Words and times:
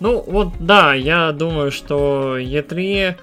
Ну, 0.00 0.22
вот, 0.26 0.48
да, 0.58 0.94
я 0.94 1.32
думаю, 1.32 1.70
что 1.70 2.38
E3 2.38 3.16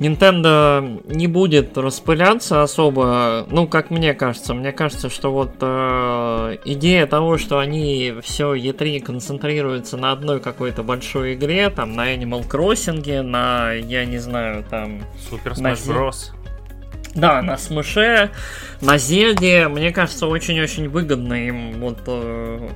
Nintendo 0.00 1.02
не 1.14 1.26
будет 1.26 1.76
распыляться 1.76 2.62
особо, 2.62 3.46
ну, 3.50 3.66
как 3.68 3.90
мне 3.90 4.14
кажется. 4.14 4.54
Мне 4.54 4.72
кажется, 4.72 5.10
что 5.10 5.30
вот 5.30 5.52
э, 5.60 6.56
идея 6.64 7.06
того, 7.06 7.36
что 7.36 7.58
они 7.58 8.14
все 8.22 8.54
E3 8.54 9.00
концентрируются 9.00 9.98
на 9.98 10.12
одной 10.12 10.40
какой-то 10.40 10.82
большой 10.82 11.34
игре, 11.34 11.68
там, 11.68 11.92
на 11.92 12.14
Animal 12.14 12.48
Crossing, 12.48 13.20
на, 13.20 13.72
я 13.72 14.06
не 14.06 14.18
знаю, 14.18 14.64
там... 14.68 15.02
Super 15.30 15.52
Smash 15.52 15.86
Bros. 15.86 16.39
Да, 17.14 17.42
на 17.42 17.58
Смыше, 17.58 18.30
на 18.80 18.96
Зельде, 18.98 19.66
мне 19.68 19.92
кажется, 19.92 20.26
очень-очень 20.26 20.88
выгодно 20.88 21.34
им 21.34 21.80
вот 21.80 21.98
э, 22.06 22.70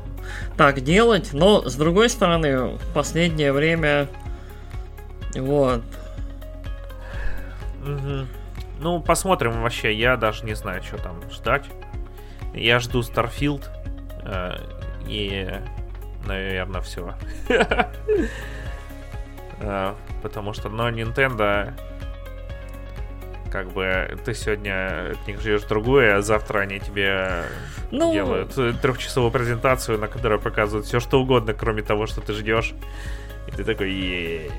так 0.56 0.80
делать. 0.80 1.30
Но, 1.32 1.68
с 1.68 1.76
другой 1.76 2.08
стороны, 2.08 2.76
в 2.76 2.92
последнее 2.92 3.52
время, 3.52 4.08
вот, 5.36 5.82
Угу. 7.84 8.26
Ну, 8.80 9.00
посмотрим 9.00 9.62
вообще. 9.62 9.94
Я 9.94 10.16
даже 10.16 10.44
не 10.44 10.54
знаю, 10.54 10.82
что 10.82 10.96
там 10.98 11.20
ждать. 11.30 11.66
Я 12.54 12.80
жду 12.80 13.00
Starfield. 13.00 13.64
Э, 14.22 14.56
и, 15.06 15.48
наверное, 16.26 16.80
все. 16.80 17.14
Э, 19.60 19.94
потому 20.20 20.52
что, 20.52 20.68
но 20.68 20.90
Nintendo 20.90 21.72
как 23.54 23.70
бы 23.70 24.18
ты 24.24 24.34
сегодня 24.34 25.12
от 25.12 25.28
них 25.28 25.38
ждешь 25.38 25.62
другое, 25.62 26.16
а 26.16 26.22
завтра 26.22 26.58
они 26.62 26.80
тебе 26.80 27.44
ну... 27.92 28.12
делают 28.12 28.52
трехчасовую 28.82 29.30
презентацию, 29.30 29.96
на 29.96 30.08
которой 30.08 30.40
показывают 30.40 30.88
все 30.88 30.98
что 30.98 31.20
угодно, 31.22 31.54
кроме 31.54 31.82
того, 31.82 32.08
что 32.08 32.20
ты 32.20 32.32
ждешь. 32.32 32.74
И 33.46 33.52
ты 33.52 33.62
такой... 33.62 34.50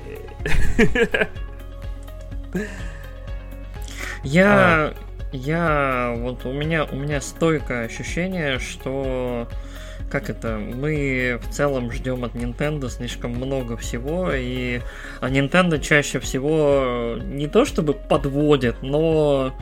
Я, 4.24 4.46
а. 4.46 4.94
я, 5.30 6.14
вот 6.16 6.46
у 6.46 6.52
меня, 6.54 6.86
у 6.86 6.96
меня 6.96 7.20
стойкое 7.20 7.84
ощущение, 7.84 8.58
что 8.58 9.46
как 10.10 10.30
это, 10.30 10.58
мы 10.58 11.38
в 11.42 11.52
целом 11.52 11.90
ждем 11.90 12.24
от 12.24 12.34
Nintendo 12.34 12.88
слишком 12.88 13.32
много 13.32 13.76
всего, 13.76 14.30
и 14.32 14.80
а 15.20 15.28
Nintendo 15.28 15.80
чаще 15.80 16.20
всего 16.20 17.16
не 17.22 17.48
то 17.48 17.64
чтобы 17.64 17.94
подводит, 17.94 18.82
но... 18.82 19.54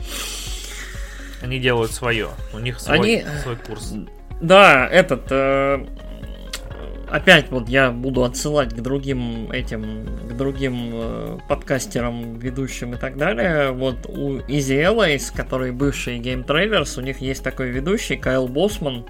Они 1.41 1.59
делают 1.59 1.91
свое, 1.91 2.29
у 2.53 2.59
них 2.59 2.79
свой, 2.79 2.97
Они... 2.97 3.25
свой 3.43 3.55
курс. 3.57 3.93
Да, 4.41 4.87
этот... 4.87 5.31
Э, 5.31 5.85
опять 7.09 7.49
вот 7.49 7.69
я 7.69 7.91
буду 7.91 8.23
отсылать 8.23 8.73
к 8.73 8.81
другим 8.81 9.51
этим, 9.51 10.05
к 10.29 10.33
другим 10.35 10.91
э, 10.93 11.37
подкастерам, 11.47 12.37
ведущим 12.39 12.93
и 12.93 12.97
так 12.97 13.17
далее. 13.17 13.71
Вот 13.71 14.05
у 14.07 14.37
Easy 14.39 14.81
Allies, 14.81 15.35
который 15.35 15.71
бывший 15.71 16.19
Game 16.19 16.45
Trailers, 16.45 16.99
у 16.99 17.01
них 17.01 17.19
есть 17.19 17.43
такой 17.43 17.69
ведущий, 17.69 18.17
Кайл 18.17 18.47
Босман, 18.47 19.05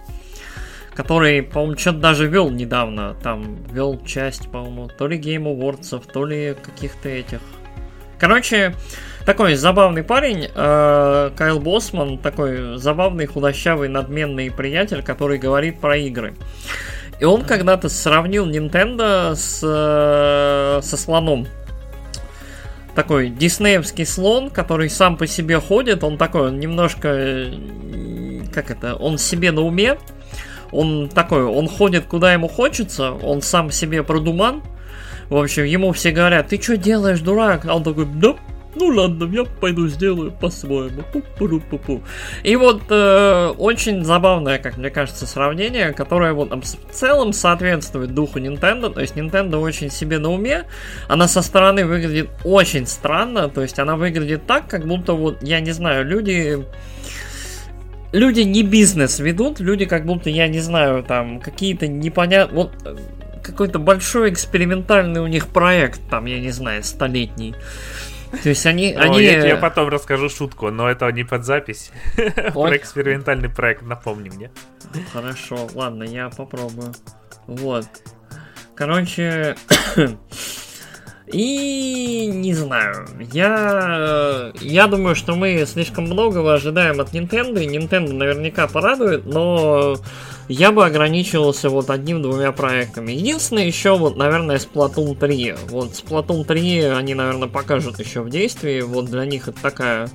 который, 0.96 1.44
по-моему, 1.44 1.78
что-то 1.78 2.00
даже 2.00 2.28
вел 2.28 2.50
недавно. 2.50 3.16
Там 3.22 3.58
вел 3.72 4.02
часть, 4.06 4.50
по-моему, 4.50 4.88
то 4.88 5.08
ли 5.08 5.20
Game 5.20 5.44
Awards, 5.44 6.02
то 6.12 6.26
ли 6.26 6.56
каких-то 6.62 7.10
этих. 7.10 7.40
Короче, 8.18 8.74
такой 9.26 9.56
забавный 9.56 10.04
парень, 10.04 10.48
э, 10.54 11.32
Кайл 11.36 11.60
Босман, 11.60 12.18
такой 12.18 12.78
забавный, 12.78 13.26
худощавый, 13.26 13.90
надменный 13.90 14.50
приятель, 14.50 15.04
который 15.04 15.38
говорит 15.38 15.82
про 15.82 15.98
игры. 15.98 16.34
И 17.20 17.26
он 17.26 17.44
когда-то 17.44 17.90
сравнил 17.90 18.48
Nintendo 18.50 19.36
с, 19.36 19.60
э, 19.64 20.82
со 20.82 20.98
слоном. 20.98 21.48
Такой 22.94 23.30
диснеевский 23.30 24.06
слон, 24.06 24.50
который 24.50 24.90
сам 24.90 25.18
по 25.18 25.28
себе 25.28 25.60
ходит, 25.60 26.06
он 26.06 26.18
такой, 26.18 26.48
он 26.48 26.60
немножко, 26.62 27.52
как 28.54 28.72
это, 28.72 28.96
он 28.96 29.18
себе 29.18 29.52
на 29.52 29.62
уме, 29.62 29.98
он 30.72 31.10
такой, 31.10 31.44
он 31.44 31.68
ходит 31.68 32.06
куда 32.06 32.34
ему 32.34 32.48
хочется, 32.48 33.12
он 33.12 33.42
сам 33.42 33.72
себе 33.72 34.04
продуман. 34.04 34.62
В 35.30 35.38
общем, 35.38 35.64
ему 35.64 35.92
все 35.92 36.12
говорят, 36.12 36.50
ты 36.50 36.62
что 36.62 36.78
делаешь, 36.78 37.20
дурак? 37.20 37.66
А 37.66 37.76
он 37.76 37.84
такой, 37.84 38.06
да, 38.06 38.36
ну 38.76 38.88
ладно, 38.88 39.30
я 39.32 39.46
пойду 39.46 39.88
сделаю 39.88 40.32
по-своему. 40.32 41.04
Пу-пу-пу-пу. 41.14 42.04
И 42.44 42.56
вот 42.58 42.84
э, 42.90 43.54
очень 43.58 44.04
забавное, 44.04 44.60
как 44.60 44.78
мне 44.78 44.90
кажется, 44.90 45.26
сравнение, 45.26 45.94
которое 45.94 46.34
вот 46.34 46.52
в 46.52 46.92
целом 46.92 47.32
соответствует 47.32 48.14
духу 48.14 48.40
Nintendo. 48.40 48.94
То 48.94 49.02
есть 49.02 49.16
Nintendo 49.16 49.58
очень 49.58 49.90
себе 49.90 50.20
на 50.20 50.30
уме. 50.30 50.66
Она 51.08 51.28
со 51.28 51.42
стороны 51.42 51.86
выглядит 51.86 52.30
очень 52.44 52.86
странно. 52.86 53.48
То 53.50 53.62
есть 53.62 53.80
она 53.80 53.96
выглядит 53.96 54.46
так, 54.46 54.68
как 54.68 54.86
будто 54.86 55.14
вот, 55.14 55.42
я 55.42 55.62
не 55.62 55.72
знаю, 55.72 56.06
люди 56.06 56.66
люди 58.16 58.42
не 58.42 58.64
бизнес 58.64 59.20
ведут, 59.20 59.60
люди 59.60 59.86
как 59.86 60.06
будто, 60.06 60.30
я 60.30 60.48
не 60.48 60.60
знаю, 60.60 61.04
там, 61.04 61.40
какие-то 61.40 61.88
непонятные... 61.88 62.56
Вот 62.56 62.72
э, 62.86 62.96
какой-то 63.44 63.78
большой 63.78 64.32
экспериментальный 64.32 65.22
у 65.22 65.28
них 65.28 65.48
проект, 65.48 66.02
там, 66.10 66.26
я 66.26 66.40
не 66.40 66.52
знаю, 66.52 66.84
столетний. 66.84 67.54
То 68.44 68.50
есть 68.50 68.66
они... 68.66 68.94
О, 68.94 69.02
они... 69.02 69.24
Я 69.24 69.42
тебе 69.42 69.56
потом 69.56 69.90
расскажу 69.90 70.30
шутку, 70.30 70.72
но 70.72 70.90
это 70.90 71.12
не 71.12 71.24
под 71.24 71.46
запись. 71.46 71.92
Про 72.54 72.76
экспериментальный 72.78 73.50
проект, 73.50 73.84
напомни 73.84 74.30
мне. 74.30 74.52
Хорошо, 75.14 75.68
ладно, 75.74 76.04
я 76.04 76.30
попробую. 76.30 76.94
Вот. 77.48 77.86
Короче... 78.76 79.56
И 81.32 82.28
не 82.28 82.54
знаю, 82.54 83.08
я, 83.34 84.52
я 84.62 84.88
думаю, 84.88 85.16
что 85.16 85.36
мы 85.36 85.66
слишком 85.66 86.06
многого 86.06 86.54
ожидаем 86.54 87.02
от 87.02 87.14
Nintendo, 87.14 87.64
и 87.64 87.68
Nintendo 87.68 88.14
наверняка 88.14 88.68
порадует, 88.68 89.26
но 89.26 89.98
я 90.48 90.72
бы 90.72 90.86
ограничивался 90.86 91.70
вот 91.70 91.90
одним-двумя 91.90 92.52
проектами. 92.52 93.12
Единственное, 93.12 93.66
еще 93.66 93.98
вот, 93.98 94.16
наверное, 94.16 94.60
Splatoon 94.60 95.18
3. 95.18 95.56
Вот 95.70 95.92
Splatoon 95.94 96.46
3 96.46 96.82
они, 96.90 97.16
наверное, 97.16 97.48
покажут 97.48 98.00
еще 98.00 98.22
в 98.22 98.30
действии. 98.30 98.82
Вот 98.82 99.06
для 99.06 99.26
них 99.26 99.48
это 99.48 99.60
такая... 99.60 100.10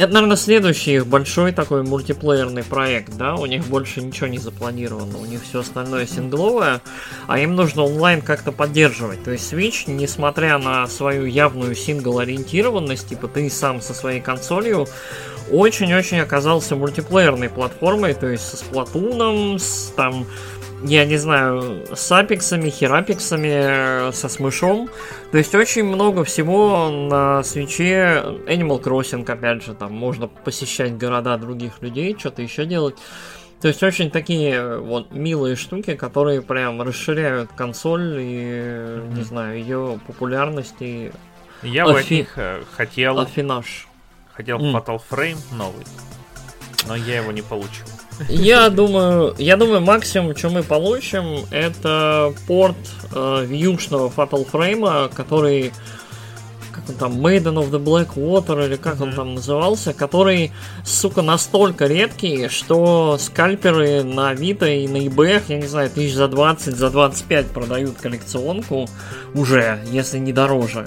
Это, 0.00 0.14
наверное, 0.14 0.38
следующий 0.38 0.94
их 0.94 1.06
большой 1.06 1.52
такой 1.52 1.82
мультиплеерный 1.82 2.64
проект, 2.64 3.18
да, 3.18 3.34
у 3.34 3.44
них 3.44 3.66
больше 3.66 4.00
ничего 4.00 4.28
не 4.28 4.38
запланировано, 4.38 5.18
у 5.18 5.26
них 5.26 5.42
все 5.42 5.60
остальное 5.60 6.06
сингловое, 6.06 6.80
а 7.26 7.38
им 7.38 7.54
нужно 7.54 7.82
онлайн 7.82 8.22
как-то 8.22 8.50
поддерживать. 8.50 9.22
То 9.22 9.32
есть 9.32 9.52
Switch, 9.52 9.90
несмотря 9.90 10.56
на 10.56 10.86
свою 10.86 11.26
явную 11.26 11.74
сингл-ориентированность, 11.74 13.10
типа 13.10 13.28
ты 13.28 13.50
сам 13.50 13.82
со 13.82 13.92
своей 13.92 14.22
консолью, 14.22 14.88
очень-очень 15.50 16.20
оказался 16.20 16.76
мультиплеерной 16.76 17.50
платформой, 17.50 18.14
то 18.14 18.26
есть 18.26 18.48
со 18.48 18.56
Сплатуном, 18.56 19.58
с 19.58 19.92
там, 19.94 20.24
я 20.84 21.04
не 21.04 21.16
знаю, 21.16 21.86
с 21.94 22.10
апексами, 22.12 22.70
херапексами, 22.70 24.12
со 24.12 24.28
смышом. 24.28 24.88
То 25.32 25.38
есть 25.38 25.54
очень 25.54 25.84
много 25.84 26.24
всего 26.24 26.90
на 26.90 27.42
свече. 27.42 28.22
Animal 28.46 28.82
Crossing, 28.82 29.30
опять 29.30 29.64
же, 29.64 29.74
там 29.74 29.92
можно 29.92 30.28
посещать 30.28 30.96
города 30.96 31.36
других 31.36 31.82
людей, 31.82 32.16
что-то 32.18 32.42
еще 32.42 32.64
делать. 32.64 32.96
То 33.60 33.68
есть 33.68 33.82
очень 33.82 34.10
такие 34.10 34.78
вот 34.78 35.12
милые 35.12 35.54
штуки, 35.54 35.94
которые 35.94 36.40
прям 36.40 36.80
расширяют 36.80 37.50
консоль 37.52 38.18
и, 38.18 38.42
mm-hmm. 38.42 39.14
не 39.14 39.22
знаю, 39.22 39.58
ее 39.58 40.00
популярность 40.06 40.76
и... 40.80 41.12
Я 41.62 41.84
Афи... 41.84 41.92
бы 41.92 42.00
от 42.00 42.10
них 42.10 42.32
э, 42.36 42.62
хотел... 42.74 43.18
Афинаж 43.18 43.86
Хотел 44.40 44.58
mm. 44.58 44.72
Fatal 44.72 45.02
Frame 45.10 45.36
новый, 45.52 45.84
но 46.86 46.96
я 46.96 47.16
его 47.16 47.30
не 47.30 47.42
получил. 47.42 47.84
Я 48.28 48.68
думаю, 48.68 49.34
я 49.38 49.56
думаю, 49.56 49.80
максимум, 49.80 50.36
что 50.36 50.50
мы 50.50 50.62
получим, 50.62 51.46
это 51.50 52.34
порт 52.46 52.76
э, 53.14 53.44
вьюшного 53.46 54.12
Fatal 54.14 54.46
Frame, 54.50 55.12
который 55.14 55.72
как 56.72 56.88
он 56.88 56.94
там, 56.94 57.26
Maiden 57.26 57.54
of 57.54 57.70
the 57.70 57.82
Black 57.82 58.14
Water, 58.14 58.64
или 58.66 58.76
как 58.76 58.96
mm-hmm. 58.96 59.02
он 59.02 59.12
там 59.12 59.34
назывался, 59.34 59.92
который, 59.92 60.52
сука, 60.84 61.22
настолько 61.22 61.86
редкий, 61.86 62.48
что 62.48 63.18
скальперы 63.18 64.02
на 64.02 64.30
Авито 64.30 64.66
и 64.66 64.86
на 64.86 64.98
eBay, 64.98 65.42
я 65.48 65.56
не 65.56 65.66
знаю, 65.66 65.90
тысяч 65.90 66.14
за 66.14 66.28
20, 66.28 66.76
за 66.76 66.90
25 66.90 67.46
продают 67.48 67.96
коллекционку 67.98 68.88
уже, 69.34 69.80
если 69.90 70.18
не 70.18 70.32
дороже. 70.32 70.86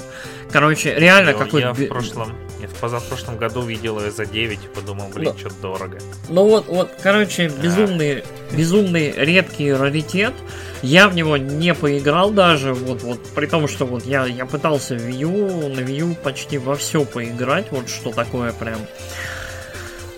Короче, 0.52 0.94
реально 0.96 1.34
какой-то... 1.34 1.68
Я 1.68 1.74
в 1.74 1.88
прошлом, 1.88 2.34
я 2.64 2.70
в 2.70 2.74
позапрошлом 2.76 3.38
году 3.38 3.62
видел 3.62 4.00
ее 4.00 4.10
за 4.10 4.26
9 4.26 4.60
и 4.64 4.68
подумал, 4.68 5.10
блин, 5.14 5.34
ну, 5.34 5.38
что-то 5.38 5.62
дорого. 5.62 5.98
Ну 6.30 6.48
вот, 6.48 6.68
вот, 6.68 6.92
короче, 7.02 7.50
безумный, 7.50 8.20
а. 8.22 8.56
безумный 8.56 9.12
редкий 9.12 9.74
раритет. 9.74 10.34
Я 10.82 11.10
в 11.10 11.16
него 11.16 11.36
не 11.36 11.74
поиграл 11.74 12.32
даже, 12.32 12.74
вот, 12.74 13.04
вот, 13.04 13.20
при 13.36 13.48
том, 13.48 13.68
что 13.68 13.86
вот 13.86 14.06
я, 14.06 14.26
я 14.26 14.46
пытался 14.46 14.96
в 14.96 15.02
Wii 15.02 15.76
на 15.76 15.80
Wii 15.82 15.96
U 15.98 16.16
почти 16.16 16.58
во 16.58 16.76
все 16.76 17.04
поиграть, 17.04 17.68
вот 17.72 17.90
что 17.90 18.12
такое 18.12 18.54
прям 18.54 18.80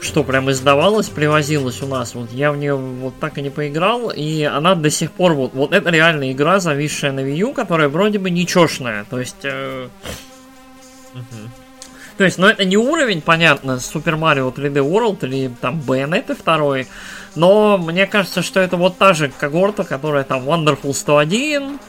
что 0.01 0.23
прям 0.23 0.51
издавалась, 0.51 1.09
привозилась 1.09 1.81
у 1.81 1.87
нас. 1.87 2.13
Вот 2.13 2.31
я 2.31 2.51
в 2.51 2.57
нее 2.57 2.75
вот 2.75 3.19
так 3.19 3.39
и 3.39 3.41
не 3.41 3.49
поиграл, 3.49 4.11
и 4.11 4.43
она 4.43 4.75
до 4.75 4.91
сих 4.91 5.11
пор 5.11 5.33
вот, 5.33 5.55
вот 5.55 5.73
это 5.73 5.89
реальная 5.89 6.31
игра, 6.31 6.59
зависшая 6.59 7.11
на 7.11 7.21
Wii 7.21 7.37
U, 7.37 7.53
которая 7.53 7.89
вроде 7.89 8.19
бы 8.19 8.29
ничешная. 8.29 9.03
То 9.05 9.19
есть... 9.19 9.43
Э... 9.43 9.89
Uh-huh. 11.15 11.49
То 12.17 12.23
есть, 12.23 12.37
ну 12.37 12.47
это 12.47 12.63
не 12.63 12.77
уровень, 12.77 13.21
понятно, 13.21 13.73
Super 13.73 14.17
Mario 14.17 14.53
3D 14.53 14.75
World 14.75 15.25
или 15.25 15.51
там 15.59 15.81
Bayonetta 15.85 16.35
2, 16.35 16.85
но 17.35 17.77
мне 17.77 18.05
кажется, 18.05 18.41
что 18.41 18.59
это 18.59 18.77
вот 18.77 18.97
та 18.97 19.13
же 19.13 19.31
когорта, 19.37 19.83
которая 19.83 20.23
там 20.23 20.49
Wonderful 20.49 20.93
101, 20.93 21.79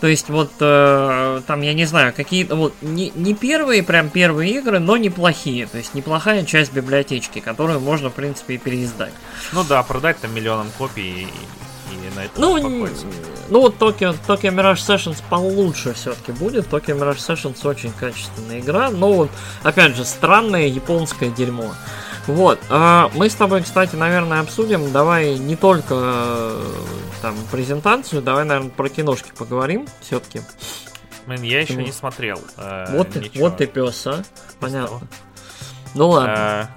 то 0.00 0.06
есть 0.06 0.30
вот 0.30 0.50
э, 0.60 1.42
там, 1.46 1.60
я 1.60 1.74
не 1.74 1.84
знаю, 1.84 2.14
какие-то 2.14 2.56
вот 2.56 2.74
не, 2.80 3.12
не 3.14 3.34
первые, 3.34 3.82
прям 3.82 4.08
первые 4.08 4.52
игры, 4.54 4.78
но 4.78 4.96
неплохие. 4.96 5.66
То 5.66 5.76
есть 5.76 5.94
неплохая 5.94 6.44
часть 6.46 6.72
библиотечки, 6.72 7.40
которую 7.40 7.80
можно, 7.80 8.08
в 8.08 8.14
принципе, 8.14 8.54
и 8.54 8.58
переиздать. 8.58 9.12
Ну 9.52 9.62
да, 9.62 9.82
продать 9.82 10.18
там 10.18 10.34
миллионом 10.34 10.68
копий 10.78 11.02
и, 11.02 11.22
и 11.24 12.16
на 12.16 12.24
этом 12.24 12.40
ну, 12.40 12.88
ну 13.50 13.60
вот 13.60 13.76
Tokyo, 13.78 14.16
Tokyo 14.26 14.54
Mirage 14.54 14.76
Sessions 14.76 15.22
получше 15.28 15.92
все-таки 15.94 16.32
будет. 16.32 16.68
Tokyo 16.68 16.98
Mirage 16.98 17.18
Sessions 17.18 17.66
очень 17.66 17.92
качественная 17.92 18.60
игра, 18.60 18.90
но 18.90 19.12
вот, 19.12 19.30
опять 19.62 19.96
же, 19.96 20.04
странное 20.04 20.66
японское 20.66 21.30
дерьмо. 21.30 21.72
Вот, 22.26 22.60
а 22.68 23.10
мы 23.14 23.28
с 23.28 23.34
тобой, 23.34 23.62
кстати, 23.62 23.96
наверное, 23.96 24.40
обсудим. 24.40 24.92
Давай 24.92 25.38
не 25.38 25.56
только 25.56 25.94
э, 25.94 26.62
там 27.22 27.34
презентацию, 27.50 28.22
давай, 28.22 28.44
наверное, 28.44 28.70
про 28.70 28.88
киношки 28.88 29.32
поговорим 29.36 29.88
все-таки. 30.00 30.42
Блин, 31.26 31.42
я 31.42 31.60
еще 31.60 31.74
не 31.74 31.92
смотрел. 31.92 32.40
Э, 32.56 32.86
вот, 32.96 33.10
ты, 33.10 33.30
вот 33.34 33.56
ты 33.56 33.66
пес, 33.66 34.06
а? 34.06 34.22
Понятно. 34.60 35.00
Ну 35.94 36.10
ладно. 36.10 36.70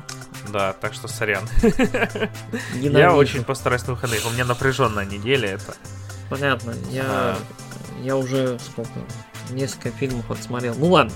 Э, 0.47 0.51
да, 0.51 0.73
так 0.73 0.93
что 0.93 1.07
сорян. 1.07 1.47
Я 2.79 3.13
очень 3.13 3.43
постараюсь 3.43 3.85
на 3.87 3.93
выходных. 3.93 4.25
У 4.25 4.31
меня 4.31 4.45
напряженная 4.45 5.05
неделя 5.05 5.49
это. 5.49 5.75
Понятно. 6.33 6.73
Я, 6.89 7.03
а... 7.05 7.35
я 8.01 8.17
уже 8.17 8.57
сколько? 8.57 8.89
Несколько 9.51 9.91
фильмов 9.91 10.31
отсмотрел. 10.31 10.73
Ну 10.75 10.87
ладно. 10.87 11.11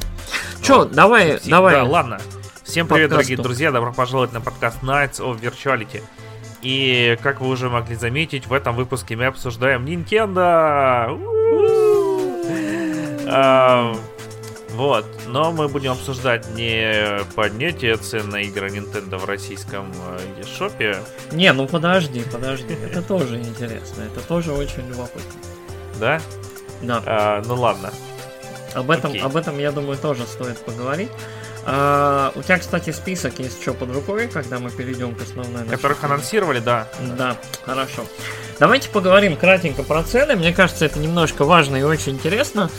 Че, 0.62 0.86
давай, 0.86 1.40
давай. 1.44 1.74
Да, 1.74 1.84
ладно. 1.86 2.20
Всем 2.64 2.88
привет, 2.88 3.10
подкасту. 3.10 3.10
дорогие 3.10 3.38
друзья, 3.38 3.72
добро 3.72 3.92
пожаловать 3.92 4.32
на 4.34 4.42
подкаст 4.42 4.84
Nights 4.84 5.20
of 5.20 5.42
Virtuality. 5.42 6.04
И, 6.62 7.18
как 7.24 7.42
вы 7.42 7.48
уже 7.48 7.68
могли 7.68 7.96
заметить, 7.96 8.46
в 8.46 8.54
этом 8.54 8.76
выпуске 8.76 9.16
мы 9.16 9.26
обсуждаем 9.26 9.86
Nintendo! 9.86 11.18
Вот, 14.72 15.06
но 15.28 15.52
мы 15.52 15.70
будем 15.70 15.94
обсуждать 15.94 16.50
не 16.50 17.24
поднятие 17.36 17.96
цен 17.98 18.30
на 18.30 18.42
игры 18.42 18.68
Nintendo 18.68 19.18
в 19.18 19.26
российском 19.26 19.92
э, 20.38 20.44
шопе. 20.46 20.98
Не, 21.32 21.54
ну 21.54 21.68
подожди, 21.68 22.24
подожди, 22.32 22.74
это 22.74 23.02
тоже 23.02 23.38
интересно, 23.40 24.04
это 24.04 24.26
тоже 24.28 24.52
очень 24.52 24.88
любопытно. 24.88 25.42
Да? 26.00 26.22
Да. 26.82 27.02
А, 27.06 27.44
ну 27.46 27.56
ладно. 27.56 27.92
Об 28.74 28.92
этом, 28.92 29.14
об 29.24 29.36
этом, 29.36 29.58
я 29.58 29.72
думаю, 29.72 29.98
тоже 29.98 30.26
стоит 30.28 30.58
поговорить. 30.58 31.10
А, 31.66 32.32
у 32.36 32.44
тебя, 32.44 32.60
кстати, 32.60 32.92
список 32.92 33.40
есть 33.40 33.62
что 33.62 33.74
под 33.74 33.92
рукой, 33.94 34.28
когда 34.28 34.60
мы 34.60 34.70
перейдем 34.70 35.16
к 35.16 35.22
основной 35.22 35.66
Которых 35.66 36.04
анонсировали, 36.04 36.60
да. 36.60 36.88
Да, 37.18 37.36
хорошо. 37.66 38.06
Давайте 38.60 38.90
поговорим 38.90 39.36
кратенько 39.36 39.84
про 39.84 40.04
цены. 40.04 40.36
Мне 40.36 40.54
кажется, 40.54 40.86
это 40.86 41.00
немножко 41.00 41.44
важно 41.44 41.76
и 41.76 41.84
очень 41.84 42.14
интересно. 42.14 42.70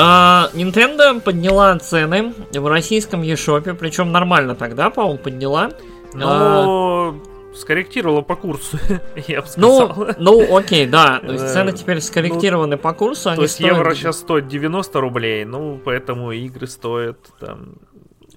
А, 0.00 0.50
Nintendo 0.54 1.20
подняла 1.20 1.76
цены 1.78 2.32
в 2.52 2.66
российском 2.68 3.22
eShop, 3.22 3.74
причем 3.74 4.12
нормально 4.12 4.54
тогда, 4.54 4.90
по-моему, 4.90 5.18
подняла. 5.18 5.70
Ну, 6.14 6.24
а, 6.24 7.14
скорректировала 7.56 8.22
по 8.22 8.36
курсу, 8.36 8.78
я 9.26 9.42
бы 9.42 9.48
сказал. 9.48 9.94
Ну, 9.96 10.14
ну 10.18 10.56
окей, 10.56 10.86
да. 10.86 11.18
То 11.18 11.32
есть 11.32 11.52
цены 11.52 11.72
теперь 11.72 12.00
скорректированы 12.00 12.76
ну, 12.76 12.82
по 12.82 12.92
курсу. 12.92 13.34
То 13.34 13.42
есть 13.42 13.54
стоят... 13.54 13.76
евро 13.76 13.94
сейчас 13.94 14.20
стоит 14.20 14.46
90 14.46 15.00
рублей, 15.00 15.44
ну, 15.44 15.80
поэтому 15.84 16.30
игры 16.30 16.68
стоят 16.68 17.18
там 17.40 17.74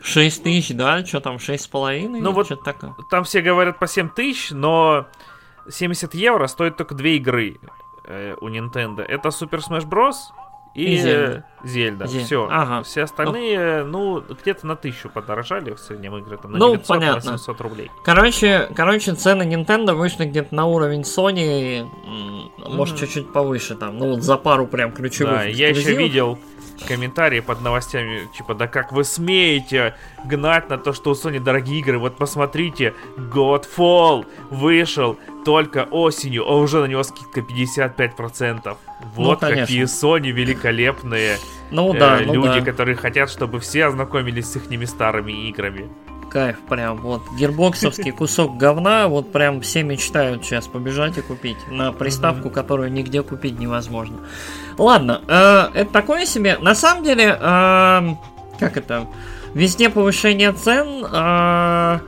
6 0.02 0.44
тысяч, 0.44 0.76
да? 0.76 1.06
Что 1.06 1.20
там, 1.20 1.36
6,5? 1.36 2.08
Ну 2.08 2.32
вот 2.32 2.48
такое? 2.64 2.96
там 3.12 3.24
все 3.24 3.42
говорят 3.42 3.78
по 3.78 3.86
7 3.86 4.10
тысяч, 4.10 4.50
но 4.50 5.06
70 5.70 6.16
евро 6.16 6.48
стоит 6.48 6.78
только 6.78 6.96
две 6.96 7.18
игры 7.18 7.58
э, 8.08 8.34
у 8.42 8.50
Nintendo. 8.50 9.02
Это 9.02 9.30
Super 9.30 9.60
Smash 9.60 9.88
Bros. 9.88 10.16
И, 10.74 10.94
и 10.94 10.98
Зельда. 10.98 11.44
Зельда. 11.64 12.08
Зельда. 12.08 12.26
Все. 12.26 12.48
Ага. 12.50 12.84
Все 12.84 13.04
остальные, 13.04 13.84
ну, 13.84 14.24
ну 14.28 14.36
где-то 14.36 14.66
на 14.66 14.76
тысячу 14.76 15.10
подорожали 15.10 15.74
в 15.74 15.80
среднем 15.80 16.18
игры, 16.18 16.38
там 16.38 16.54
на 16.54 16.58
ну, 16.58 16.72
900, 16.72 16.88
понятно. 16.88 17.32
на 17.32 17.38
700 17.38 17.62
рублей. 17.62 17.92
Короче, 18.04 18.70
короче, 18.76 19.14
цены 19.14 19.44
Nintendo 19.44 19.94
вышли 19.94 20.26
где-то 20.26 20.56
на 20.56 20.66
уровень 20.66 21.02
Sony, 21.02 21.88
может, 22.58 22.96
mm-hmm. 22.96 23.00
чуть-чуть 23.00 23.34
повыше 23.34 23.76
там, 23.76 23.98
ну, 23.98 24.12
вот 24.12 24.24
за 24.24 24.38
пару 24.38 24.66
прям 24.66 24.92
ключевых 24.94 25.34
Да, 25.34 25.44
я 25.44 25.70
еще 25.70 25.96
видел 25.96 26.40
комментарии 26.88 27.40
под 27.40 27.62
новостями, 27.62 28.28
типа, 28.36 28.54
да 28.56 28.68
как 28.68 28.92
вы 28.92 29.04
смеете 29.04 29.96
гнать 30.26 30.70
на 30.70 30.78
то, 30.78 30.94
что 30.94 31.12
у 31.12 31.14
Sony 31.14 31.40
дорогие 31.40 31.80
игры, 31.80 31.98
вот 31.98 32.18
посмотрите, 32.18 32.94
Godfall 33.18 34.26
вышел 34.50 35.18
только 35.46 35.88
осенью, 35.92 36.48
а 36.48 36.56
уже 36.56 36.80
на 36.80 36.86
него 36.86 37.04
скидка 37.04 37.42
55%. 37.42 38.78
Вот 39.16 39.42
ну, 39.42 39.48
какие 39.48 39.84
Sony 39.84 40.32
великолепные 40.32 41.38
ну, 41.72 41.94
да, 41.94 42.22
э, 42.22 42.26
ну, 42.26 42.34
люди, 42.34 42.60
да. 42.60 42.66
которые 42.66 42.96
хотят, 42.96 43.30
чтобы 43.30 43.60
все 43.60 43.86
ознакомились 43.86 44.52
с 44.52 44.56
их 44.58 44.90
старыми 44.90 45.32
играми 45.48 45.90
кайф 46.32 46.58
прям. 46.68 46.98
Вот 46.98 47.22
гербоксовский 47.38 48.12
кусок 48.18 48.58
говна, 48.58 49.08
вот 49.08 49.32
прям 49.32 49.62
все 49.62 49.84
мечтают 49.84 50.46
сейчас 50.46 50.68
побежать 50.68 51.18
и 51.18 51.22
купить 51.22 51.58
на 51.70 51.92
приставку, 51.92 52.50
которую 52.50 52.92
нигде 52.92 53.22
купить 53.22 53.60
невозможно. 53.60 54.18
Ладно, 54.78 55.22
э, 55.28 55.80
это 55.82 55.92
такое 55.92 56.26
себе. 56.26 56.58
На 56.60 56.74
самом 56.74 57.04
деле, 57.04 57.38
э, 57.40 58.10
как 58.60 58.78
это? 58.78 59.08
Везде 59.54 59.90
повышение 59.90 60.54
цен. 60.54 61.06
Э, 61.12 62.00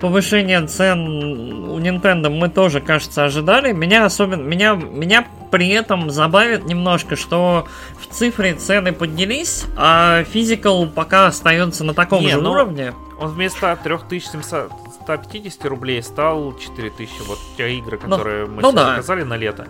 повышение 0.00 0.66
цен 0.66 1.70
у 1.70 1.78
Nintendo 1.78 2.28
мы 2.28 2.48
тоже, 2.48 2.80
кажется, 2.80 3.24
ожидали. 3.24 3.72
Меня 3.72 4.04
особенно, 4.04 4.42
меня, 4.42 4.74
меня 4.74 5.26
при 5.50 5.68
этом 5.68 6.10
забавит 6.10 6.64
немножко, 6.64 7.16
что 7.16 7.66
в 8.00 8.12
цифре 8.12 8.54
цены 8.54 8.92
поднялись, 8.92 9.64
а 9.76 10.24
физикал 10.24 10.86
пока 10.88 11.26
остается 11.26 11.84
на 11.84 11.94
таком 11.94 12.22
Не, 12.22 12.30
же 12.30 12.40
ну, 12.40 12.52
уровне. 12.52 12.94
Он 13.18 13.30
вместо 13.30 13.76
3750 13.82 15.64
рублей 15.66 16.02
стал 16.02 16.56
4000. 16.58 17.10
Вот 17.26 17.38
те 17.56 17.74
игры, 17.76 17.98
ну, 18.02 18.10
которые 18.10 18.46
ну, 18.46 18.52
мы 18.52 18.62
ну, 18.62 18.72
да. 18.72 18.90
заказали 18.90 19.22
на 19.22 19.36
лето. 19.36 19.66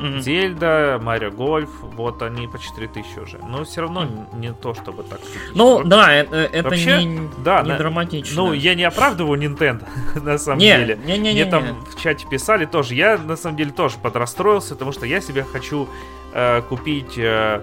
Mm-hmm. 0.00 0.20
Зельда, 0.20 0.98
Марио 1.02 1.30
Гольф, 1.30 1.70
вот 1.82 2.22
они 2.22 2.46
по 2.46 2.58
4000 2.58 3.18
уже. 3.18 3.38
Но 3.38 3.64
все 3.64 3.82
равно 3.82 4.04
mm-hmm. 4.04 4.38
не 4.38 4.52
то, 4.52 4.74
чтобы 4.74 5.02
так. 5.02 5.20
Ну, 5.54 5.82
да, 5.84 6.12
это, 6.12 6.36
это 6.36 6.70
Вообще, 6.70 7.04
не, 7.04 7.28
да, 7.44 7.62
не 7.62 7.68
на, 7.70 7.78
драматично. 7.78 8.42
Ну, 8.42 8.52
я 8.52 8.74
не 8.74 8.84
оправдываю 8.84 9.40
Nintendo, 9.40 9.86
на 10.22 10.38
самом 10.38 10.58
не, 10.58 10.74
деле. 10.74 10.98
Не, 11.04 11.18
не, 11.18 11.32
Мне 11.32 11.44
не, 11.44 11.50
там 11.50 11.64
не. 11.64 11.72
в 11.72 12.00
чате 12.00 12.26
писали 12.28 12.64
тоже. 12.64 12.94
Я, 12.94 13.18
на 13.18 13.36
самом 13.36 13.56
деле, 13.56 13.72
тоже 13.72 13.96
подрастроился, 14.02 14.74
потому 14.74 14.92
что 14.92 15.06
я 15.06 15.20
себе 15.20 15.42
хочу 15.42 15.88
э, 16.32 16.62
купить 16.62 17.18
э, 17.18 17.60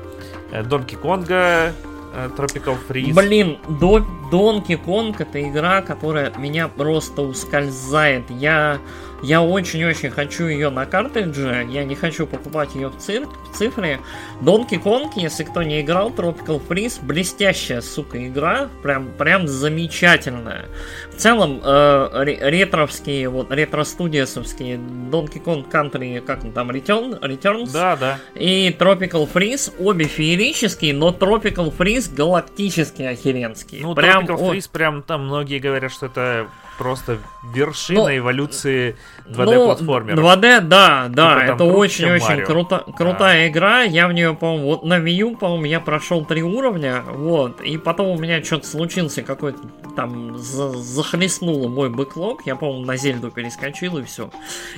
Донки 0.66 0.96
Конга, 0.96 1.74
э, 2.14 2.30
Tropical 2.38 2.78
Freeze. 2.88 3.14
Блин, 3.14 3.58
до 3.68 4.06
Donkey 4.32 4.80
Kong 4.84 5.16
это 5.18 5.42
игра, 5.42 5.82
которая 5.82 6.28
от 6.28 6.38
меня 6.38 6.68
просто 6.68 7.22
ускользает. 7.22 8.30
Я 8.30 8.80
я 9.24 9.42
очень-очень 9.42 10.10
хочу 10.12 10.46
ее 10.46 10.70
на 10.70 10.86
картридже, 10.86 11.66
я 11.70 11.84
не 11.84 11.96
хочу 11.96 12.28
покупать 12.28 12.76
ее 12.76 12.90
в, 12.90 12.98
цир- 12.98 13.28
в 13.28 13.58
цифре. 13.58 14.00
Donkey 14.42 14.82
Kong, 14.82 15.12
если 15.16 15.44
кто 15.44 15.64
не 15.64 15.82
играл, 15.82 16.12
Tropical 16.12 16.62
Freeze, 16.68 17.00
блестящая, 17.02 17.82
сука, 17.82 18.26
игра, 18.28 18.70
прям, 18.84 19.10
прям 19.18 19.48
замечательная. 19.48 20.66
В 21.12 21.16
целом, 21.16 21.62
э, 21.64 22.24
ретровские, 22.42 23.30
вот, 23.30 23.52
ретро-студиосовские 23.52 24.78
Donkey 24.78 25.44
Kong 25.44 25.70
Country, 25.70 26.22
как 26.22 26.44
он 26.44 26.52
там, 26.52 26.70
Return, 26.72 27.20
Returns? 27.20 27.72
Да, 27.74 27.96
да. 27.96 28.20
И 28.36 28.70
Tropical 28.78 29.28
Freeze, 29.32 29.74
обе 29.80 30.06
феерические, 30.06 30.94
но 30.94 31.10
Tropical 31.10 31.76
Freeze 31.76 32.14
галактически 32.14 33.02
охеренские. 33.02 33.82
Ну, 33.82 33.96
прям, 33.96 34.26
Tropical 34.26 34.52
Freeze, 34.52 34.70
прям 34.72 35.02
там 35.02 35.26
многие 35.26 35.60
говорят, 35.60 35.92
что 35.92 36.06
это 36.06 36.48
просто 36.78 37.20
вершина 37.44 38.04
ну, 38.04 38.18
эволюции 38.18 38.96
2D-платформера. 39.28 40.16
Ну, 40.16 40.22
2D, 40.22 40.62
да, 40.62 41.08
да, 41.10 41.42
типа, 41.42 41.54
это 41.54 41.64
очень-очень 41.64 42.44
круто, 42.44 42.86
крутая 42.96 43.46
да. 43.46 43.48
игра. 43.48 43.82
Я 43.84 44.08
в 44.08 44.14
нее, 44.14 44.34
по-моему, 44.34 44.68
вот 44.68 44.84
на 44.84 45.00
Wii 45.00 45.12
U, 45.12 45.36
по-моему, 45.36 45.66
я 45.66 45.80
прошел 45.80 46.26
три 46.26 46.44
уровня, 46.44 47.04
вот, 47.08 47.62
и 47.62 47.78
потом 47.78 48.08
у 48.08 48.18
меня 48.18 48.44
что-то 48.44 48.68
случился 48.68 49.24
какой-то 49.24 49.60
там 49.96 50.38
захлестнуло 50.38 51.68
мой 51.68 51.90
бэклог, 51.90 52.46
я, 52.46 52.56
по-моему, 52.56 52.86
на 52.86 52.98
Зельду 52.98 53.32
перескочил 53.32 53.98
и 53.98 54.04
все, 54.04 54.30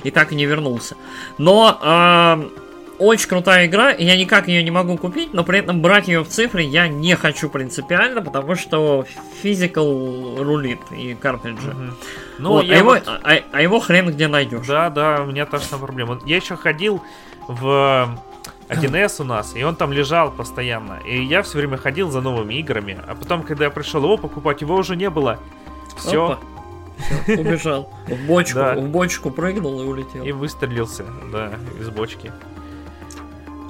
и 0.02 0.10
так 0.10 0.32
и 0.32 0.34
не 0.34 0.46
вернулся. 0.46 0.96
Но 1.38 1.78
э, 1.82 2.69
очень 3.00 3.28
крутая 3.28 3.66
игра, 3.66 3.92
и 3.92 4.04
я 4.04 4.16
никак 4.16 4.46
ее 4.46 4.62
не 4.62 4.70
могу 4.70 4.96
купить, 4.98 5.32
но 5.32 5.42
при 5.42 5.58
этом 5.58 5.80
брать 5.80 6.06
ее 6.06 6.22
в 6.22 6.28
цифре 6.28 6.64
я 6.64 6.86
не 6.86 7.16
хочу 7.16 7.48
принципиально, 7.48 8.20
потому 8.20 8.54
что 8.54 9.06
физикал 9.42 10.36
рулит 10.36 10.80
и 10.90 11.14
картриджи. 11.14 11.70
Угу. 11.70 11.94
Ну, 12.38 12.50
вот, 12.50 12.70
а, 12.70 12.74
его, 12.74 12.90
вот... 12.90 13.08
а, 13.08 13.38
а 13.52 13.62
его 13.62 13.80
хрен 13.80 14.10
где 14.10 14.28
найдешь. 14.28 14.66
Да, 14.66 14.90
да, 14.90 15.22
у 15.22 15.26
меня 15.26 15.46
та 15.46 15.58
же 15.58 15.64
самая 15.64 15.86
проблема. 15.86 16.20
Я 16.26 16.36
еще 16.36 16.56
ходил 16.56 17.02
в 17.48 18.14
1С 18.68 19.22
у 19.22 19.24
нас, 19.24 19.56
и 19.56 19.62
он 19.62 19.76
там 19.76 19.92
лежал 19.92 20.30
постоянно. 20.30 21.00
И 21.06 21.24
я 21.24 21.42
все 21.42 21.56
время 21.56 21.78
ходил 21.78 22.10
за 22.10 22.20
новыми 22.20 22.54
играми, 22.54 22.98
а 23.06 23.14
потом, 23.14 23.42
когда 23.42 23.64
я 23.64 23.70
пришел 23.70 24.04
его 24.04 24.18
покупать, 24.18 24.60
его 24.60 24.76
уже 24.76 24.94
не 24.94 25.08
было. 25.08 25.38
Все. 25.96 26.32
Опа. 26.32 26.38
убежал. 27.28 27.90
В 28.06 28.26
бочку, 28.26 28.58
да. 28.58 28.74
в 28.74 28.88
бочку 28.88 29.30
прыгнул 29.30 29.80
и 29.80 29.86
улетел. 29.86 30.22
И 30.22 30.32
выстрелился, 30.32 31.06
да, 31.32 31.52
из 31.80 31.88
бочки. 31.88 32.30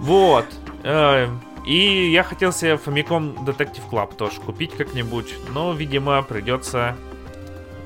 Вот. 0.00 0.46
Э, 0.82 1.28
и 1.66 2.10
я 2.10 2.22
хотел 2.22 2.52
себе 2.52 2.72
Famicom 2.72 3.44
Detective 3.44 3.82
Club 3.90 4.16
тоже 4.16 4.40
купить 4.40 4.72
как-нибудь, 4.72 5.34
но, 5.52 5.72
видимо, 5.72 6.22
придется 6.22 6.96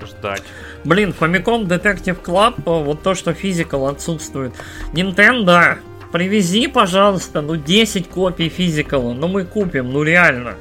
ждать. 0.03 0.43
Блин, 0.85 1.15
Famicom 1.19 1.67
Detective 1.67 2.23
Club, 2.23 2.55
э, 2.59 2.85
вот 2.85 3.03
то, 3.03 3.15
что 3.15 3.35
физикал 3.35 3.87
отсутствует. 3.89 4.55
Nintendo, 4.93 5.79
привези, 6.13 6.69
пожалуйста, 6.69 7.43
ну 7.43 7.57
10 7.57 8.09
копий 8.09 8.49
физикала, 8.49 9.13
ну 9.13 9.27
мы 9.27 9.45
купим, 9.45 9.93
ну 9.93 10.05
реально. 10.05 10.55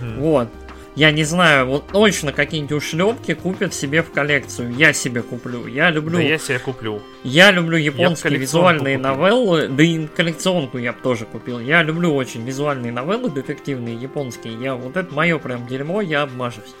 Угу. 0.00 0.20
Вот. 0.20 0.48
Я 0.94 1.10
не 1.10 1.24
знаю, 1.24 1.66
вот 1.66 1.86
точно 1.88 2.32
какие-нибудь 2.32 2.72
ушлепки 2.72 3.32
купят 3.32 3.72
себе 3.72 4.02
в 4.02 4.10
коллекцию. 4.10 4.74
Я 4.76 4.92
себе 4.92 5.22
куплю. 5.22 5.66
Я 5.66 5.90
люблю... 5.90 6.18
Да 6.18 6.22
я 6.22 6.38
себе 6.38 6.58
куплю. 6.58 7.02
Я 7.24 7.50
люблю 7.50 7.78
японские 7.78 8.34
я 8.34 8.38
визуальные 8.38 8.98
купил. 8.98 9.10
новеллы, 9.10 9.68
да 9.68 9.82
и 9.82 10.06
коллекционку 10.06 10.76
я 10.76 10.92
бы 10.92 11.00
тоже 11.00 11.24
купил. 11.24 11.60
Я 11.60 11.82
люблю 11.82 12.14
очень 12.14 12.44
визуальные 12.44 12.92
новеллы, 12.92 13.30
детективные, 13.30 13.96
японские. 13.96 14.54
Я 14.60 14.74
вот 14.74 14.96
это 14.98 15.14
мое 15.14 15.38
прям 15.38 15.66
дерьмо, 15.66 16.02
я 16.02 16.22
обмажусь. 16.22 16.74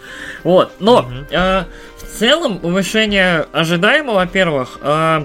Вот, 0.44 0.72
но 0.78 1.00
угу. 1.00 1.12
э, 1.30 1.64
в 1.96 2.18
целом 2.18 2.58
повышение 2.58 3.46
ожидаемо, 3.52 4.12
во-первых, 4.12 4.78
э, 4.82 5.24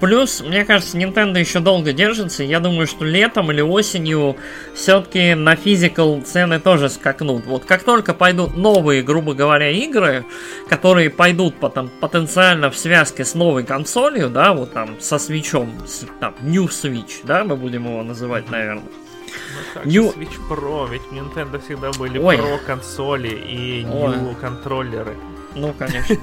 Плюс, 0.00 0.40
мне 0.40 0.64
кажется, 0.64 0.96
Nintendo 0.96 1.38
еще 1.38 1.60
долго 1.60 1.92
держится. 1.92 2.42
Я 2.42 2.60
думаю, 2.60 2.86
что 2.86 3.04
летом 3.04 3.50
или 3.52 3.60
осенью 3.60 4.36
все-таки 4.74 5.34
на 5.34 5.54
физикал 5.54 6.22
цены 6.22 6.58
тоже 6.60 6.88
скакнут. 6.88 7.44
Вот 7.44 7.64
как 7.66 7.82
только 7.82 8.14
пойдут 8.14 8.56
новые, 8.56 9.02
грубо 9.02 9.34
говоря, 9.34 9.70
игры, 9.70 10.24
которые 10.68 11.10
пойдут 11.10 11.56
потом 11.56 11.90
потенциально 12.00 12.70
в 12.70 12.76
связке 12.76 13.24
с 13.24 13.34
новой 13.34 13.64
консолью, 13.64 14.30
да, 14.30 14.54
вот 14.54 14.72
там 14.72 14.98
со 15.00 15.18
свечом, 15.18 15.70
с, 15.86 16.06
там, 16.20 16.34
New 16.40 16.64
Switch, 16.64 17.20
да, 17.24 17.44
мы 17.44 17.56
будем 17.56 17.84
его 17.84 18.02
называть, 18.02 18.50
наверное. 18.50 18.84
Ну 18.84 19.74
как 19.74 19.84
New... 19.84 20.10
Switch 20.10 20.38
Pro, 20.48 20.90
ведь 20.90 21.02
Nintendo 21.12 21.62
всегда 21.62 21.90
были 21.92 22.18
Ой. 22.18 22.36
Pro 22.36 22.58
консоли 22.64 23.28
и 23.28 23.84
New 23.84 24.34
контроллеры. 24.40 25.16
Ну, 25.54 25.72
конечно. 25.72 26.16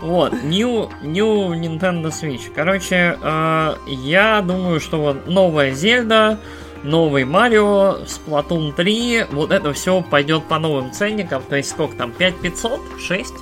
Вот, 0.00 0.32
New, 0.42 0.90
New 1.02 1.54
Nintendo 1.54 2.10
Switch. 2.10 2.52
Короче, 2.54 3.18
э, 3.22 3.74
я 3.86 4.42
думаю, 4.42 4.78
что 4.80 5.00
вот 5.00 5.26
новая 5.26 5.72
Зельда, 5.72 6.38
новый 6.82 7.24
Марио, 7.24 8.00
Splatoon 8.04 8.74
3, 8.74 9.26
вот 9.30 9.50
это 9.50 9.72
все 9.72 10.02
пойдет 10.02 10.44
по 10.44 10.58
новым 10.58 10.92
ценникам. 10.92 11.42
То 11.42 11.56
есть 11.56 11.70
сколько 11.70 11.96
там, 11.96 12.12
5500? 12.12 12.80
6? 13.00 13.34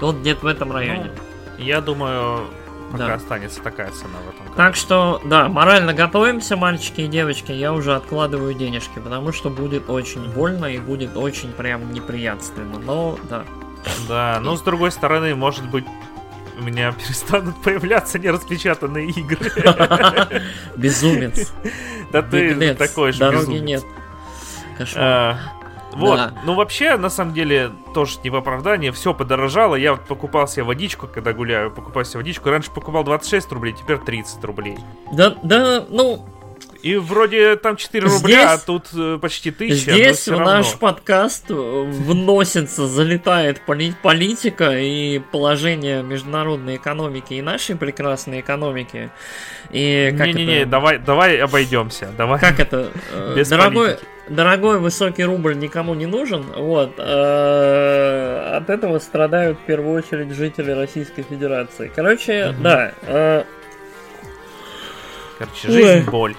Вот 0.00 0.16
где-то 0.16 0.44
в 0.44 0.46
этом 0.46 0.70
районе. 0.70 1.10
Ну, 1.58 1.64
я 1.64 1.80
думаю, 1.80 2.46
пока 2.92 3.06
да. 3.08 3.14
останется 3.14 3.60
такая 3.62 3.90
цена 3.90 4.18
в 4.24 4.28
этом. 4.28 4.46
Году. 4.46 4.56
Так 4.56 4.76
что, 4.76 5.20
да, 5.24 5.48
морально 5.48 5.92
готовимся, 5.92 6.56
мальчики 6.56 7.02
и 7.02 7.08
девочки. 7.08 7.52
Я 7.52 7.72
уже 7.72 7.94
откладываю 7.94 8.54
денежки, 8.54 8.98
потому 9.02 9.32
что 9.32 9.50
будет 9.50 9.90
очень 9.90 10.30
больно 10.30 10.66
и 10.66 10.78
будет 10.78 11.16
очень 11.16 11.52
прям 11.52 11.92
неприятственно. 11.92 12.78
Но, 12.78 13.18
да. 13.28 13.44
Да, 14.08 14.38
но 14.40 14.56
с 14.56 14.62
другой 14.62 14.90
стороны, 14.90 15.34
может 15.34 15.64
быть, 15.68 15.84
у 16.58 16.62
меня 16.62 16.92
перестанут 17.04 17.56
появляться 17.62 18.18
нераспечатанные 18.18 19.08
игры. 19.10 19.50
Безумец. 20.76 21.52
Да 22.12 22.22
ты 22.22 22.74
такой 22.74 23.12
же 23.12 23.20
Дороги 23.20 23.58
нет. 23.58 23.84
А, 24.96 25.38
вот, 25.92 26.16
да. 26.16 26.34
ну 26.44 26.54
вообще, 26.54 26.96
на 26.96 27.10
самом 27.10 27.34
деле, 27.34 27.72
тоже 27.92 28.18
не 28.24 28.30
в 28.30 28.36
оправдание, 28.36 28.92
все 28.92 29.12
подорожало. 29.12 29.74
Я 29.74 29.92
вот 29.92 30.06
покупал 30.06 30.48
себе 30.48 30.62
водичку, 30.62 31.06
когда 31.06 31.32
гуляю, 31.32 31.70
покупал 31.70 32.04
себе 32.04 32.18
водичку. 32.18 32.48
Раньше 32.48 32.70
покупал 32.70 33.04
26 33.04 33.52
рублей, 33.52 33.74
теперь 33.74 33.98
30 33.98 34.42
рублей. 34.44 34.78
Да, 35.12 35.36
да, 35.42 35.84
ну, 35.88 36.26
и 36.82 36.96
вроде 36.96 37.56
там 37.56 37.76
4 37.76 38.08
здесь, 38.08 38.20
рубля, 38.20 38.52
а 38.52 38.58
тут 38.58 38.86
э, 38.94 39.18
почти 39.20 39.50
1000. 39.50 39.92
Здесь 39.92 40.26
в 40.26 40.30
равно. 40.30 40.44
наш 40.46 40.74
подкаст 40.78 41.50
вносится, 41.50 42.86
залетает 42.86 43.60
поли- 43.66 43.94
политика 44.02 44.78
и 44.78 45.18
положение 45.18 46.02
международной 46.02 46.76
экономики 46.76 47.34
и 47.34 47.42
нашей 47.42 47.76
прекрасной 47.76 48.40
экономики. 48.40 49.10
И 49.70 50.14
как 50.16 50.28
Не-не-не, 50.28 50.60
это... 50.60 50.70
давай, 50.70 50.98
давай 50.98 51.38
обойдемся. 51.38 52.08
Давай. 52.16 52.40
Как 52.40 52.58
это? 52.58 52.90
Э, 53.12 53.34
Без 53.36 53.48
дорогой, 53.48 53.98
дорогой 54.28 54.78
высокий 54.78 55.24
рубль 55.24 55.58
никому 55.58 55.94
не 55.94 56.06
нужен. 56.06 56.44
Вот. 56.56 56.94
Э, 56.96 58.56
от 58.56 58.70
этого 58.70 58.98
страдают 59.00 59.58
в 59.58 59.66
первую 59.66 59.98
очередь 59.98 60.32
жители 60.32 60.70
Российской 60.70 61.22
Федерации. 61.22 61.92
Короче, 61.94 62.50
угу. 62.50 62.62
да. 62.62 63.44
Короче, 65.38 65.68
жизнь 65.68 66.10
боль. 66.10 66.34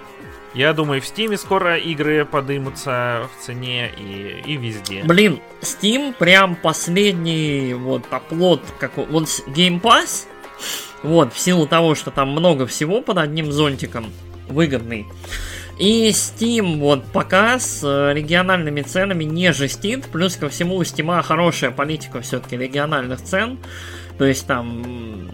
Я 0.54 0.74
думаю, 0.74 1.02
в 1.02 1.06
Steam 1.06 1.38
скоро 1.38 1.78
игры 1.78 2.26
подымутся 2.26 3.28
в 3.34 3.46
цене 3.46 3.90
и, 3.98 4.42
и 4.46 4.58
везде. 4.58 5.04
Блин, 5.04 5.40
Steam 5.62 6.14
прям 6.14 6.56
последний 6.56 7.74
вот 7.74 8.04
оплот, 8.10 8.62
как 8.80 8.98
вот 8.98 9.26
Game 9.48 9.80
Pass, 9.80 10.28
вот, 11.04 11.34
в 11.34 11.40
силу 11.40 11.68
того, 11.68 11.96
что 11.96 12.12
там 12.12 12.32
много 12.32 12.68
всего 12.68 13.02
под 13.02 13.18
одним 13.18 13.52
зонтиком, 13.52 14.08
выгодный. 14.50 15.08
И 15.80 16.10
Steam 16.10 16.80
вот 16.80 17.06
пока 17.06 17.58
с 17.58 17.82
э, 17.84 18.14
региональными 18.14 18.82
ценами 18.82 19.24
не 19.24 19.52
жестит. 19.52 20.06
Плюс 20.06 20.36
ко 20.36 20.48
всему 20.50 20.76
у 20.76 20.82
Steam 20.84 21.22
хорошая 21.24 21.72
политика 21.72 22.22
все-таки 22.22 22.56
региональных 22.56 23.22
цен. 23.24 23.58
То 24.20 24.26
есть 24.26 24.46
там 24.46 25.28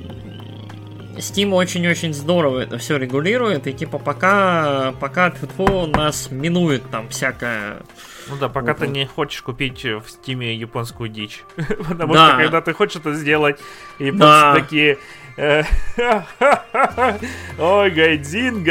Steam 1.17 1.53
очень-очень 1.53 2.13
здорово 2.13 2.59
это 2.59 2.77
все 2.77 2.97
регулирует, 2.97 3.67
и 3.67 3.73
типа 3.73 3.99
пока, 3.99 4.93
пока 4.99 5.31
тьфу 5.31 5.87
нас 5.87 6.29
минует 6.31 6.89
там 6.89 7.09
всякое... 7.09 7.81
Ну 8.29 8.35
да, 8.37 8.49
пока 8.49 8.73
вот, 8.73 8.79
ты 8.79 8.87
не 8.87 9.05
хочешь 9.05 9.41
купить 9.41 9.83
в 9.83 10.03
Steam 10.03 10.53
японскую 10.53 11.09
дичь. 11.09 11.43
Потому 11.87 12.13
да. 12.13 12.29
что 12.29 12.37
когда 12.37 12.61
ты 12.61 12.73
хочешь 12.73 12.97
это 12.97 13.13
сделать, 13.13 13.59
и 13.99 14.11
да. 14.11 14.53
такие... 14.53 14.97
Э, 15.37 15.63
Ой, 17.59 17.91
Гайдин, 17.91 18.63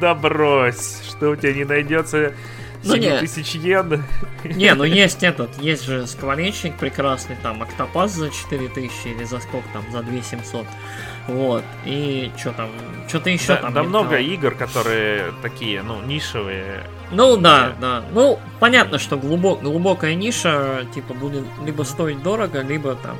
да 0.00 0.14
брось, 0.20 1.02
что 1.08 1.30
у 1.30 1.36
тебя 1.36 1.52
не 1.52 1.64
найдется 1.64 2.32
ну, 2.86 3.18
тысяч 3.20 3.54
йен. 3.54 4.04
Не, 4.44 4.74
ну 4.74 4.84
есть 4.84 5.22
этот, 5.22 5.60
есть 5.60 5.84
же 5.84 6.06
скворечник 6.06 6.76
прекрасный, 6.76 7.36
там, 7.42 7.62
Октопас 7.62 8.12
за 8.12 8.30
4000 8.30 8.90
или 9.06 9.24
за 9.24 9.40
сколько 9.40 9.68
там, 9.72 9.84
за 9.90 10.02
2700. 10.02 10.66
Вот, 11.28 11.64
и 11.84 12.30
что 12.36 12.52
там, 12.52 12.70
что-то 13.08 13.30
еще 13.30 13.48
да, 13.48 13.56
там. 13.56 13.74
Да 13.74 13.82
много 13.82 14.18
игр, 14.18 14.54
которые 14.54 15.32
такие, 15.42 15.82
ну, 15.82 16.00
нишевые. 16.02 16.84
Ну, 17.10 17.36
да, 17.36 17.72
да. 17.80 18.04
Ну, 18.12 18.38
понятно, 18.60 18.98
что 18.98 19.16
глубок, 19.16 19.62
глубокая 19.62 20.14
ниша, 20.14 20.86
типа, 20.94 21.14
будет 21.14 21.44
либо 21.64 21.82
стоить 21.82 22.22
дорого, 22.22 22.60
либо 22.62 22.94
там, 22.94 23.16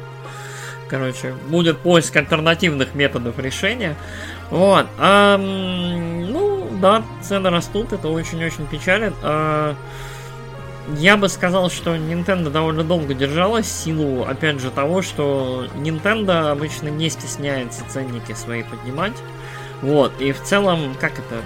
короче, 0.89 1.35
будет 1.49 1.79
поиск 1.79 2.15
альтернативных 2.15 2.95
методов 2.95 3.39
решения. 3.41 3.97
Вот, 4.51 4.87
а, 4.99 5.37
ну, 5.37 6.66
да, 6.81 7.03
цены 7.23 7.51
растут, 7.51 7.93
это 7.93 8.09
очень-очень 8.09 8.67
печалит. 8.67 9.15
А, 9.23 9.75
я 10.99 11.17
бы 11.17 11.29
сказал, 11.29 11.71
что 11.71 11.97
Nintendo 11.97 12.51
довольно 12.51 12.85
долго 12.85 13.13
держалась 13.15 13.67
в 13.67 13.85
силу, 13.85 14.25
опять 14.25 14.61
же, 14.61 14.71
того, 14.71 15.03
что 15.03 15.67
Nintendo 15.75 16.51
обычно 16.51 16.89
не 16.89 17.11
стесняется 17.11 17.85
ценники 17.89 18.33
свои 18.33 18.63
поднимать. 18.63 19.17
Вот, 19.83 20.13
и 20.21 20.33
в 20.33 20.43
целом, 20.43 20.95
как 21.01 21.13
это... 21.19 21.43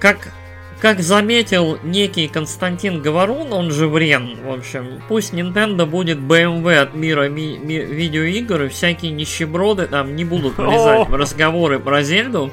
Как, 0.00 0.32
как 0.80 1.00
заметил 1.00 1.78
некий 1.82 2.28
Константин 2.28 3.00
Говорун, 3.00 3.52
он 3.52 3.70
же 3.70 3.88
Врен, 3.88 4.36
в 4.44 4.52
общем, 4.52 5.00
пусть 5.08 5.32
Nintendo 5.32 5.86
будет 5.86 6.18
BMW 6.18 6.76
от 6.76 6.94
мира 6.94 7.28
ми- 7.28 7.56
ми- 7.56 7.84
видеоигр, 7.84 8.64
и 8.64 8.68
всякие 8.68 9.12
нищеброды 9.12 9.86
там 9.86 10.16
не 10.16 10.24
будут 10.24 10.58
влезать 10.58 11.08
в 11.08 11.14
разговоры 11.14 11.78
про 11.78 12.02
Зельду. 12.02 12.50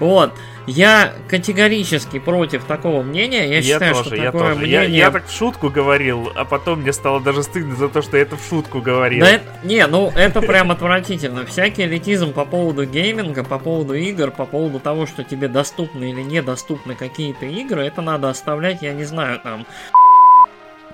Вот. 0.00 0.32
Я 0.66 1.12
категорически 1.28 2.18
против 2.18 2.64
такого 2.64 3.02
мнения. 3.02 3.48
Я, 3.48 3.56
я 3.56 3.62
считаю, 3.62 3.94
тоже, 3.94 4.06
что 4.06 4.16
я 4.16 4.24
такое 4.26 4.54
тоже. 4.54 4.60
мнение... 4.60 4.82
Я, 4.82 5.06
я 5.06 5.10
так 5.10 5.26
в 5.26 5.32
шутку 5.32 5.70
говорил, 5.70 6.30
а 6.34 6.44
потом 6.44 6.80
мне 6.80 6.92
стало 6.92 7.20
даже 7.20 7.42
стыдно 7.42 7.74
за 7.74 7.88
то, 7.88 8.02
что 8.02 8.16
я 8.16 8.22
это 8.22 8.36
в 8.36 8.44
шутку 8.48 8.80
говорил. 8.80 9.24
Да 9.24 9.30
это, 9.30 9.44
не, 9.64 9.86
ну 9.86 10.12
это 10.14 10.40
прям 10.40 10.70
отвратительно. 10.70 11.44
Всякий 11.46 11.84
элитизм 11.84 12.32
по 12.32 12.44
поводу 12.44 12.84
гейминга, 12.84 13.44
по 13.44 13.58
поводу 13.58 13.94
игр, 13.94 14.30
по 14.30 14.46
поводу 14.46 14.78
того, 14.78 15.06
что 15.06 15.24
тебе 15.24 15.48
доступны 15.48 16.10
или 16.10 16.22
недоступны 16.22 16.94
какие-то 16.94 17.46
игры, 17.46 17.84
это 17.84 18.00
надо 18.02 18.30
оставлять, 18.30 18.82
я 18.82 18.92
не 18.92 19.04
знаю, 19.04 19.40
там 19.40 19.66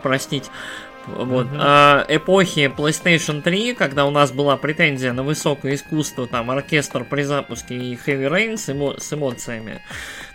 простить, 0.02 0.50
вот. 1.16 1.46
Mm-hmm. 1.46 1.58
А, 1.60 2.06
эпохи 2.08 2.72
PlayStation 2.76 3.42
3, 3.42 3.74
когда 3.74 4.06
у 4.06 4.10
нас 4.10 4.32
была 4.32 4.56
претензия 4.56 5.12
на 5.12 5.22
высокое 5.22 5.74
искусство, 5.74 6.26
там, 6.26 6.50
оркестр 6.50 7.04
при 7.04 7.22
запуске 7.22 7.74
и 7.76 7.94
Heavy 7.94 8.28
Rain 8.28 8.56
с, 8.56 8.68
эмо- 8.68 9.00
с 9.00 9.12
эмоциями. 9.12 9.80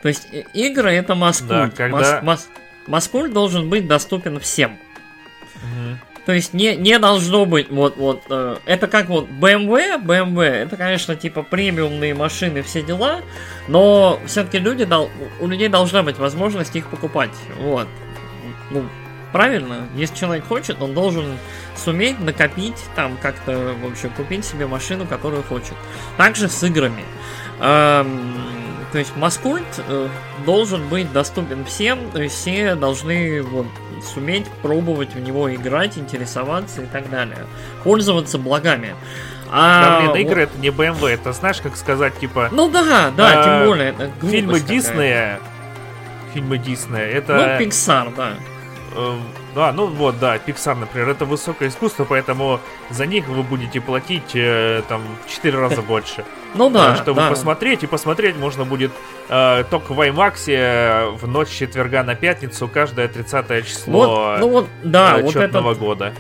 То 0.01 0.07
есть 0.07 0.27
игры 0.53 0.91
это 0.91 1.15
маскульт. 1.15 1.49
Да, 1.49 1.69
когда... 1.69 2.21
Мас- 2.21 2.49
мас- 2.87 3.09
должен 3.09 3.69
быть 3.69 3.87
доступен 3.87 4.39
всем. 4.39 4.77
Mm-hmm. 5.55 5.97
То 6.25 6.31
есть 6.31 6.53
не, 6.53 6.75
не 6.75 6.99
должно 6.99 7.45
быть 7.45 7.69
вот 7.69 7.97
вот 7.97 8.23
э, 8.29 8.55
это 8.65 8.87
как 8.87 9.09
вот 9.09 9.27
BMW, 9.27 10.01
BMW, 10.01 10.43
это 10.43 10.77
конечно 10.77 11.17
типа 11.17 11.43
премиумные 11.43 12.13
машины, 12.13 12.61
все 12.61 12.81
дела, 12.81 13.21
но 13.67 14.19
все-таки 14.25 14.59
люди 14.59 14.85
дол, 14.85 15.09
у 15.41 15.47
людей 15.47 15.67
должна 15.67 16.01
быть 16.01 16.17
возможность 16.17 16.75
их 16.77 16.87
покупать, 16.87 17.31
вот. 17.59 17.89
Ну, 18.71 18.85
правильно, 19.33 19.87
если 19.95 20.15
человек 20.15 20.47
хочет, 20.47 20.81
он 20.81 20.93
должен 20.93 21.37
суметь 21.75 22.19
накопить, 22.21 22.77
там 22.95 23.17
как-то, 23.21 23.75
в 23.81 23.91
общем, 23.91 24.11
купить 24.11 24.45
себе 24.45 24.67
машину, 24.67 25.05
которую 25.05 25.43
хочет. 25.43 25.73
Также 26.15 26.47
с 26.47 26.63
играми. 26.63 27.03
Эм, 27.59 28.35
то 28.93 28.99
есть 28.99 29.15
Маскульт 29.17 29.63
э, 29.87 30.07
должен 30.45 30.87
быть 30.87 31.11
доступен 31.11 31.65
всем, 31.65 32.11
то 32.11 32.21
есть 32.21 32.35
все 32.35 32.75
должны 32.75 33.41
вот, 33.41 33.65
суметь 34.13 34.47
пробовать 34.61 35.15
в 35.15 35.19
него 35.19 35.53
играть, 35.53 35.97
интересоваться 35.97 36.83
и 36.83 36.85
так 36.85 37.09
далее. 37.09 37.45
Пользоваться 37.83 38.37
благами. 38.37 38.95
А, 39.51 39.99
да, 40.01 40.11
блин, 40.11 40.27
игры 40.27 40.45
вот... 40.45 40.49
это 40.51 40.59
не 40.59 40.69
BMW, 40.69 41.09
это 41.09 41.33
знаешь, 41.33 41.59
как 41.61 41.75
сказать, 41.75 42.17
типа... 42.19 42.49
Ну 42.51 42.69
да, 42.69 43.11
да, 43.15 43.39
а, 43.39 43.43
тем 43.43 43.67
более. 43.67 43.89
Это 43.89 44.11
фильмы 44.21 44.59
Диснея, 44.59 45.39
фильмы 46.33 46.57
Диснея, 46.59 47.07
это... 47.07 47.33
Ну, 47.33 47.65
Pixar, 47.65 48.13
да. 48.15 48.33
Эм, 48.95 49.21
да, 49.55 49.71
ну 49.71 49.87
вот, 49.87 50.19
да, 50.19 50.37
Pixar, 50.37 50.75
например, 50.75 51.09
это 51.09 51.25
высокое 51.25 51.69
искусство, 51.69 52.05
поэтому 52.05 52.59
за 52.89 53.05
них 53.05 53.27
вы 53.27 53.43
будете 53.43 53.81
платить 53.81 54.35
э, 54.35 54.81
там 54.87 55.01
в 55.25 55.29
4 55.29 55.57
раза 55.57 55.81
больше. 55.87 56.25
Ну 56.55 56.69
да. 56.69 56.95
Чтобы 56.95 57.21
да. 57.21 57.29
посмотреть, 57.29 57.83
и 57.83 57.87
посмотреть 57.87 58.35
можно 58.37 58.65
будет 58.65 58.91
э, 59.29 59.63
только 59.69 59.93
в 59.93 59.99
IMAX 59.99 60.33
э, 60.47 61.09
в 61.09 61.27
ночь 61.27 61.49
четверга 61.49 62.03
на 62.03 62.15
пятницу, 62.15 62.67
каждое 62.67 63.07
30 63.07 63.65
число 63.65 63.93
вот, 63.93 64.39
ну 64.39 64.49
вот, 64.49 64.67
да, 64.83 65.19
э, 65.19 65.23
вот 65.23 65.35
этот, 65.35 65.79
года. 65.79 66.13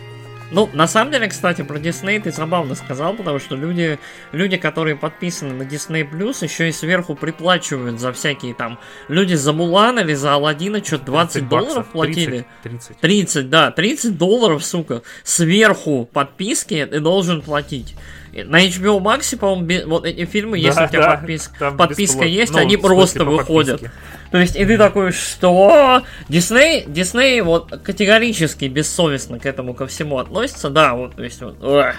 Ну, 0.53 0.69
на 0.71 0.87
самом 0.87 1.11
деле, 1.11 1.27
кстати, 1.27 1.63
про 1.63 1.79
Disney 1.79 2.21
ты 2.21 2.31
забавно 2.31 2.75
сказал, 2.75 3.15
потому 3.15 3.39
что 3.39 3.55
люди, 3.55 3.97
люди, 4.31 4.57
которые 4.57 4.95
подписаны 4.95 5.53
на 5.53 5.63
Disney 5.63 6.07
Plus, 6.09 6.43
еще 6.43 6.69
и 6.69 6.71
сверху 6.71 7.15
приплачивают 7.15 7.99
за 7.99 8.13
всякие 8.13 8.53
там... 8.53 8.79
Люди 9.07 9.33
за 9.33 9.51
Мулан 9.51 9.99
или 9.99 10.13
за 10.13 10.35
Алладина 10.35 10.83
что-то 10.83 11.05
20 11.05 11.49
долларов 11.49 11.87
платили. 11.87 12.45
30, 12.61 12.97
30. 12.97 12.99
30, 12.99 13.49
да, 13.49 13.71
30 13.71 14.17
долларов, 14.17 14.63
сука. 14.63 15.01
Сверху 15.23 16.07
подписки 16.11 16.85
ты 16.85 16.99
должен 16.99 17.41
платить. 17.41 17.95
На 18.33 18.65
HBO 18.65 18.99
Max, 18.99 19.37
по-моему, 19.37 19.89
вот 19.89 20.05
эти 20.05 20.25
фильмы, 20.25 20.59
да, 20.59 20.67
если 20.67 20.85
у 20.85 20.87
тебя 20.87 21.01
да, 21.01 21.15
подпис... 21.17 21.51
подписка 21.77 22.25
есть, 22.25 22.51
ну, 22.53 22.59
они 22.59 22.77
просто 22.77 23.23
выходят. 23.25 23.81
Подписке. 23.81 23.97
То 24.31 24.39
есть, 24.39 24.55
и 24.55 24.65
ты 24.65 24.79
такой, 24.79 25.11
что? 25.11 26.01
Дисней, 26.27 26.85
Дисней 26.87 27.39
вот 27.41 27.69
категорически 27.83 28.65
бессовестно 28.65 29.37
к 29.37 29.45
этому 29.45 29.75
ко 29.75 29.85
всему 29.85 30.17
относится, 30.17 30.71
да, 30.71 30.95
вот, 30.95 31.15
то 31.15 31.23
есть, 31.23 31.39
вот, 31.41 31.57
эх. 31.61 31.97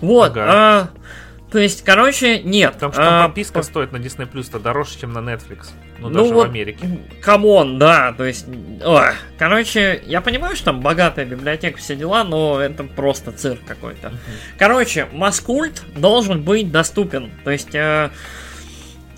вот, 0.00 0.32
ага. 0.32 0.44
а, 0.48 0.88
то 1.52 1.60
есть, 1.60 1.84
короче, 1.84 2.42
нет. 2.42 2.72
Потому 2.74 2.92
что 2.92 3.24
а, 3.24 3.26
подписка 3.28 3.60
по... 3.60 3.62
стоит 3.62 3.92
на 3.92 3.98
Disney 3.98 4.28
Plus-то 4.28 4.58
дороже, 4.58 4.98
чем 4.98 5.12
на 5.12 5.18
Netflix. 5.18 5.68
Ну, 6.00 6.08
ну 6.08 6.14
даже 6.14 6.34
вот, 6.34 6.46
в 6.46 6.50
Америке. 6.50 6.88
Come 7.20 7.53
on, 7.53 7.78
да, 7.78 8.12
то 8.12 8.24
есть... 8.24 8.46
Ой, 8.84 9.08
короче, 9.38 10.02
я 10.06 10.20
понимаю, 10.20 10.56
что 10.56 10.66
там 10.66 10.80
богатая 10.80 11.24
библиотека, 11.24 11.78
все 11.78 11.96
дела, 11.96 12.24
но 12.24 12.60
это 12.60 12.84
просто 12.84 13.32
цирк 13.32 13.60
какой-то. 13.66 14.12
Короче, 14.58 15.06
Маскульт 15.12 15.82
должен 15.96 16.42
быть 16.42 16.70
доступен. 16.70 17.30
То 17.44 17.50
есть... 17.50 17.74
Э, 17.74 18.10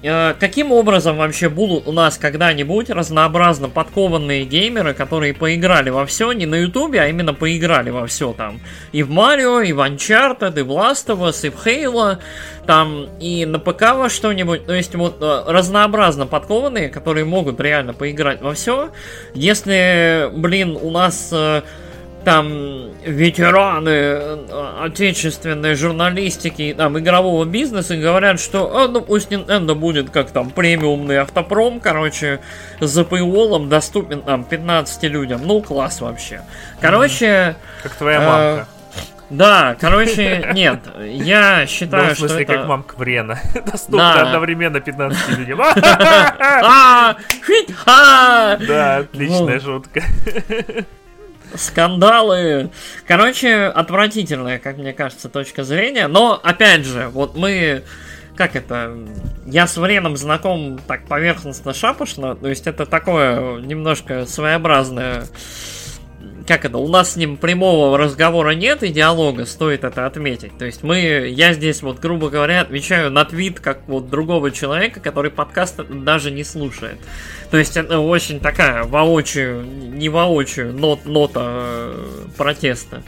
каким 0.02 0.70
образом 0.70 1.16
вообще 1.16 1.48
будут 1.48 1.88
у 1.88 1.92
нас 1.92 2.18
когда-нибудь 2.18 2.90
разнообразно 2.90 3.68
подкованные 3.68 4.44
геймеры, 4.44 4.94
которые 4.94 5.34
поиграли 5.34 5.90
во 5.90 6.06
все, 6.06 6.32
не 6.32 6.46
на 6.46 6.54
Ютубе, 6.56 7.00
а 7.00 7.08
именно 7.08 7.34
поиграли 7.34 7.90
во 7.90 8.06
все 8.06 8.32
там. 8.32 8.60
И 8.92 9.02
в 9.02 9.10
Марио, 9.10 9.60
и 9.60 9.72
в 9.72 9.80
Uncharted, 9.80 10.58
и 10.58 10.62
в 10.62 10.70
Last 10.70 11.06
of 11.06 11.28
Us, 11.28 11.46
и 11.46 11.50
в 11.50 11.66
Halo, 11.66 12.18
там, 12.66 13.08
и 13.18 13.44
на 13.44 13.58
ПК 13.58 13.94
во 13.94 14.08
что-нибудь. 14.08 14.66
То 14.66 14.74
есть 14.74 14.94
вот 14.94 15.18
э, 15.20 15.42
разнообразно 15.46 16.26
подкованные, 16.26 16.88
которые 16.90 17.24
могут 17.24 17.60
реально 17.60 17.92
поиграть 17.92 18.40
во 18.40 18.54
все. 18.54 18.90
Если, 19.34 20.30
блин, 20.32 20.78
у 20.80 20.90
нас 20.90 21.30
э, 21.32 21.62
там 22.28 22.90
ветераны 23.06 23.88
э, 23.88 24.82
отечественной 24.82 25.74
журналистики, 25.74 26.74
там, 26.76 26.98
игрового 26.98 27.46
бизнеса 27.46 27.96
говорят, 27.96 28.38
что, 28.38 28.76
а, 28.76 28.88
ну, 28.88 29.00
пусть 29.00 29.32
Nintendo 29.32 29.74
будет 29.74 30.10
как 30.10 30.30
там 30.30 30.50
премиумный 30.50 31.20
автопром, 31.20 31.80
короче, 31.80 32.40
за 32.80 33.02
paywall 33.02 33.66
доступен 33.66 34.20
там 34.20 34.44
15 34.44 35.04
людям. 35.04 35.40
Ну, 35.44 35.62
класс 35.62 36.02
вообще. 36.02 36.42
Короче... 36.82 37.56
Как 37.82 37.94
твоя 37.94 38.20
мамка. 38.20 38.68
Да, 39.30 39.76
короче, 39.80 40.50
нет, 40.52 40.80
я 41.02 41.66
считаю, 41.66 42.08
ну, 42.08 42.14
в 42.14 42.18
смысле, 42.18 42.44
что 42.44 42.52
это... 42.52 42.54
как 42.58 42.66
мамка 42.66 42.96
Брена. 42.96 43.38
Доступно 43.72 44.14
да. 44.14 44.22
одновременно 44.22 44.80
15 44.80 45.38
людям. 45.38 45.60
Да, 47.86 48.96
отличная 48.98 49.60
шутка 49.60 50.02
скандалы. 51.54 52.70
Короче, 53.06 53.64
отвратительная, 53.66 54.58
как 54.58 54.78
мне 54.78 54.92
кажется, 54.92 55.28
точка 55.28 55.64
зрения. 55.64 56.08
Но, 56.08 56.38
опять 56.42 56.84
же, 56.84 57.08
вот 57.08 57.36
мы... 57.36 57.82
Как 58.36 58.54
это? 58.54 58.96
Я 59.46 59.66
с 59.66 59.76
Вреном 59.76 60.16
знаком 60.16 60.78
так 60.86 61.06
поверхностно 61.06 61.74
шапошно. 61.74 62.36
То 62.36 62.48
есть 62.48 62.68
это 62.68 62.86
такое 62.86 63.60
немножко 63.60 64.26
своеобразное 64.26 65.24
как 66.48 66.64
это, 66.64 66.78
у 66.78 66.88
нас 66.88 67.12
с 67.12 67.16
ним 67.16 67.36
прямого 67.36 67.98
разговора 67.98 68.52
нет 68.52 68.82
и 68.82 68.88
диалога, 68.88 69.44
стоит 69.44 69.84
это 69.84 70.06
отметить. 70.06 70.56
То 70.56 70.64
есть 70.64 70.82
мы, 70.82 71.28
я 71.28 71.52
здесь 71.52 71.82
вот, 71.82 71.98
грубо 71.98 72.30
говоря, 72.30 72.62
отвечаю 72.62 73.10
на 73.10 73.26
твит 73.26 73.60
как 73.60 73.82
вот 73.86 74.08
другого 74.08 74.50
человека, 74.50 75.00
который 75.00 75.30
подкаст 75.30 75.76
даже 75.90 76.30
не 76.30 76.44
слушает. 76.44 76.98
То 77.50 77.58
есть 77.58 77.76
это 77.76 78.00
очень 78.00 78.40
такая 78.40 78.84
воочию, 78.84 79.62
не 79.62 80.08
воочию, 80.08 80.72
нот, 80.72 81.04
нота 81.04 81.42
э, 81.44 82.04
протеста. 82.38 83.02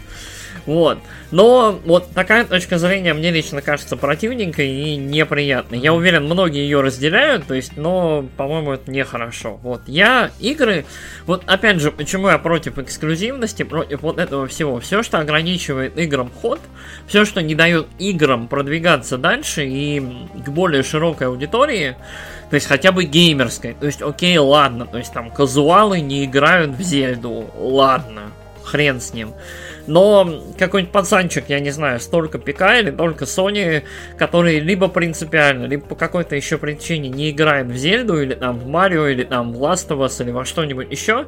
Вот. 0.66 0.98
Но 1.30 1.78
вот 1.84 2.10
такая 2.12 2.44
точка 2.44 2.78
зрения 2.78 3.14
мне 3.14 3.30
лично 3.30 3.62
кажется 3.62 3.96
противненькой 3.96 4.68
и 4.68 4.96
неприятной. 4.96 5.78
Я 5.78 5.94
уверен, 5.94 6.24
многие 6.24 6.62
ее 6.62 6.80
разделяют, 6.80 7.46
то 7.46 7.54
есть, 7.54 7.76
но, 7.76 8.26
по-моему, 8.36 8.72
это 8.72 8.90
нехорошо. 8.90 9.58
Вот. 9.62 9.82
Я 9.86 10.30
игры, 10.40 10.84
вот 11.26 11.42
опять 11.46 11.80
же, 11.80 11.90
почему 11.92 12.28
я 12.28 12.38
против 12.38 12.78
эксклюзивности, 12.78 13.62
против 13.62 14.02
вот 14.02 14.18
этого 14.18 14.46
всего. 14.46 14.80
Все, 14.80 15.02
что 15.02 15.18
ограничивает 15.18 15.98
играм 15.98 16.30
ход, 16.40 16.60
все, 17.06 17.24
что 17.24 17.42
не 17.42 17.54
дает 17.54 17.86
играм 17.98 18.48
продвигаться 18.48 19.18
дальше 19.18 19.66
и 19.66 20.00
к 20.00 20.48
более 20.48 20.82
широкой 20.82 21.28
аудитории, 21.28 21.96
то 22.50 22.54
есть 22.54 22.66
хотя 22.66 22.92
бы 22.92 23.04
геймерской. 23.04 23.74
То 23.74 23.86
есть, 23.86 24.02
окей, 24.02 24.36
ладно, 24.38 24.86
то 24.86 24.98
есть 24.98 25.12
там 25.12 25.30
казуалы 25.30 26.00
не 26.00 26.24
играют 26.24 26.72
в 26.72 26.82
Зельду, 26.82 27.48
ладно, 27.56 28.32
хрен 28.64 29.00
с 29.00 29.14
ним. 29.14 29.32
Но 29.86 30.42
какой-нибудь 30.58 30.92
пацанчик, 30.92 31.44
я 31.48 31.60
не 31.60 31.70
знаю, 31.70 32.00
столько 32.00 32.38
ПК 32.38 32.62
или 32.80 32.90
только 32.90 33.24
Sony, 33.24 33.82
который 34.18 34.60
либо 34.60 34.88
принципиально, 34.88 35.66
либо 35.66 35.84
по 35.84 35.94
какой-то 35.94 36.36
еще 36.36 36.58
причине 36.58 37.08
не 37.08 37.30
играет 37.30 37.66
в 37.66 37.76
Зельду, 37.76 38.20
или 38.20 38.34
там 38.34 38.58
в 38.58 38.66
Марио, 38.66 39.08
или 39.08 39.24
там 39.24 39.52
в 39.52 39.62
Last 39.62 39.88
of 39.88 39.98
Us, 40.04 40.22
или 40.22 40.30
во 40.30 40.44
что-нибудь 40.44 40.90
еще, 40.90 41.26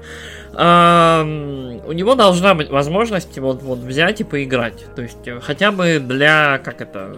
эм, 0.55 1.81
у 1.87 1.93
него 1.93 2.15
должна 2.15 2.55
быть 2.55 2.71
возможность 2.71 3.39
вот, 3.39 3.63
вот 3.63 3.79
взять 3.79 4.21
и 4.21 4.25
поиграть. 4.25 4.85
То 4.95 5.03
есть 5.03 5.29
хотя 5.43 5.73
бы 5.73 5.99
для, 5.99 6.61
как 6.63 6.81
это, 6.81 7.17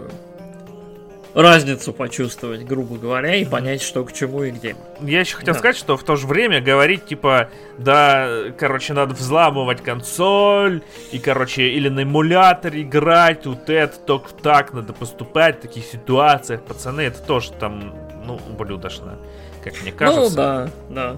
разницу 1.34 1.92
почувствовать, 1.92 2.64
грубо 2.64 2.96
говоря, 2.96 3.34
и 3.34 3.44
понять, 3.44 3.82
что 3.82 4.04
к 4.04 4.12
чему 4.12 4.44
и 4.44 4.50
где. 4.50 4.76
Я 5.00 5.20
еще 5.20 5.36
хотел 5.36 5.54
да. 5.54 5.58
сказать, 5.58 5.76
что 5.76 5.96
в 5.96 6.04
то 6.04 6.16
же 6.16 6.26
время 6.26 6.60
говорить, 6.60 7.06
типа, 7.06 7.50
да, 7.76 8.28
короче, 8.56 8.92
надо 8.92 9.14
взламывать 9.14 9.82
консоль, 9.82 10.82
и, 11.12 11.18
короче, 11.18 11.68
или 11.68 11.88
на 11.88 12.04
эмуляторе 12.04 12.82
играть, 12.82 13.46
вот 13.46 13.68
это, 13.68 13.98
только 13.98 14.32
так 14.34 14.72
надо 14.72 14.92
поступать 14.92 15.58
в 15.58 15.62
таких 15.62 15.84
ситуациях, 15.84 16.62
пацаны, 16.62 17.02
это 17.02 17.20
тоже 17.20 17.52
там 17.52 17.94
ну, 18.24 18.38
блюдошно, 18.56 19.18
как 19.62 19.80
мне 19.82 19.92
кажется. 19.92 20.20
Ну, 20.30 20.36
да, 20.36 20.70
да. 20.88 21.16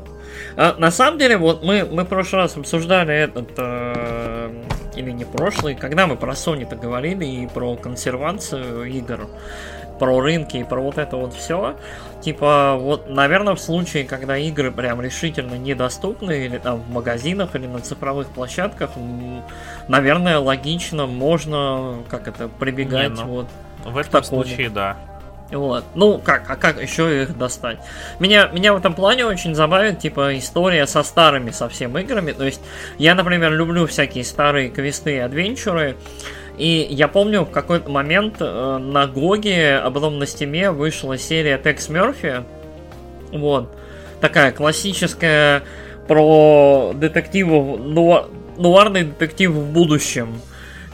А, 0.56 0.76
на 0.78 0.90
самом 0.90 1.18
деле, 1.18 1.36
вот 1.36 1.62
мы, 1.62 1.84
мы 1.84 2.04
в 2.04 2.06
прошлый 2.06 2.42
раз 2.42 2.56
обсуждали 2.56 3.14
этот, 3.14 3.50
э, 3.56 4.64
или 4.96 5.10
не 5.10 5.24
прошлый, 5.24 5.74
когда 5.74 6.06
мы 6.06 6.16
про 6.16 6.32
Sony-то 6.32 6.76
говорили 6.76 7.24
и 7.24 7.46
про 7.46 7.76
консервацию 7.76 8.84
игр, 8.84 9.28
про 9.98 10.20
рынки 10.20 10.58
и 10.58 10.64
про 10.64 10.80
вот 10.80 10.98
это 10.98 11.16
вот 11.16 11.34
все. 11.34 11.76
Типа, 12.20 12.76
вот, 12.78 13.08
наверное, 13.08 13.54
в 13.54 13.60
случае, 13.60 14.04
когда 14.04 14.36
игры 14.36 14.72
прям 14.72 15.00
решительно 15.00 15.54
недоступны, 15.54 16.46
или 16.46 16.58
там 16.58 16.80
в 16.80 16.90
магазинах, 16.90 17.54
или 17.54 17.66
на 17.66 17.80
цифровых 17.80 18.28
площадках, 18.28 18.90
наверное, 19.88 20.38
логично 20.38 21.06
можно, 21.06 21.98
как 22.08 22.26
это, 22.26 22.48
прибегать 22.48 23.10
не, 23.10 23.22
ну, 23.22 23.26
вот 23.26 23.46
в 23.84 23.96
этом 23.96 24.22
такому. 24.22 24.44
случае, 24.44 24.70
да. 24.70 24.96
Вот. 25.50 25.84
Ну, 25.94 26.18
как, 26.18 26.50
а 26.50 26.56
как 26.56 26.82
еще 26.82 27.22
их 27.22 27.38
достать? 27.38 27.78
Меня, 28.18 28.48
меня 28.48 28.72
в 28.72 28.78
этом 28.78 28.94
плане 28.94 29.26
очень 29.26 29.54
забавит, 29.54 30.00
типа, 30.00 30.36
история 30.36 30.86
со 30.86 31.02
старыми 31.02 31.50
совсем 31.50 31.96
играми. 31.98 32.32
То 32.32 32.44
есть, 32.44 32.60
я, 32.98 33.14
например, 33.14 33.52
люблю 33.52 33.86
всякие 33.86 34.24
старые 34.24 34.70
квесты 34.70 35.16
и 35.16 35.18
адвенчуры. 35.18 35.96
И 36.58 36.86
я 36.90 37.08
помню, 37.08 37.44
в 37.44 37.50
какой-то 37.50 37.90
момент 37.90 38.36
э, 38.40 38.78
на 38.78 39.06
GOG 39.06 39.48
е, 39.48 39.76
а 39.76 39.90
потом 39.90 40.18
на 40.18 40.26
Steam 40.26 40.63
е 40.63 40.70
вышла 40.70 41.18
серия 41.18 41.58
Tex 41.58 41.88
Murphy. 41.88 42.44
Вот. 43.30 43.76
Такая 44.20 44.52
классическая 44.52 45.62
про 46.08 46.92
детективов, 46.94 47.80
нуар, 47.80 48.26
нуарный 48.56 49.04
детектив 49.04 49.50
в 49.50 49.72
будущем. 49.72 50.40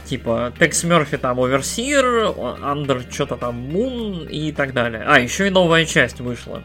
Типа 0.05 0.51
Tex 0.59 0.83
Murphy 0.83 1.17
там 1.17 1.39
Overseer, 1.39 2.33
Under 2.61 3.03
что-то 3.09 3.37
там 3.37 3.55
Moon 3.55 4.27
и 4.27 4.51
так 4.51 4.73
далее. 4.73 5.03
А, 5.07 5.19
еще 5.19 5.47
и 5.47 5.49
новая 5.49 5.85
часть 5.85 6.19
вышла. 6.19 6.61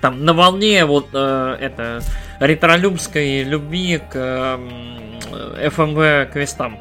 Там 0.00 0.24
на 0.24 0.34
волне 0.34 0.84
вот 0.84 1.08
э, 1.14 1.56
это 1.60 2.00
ретролюбской 2.40 3.42
любви 3.44 3.98
к 3.98 4.12
э, 4.14 5.68
FMV 5.68 6.32
квестам. 6.32 6.78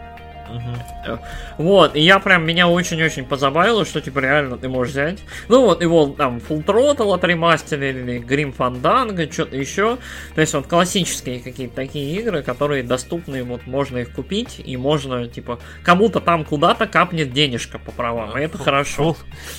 Угу. 0.54 1.20
Вот, 1.58 1.96
и 1.96 2.02
я 2.02 2.20
прям, 2.20 2.46
меня 2.46 2.68
очень-очень 2.68 3.26
позабавило, 3.26 3.86
что, 3.86 4.02
типа, 4.02 4.20
реально 4.20 4.58
ты 4.58 4.70
можешь 4.70 4.94
взять. 4.94 5.20
Ну 5.50 5.62
вот, 5.62 5.82
его 5.82 6.08
там 6.08 6.38
Full 6.38 6.64
Throttle 6.64 7.14
отремастерили, 7.14 8.14
или 8.14 8.22
Grim 8.22 8.56
Fandango, 8.56 9.32
что-то 9.32 9.58
еще. 9.58 9.98
То 10.36 10.42
есть 10.42 10.54
вот 10.54 10.68
классические 10.68 11.40
какие-то 11.40 11.76
такие 11.76 12.20
игры, 12.20 12.44
которые 12.44 12.84
доступны, 12.84 13.44
вот 13.44 13.66
можно 13.68 14.00
их 14.00 14.14
купить, 14.14 14.62
и 14.64 14.78
можно, 14.78 15.28
типа, 15.28 15.60
кому-то 15.84 16.20
там 16.20 16.46
куда-то 16.46 16.88
капнет 16.88 17.34
денежка 17.34 17.80
по 17.80 17.92
правам, 17.92 18.38
и 18.38 18.42
это 18.42 18.58
full, 18.58 18.64
хорошо. 18.64 19.16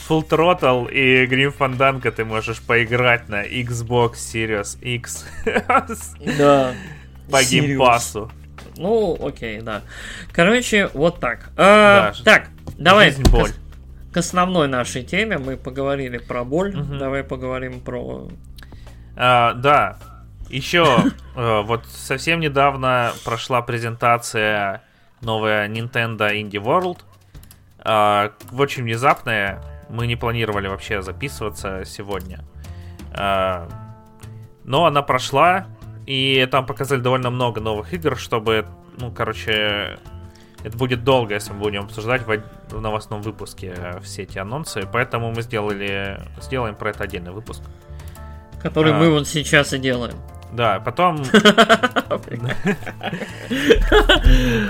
Full, 0.09 0.27
full 0.29 0.29
Throttle 0.29 0.91
и 0.93 1.27
Grim 1.27 1.55
Fandango 1.57 2.11
ты 2.11 2.25
можешь 2.25 2.61
поиграть 2.61 3.29
на 3.29 3.45
Xbox 3.45 4.15
Series 4.15 4.81
X. 4.81 5.27
Да. 6.39 6.75
По 7.31 7.43
геймпасу. 7.43 8.31
Ну, 8.77 9.17
окей, 9.21 9.61
да. 9.61 9.83
Короче, 10.33 10.89
вот 10.95 11.21
так. 11.21 11.51
А, 11.57 12.13
да, 12.13 12.25
так, 12.25 12.49
давай 12.79 13.15
боль. 13.31 13.51
К, 13.51 14.15
к 14.15 14.17
основной 14.19 14.69
нашей 14.69 15.03
теме. 15.03 15.39
Мы 15.39 15.57
поговорили 15.57 16.19
про 16.19 16.45
боль. 16.45 16.77
Угу. 16.77 16.97
Давай 16.97 17.25
поговорим 17.25 17.81
про. 17.81 18.29
А, 19.17 19.55
да. 19.55 19.99
Еще 20.51 20.85
э, 21.37 21.63
вот 21.63 21.87
совсем 21.87 22.41
недавно 22.41 23.13
прошла 23.25 23.63
презентация 23.63 24.83
новая 25.21 25.69
Nintendo 25.69 26.31
Indie 26.31 26.63
World. 26.63 26.99
А, 27.79 28.33
очень 28.53 28.83
внезапная. 28.83 29.63
Мы 29.89 30.07
не 30.07 30.17
планировали 30.17 30.69
вообще 30.69 31.03
записываться 31.03 31.85
сегодня. 31.85 32.45
А, 33.13 33.69
но 34.65 34.87
она 34.87 35.03
прошла. 35.03 35.67
И 36.07 36.47
там 36.51 36.67
показали 36.67 37.01
довольно 37.01 37.31
много 37.31 37.61
новых 37.61 37.93
игр, 37.95 38.17
чтобы, 38.17 38.67
ну, 38.99 39.11
короче, 39.11 39.99
это 40.63 40.77
будет 40.77 41.05
долго, 41.05 41.35
если 41.35 41.53
мы 41.53 41.61
будем 41.61 41.85
обсуждать 41.85 42.23
в, 42.27 42.81
новостном 42.81 43.23
выпуске 43.23 43.75
все 44.03 44.23
эти 44.23 44.39
анонсы. 44.39 44.89
Поэтому 44.93 45.31
мы 45.31 45.43
сделали, 45.43 46.21
сделаем 46.41 46.75
про 46.75 46.91
это 46.91 47.05
отдельный 47.05 47.33
выпуск. 47.33 47.63
Который 48.63 48.93
а, 48.93 48.99
мы 48.99 49.11
вот 49.11 49.29
сейчас 49.29 49.73
и 49.73 49.79
делаем. 49.79 50.17
Да, 50.55 50.81
потом... 50.81 51.23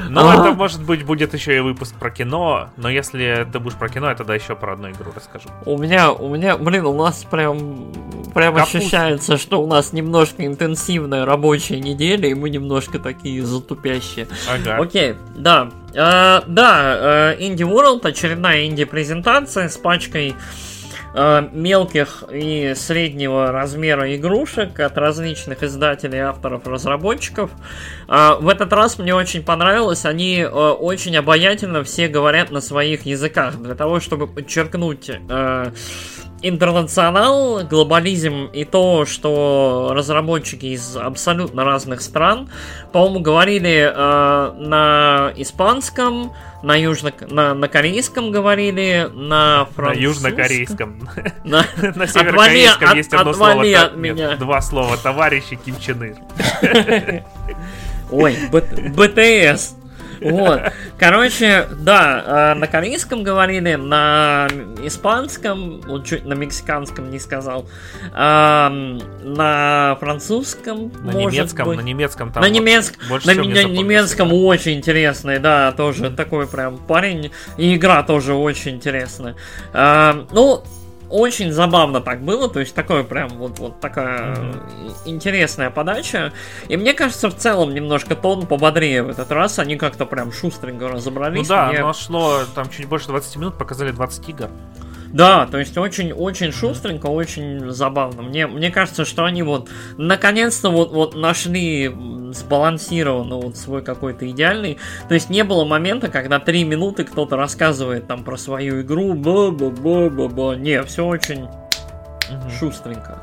Ну, 0.09 0.31
это, 0.31 0.55
может 0.55 0.83
быть, 0.83 1.05
будет 1.05 1.35
еще 1.35 1.57
и 1.57 1.61
выпуск 1.61 1.95
про 1.99 2.11
кино, 2.11 2.71
но 2.77 2.89
если 2.89 3.47
ты 3.53 3.59
будешь 3.59 3.77
про 3.77 3.89
кино, 3.89 4.09
я 4.09 4.15
тогда 4.15 4.35
еще 4.35 4.57
про 4.57 4.73
одну 4.75 4.91
игру 4.91 5.13
расскажу. 5.15 5.49
У 5.67 5.77
меня, 5.79 6.13
у 6.13 6.35
меня, 6.35 6.57
блин, 6.57 6.87
у 6.87 6.97
нас 6.97 7.25
прям, 7.25 7.93
прям 8.35 8.57
ощущается, 8.57 9.37
что 9.37 9.63
у 9.63 9.67
нас 9.67 9.93
немножко 9.93 10.47
интенсивная 10.47 11.25
рабочая 11.27 11.81
неделя, 11.81 12.29
и 12.29 12.35
мы 12.35 12.51
немножко 12.51 12.99
такие 12.99 13.45
затупящие. 13.45 14.27
Ага. 14.49 14.79
Окей, 14.81 15.15
да. 15.37 15.71
Uh, 15.93 16.43
да, 16.49 17.35
Indie 17.39 17.59
World, 17.59 18.07
очередная 18.07 18.67
инди-презентация 18.67 19.69
с 19.69 19.77
пачкой 19.77 20.35
Э, 21.17 21.49
мелких 21.53 22.25
и 22.33 22.75
среднего 22.75 23.53
размера 23.53 24.17
игрушек 24.17 24.81
от 24.81 24.99
различных 24.99 25.63
издателей, 25.63 26.19
авторов, 26.19 26.67
разработчиков. 26.67 27.53
Э, 28.09 28.35
в 28.41 28.49
этот 28.49 28.73
раз 28.73 28.99
мне 28.99 29.15
очень 29.15 29.45
понравилось, 29.45 30.07
они 30.07 30.39
э, 30.39 30.49
очень 30.49 31.17
обаятельно 31.17 31.85
все 31.85 32.09
говорят 32.09 32.51
на 32.51 32.61
своих 32.61 33.07
языках, 33.07 33.55
для 33.63 33.77
того, 33.77 34.01
чтобы 34.01 34.27
подчеркнуть 34.27 35.09
интернационал, 36.45 37.65
глобализм 37.65 38.51
и 38.53 38.65
то, 38.65 39.07
что 39.07 39.93
разработчики 39.93 40.67
из 40.67 40.97
абсолютно 40.97 41.65
разных 41.65 42.03
стран, 42.03 42.51
по-моему, 42.93 43.21
говорили 43.21 43.91
э, 43.91 44.53
на 44.59 45.33
испанском, 45.37 46.33
на 46.65 46.77
южно 46.77 47.13
на, 47.29 47.55
на 47.55 47.69
корейском 47.69 48.31
говорили, 48.31 49.11
на 49.13 49.69
французском. 49.77 50.23
На 50.23 50.29
южнокорейском. 50.29 51.09
На, 51.45 51.67
на 51.95 52.07
северокорейском 52.07 52.97
есть 52.97 53.13
одно 53.13 53.33
слово. 53.35 53.63
От 53.63 53.97
меня. 53.97 54.37
два 54.37 54.63
слова. 54.63 54.97
Товарищи 54.97 55.57
Ким 55.57 55.79
Чен 55.79 56.03
Ир. 56.05 57.23
Ой, 58.11 58.37
БТС. 58.51 59.77
Вот. 60.25 60.63
Короче, 60.99 61.69
да, 61.81 62.53
э, 62.55 62.59
на 62.59 62.67
корейском 62.67 63.23
говорили, 63.23 63.75
на 63.75 64.49
испанском, 64.83 65.81
вот 65.83 66.07
чуть 66.07 66.25
на 66.25 66.35
мексиканском 66.35 67.11
не 67.11 67.19
сказал, 67.19 67.67
на 68.13 69.97
французском, 70.01 70.93
на 71.03 71.13
немецком, 71.13 71.67
быть. 71.69 71.79
на 71.79 71.83
немецком 71.83 72.33
там. 72.33 72.43
На 72.43 72.49
немецком, 72.49 73.01
больше 73.09 73.27
на 73.27 73.35
меня 73.41 73.65
немецком 73.65 74.33
очень 74.33 74.75
интересный, 74.75 75.39
да, 75.39 75.73
тоже 75.73 76.11
такой 76.11 76.47
прям 76.47 76.79
парень, 76.79 77.31
и 77.57 77.77
игра 77.77 78.03
тоже 78.03 78.35
очень 78.35 78.77
интересная. 78.77 79.37
Ну, 79.73 80.65
очень 81.15 81.53
забавно 81.53 82.01
так 82.01 82.23
было, 82.23 82.49
то 82.49 82.59
есть 82.59 82.75
такое 82.75 83.05
прям 83.05 83.29
вот, 83.29 83.61
вот 83.61 83.79
такая 83.79 84.35
mm-hmm. 84.35 84.93
интересная 85.05 85.71
подача. 85.71 86.33
И 86.67 86.77
мне 86.77 86.93
кажется, 86.93 87.31
в 87.31 87.37
целом 87.37 87.73
немножко 87.73 88.17
тон 88.17 88.49
пободрее 88.49 89.05
в 89.05 89.11
этот 89.11 89.31
раз, 89.31 89.61
они 89.61 89.77
как-то 89.77 90.07
прям 90.07 90.33
шустренько 90.33 90.89
разобрались. 90.89 91.49
Ну 91.49 91.55
да, 91.55 91.69
мне... 91.69 91.79
оно 91.79 91.93
шло 91.93 92.41
там 92.57 92.69
чуть 92.69 92.87
больше 92.87 93.07
20 93.07 93.37
минут, 93.37 93.59
показали 93.59 93.93
20 93.93 94.29
игр. 94.29 94.51
Да, 95.15 95.47
то 95.47 95.59
есть 95.59 95.79
очень, 95.79 96.13
очень 96.13 96.51
шустренько, 96.51 97.07
очень 97.07 97.71
забавно. 97.71 98.23
Мне, 98.23 98.49
мне 98.49 98.73
кажется, 98.73 99.05
что 99.05 99.25
они 99.25 99.45
вот 99.45 99.71
наконец-то 99.97 100.71
вот, 100.71 100.91
вот 100.91 101.15
нашли 101.15 101.95
сбалансированно 102.33 103.37
вот 103.37 103.57
свой 103.57 103.85
какой-то 103.85 104.29
идеальный. 104.29 104.79
То 105.09 105.15
есть 105.15 105.31
не 105.31 105.45
было 105.45 105.65
момента, 105.65 106.09
когда 106.09 106.41
три 106.41 106.65
минуты 106.65 107.05
кто-то 107.05 107.37
рассказывает 107.37 108.09
там 108.09 108.25
про 108.25 108.37
свою 108.37 108.83
игру, 108.83 109.15
ба-ба-ба-ба-ба. 109.15 110.57
Не, 110.57 110.83
все 110.83 111.07
очень 111.07 111.45
угу. 111.45 112.51
шустренько. 112.59 113.23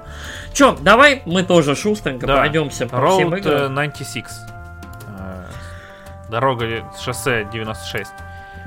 Че, 0.53 0.77
давай 0.79 1.23
мы 1.25 1.43
тоже 1.43 1.75
шустренько 1.75 2.25
да. 2.25 2.37
пройдемся 2.37 2.87
по 2.87 2.95
Road 2.95 3.15
всем 3.15 3.35
играм. 3.35 3.75
96. 3.75 4.29
Э, 5.19 5.43
дорога 6.29 6.89
шоссе 7.03 7.45
96. 7.51 8.09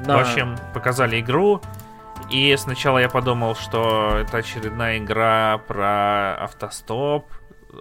Да. 0.04 0.18
В 0.18 0.20
общем, 0.20 0.58
показали 0.74 1.20
игру. 1.20 1.62
И 2.30 2.54
сначала 2.56 2.98
я 2.98 3.08
подумал, 3.08 3.54
что 3.54 4.18
это 4.20 4.38
очередная 4.38 4.98
игра 4.98 5.58
про 5.66 6.36
автостоп. 6.36 7.26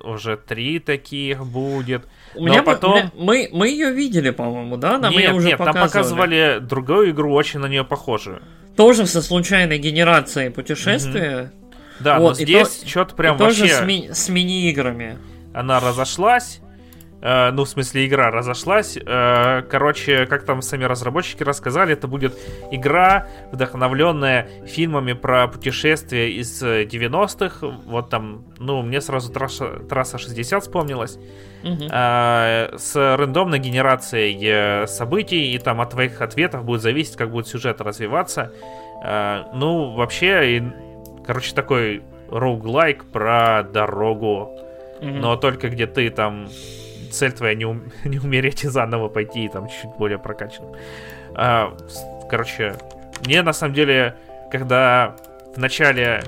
Уже 0.03 0.37
три 0.37 0.79
таких 0.79 1.45
будет. 1.45 2.07
У 2.35 2.43
меня 2.43 2.63
потом... 2.63 3.11
Мы, 3.15 3.49
мы 3.53 3.69
ее 3.69 3.91
видели, 3.91 4.31
по-моему, 4.31 4.77
да? 4.77 4.97
Нам 4.97 5.13
нет, 5.13 5.33
уже 5.33 5.47
нет, 5.49 5.57
показывали. 5.57 5.81
там 5.81 5.87
показывали 5.87 6.59
другую 6.61 7.11
игру, 7.11 7.31
очень 7.33 7.59
на 7.59 7.67
нее 7.67 7.83
похожую. 7.83 8.41
Тоже 8.75 9.05
со 9.05 9.21
случайной 9.21 9.77
генерацией 9.77 10.49
путешествия. 10.49 11.51
Mm-hmm. 11.53 11.99
Да, 11.99 12.19
вот, 12.19 12.29
но 12.29 12.33
здесь 12.33 12.69
то, 12.69 12.87
что-то 12.87 13.15
прям 13.15 13.37
вообще... 13.37 13.61
Тоже 13.61 13.73
с, 13.73 13.81
ми- 13.81 14.09
с 14.11 14.29
мини-играми. 14.29 15.19
Она 15.53 15.79
разошлась, 15.79 16.59
Э, 17.23 17.51
ну, 17.51 17.63
в 17.63 17.69
смысле, 17.69 18.05
игра 18.05 18.31
разошлась. 18.31 18.97
Э, 18.97 19.61
короче, 19.69 20.25
как 20.25 20.43
там 20.43 20.61
сами 20.61 20.83
разработчики 20.83 21.41
рассказали, 21.41 21.93
это 21.93 22.07
будет 22.07 22.37
игра, 22.69 23.27
вдохновленная 23.51 24.49
фильмами 24.65 25.13
про 25.13 25.47
путешествия 25.47 26.29
из 26.31 26.61
90-х. 26.61 27.65
Вот 27.85 28.09
там, 28.09 28.43
ну, 28.59 28.81
мне 28.81 28.99
сразу 28.99 29.31
трасса, 29.31 29.79
трасса 29.89 30.17
60 30.17 30.63
вспомнилась. 30.63 31.17
Угу. 31.63 31.85
С 31.87 32.91
рандомной 32.93 33.59
генерацией 33.59 34.85
событий, 34.85 35.53
и 35.53 35.59
там 35.59 35.79
от 35.79 35.91
твоих 35.91 36.19
ответов 36.19 36.65
будет 36.65 36.81
зависеть, 36.81 37.15
как 37.15 37.31
будет 37.31 37.47
сюжет 37.47 37.79
развиваться. 37.79 38.51
Ну, 39.01 39.93
вообще, 39.93 40.73
короче, 41.25 41.55
такой 41.55 42.03
роуглайк 42.29 43.05
про 43.05 43.63
дорогу. 43.63 44.59
Угу. 44.99 45.07
Но 45.07 45.37
только 45.37 45.69
где 45.69 45.87
ты 45.87 46.09
там 46.09 46.49
цель 47.13 47.31
твоя 47.31 47.55
не, 47.55 47.65
ум, 47.65 47.83
не 48.03 48.19
умереть 48.19 48.63
и 48.63 48.67
заново 48.67 49.07
пойти, 49.07 49.45
и 49.45 49.49
там 49.49 49.67
чуть 49.67 49.91
более 49.97 50.19
прокачан. 50.19 50.65
А, 51.35 51.75
короче, 52.29 52.75
мне 53.25 53.41
на 53.41 53.53
самом 53.53 53.73
деле, 53.73 54.15
когда 54.51 55.15
в 55.55 55.59
начале 55.59 56.23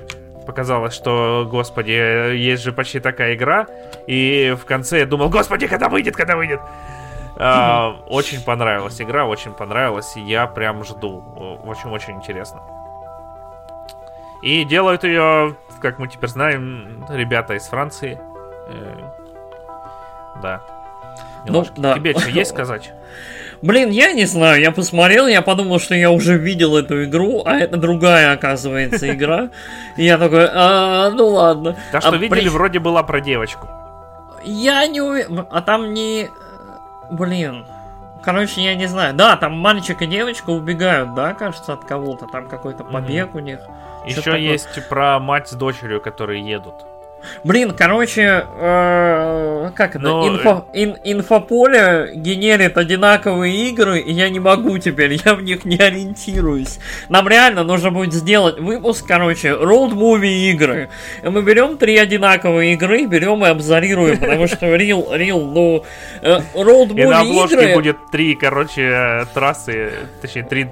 показалось, 0.46 0.94
что, 0.94 1.46
господи, 1.50 1.90
есть 2.36 2.62
же 2.62 2.72
почти 2.72 3.00
такая 3.00 3.34
игра, 3.34 3.66
и 4.06 4.56
в 4.60 4.64
конце 4.64 5.00
я 5.00 5.06
думал, 5.06 5.28
господи, 5.28 5.66
когда 5.66 5.88
выйдет, 5.88 6.16
когда 6.16 6.36
выйдет. 6.36 6.60
А, 7.38 7.96
очень 8.06 8.42
понравилась 8.42 9.00
игра, 9.00 9.26
очень 9.26 9.52
понравилась, 9.52 10.16
и 10.16 10.20
я 10.20 10.46
прям 10.46 10.84
жду. 10.84 11.22
Очень-очень 11.64 12.14
интересно. 12.14 12.62
И 14.42 14.64
делают 14.64 15.02
ее, 15.04 15.56
как 15.80 15.98
мы 15.98 16.08
теперь 16.08 16.30
знаем, 16.30 17.04
ребята 17.08 17.54
из 17.54 17.64
Франции. 17.64 18.18
Э, 18.68 19.10
да. 20.42 20.62
Милашка. 21.46 21.74
Ну, 21.76 21.82
да. 21.82 21.94
Тебе 21.94 22.18
что 22.18 22.30
есть 22.30 22.50
сказать? 22.50 22.92
Блин, 23.62 23.90
я 23.90 24.12
не 24.12 24.26
знаю, 24.26 24.60
я 24.60 24.70
посмотрел, 24.70 25.26
я 25.26 25.40
подумал, 25.40 25.80
что 25.80 25.94
я 25.94 26.10
уже 26.10 26.36
видел 26.36 26.76
эту 26.76 27.04
игру, 27.04 27.42
а 27.44 27.56
это 27.56 27.76
другая, 27.78 28.32
оказывается, 28.32 29.10
игра. 29.14 29.50
И 29.96 30.04
я 30.04 30.18
такой, 30.18 30.46
а, 30.52 31.10
ну 31.10 31.28
ладно. 31.28 31.76
Да 31.92 32.00
что 32.00 32.10
а 32.10 32.16
видели, 32.16 32.40
при... 32.40 32.48
вроде 32.48 32.78
была 32.78 33.02
про 33.02 33.20
девочку. 33.20 33.66
Я 34.44 34.86
не 34.86 35.00
уверен, 35.00 35.46
а 35.50 35.62
там 35.62 35.94
не... 35.94 36.28
Блин, 37.10 37.64
короче, 38.22 38.62
я 38.62 38.74
не 38.74 38.86
знаю. 38.86 39.14
Да, 39.14 39.36
там 39.36 39.52
мальчик 39.52 40.02
и 40.02 40.06
девочка 40.06 40.50
убегают, 40.50 41.14
да, 41.14 41.32
кажется, 41.32 41.72
от 41.72 41.84
кого-то. 41.84 42.26
Там 42.26 42.48
какой-то 42.48 42.84
побег 42.84 43.30
mm-hmm. 43.30 43.36
у 43.36 43.40
них. 43.40 43.60
Еще 44.06 44.40
есть 44.40 44.88
про 44.88 45.18
мать 45.18 45.48
с 45.48 45.52
дочерью, 45.52 46.00
которые 46.00 46.46
едут. 46.46 46.74
Блин, 47.44 47.74
короче, 47.76 48.46
э, 48.56 49.70
как 49.74 49.96
это? 49.96 50.04
Но... 50.04 50.28
Инфо, 50.28 50.66
э, 50.72 50.82
ин, 50.82 50.96
инфополе 51.04 52.10
генерит 52.14 52.76
одинаковые 52.76 53.68
игры, 53.68 54.00
и 54.00 54.12
я 54.12 54.28
не 54.28 54.40
могу 54.40 54.78
теперь, 54.78 55.12
я 55.24 55.34
в 55.34 55.42
них 55.42 55.64
не 55.64 55.76
ориентируюсь. 55.76 56.78
Нам 57.08 57.28
реально 57.28 57.64
нужно 57.64 57.90
будет 57.90 58.12
сделать 58.12 58.58
выпуск, 58.58 59.04
короче, 59.06 59.50
movie 59.50 60.50
игры. 60.50 60.88
И 61.22 61.28
мы 61.28 61.42
берем 61.42 61.78
три 61.78 61.96
одинаковые 61.96 62.74
игры, 62.74 63.06
берем 63.06 63.44
и 63.44 63.48
обзорируем, 63.48 64.18
потому 64.18 64.46
что 64.46 64.66
real, 64.74 65.16
real, 65.16 65.44
ну, 65.44 65.84
э, 66.22 66.40
road 66.54 66.88
movie 66.88 66.92
игры... 66.92 67.02
И 67.02 67.06
на 67.06 67.20
обложке 67.20 67.74
будет 67.74 68.10
три, 68.10 68.34
короче, 68.34 69.26
трассы, 69.34 69.92
точнее, 70.20 70.44
три 70.44 70.66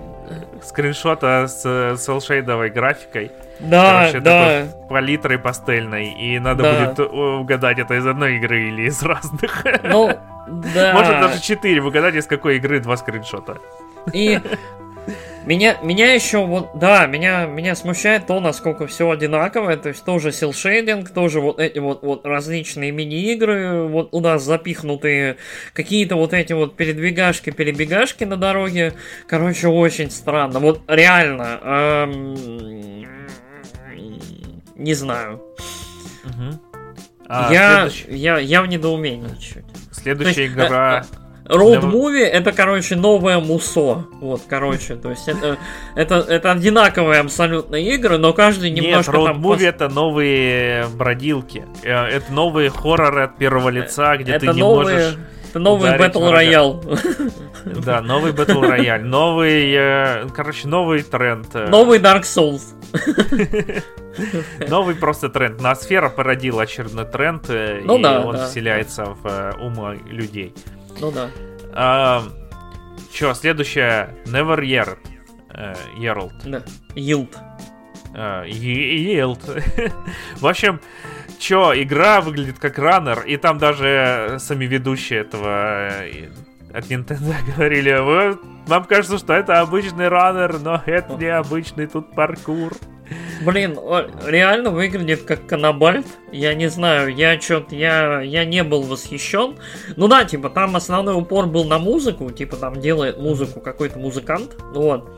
скриншота 0.64 1.46
с 1.48 1.96
селшейдовой 1.98 2.70
графикой. 2.70 3.32
Да, 3.60 4.00
Короче, 4.00 4.20
да. 4.20 4.66
палитрой 4.88 5.38
пастельной, 5.38 6.12
и 6.12 6.38
надо 6.38 6.62
да. 6.62 6.86
будет 6.86 7.12
угадать, 7.12 7.78
это 7.78 7.94
из 7.94 8.06
одной 8.06 8.36
игры 8.36 8.68
или 8.68 8.82
из 8.88 9.02
разных. 9.02 9.64
Ну, 9.84 10.08
да. 10.48 10.92
Может 10.92 11.20
даже 11.20 11.40
четыре 11.40 11.82
угадать, 11.82 12.14
из 12.16 12.26
какой 12.26 12.56
игры 12.56 12.80
два 12.80 12.96
скриншота. 12.96 13.58
И 14.12 14.40
меня, 15.46 15.76
меня 15.82 16.14
еще 16.14 16.44
вот, 16.44 16.78
да, 16.78 17.06
меня, 17.06 17.46
меня 17.46 17.74
смущает 17.74 18.26
то, 18.26 18.40
насколько 18.40 18.86
все 18.86 19.10
одинаковое, 19.10 19.76
то 19.76 19.90
есть 19.90 20.04
тоже 20.04 20.32
силшейдинг, 20.32 21.10
тоже 21.10 21.40
вот 21.40 21.60
эти 21.60 21.78
вот, 21.78 22.02
вот 22.02 22.24
различные 22.24 22.90
мини-игры, 22.92 23.86
вот 23.86 24.08
у 24.12 24.20
нас 24.20 24.42
запихнутые 24.42 25.36
какие-то 25.72 26.16
вот 26.16 26.32
эти 26.32 26.52
вот 26.52 26.76
передвигашки, 26.76 27.50
перебегашки 27.50 28.24
на 28.24 28.36
дороге, 28.36 28.94
короче, 29.26 29.68
очень 29.68 30.10
странно, 30.10 30.60
вот 30.60 30.82
реально, 30.88 31.60
эм, 31.62 32.34
не 34.76 34.94
знаю. 34.94 35.42
Угу. 36.24 36.60
А, 37.28 37.52
я, 37.52 37.88
следующий... 37.88 38.16
я, 38.16 38.38
я 38.38 38.62
в 38.62 38.66
недоумении 38.66 39.34
чуть. 39.38 39.64
Следующая 39.92 40.44
есть, 40.44 40.54
игра... 40.54 41.04
Э, 41.10 41.23
Road 41.44 41.82
Movie 41.82 42.24
это, 42.24 42.52
короче, 42.52 42.96
новое 42.96 43.38
мусо. 43.38 44.06
Вот, 44.20 44.42
короче, 44.48 44.96
то 44.96 45.10
есть 45.10 45.28
это, 45.28 45.58
это, 45.94 46.16
это 46.16 46.52
одинаковые 46.52 47.20
абсолютно 47.20 47.76
игры, 47.76 48.16
но 48.18 48.32
каждый 48.32 48.70
немножко 48.70 49.12
Нет, 49.12 49.20
Road 49.20 49.26
там... 49.26 49.42
Movie 49.42 49.68
это 49.68 49.88
новые 49.88 50.86
бродилки. 50.88 51.66
Э, 51.82 52.06
это 52.06 52.32
новые 52.32 52.70
хорроры 52.70 53.24
от 53.24 53.36
первого 53.36 53.68
лица, 53.68 54.16
где 54.16 54.32
это 54.32 54.46
ты 54.46 54.52
не 54.52 54.60
новые... 54.60 54.96
можешь... 54.96 55.18
Это 55.50 55.60
новый 55.60 55.90
Battle 55.92 56.32
Royale. 56.32 57.32
Да, 57.84 58.02
новый 58.02 58.32
Battle 58.32 58.60
Royale. 58.60 59.02
Новый, 59.02 59.72
э, 59.72 60.26
короче, 60.34 60.68
новый 60.68 61.02
тренд. 61.02 61.54
Новый 61.54 61.98
Dark 61.98 62.22
Souls. 62.22 62.74
Новый 64.68 64.94
просто 64.94 65.28
тренд. 65.28 65.60
Ноосфера 65.60 66.08
породила 66.08 66.62
очередной 66.62 67.04
тренд, 67.04 67.48
э, 67.48 67.80
ну, 67.84 67.98
и 67.98 68.02
да, 68.02 68.20
он 68.20 68.36
да. 68.36 68.46
вселяется 68.46 69.04
в 69.04 69.26
э, 69.26 69.52
умы 69.60 70.00
людей. 70.06 70.54
Ну 71.00 71.10
да. 71.10 71.30
А, 71.72 72.22
Че, 73.12 73.34
следующая 73.34 74.14
Never 74.26 74.60
Year. 74.60 74.98
Э, 75.50 75.74
Yerald. 75.96 76.32
Да. 76.44 76.62
Yield. 76.94 77.36
А, 78.14 78.44
Yield. 78.44 79.62
В 80.40 80.46
общем, 80.46 80.80
чё, 81.38 81.72
игра 81.74 82.20
выглядит 82.20 82.58
как 82.58 82.78
раннер, 82.78 83.22
и 83.26 83.36
там 83.36 83.58
даже 83.58 84.36
сами 84.38 84.64
ведущие 84.64 85.20
этого 85.20 85.88
от 86.72 86.86
Nintendo 86.86 87.34
говорили, 87.56 88.38
вам 88.66 88.84
кажется, 88.84 89.18
что 89.18 89.32
это 89.32 89.60
обычный 89.60 90.08
раннер, 90.08 90.58
но 90.58 90.82
это 90.84 91.14
не 91.14 91.26
обычный 91.26 91.86
тут 91.86 92.14
паркур. 92.14 92.72
Блин, 93.42 93.78
реально 94.26 94.70
выглядит 94.70 95.22
как 95.22 95.46
канабальт. 95.46 96.06
Я 96.32 96.54
не 96.54 96.68
знаю, 96.68 97.14
я 97.14 97.40
что-то, 97.40 97.74
я, 97.74 98.20
я 98.20 98.44
не 98.44 98.62
был 98.62 98.82
восхищен. 98.82 99.56
Ну 99.96 100.08
да, 100.08 100.24
типа, 100.24 100.50
там 100.50 100.76
основной 100.76 101.14
упор 101.14 101.46
был 101.46 101.64
на 101.64 101.78
музыку, 101.78 102.30
типа, 102.30 102.56
там 102.56 102.80
делает 102.80 103.18
музыку 103.18 103.60
какой-то 103.60 103.98
музыкант, 103.98 104.56
вот. 104.72 105.10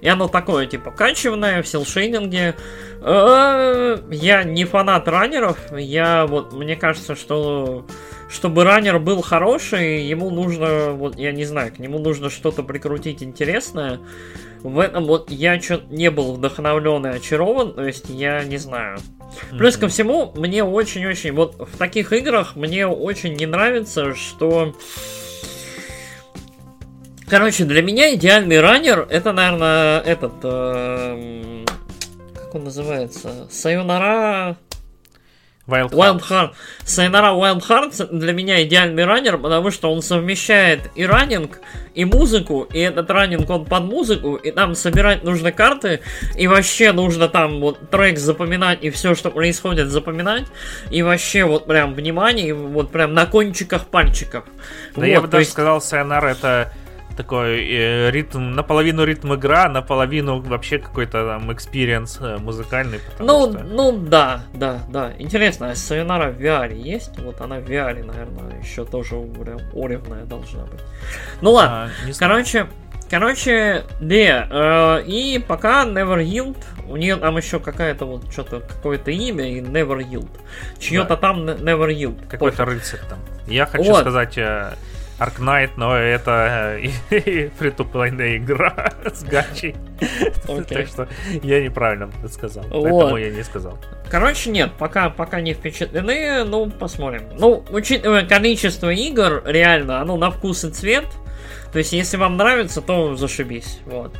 И 0.00 0.08
оно 0.08 0.28
такое, 0.28 0.66
типа, 0.66 0.90
качественное, 0.90 1.62
в 1.62 1.68
селшейдинге. 1.68 2.56
Э, 3.00 3.98
я 4.10 4.44
не 4.44 4.64
фанат 4.64 5.08
раннеров, 5.08 5.58
я 5.72 6.26
вот, 6.26 6.52
мне 6.52 6.76
кажется, 6.76 7.14
что 7.14 7.86
чтобы 8.28 8.64
раннер 8.64 8.98
был 8.98 9.22
хороший, 9.22 10.02
ему 10.02 10.30
нужно, 10.30 10.92
вот 10.92 11.16
я 11.16 11.32
не 11.32 11.44
знаю, 11.44 11.72
к 11.72 11.78
нему 11.78 11.98
нужно 11.98 12.30
что-то 12.30 12.62
прикрутить 12.62 13.22
интересное. 13.22 14.00
В 14.64 14.78
этом 14.78 15.04
вот 15.04 15.30
я 15.30 15.60
что 15.60 15.82
не 15.90 16.10
был 16.10 16.32
вдохновлен 16.32 17.06
и 17.06 17.10
очарован, 17.10 17.74
то 17.74 17.84
есть 17.84 18.08
я 18.08 18.42
не 18.44 18.56
знаю. 18.56 18.98
Плюс 19.50 19.76
ко 19.76 19.88
всему, 19.88 20.32
мне 20.36 20.64
очень-очень, 20.64 21.32
вот 21.32 21.56
в 21.58 21.76
таких 21.76 22.14
играх 22.14 22.56
мне 22.56 22.86
очень 22.86 23.34
не 23.34 23.44
нравится, 23.44 24.14
что... 24.14 24.74
Короче, 27.28 27.64
для 27.64 27.82
меня 27.82 28.14
идеальный 28.14 28.58
раннер 28.58 29.06
это, 29.10 29.32
наверное, 29.32 30.00
этот... 30.00 30.32
Э, 30.42 31.64
как 32.34 32.54
он 32.54 32.64
называется? 32.64 33.46
Sayonara... 33.50 34.56
Wild, 35.66 35.92
Wild 35.92 36.22
Heart. 36.28 36.50
Sayonara 36.84 37.28
Wild 37.28 37.62
Hearts 37.66 38.06
для 38.10 38.32
меня 38.32 38.62
идеальный 38.64 39.04
раннер, 39.04 39.38
потому 39.38 39.70
что 39.70 39.90
он 39.92 40.02
совмещает 40.02 40.90
и 40.94 41.06
running, 41.06 41.60
и 41.94 42.04
музыку, 42.04 42.68
и 42.72 42.80
этот 42.80 43.10
running 43.10 43.48
он 43.48 43.64
под 43.64 43.84
музыку, 43.84 44.34
и 44.34 44.50
там 44.50 44.74
собирать 44.74 45.24
нужно 45.24 45.52
карты, 45.52 46.00
и 46.36 46.46
вообще 46.48 46.92
нужно 46.92 47.28
там 47.28 47.60
вот 47.60 47.90
трек 47.90 48.18
запоминать, 48.18 48.84
и 48.84 48.90
все, 48.90 49.14
что 49.14 49.30
происходит, 49.30 49.88
запоминать, 49.88 50.44
и 50.90 51.02
вообще 51.02 51.44
вот 51.44 51.66
прям 51.66 51.94
внимание, 51.94 52.52
вот 52.52 52.90
прям 52.90 53.14
на 53.14 53.24
кончиках 53.24 53.86
пальчиков. 53.86 54.44
Да 54.94 55.00
вот, 55.00 55.04
я 55.06 55.20
бы 55.22 55.28
даже 55.28 55.42
есть... 55.42 55.52
сказал, 55.52 55.80
Sayonara 55.80 56.28
это 56.28 56.72
такой 57.16 57.64
э, 57.64 58.10
ритм, 58.10 58.52
наполовину 58.52 59.04
ритм 59.04 59.34
игра, 59.34 59.68
наполовину 59.68 60.40
вообще 60.40 60.78
какой-то 60.78 61.26
там 61.26 61.52
experience 61.52 62.18
э, 62.20 62.38
музыкальный. 62.38 63.00
Ну, 63.18 63.50
что... 63.50 63.62
ну 63.64 63.92
да, 63.92 64.44
да, 64.52 64.80
да. 64.88 65.12
Интересно, 65.18 65.70
а 65.70 65.74
Сайонара 65.74 66.30
в 66.30 66.40
VR 66.40 66.74
есть? 66.74 67.18
Вот 67.18 67.40
она 67.40 67.60
в 67.60 67.64
VR, 67.64 68.04
наверное, 68.04 68.60
еще 68.60 68.84
тоже 68.84 69.16
уровная 69.16 70.24
должна 70.24 70.64
быть. 70.64 70.80
Ну 71.40 71.52
ладно, 71.52 71.90
а, 72.06 72.12
короче, 72.18 72.66
Короче, 73.10 73.84
да, 74.00 74.98
э, 74.98 75.04
и 75.06 75.38
пока 75.38 75.84
Never 75.84 76.24
Yield, 76.24 76.56
у 76.88 76.96
нее 76.96 77.16
там 77.16 77.36
еще 77.36 77.60
какая-то 77.60 78.06
вот 78.06 78.32
что-то, 78.32 78.60
какое-то 78.60 79.10
имя 79.10 79.48
и 79.52 79.60
Never 79.60 79.98
Yield. 79.98 80.30
Чье-то 80.78 81.10
да. 81.10 81.16
там 81.16 81.44
Never 81.44 81.94
Yield. 81.94 82.26
Какой-то 82.28 82.64
рыцарь 82.64 83.00
там. 83.08 83.18
Я 83.46 83.66
хочу 83.66 83.90
вот. 83.90 84.00
сказать 84.00 84.38
э, 84.38 84.72
Arknight, 85.18 85.70
но 85.76 85.96
это 85.96 86.78
э, 87.10 87.50
притуплейная 87.58 88.36
игра 88.38 88.92
с 89.04 89.22
гачей. 89.22 89.76
Так 90.68 90.88
что 90.88 91.08
я 91.42 91.62
неправильно 91.62 92.10
сказал. 92.28 92.64
Поэтому 92.64 93.16
я 93.16 93.30
не 93.30 93.42
сказал. 93.44 93.78
Короче, 94.10 94.50
нет, 94.50 94.72
пока, 94.78 95.10
пока 95.10 95.40
не 95.40 95.54
впечатлены, 95.54 96.44
ну, 96.44 96.70
посмотрим. 96.70 97.22
Ну, 97.38 97.64
учитывая 97.70 98.26
количество 98.26 98.90
игр, 98.90 99.42
реально, 99.44 100.00
оно 100.00 100.16
на 100.16 100.30
вкус 100.30 100.64
и 100.64 100.70
цвет. 100.70 101.06
То 101.72 101.78
есть, 101.78 101.92
если 101.92 102.16
вам 102.16 102.36
нравится, 102.36 102.80
то 102.80 103.14
зашибись. 103.14 103.80
Вот. 103.86 104.16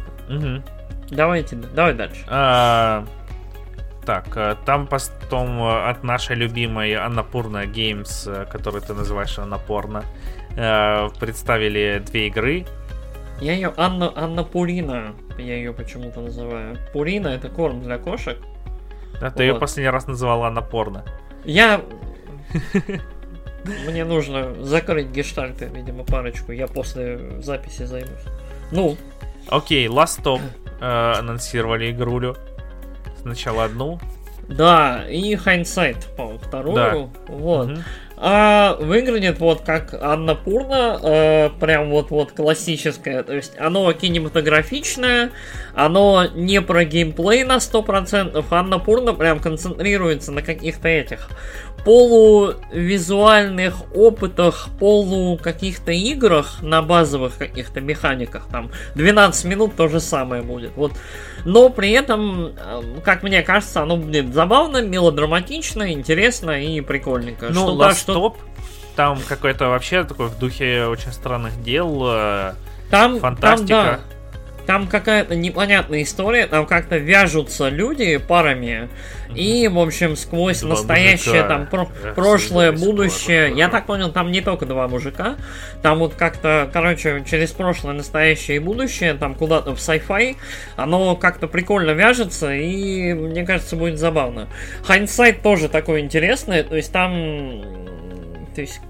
Давайте, 1.11 1.57
давай 1.57 1.95
дальше. 1.95 2.25
А, 2.29 3.05
так, 4.07 4.27
э, 4.37 4.57
там 4.65 4.87
потом 4.87 5.63
э, 5.63 5.91
от 5.91 6.03
нашей 6.03 6.37
любимой 6.37 6.95
Аннапурна 6.95 7.65
Games, 7.65 8.49
которую 8.49 8.83
ты 8.83 8.95
называешь 8.95 9.39
Аннапорна, 9.39 10.05
представили 10.55 12.03
две 12.07 12.29
игры. 12.29 12.67
Я 13.41 13.53
ее 13.53 13.73
Анна, 13.77 14.13
Анна 14.15 14.45
Пурина, 14.45 15.15
я 15.39 15.57
ее 15.57 15.73
почему-то 15.73 16.21
называю. 16.21 16.79
Пурина 16.93 17.29
это 17.29 17.49
корм 17.49 17.83
для 17.83 17.99
кошек. 17.99 18.39
Да, 19.21 19.31
ты 19.31 19.47
вот. 19.47 19.55
ее 19.55 19.55
последний 19.55 19.91
раз 19.91 20.07
называла 20.07 20.47
Анна 20.47 20.63
Порно. 20.63 21.05
Я... 21.45 21.81
Мне 23.87 24.05
нужно 24.05 24.63
закрыть 24.63 25.09
гештальты, 25.09 25.67
видимо, 25.67 26.05
парочку. 26.05 26.53
Я 26.53 26.67
после 26.67 27.41
записи 27.41 27.85
займусь. 27.85 28.25
Ну. 28.71 28.97
Окей, 29.49 29.89
Last 29.89 30.23
Stop 30.23 30.41
э, 30.81 31.19
анонсировали 31.19 31.91
игрулю. 31.91 32.37
Сначала 33.23 33.65
одну. 33.65 33.99
Да, 34.49 35.09
и 35.09 35.35
Hindsight, 35.35 36.15
по 36.17 36.37
вторую. 36.39 36.75
Да. 36.77 36.95
Вот. 37.29 37.71
Угу. 37.71 37.79
А 38.27 38.77
выглядит 38.81 39.39
вот 39.39 39.61
как 39.67 39.93
Анна 40.01 40.35
Пурна, 40.35 40.99
э, 41.03 41.51
прям 41.61 41.91
вот 41.91 42.11
вот 42.11 42.33
классическое. 42.33 43.23
То 43.23 43.35
есть 43.35 43.53
оно 43.59 43.93
кинематографичное, 43.93 45.31
оно 45.75 46.25
не 46.35 46.63
про 46.63 46.87
геймплей 46.87 47.45
на 47.45 47.59
100%. 47.59 48.43
Анна 48.51 48.79
Пурна 48.79 49.13
прям 49.13 49.41
концентрируется 49.41 50.33
на 50.33 50.41
каких-то 50.41 50.89
этих 50.89 51.29
полувизуальных 51.85 53.75
опытах, 53.95 54.69
полу 54.79 55.37
каких-то 55.37 55.93
играх 55.93 56.63
на 56.63 56.83
базовых 56.83 57.37
каких-то 57.37 57.81
механиках. 57.81 58.47
Там 58.51 58.71
12 58.95 59.45
минут 59.45 59.77
то 59.77 59.89
же 59.89 60.01
самое 60.01 60.43
будет. 60.43 60.73
Вот. 60.77 60.93
Но 61.45 61.69
при 61.69 61.91
этом, 61.93 62.47
эм, 62.57 63.01
как 63.03 63.23
мне 63.23 63.43
кажется, 63.43 63.83
оно 63.83 63.99
будет 63.99 64.33
забавно, 64.33 64.81
мелодраматично, 64.83 65.93
интересно 65.93 66.63
и 66.63 66.81
прикольненько. 66.81 67.49
Ну, 67.51 67.67
что, 67.69 67.77
да, 67.77 67.95
что... 67.95 68.37
там 68.97 69.21
какой-то 69.29 69.69
вообще 69.69 70.05
такой 70.05 70.29
в 70.29 70.39
духе 70.39 70.87
очень 70.87 71.13
странных 71.13 71.63
дел. 71.63 72.03
Э, 72.07 72.55
там, 72.91 73.21
фантастика. 73.21 73.67
Там, 73.69 73.85
да. 73.85 74.01
Там 74.67 74.87
какая-то 74.87 75.35
непонятная 75.35 76.03
история, 76.03 76.47
там 76.47 76.67
как-то 76.67 76.97
вяжутся 76.97 77.69
люди 77.69 78.17
парами, 78.17 78.89
и, 79.35 79.69
в 79.69 79.79
общем, 79.79 80.17
сквозь 80.17 80.61
два 80.61 80.71
настоящее, 80.71 81.43
мужика. 81.43 81.49
там, 81.49 81.67
про- 81.67 82.13
прошлое, 82.15 82.73
будущее, 82.73 83.53
я 83.55 83.69
так 83.69 83.87
понял, 83.87 84.11
там 84.11 84.33
не 84.33 84.41
только 84.41 84.65
два 84.65 84.89
мужика, 84.89 85.37
там 85.83 85.99
вот 85.99 86.15
как-то, 86.15 86.71
короче, 86.73 87.23
через 87.29 87.51
прошлое, 87.51 87.93
настоящее 87.93 88.57
и 88.57 88.61
будущее, 88.61 89.15
там 89.15 89.35
куда-то 89.35 89.75
в 89.75 89.79
sci-fi, 89.79 90.37
оно 90.77 91.15
как-то 91.17 91.47
прикольно 91.47 91.91
вяжется, 91.91 92.55
и, 92.55 93.13
мне 93.13 93.45
кажется, 93.45 93.77
будет 93.77 93.99
забавно. 93.99 94.49
Hindsight 94.89 95.43
тоже 95.43 95.69
такой 95.69 96.01
интересный, 96.01 96.63
то 96.63 96.77
есть 96.77 96.91
там, 96.93 97.63
то 98.55 98.61
есть 98.61 98.81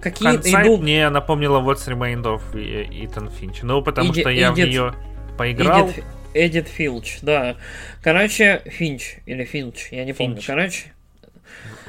какие-то 0.00 0.50
идут... 0.50 0.80
мне 0.80 1.08
напомнила 1.10 1.60
What's 1.60 1.86
Remained 1.86 2.24
of 2.24 2.42
Ethan 2.54 3.30
Finch. 3.30 3.58
Ну, 3.62 3.82
потому 3.82 4.10
Иди, 4.10 4.20
что 4.20 4.30
я 4.30 4.48
Edith, 4.48 4.52
в 4.52 4.68
нее 4.68 4.94
поиграл. 5.36 5.88
Эдит, 5.88 6.04
Эдит 6.34 6.68
Филч, 6.68 7.18
да. 7.22 7.56
Короче, 8.02 8.62
Финч 8.66 9.16
или 9.26 9.44
Финч, 9.44 9.88
я 9.90 10.04
не 10.04 10.12
помню. 10.12 10.36
Финч. 10.36 10.46
Короче, 10.46 10.92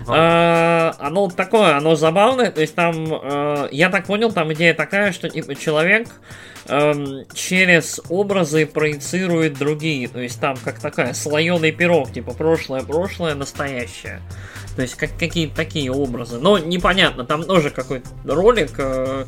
а, 0.08 0.96
оно 1.00 1.30
такое, 1.30 1.78
оно 1.78 1.96
забавное, 1.96 2.52
то 2.52 2.62
есть 2.62 2.76
там, 2.76 3.08
э, 3.10 3.70
я 3.72 3.90
так 3.90 4.06
понял, 4.06 4.32
там 4.32 4.52
идея 4.54 4.74
такая, 4.74 5.12
что 5.12 5.30
типа 5.30 5.56
человек 5.56 6.08
э, 6.68 7.24
через 7.34 8.02
образы 8.10 8.66
проецирует 8.66 9.54
другие, 9.54 10.08
то 10.08 10.20
есть 10.20 10.40
там 10.40 10.58
как 10.58 10.80
такая 10.80 11.14
слоеный 11.14 11.72
пирог, 11.72 12.12
типа 12.12 12.34
прошлое, 12.34 12.82
прошлое, 12.82 13.36
настоящее. 13.36 14.22
То 14.76 14.82
есть 14.82 14.96
как 14.96 15.12
какие-то 15.18 15.56
такие 15.56 15.92
образы. 15.92 16.40
Но 16.40 16.58
непонятно, 16.58 17.24
там 17.26 17.44
тоже 17.44 17.70
какой-то 17.70 18.10
ролик, 18.26 18.72
э, 18.78 19.26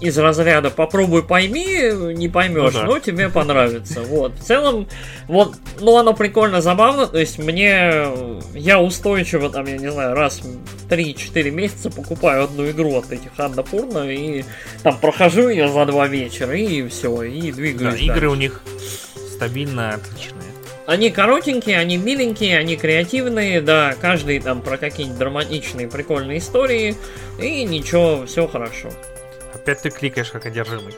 из 0.00 0.18
разряда 0.18 0.70
попробуй 0.70 1.22
пойми, 1.22 1.92
не 2.14 2.28
поймешь, 2.28 2.74
ну, 2.74 2.80
да. 2.80 2.84
но 2.86 2.98
тебе 2.98 3.28
понравится. 3.28 4.02
Вот. 4.02 4.34
В 4.34 4.42
целом, 4.42 4.88
вот, 5.28 5.54
ну 5.80 5.96
оно 5.96 6.14
прикольно, 6.14 6.60
забавно. 6.60 7.06
То 7.06 7.18
есть 7.18 7.38
мне 7.38 8.06
я 8.54 8.80
устойчиво 8.80 9.50
там, 9.50 9.66
я 9.66 9.78
не 9.78 9.90
знаю, 9.90 10.14
раз 10.14 10.40
в 10.42 10.88
3-4 10.88 11.50
месяца 11.50 11.90
покупаю 11.90 12.44
одну 12.44 12.68
игру 12.70 12.96
от 12.96 13.12
этих 13.12 13.30
Анна 13.38 13.62
Пурна 13.62 14.10
и 14.10 14.44
там 14.82 14.98
прохожу 14.98 15.48
ее 15.48 15.68
за 15.68 15.86
два 15.86 16.06
вечера 16.06 16.56
и 16.56 16.86
все, 16.88 17.22
и 17.22 17.52
двигаюсь. 17.52 17.94
Да, 17.94 18.14
игры 18.14 18.28
у 18.28 18.34
них 18.34 18.62
стабильно 19.34 19.94
отличные. 19.94 20.42
Они 20.86 21.10
коротенькие, 21.10 21.78
они 21.78 21.96
миленькие, 21.96 22.58
они 22.58 22.76
креативные, 22.76 23.62
да, 23.62 23.94
каждый 23.98 24.38
там 24.40 24.60
про 24.60 24.76
какие-нибудь 24.76 25.18
драматичные, 25.18 25.88
прикольные 25.88 26.38
истории, 26.38 26.94
и 27.40 27.64
ничего, 27.64 28.26
все 28.26 28.46
хорошо. 28.46 28.90
Опять 29.54 29.82
ты 29.82 29.90
кликаешь 29.90 30.30
как 30.30 30.46
одержимый. 30.46 30.94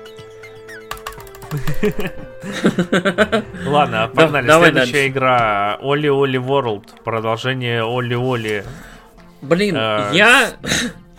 Ладно, 3.66 4.10
погнали. 4.14 4.46
Следующая 4.46 5.08
игра 5.08 5.78
Оли 5.80 6.08
Оли 6.08 6.38
World. 6.38 7.02
Продолжение 7.04 7.84
Оли 7.84 8.14
Оли. 8.14 8.64
Блин, 9.42 9.76
э, 9.76 10.10
я... 10.12 10.52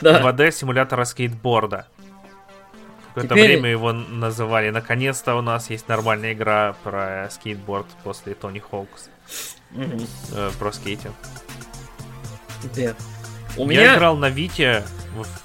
2D 0.02 0.52
симулятора 0.60 1.06
скейтборда. 1.06 1.88
Какое-то 3.14 3.34
время 3.34 3.70
его 3.70 3.94
называли. 3.94 4.70
Наконец-то 4.70 5.36
у 5.36 5.42
нас 5.42 5.70
есть 5.70 5.88
нормальная 5.88 6.34
игра 6.34 6.76
про 6.84 7.30
скейтборд 7.32 7.88
после 8.04 8.36
Тони 8.36 8.60
Хоукс. 8.60 9.10
Э, 9.76 10.52
про 10.60 10.72
скейтинг. 10.72 11.16
Да. 12.76 12.94
У 13.58 13.66
меня... 13.66 13.82
Я 13.82 13.96
играл 13.96 14.16
на 14.18 14.30
Вите. 14.30 14.84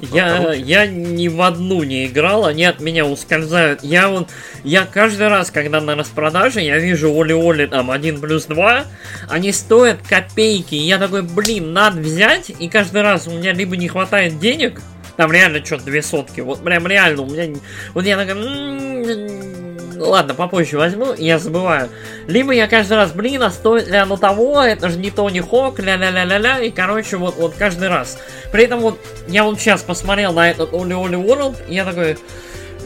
Я, 0.00 0.52
я 0.52 0.86
ни 0.86 1.28
в 1.28 1.40
одну 1.40 1.82
не 1.82 2.06
играл, 2.06 2.44
они 2.44 2.64
от 2.64 2.80
меня 2.80 3.06
ускользают. 3.06 3.82
Я 3.82 4.08
вот, 4.08 4.28
я 4.64 4.84
каждый 4.84 5.28
раз, 5.28 5.50
когда 5.50 5.80
на 5.80 5.94
распродаже, 5.94 6.60
я 6.60 6.78
вижу 6.78 7.10
Оли-Оли 7.10 7.66
там 7.66 7.90
1 7.90 8.20
плюс 8.20 8.46
2, 8.46 8.84
они 9.28 9.52
стоят 9.52 9.98
копейки. 10.06 10.74
И 10.74 10.82
я 10.82 10.98
такой, 10.98 11.22
блин, 11.22 11.72
надо 11.72 12.00
взять, 12.00 12.50
и 12.50 12.68
каждый 12.68 13.02
раз 13.02 13.26
у 13.26 13.30
меня 13.30 13.52
либо 13.52 13.76
не 13.76 13.88
хватает 13.88 14.38
денег, 14.38 14.82
там 15.16 15.32
реально 15.32 15.64
что-то 15.64 15.84
две 15.84 16.02
сотки, 16.02 16.40
вот 16.40 16.62
прям 16.62 16.86
реально 16.86 17.22
у 17.22 17.30
меня, 17.30 17.58
вот 17.94 18.04
я 18.04 18.16
такой, 18.16 19.71
ладно, 19.96 20.34
попозже 20.34 20.78
возьму, 20.78 21.14
я 21.16 21.38
забываю. 21.38 21.88
Либо 22.26 22.52
я 22.52 22.68
каждый 22.68 22.94
раз, 22.96 23.12
блин, 23.12 23.42
а 23.42 23.50
стоит 23.50 23.88
ли 23.88 23.96
оно 23.96 24.16
того, 24.16 24.62
это 24.62 24.88
же 24.88 24.98
не 24.98 25.10
Тони 25.10 25.40
Хок, 25.40 25.78
ля-ля-ля-ля-ля, 25.78 26.60
и, 26.60 26.70
короче, 26.70 27.16
вот, 27.16 27.36
вот 27.36 27.54
каждый 27.54 27.88
раз. 27.88 28.18
При 28.50 28.64
этом 28.64 28.80
вот, 28.80 28.98
я 29.28 29.44
вот 29.44 29.58
сейчас 29.60 29.82
посмотрел 29.82 30.32
на 30.32 30.50
этот 30.50 30.72
Оли 30.74 30.94
Оли 30.94 31.16
World, 31.16 31.56
и 31.68 31.74
я 31.74 31.84
такой, 31.84 32.16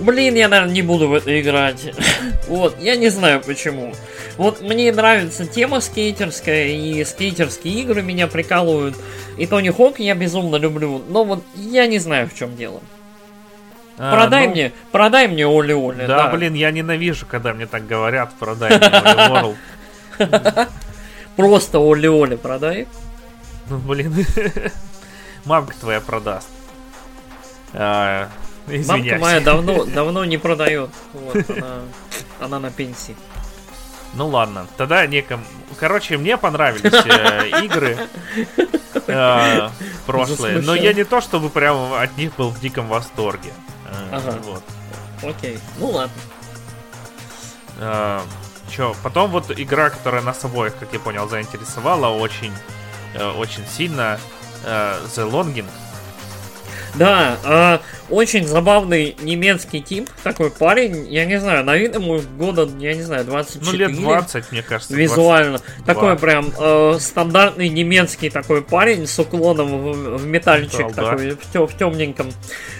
блин, 0.00 0.34
я, 0.34 0.48
наверное, 0.48 0.74
не 0.74 0.82
буду 0.82 1.08
в 1.08 1.14
это 1.14 1.40
играть. 1.40 1.92
вот, 2.48 2.76
я 2.80 2.96
не 2.96 3.08
знаю 3.08 3.40
почему. 3.44 3.92
Вот 4.36 4.60
мне 4.60 4.92
нравится 4.92 5.46
тема 5.46 5.80
скейтерская, 5.80 6.66
и 6.66 7.04
скейтерские 7.04 7.80
игры 7.82 8.02
меня 8.02 8.26
прикалывают. 8.26 8.96
И 9.38 9.46
Тони 9.46 9.70
Хок 9.70 9.98
я 9.98 10.14
безумно 10.14 10.56
люблю, 10.56 11.02
но 11.08 11.24
вот 11.24 11.42
я 11.54 11.86
не 11.86 11.98
знаю, 11.98 12.28
в 12.28 12.34
чем 12.34 12.56
дело. 12.56 12.80
А, 13.98 14.14
продай 14.14 14.46
ну... 14.46 14.52
мне, 14.52 14.72
продай 14.92 15.28
мне 15.28 15.46
Оли 15.46 15.72
Оли. 15.72 16.06
Да, 16.06 16.24
да, 16.24 16.28
блин, 16.28 16.54
я 16.54 16.70
ненавижу, 16.70 17.26
когда 17.26 17.54
мне 17.54 17.66
так 17.66 17.86
говорят, 17.86 18.32
продай 18.38 18.78
мне 18.78 18.88
Оли. 18.88 19.56
Просто 21.36 21.78
Оли 21.78 22.06
Оли 22.06 22.36
продай. 22.36 22.86
Ну, 23.68 23.78
блин. 23.78 24.14
Мамка 25.44 25.74
твоя 25.80 26.00
продаст. 26.00 26.48
А, 27.72 28.28
Мамка 28.66 29.16
моя 29.18 29.40
давно, 29.40 29.84
давно 29.94 30.24
не 30.24 30.38
продает. 30.38 30.90
Вот, 31.12 31.50
она, 31.50 31.80
она 32.40 32.58
на 32.58 32.70
пенсии. 32.70 33.16
Ну 34.14 34.28
ладно, 34.28 34.66
тогда 34.76 35.06
неком. 35.06 35.44
Короче, 35.78 36.16
мне 36.16 36.36
понравились 36.36 36.92
э, 37.04 37.64
игры 37.64 37.98
э, 39.06 39.68
прошлые, 40.06 40.60
но 40.62 40.74
я 40.74 40.94
не 40.94 41.04
то 41.04 41.20
чтобы 41.20 41.50
прям 41.50 41.92
от 41.92 42.16
них 42.16 42.34
был 42.36 42.50
в 42.50 42.60
диком 42.60 42.88
восторге. 42.88 43.52
Ага. 44.12 44.38
Вот. 44.42 44.62
Окей, 45.22 45.58
ну 45.78 45.90
ладно. 45.90 46.14
А, 47.78 48.22
чё, 48.70 48.94
потом 49.02 49.30
вот 49.30 49.50
игра, 49.50 49.90
которая 49.90 50.22
нас 50.22 50.44
обоих, 50.44 50.76
как 50.76 50.92
я 50.92 50.98
понял, 51.00 51.28
заинтересовала 51.28 52.08
очень, 52.08 52.52
э, 53.14 53.30
очень 53.32 53.66
сильно. 53.66 54.18
Э, 54.64 54.98
The 55.14 55.30
Longing. 55.30 55.66
Да, 56.98 57.36
э, 57.44 57.78
очень 58.08 58.46
забавный 58.46 59.16
немецкий 59.20 59.80
тип, 59.80 60.08
такой 60.22 60.50
парень, 60.50 61.06
я 61.10 61.24
не 61.26 61.38
знаю, 61.38 61.64
на 61.64 61.76
вид 61.76 61.94
ему 61.94 62.20
года, 62.38 62.68
я 62.78 62.94
не 62.94 63.02
знаю, 63.02 63.24
24. 63.24 63.70
Ну, 63.70 63.78
лет 63.78 64.00
20, 64.00 64.52
мне 64.52 64.62
кажется. 64.62 64.94
Визуально. 64.94 65.58
22. 65.58 65.94
Такой 65.94 66.18
прям 66.18 66.52
э, 66.58 66.96
стандартный 67.00 67.68
немецкий 67.68 68.30
такой 68.30 68.62
парень 68.62 69.06
с 69.06 69.18
уклоном 69.18 69.68
в, 69.68 70.16
в 70.18 70.26
металличек, 70.26 70.94
да, 70.94 71.10
такой, 71.10 71.36
да. 71.52 71.60
В, 71.60 71.66
в 71.66 71.76
темненьком. 71.76 72.32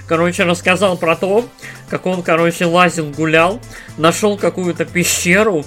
Короче, 0.08 0.44
рассказал 0.44 0.96
про 0.96 1.16
то, 1.16 1.46
как 1.90 2.06
он, 2.06 2.22
короче, 2.22 2.64
лазил, 2.64 3.10
гулял, 3.10 3.60
нашел 3.98 4.38
какую-то 4.38 4.84
пещеру, 4.84 5.64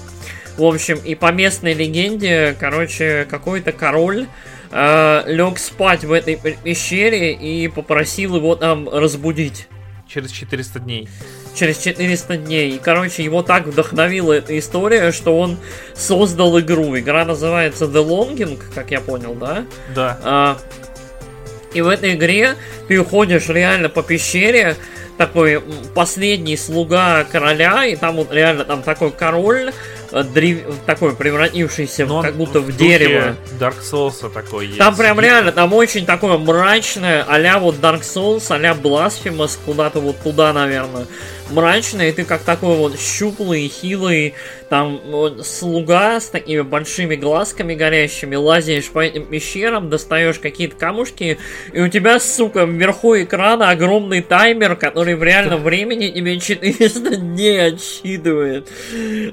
в 0.57 0.63
общем, 0.63 0.97
и 0.97 1.15
по 1.15 1.31
местной 1.31 1.73
легенде, 1.73 2.55
короче, 2.59 3.27
какой-то 3.29 3.71
король 3.71 4.27
э, 4.71 5.23
лег 5.27 5.59
спать 5.59 6.03
в 6.03 6.11
этой 6.11 6.35
пещере 6.35 7.33
и 7.33 7.67
попросил 7.67 8.35
его 8.35 8.55
там 8.55 8.89
разбудить. 8.89 9.67
Через 10.07 10.31
400 10.31 10.79
дней. 10.79 11.07
Через 11.53 11.77
400 11.77 12.37
дней. 12.37 12.71
И, 12.71 12.79
короче, 12.79 13.23
его 13.23 13.43
так 13.43 13.67
вдохновила 13.67 14.33
эта 14.33 14.57
история, 14.57 15.11
что 15.11 15.37
он 15.37 15.57
создал 15.93 16.59
игру. 16.59 16.97
Игра 16.97 17.25
называется 17.25 17.85
The 17.85 18.03
Longing, 18.07 18.59
как 18.73 18.89
я 18.89 19.01
понял, 19.01 19.35
да? 19.35 19.65
Да. 19.93 20.19
А, 20.23 20.57
и 21.73 21.81
в 21.81 21.87
этой 21.87 22.15
игре 22.15 22.55
ты 22.87 22.97
уходишь 22.99 23.49
реально 23.49 23.89
по 23.89 24.01
пещере, 24.01 24.75
такой 25.17 25.61
последний 25.93 26.57
слуга 26.57 27.25
короля, 27.25 27.85
и 27.85 27.95
там 27.95 28.15
вот 28.15 28.33
реально 28.33 28.63
там 28.63 28.81
такой 28.81 29.11
король, 29.11 29.71
древ... 30.11 30.59
такой 30.85 31.15
превратившийся 31.15 32.05
в, 32.05 32.21
как 32.21 32.35
будто 32.35 32.59
в, 32.59 32.65
в 32.65 32.77
дерево. 32.77 33.35
Dark 33.59 33.81
Souls 33.81 34.29
такой 34.31 34.67
есть. 34.67 34.77
Там 34.77 34.95
прям 34.95 35.19
реально, 35.19 35.51
там 35.51 35.73
очень 35.73 36.05
такое 36.05 36.37
мрачное, 36.37 37.25
а 37.27 37.59
вот 37.59 37.75
Dark 37.75 38.01
Souls, 38.01 38.45
а 38.49 38.59
Blasphemous, 38.73 39.57
куда-то 39.65 39.99
вот 39.99 40.19
туда, 40.21 40.53
наверное 40.53 41.05
мрачно, 41.51 42.03
и 42.03 42.11
ты 42.11 42.25
как 42.25 42.43
такой 42.43 42.75
вот 42.75 42.99
щуплый, 42.99 43.67
хилый, 43.67 44.33
там 44.69 44.99
вот, 45.05 45.45
слуга 45.45 46.19
с 46.19 46.27
такими 46.27 46.61
большими 46.61 47.15
глазками 47.15 47.75
горящими, 47.75 48.35
лазишь 48.35 48.89
по 48.89 48.99
этим 48.99 49.25
пещерам, 49.25 49.89
достаешь 49.89 50.39
какие-то 50.39 50.75
камушки, 50.75 51.37
и 51.73 51.81
у 51.81 51.87
тебя, 51.87 52.19
сука, 52.19 52.65
вверху 52.65 53.15
экрана 53.17 53.69
огромный 53.71 54.21
таймер, 54.21 54.75
который 54.75 55.15
в 55.15 55.23
реальном 55.23 55.63
времени 55.63 56.09
тебе 56.09 56.39
400 56.39 57.15
дней 57.15 57.73
отсчитывает. 57.73 58.69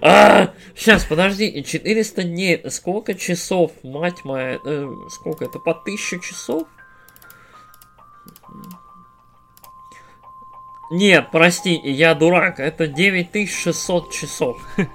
А, 0.00 0.50
сейчас, 0.74 1.04
подожди, 1.04 1.64
400 1.64 2.22
дней, 2.22 2.62
сколько 2.70 3.14
часов, 3.14 3.72
мать 3.82 4.24
моя, 4.24 4.58
э, 4.64 4.88
сколько 5.10 5.44
это, 5.44 5.58
по 5.58 5.74
1000 5.74 6.20
часов? 6.20 6.64
Нет, 10.90 11.28
прости, 11.32 11.74
я 11.74 12.14
дурак, 12.14 12.60
это 12.60 12.86
9600 12.86 14.12
часов. 14.12 14.58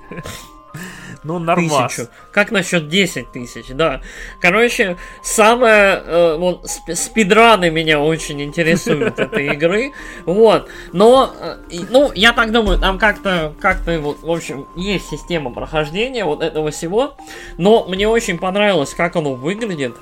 Ну, 1.23 1.37
нормально. 1.37 1.89
Как 2.31 2.51
насчет 2.51 2.87
10 2.87 3.31
тысяч, 3.31 3.67
да. 3.69 4.01
Короче, 4.39 4.97
самое... 5.21 6.01
Э, 6.03 6.35
вот, 6.37 6.67
спидраны 6.95 7.69
меня 7.69 7.99
очень 7.99 8.41
интересуют 8.41 9.19
этой 9.19 9.47
игры. 9.53 9.93
Вот. 10.25 10.69
Но, 10.93 11.31
э, 11.39 11.57
ну, 11.89 12.11
я 12.15 12.33
так 12.33 12.51
думаю, 12.51 12.79
там 12.79 12.97
как-то, 12.97 13.53
как-то, 13.61 13.99
вот, 13.99 14.23
в 14.23 14.31
общем, 14.31 14.67
есть 14.75 15.09
система 15.09 15.51
прохождения 15.51 16.25
вот 16.25 16.41
этого 16.41 16.71
всего. 16.71 17.15
Но 17.57 17.85
мне 17.87 18.07
очень 18.07 18.39
понравилось, 18.39 18.93
как 18.95 19.15
оно 19.15 19.35
выглядит. 19.35 19.95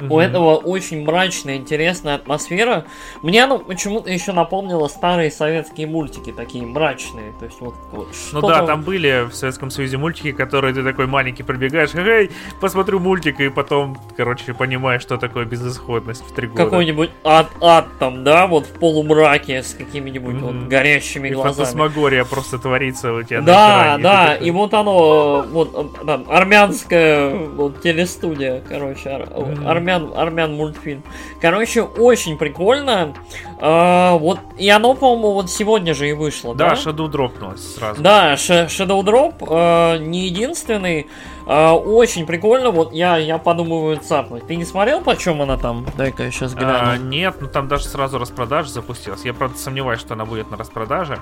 Угу. 0.00 0.14
У 0.14 0.18
этого 0.20 0.56
очень 0.56 1.04
мрачная, 1.04 1.56
интересная 1.56 2.14
атмосфера. 2.14 2.84
Мне 3.22 3.44
оно 3.44 3.58
почему-то 3.58 4.10
еще 4.10 4.32
напомнило 4.32 4.88
старые 4.88 5.30
советские 5.30 5.86
мультики, 5.86 6.32
такие 6.32 6.64
мрачные. 6.64 7.32
То 7.38 7.44
есть 7.46 7.60
вот, 7.60 7.74
вот 7.92 8.08
Ну 8.32 8.40
да, 8.42 8.66
там 8.66 8.82
были 8.82 9.28
в 9.28 9.34
Советском 9.34 9.70
Союзе 9.70 9.98
мультики, 9.98 10.32
которые 10.32 10.74
ты 10.74 10.82
такой 10.82 11.06
маленький 11.06 11.42
пробегаешь, 11.42 11.94
эй, 11.94 12.30
посмотрю 12.60 12.98
мультик, 13.00 13.40
и 13.40 13.48
потом, 13.48 13.98
короче, 14.16 14.54
понимаешь, 14.54 15.02
что 15.02 15.16
такое 15.16 15.44
безысходность 15.44 16.24
в 16.24 16.32
три 16.32 16.48
года. 16.48 16.64
Какой-нибудь 16.64 17.10
ад, 17.24 17.48
ад 17.60 17.86
там, 17.98 18.24
да, 18.24 18.46
вот 18.46 18.66
в 18.66 18.72
полумраке 18.78 19.62
с 19.62 19.74
какими-нибудь 19.74 20.34
mm 20.34 20.38
вот 20.38 20.68
горящими 20.68 21.28
и 21.28 21.32
глазами. 21.32 21.54
фантасмагория 21.54 22.24
просто 22.24 22.58
творится 22.58 23.12
у 23.12 23.22
тебя 23.22 23.40
Да, 23.40 23.98
да, 23.98 24.34
и, 24.36 24.46
и 24.46 24.50
вот 24.50 24.72
оно, 24.74 25.44
вот 25.50 26.04
там, 26.06 26.24
армянская 26.28 27.34
вот 27.34 27.80
телестудия, 27.82 28.62
короче, 28.68 29.10
ар, 29.10 29.22
mm 29.22 29.66
армян, 29.88 30.12
армян 30.16 30.54
мультфильм. 30.54 31.02
Короче, 31.40 31.82
очень 31.82 32.36
прикольно. 32.36 33.14
А, 33.60 34.16
вот, 34.16 34.38
и 34.56 34.68
оно, 34.68 34.94
по-моему, 34.94 35.32
вот 35.32 35.50
сегодня 35.50 35.94
же 35.94 36.08
и 36.08 36.12
вышло, 36.12 36.54
да? 36.54 36.70
Да, 36.70 36.74
Shadow 36.74 37.08
дропнулось 37.08 37.74
сразу. 37.74 38.02
Да, 38.02 38.34
Shadow 38.34 39.02
Drop 39.02 39.34
э, 39.48 39.98
не 39.98 40.26
единственный. 40.26 41.08
Э, 41.46 41.70
очень 41.70 42.26
прикольно, 42.26 42.70
вот 42.70 42.92
я, 42.92 43.16
я 43.16 43.38
подумываю 43.38 43.98
цапнуть. 43.98 44.46
Ты 44.46 44.56
не 44.56 44.64
смотрел, 44.64 45.00
почем 45.00 45.42
она 45.42 45.56
там? 45.56 45.86
Дай-ка 45.96 46.24
я 46.24 46.30
сейчас 46.30 46.54
гляну. 46.54 46.90
А, 46.90 46.96
нет, 46.96 47.36
ну 47.40 47.48
там 47.48 47.68
даже 47.68 47.84
сразу 47.84 48.18
распродажа 48.18 48.70
запустилась. 48.70 49.24
Я, 49.24 49.34
правда, 49.34 49.58
сомневаюсь, 49.58 50.00
что 50.00 50.14
она 50.14 50.24
будет 50.24 50.50
на 50.50 50.56
распродаже. 50.56 51.18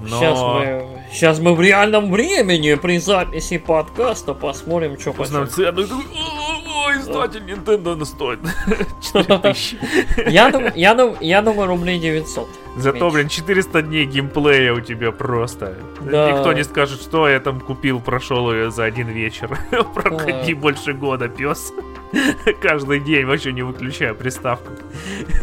Но... 0.00 0.18
Сейчас, 0.18 0.38
мы, 0.40 1.02
сейчас 1.12 1.38
мы 1.40 1.54
в 1.54 1.60
реальном 1.60 2.10
времени 2.10 2.74
при 2.74 2.98
записи 2.98 3.58
подкаста 3.58 4.34
посмотрим, 4.34 4.98
что 4.98 5.10
Узнаем 5.10 5.48
цену. 5.48 5.82
Ой, 5.82 6.98
издатель 6.98 7.42
Nintendo 7.42 8.04
стоит 8.04 8.40
4000. 9.12 9.78
Я, 10.30 10.50
дум, 10.50 10.64
я, 10.74 10.94
дум, 10.94 11.16
я 11.20 11.42
думаю, 11.42 11.68
рублей 11.68 11.98
900. 11.98 12.48
Зато, 12.78 13.04
меньше. 13.04 13.14
блин, 13.14 13.28
400 13.28 13.82
дней 13.82 14.06
геймплея 14.06 14.72
у 14.72 14.80
тебя 14.80 15.12
просто. 15.12 15.74
Да. 16.00 16.32
Никто 16.32 16.52
не 16.52 16.64
скажет, 16.64 17.00
что 17.00 17.28
я 17.28 17.40
там 17.40 17.60
купил, 17.60 18.00
прошел 18.00 18.52
ее 18.52 18.70
за 18.70 18.84
один 18.84 19.08
вечер. 19.08 19.58
Проходи 19.94 20.54
да. 20.54 20.60
больше 20.60 20.92
года, 20.92 21.28
пес. 21.28 21.72
Каждый 22.62 23.00
день, 23.00 23.26
вообще 23.26 23.52
не 23.52 23.62
выключая 23.62 24.14
приставку. 24.14 24.72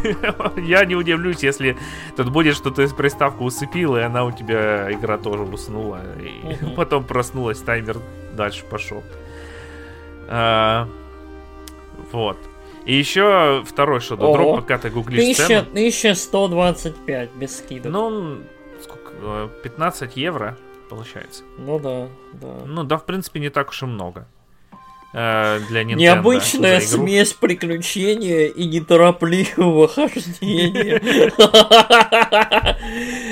Я 0.57 0.85
не 0.85 0.95
удивлюсь, 0.95 1.43
если 1.43 1.77
тут 2.15 2.29
будет, 2.29 2.55
что 2.55 2.71
ты 2.71 2.87
приставку 2.87 3.43
усыпил, 3.43 3.97
и 3.97 4.01
она 4.01 4.23
у 4.25 4.31
тебя, 4.31 4.91
игра 4.91 5.17
тоже 5.17 5.43
уснула. 5.43 6.01
И 6.19 6.75
потом 6.75 7.03
проснулась, 7.03 7.59
таймер 7.59 7.97
дальше 8.33 8.63
пошел. 8.65 9.03
А, 10.27 10.87
вот. 12.11 12.37
И 12.85 12.93
еще 12.95 13.63
второй 13.65 13.99
Drop, 13.99 14.55
пока 14.57 14.77
ты 14.77 14.89
гуглишь 14.89 15.21
1000, 15.21 15.47
цену. 15.47 15.59
1125 15.71 17.31
без 17.31 17.57
скидок. 17.57 17.91
Ну, 17.91 18.37
сколько? 18.81 19.49
15 19.63 20.17
э, 20.17 20.19
евро 20.21 20.57
получается. 20.89 21.43
Ну 21.57 21.79
да, 21.79 22.07
да. 22.33 22.65
Ну 22.65 22.83
да, 22.83 22.97
в 22.97 23.05
принципе, 23.05 23.39
не 23.39 23.49
так 23.49 23.69
уж 23.69 23.81
и 23.81 23.85
много. 23.85 24.27
Э, 25.13 25.59
для 25.69 25.83
Nintendo. 25.83 25.95
Необычная 25.95 26.81
смесь 26.81 27.31
приключения 27.33 28.47
и 28.47 28.65
неторопливого 28.65 29.87
хождения. 29.95 31.01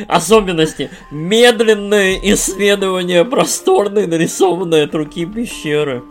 Особенности. 0.08 0.89
Медленное 1.12 2.18
исследование 2.24 3.26
просторной 3.26 4.08
нарисованной 4.08 4.86
от 4.86 4.95
руки 4.95 5.26
пещеры. 5.26 6.04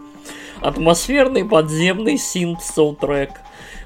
Атмосферный 0.62 1.44
подземный 1.44 2.16
синт-саундтрек. 2.16 3.30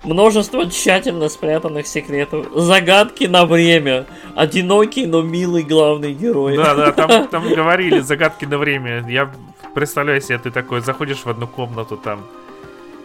Множество 0.05 0.70
тщательно 0.70 1.29
спрятанных 1.29 1.87
секретов. 1.87 2.47
Загадки 2.55 3.24
на 3.24 3.45
время. 3.45 4.07
Одинокий, 4.35 5.07
но 5.07 5.22
милый 5.22 5.62
главный 5.62 6.12
герой. 6.12 6.57
Да, 6.57 6.74
да, 6.74 6.93
там, 6.93 7.29
там 7.31 7.49
говорили 7.49 8.01
загадки 8.01 8.45
на 8.45 8.59
время. 8.59 9.05
Я 9.09 9.33
представляю 9.74 10.20
себе, 10.20 10.39
ты 10.39 10.51
такой 10.51 10.81
заходишь 10.81 11.24
в 11.24 11.27
одну 11.27 11.47
комнату, 11.47 11.97
там 11.97 12.24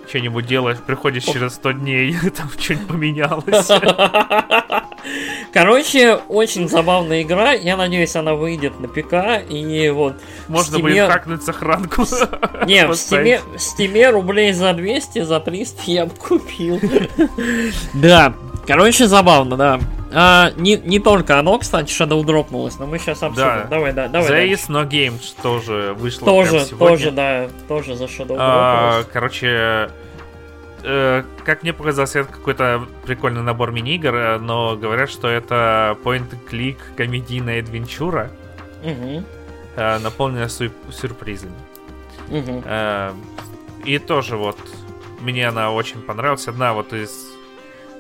что-нибудь 0.08 0.46
делаешь, 0.46 0.78
приходишь 0.86 1.24
через 1.24 1.54
100 1.56 1.72
дней, 1.74 2.16
там 2.38 2.50
что-нибудь 2.58 2.88
поменялось. 2.88 3.68
Короче, 5.54 6.16
очень 6.28 6.70
забавная 6.70 7.24
игра. 7.24 7.54
Я 7.54 7.76
надеюсь, 7.78 8.16
она 8.16 8.36
выйдет 8.36 8.80
на 8.80 8.88
ПК. 8.88 9.44
И 9.50 9.90
вот. 9.90 10.16
Можно 10.48 10.76
Steam... 10.78 10.82
будет 10.82 11.10
хакнуть 11.10 11.44
сохранку. 11.44 12.02
Не, 12.66 12.88
в 12.88 12.92
Steam, 12.92 13.40
в 13.40 13.56
Steam 13.56 14.12
рублей 14.12 14.54
за 14.54 14.74
200, 14.74 15.24
за 15.24 15.40
300 15.40 15.82
я 15.92 16.06
бы 16.06 16.16
купил. 16.16 16.80
Да. 17.94 18.34
Короче, 18.68 19.08
забавно, 19.08 19.58
да. 19.58 19.80
А, 20.14 20.52
не, 20.58 20.78
не 20.78 21.00
только 21.00 21.40
оно, 21.40 21.58
кстати, 21.58 21.92
Shadow 21.92 22.24
дропнулось, 22.24 22.78
но 22.80 22.86
мы 22.86 23.00
сейчас 23.00 23.24
обсудим. 23.24 23.48
Да. 23.48 23.68
Давай, 23.70 23.94
да, 23.94 24.08
давай. 24.08 24.50
The 24.50 24.54
Is 24.54 24.70
No 24.70 24.88
Games 24.88 25.36
тоже 25.42 25.96
вышло 25.98 26.26
Тоже, 26.26 26.66
тоже, 26.66 27.12
да, 27.12 27.48
тоже 27.68 27.96
за 27.96 28.06
Shadow 28.06 28.36
а, 28.38 29.04
Короче, 29.12 29.90
э, 30.84 31.24
как 31.46 31.64
мне 31.64 31.74
показалось, 31.74 32.16
это 32.16 32.32
какой-то 32.32 32.86
прикольный 33.06 33.42
набор 33.42 33.72
мини-игр, 33.72 34.14
э, 34.16 34.38
но 34.40 34.76
говорят, 34.76 35.10
что 35.10 35.28
это 35.28 35.98
point-click 36.04 36.78
комедийная 36.98 37.62
адвенчура, 37.62 38.32
угу. 38.84 39.24
э, 39.76 40.00
наполненная 40.00 40.50
сю- 40.50 40.72
сюрпризами. 40.92 41.54
Угу. 42.30 42.64
Э, 42.66 43.14
и 43.86 43.98
тоже 43.98 44.36
вот 44.36 44.58
мне 45.22 45.48
она 45.48 45.72
очень 45.72 46.02
понравилась. 46.02 46.48
Одна 46.48 46.74
вот 46.74 46.94
из 46.94 47.31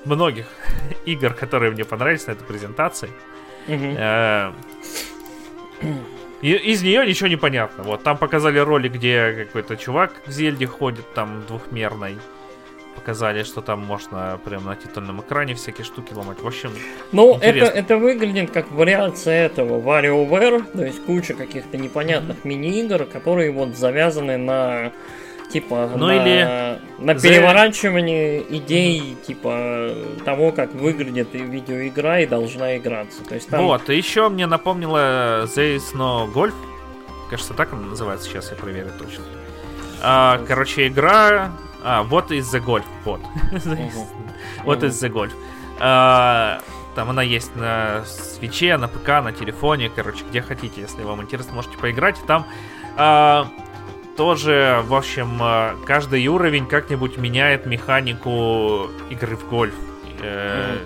многих 0.06 0.46
игр, 1.06 1.34
которые 1.34 1.72
мне 1.72 1.86
понравились 1.86 2.28
на 2.28 2.32
этой 2.32 2.46
презентации. 2.46 3.10
Э, 3.68 4.52
из 6.42 6.82
нее 6.82 7.06
ничего 7.06 7.28
не 7.28 7.36
понятно. 7.36 7.84
Вот 7.84 8.04
там 8.04 8.18
показали 8.18 8.58
ролик, 8.60 8.94
где 8.94 9.46
какой-то 9.46 9.78
чувак 9.78 10.14
в 10.26 10.32
Зельде 10.32 10.66
ходит, 10.66 11.14
там 11.14 11.46
двухмерной. 11.48 12.18
Показали, 12.96 13.44
что 13.44 13.62
там 13.62 13.80
можно 13.80 14.40
прямо 14.44 14.72
на 14.72 14.76
титульном 14.76 15.22
экране 15.22 15.54
всякие 15.56 15.86
штуки 15.86 16.14
ломать. 16.14 16.42
В 16.42 16.48
общем, 16.48 16.72
Ну, 17.12 17.38
это, 17.42 17.66
это 17.66 17.98
выглядит 17.98 18.52
как 18.52 18.72
вариация 18.72 19.46
этого 19.46 19.82
WarioWare, 19.82 20.72
то 20.74 20.86
есть 20.86 21.04
куча 21.06 21.34
каких-то 21.34 21.78
непонятных 21.78 22.44
мини-игр, 22.44 23.06
которые 23.06 23.52
вот 23.52 23.78
завязаны 23.78 24.38
на 24.38 24.92
типа 25.52 25.90
ну, 25.96 26.08
на, 26.08 26.12
или 26.16 26.80
на 27.00 27.16
переворачивание 27.16 28.42
идей 28.58 29.18
типа 29.26 29.92
того, 30.26 30.52
как 30.52 30.74
выглядит 30.74 31.34
видеоигра 31.34 32.22
и 32.22 32.26
должна 32.26 32.78
играться. 32.78 33.24
То 33.24 33.36
есть 33.36 33.50
там... 33.50 33.64
Вот, 33.64 33.90
и 33.90 33.96
еще 33.96 34.30
мне 34.30 34.48
напомнило 34.48 35.44
There 35.46 35.76
is 35.76 35.96
no 35.96 36.32
Golf. 36.32 36.54
Кажется, 37.30 37.54
так 37.54 37.74
она 37.74 37.88
называется, 37.88 38.28
сейчас 38.28 38.52
я 38.52 38.58
проверю 38.58 38.92
точно. 38.98 39.24
А, 40.02 40.42
короче, 40.48 40.88
игра... 40.88 41.52
А, 41.84 42.04
вот 42.04 42.32
из 42.32 42.54
The 42.54 42.64
Golf, 42.64 42.84
вот. 43.06 43.22
Вот 44.64 44.84
из 44.84 45.04
The 45.04 45.10
Golf. 45.12 45.32
Там 46.96 47.10
она 47.10 47.22
есть 47.22 47.56
на 47.56 48.04
свече, 48.06 48.76
на 48.78 48.88
ПК, 48.88 49.08
на 49.24 49.32
телефоне, 49.32 49.90
короче, 49.90 50.26
где 50.30 50.42
хотите, 50.42 50.82
если 50.82 51.04
вам 51.04 51.22
интересно, 51.22 51.54
можете 51.54 51.78
поиграть. 51.78 52.18
Там 52.28 52.46
а, 52.98 53.48
тоже, 54.22 54.84
в 54.86 54.94
общем, 54.94 55.42
э, 55.42 55.74
каждый 55.84 56.28
уровень 56.28 56.68
как-нибудь 56.68 57.18
меняет 57.18 57.66
механику 57.66 58.92
игры 59.10 59.36
в 59.36 59.50
гольф. 59.50 59.74
Mm-hmm. 60.20 60.78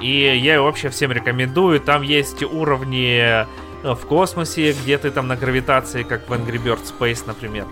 И 0.00 0.38
я 0.38 0.62
вообще 0.62 0.88
всем 0.88 1.12
рекомендую. 1.12 1.78
Там 1.80 2.00
есть 2.00 2.42
уровни 2.42 3.18
э, 3.20 3.44
в 3.82 4.06
космосе, 4.06 4.72
где 4.72 4.96
ты 4.96 5.10
там 5.10 5.28
на 5.28 5.36
гравитации, 5.36 6.02
как 6.02 6.30
в 6.30 6.32
Angry 6.32 6.56
Birds 6.56 6.94
Space, 6.98 7.24
например. 7.26 7.66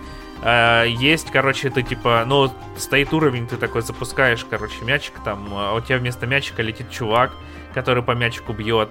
Есть, 0.85 1.31
короче, 1.31 1.71
ты 1.71 1.81
типа, 1.81 2.23
ну, 2.27 2.53
стоит 2.77 3.11
уровень, 3.11 3.47
ты 3.47 3.57
такой 3.57 3.81
запускаешь, 3.81 4.45
короче, 4.47 4.85
мячик 4.85 5.15
там, 5.25 5.49
а 5.51 5.73
у 5.73 5.81
тебя 5.81 5.97
вместо 5.97 6.27
мячика 6.27 6.61
летит 6.61 6.91
чувак, 6.91 7.31
который 7.73 8.03
по 8.03 8.11
мячику 8.11 8.53
бьет. 8.53 8.89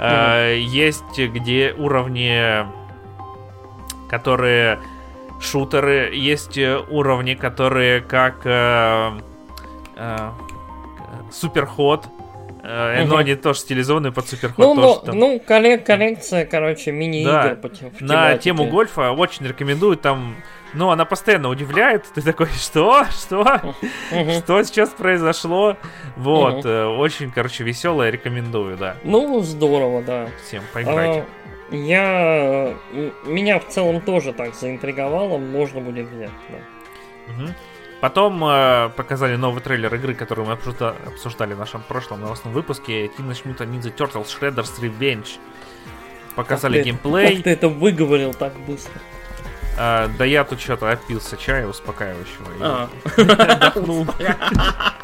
Mm-hmm. 0.00 0.58
Есть 0.58 1.16
где 1.16 1.72
уровни 1.78 2.66
которые 4.12 4.78
шутеры, 5.40 6.10
есть 6.14 6.58
э, 6.58 6.78
уровни, 6.90 7.32
которые 7.32 8.02
как 8.02 8.42
э, 8.44 9.10
э, 9.96 10.30
суперход, 11.32 12.04
э, 12.62 13.04
но 13.06 13.16
они 13.16 13.34
тоже 13.36 13.60
стилизованы 13.60 14.12
под 14.12 14.28
суперход. 14.28 14.58
Ну, 14.58 14.74
тоже, 14.74 14.86
ну, 14.86 15.06
там. 15.06 15.18
ну 15.18 15.40
коллек 15.40 15.86
коллекция, 15.86 16.44
короче, 16.44 16.92
мини-игр 16.92 17.56
да, 17.56 17.96
На 18.00 18.36
тему 18.36 18.66
гольфа 18.66 19.12
очень 19.12 19.46
рекомендую, 19.46 19.96
там 19.96 20.36
ну, 20.74 20.90
она 20.90 21.04
постоянно 21.04 21.48
удивляет. 21.48 22.04
Ты 22.14 22.20
такой, 22.20 22.46
что? 22.58 23.04
Что? 23.10 23.74
Что 24.10 24.62
сейчас 24.62 24.90
произошло? 24.90 25.78
Вот. 26.16 26.66
Э, 26.66 26.84
очень, 26.84 27.30
короче, 27.30 27.64
веселая, 27.64 28.10
рекомендую, 28.10 28.76
да. 28.76 28.96
Ну, 29.04 29.40
здорово, 29.40 30.02
да. 30.02 30.28
Всем 30.46 30.62
поиграйте. 30.72 31.20
А, 31.20 31.51
я... 31.72 32.74
Меня 33.24 33.58
в 33.58 33.68
целом 33.68 34.00
тоже 34.00 34.32
так 34.32 34.54
заинтриговало, 34.54 35.38
можно 35.38 35.80
будет 35.80 36.08
взять, 36.08 36.30
да. 36.48 36.56
Угу. 37.32 37.54
Потом 38.00 38.44
э, 38.44 38.90
показали 38.96 39.36
новый 39.36 39.62
трейлер 39.62 39.94
игры, 39.94 40.14
которую 40.14 40.48
мы 40.48 40.54
обсуждали 40.54 41.54
в 41.54 41.58
нашем 41.58 41.82
прошлом 41.82 42.20
новостном 42.20 42.52
выпуске. 42.52 43.06
Teenage 43.06 43.44
Mutant 43.44 43.70
Ninja 43.70 43.94
Turtles 43.94 44.26
Shredder's 44.26 44.80
Revenge. 44.80 45.38
Показали 46.34 46.78
как 46.78 46.86
геймплей. 46.86 47.28
Ты, 47.28 47.34
как 47.34 47.44
ты 47.44 47.50
это 47.50 47.68
выговорил 47.68 48.34
так 48.34 48.54
быстро? 48.66 49.00
А, 49.78 50.10
да 50.18 50.24
я 50.24 50.44
тут 50.44 50.60
что-то 50.60 50.90
опился 50.90 51.36
чая 51.36 51.66
успокаивающего. 51.66 52.46
А. 52.60 52.88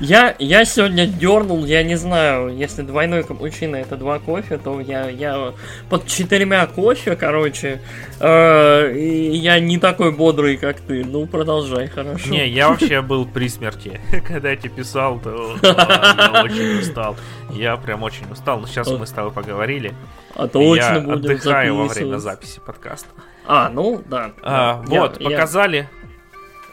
Я, 0.00 0.34
я 0.38 0.64
сегодня 0.64 1.06
дернул, 1.06 1.64
я 1.64 1.82
не 1.82 1.96
знаю, 1.96 2.54
если 2.54 2.82
двойной 2.82 3.22
капучино 3.24 3.76
это 3.76 3.96
два 3.96 4.18
кофе, 4.18 4.58
то 4.58 4.80
я, 4.80 5.08
я 5.08 5.54
под 5.88 6.06
четырьмя 6.06 6.66
кофе, 6.66 7.16
короче, 7.16 7.80
э, 8.18 8.92
и 8.94 9.36
я 9.36 9.58
не 9.58 9.78
такой 9.78 10.12
бодрый, 10.12 10.58
как 10.58 10.80
ты. 10.80 11.04
Ну, 11.04 11.26
продолжай, 11.26 11.88
хорошо. 11.88 12.28
Не, 12.28 12.48
я 12.48 12.68
вообще 12.68 13.00
был 13.00 13.24
при 13.24 13.48
смерти. 13.48 14.00
Когда 14.28 14.50
я 14.50 14.56
тебе 14.56 14.70
писал, 14.70 15.18
то 15.18 15.56
я 15.62 16.42
очень 16.44 16.80
устал. 16.80 17.16
Я 17.50 17.76
прям 17.76 18.02
очень 18.02 18.30
устал, 18.30 18.60
но 18.60 18.66
сейчас 18.66 18.88
мы 18.88 19.06
с 19.06 19.10
тобой 19.10 19.32
поговорили. 19.32 19.94
А 20.34 20.48
точно 20.48 20.82
я 20.82 21.00
будем 21.00 21.12
отдыхаю 21.12 21.76
во 21.76 21.86
время 21.86 22.18
записи 22.18 22.60
подкаста. 22.60 23.08
А, 23.52 23.68
ну 23.68 24.00
да. 24.06 24.30
А, 24.42 24.80
да. 24.86 25.00
Вот, 25.00 25.20
я, 25.20 25.28
показали 25.28 25.88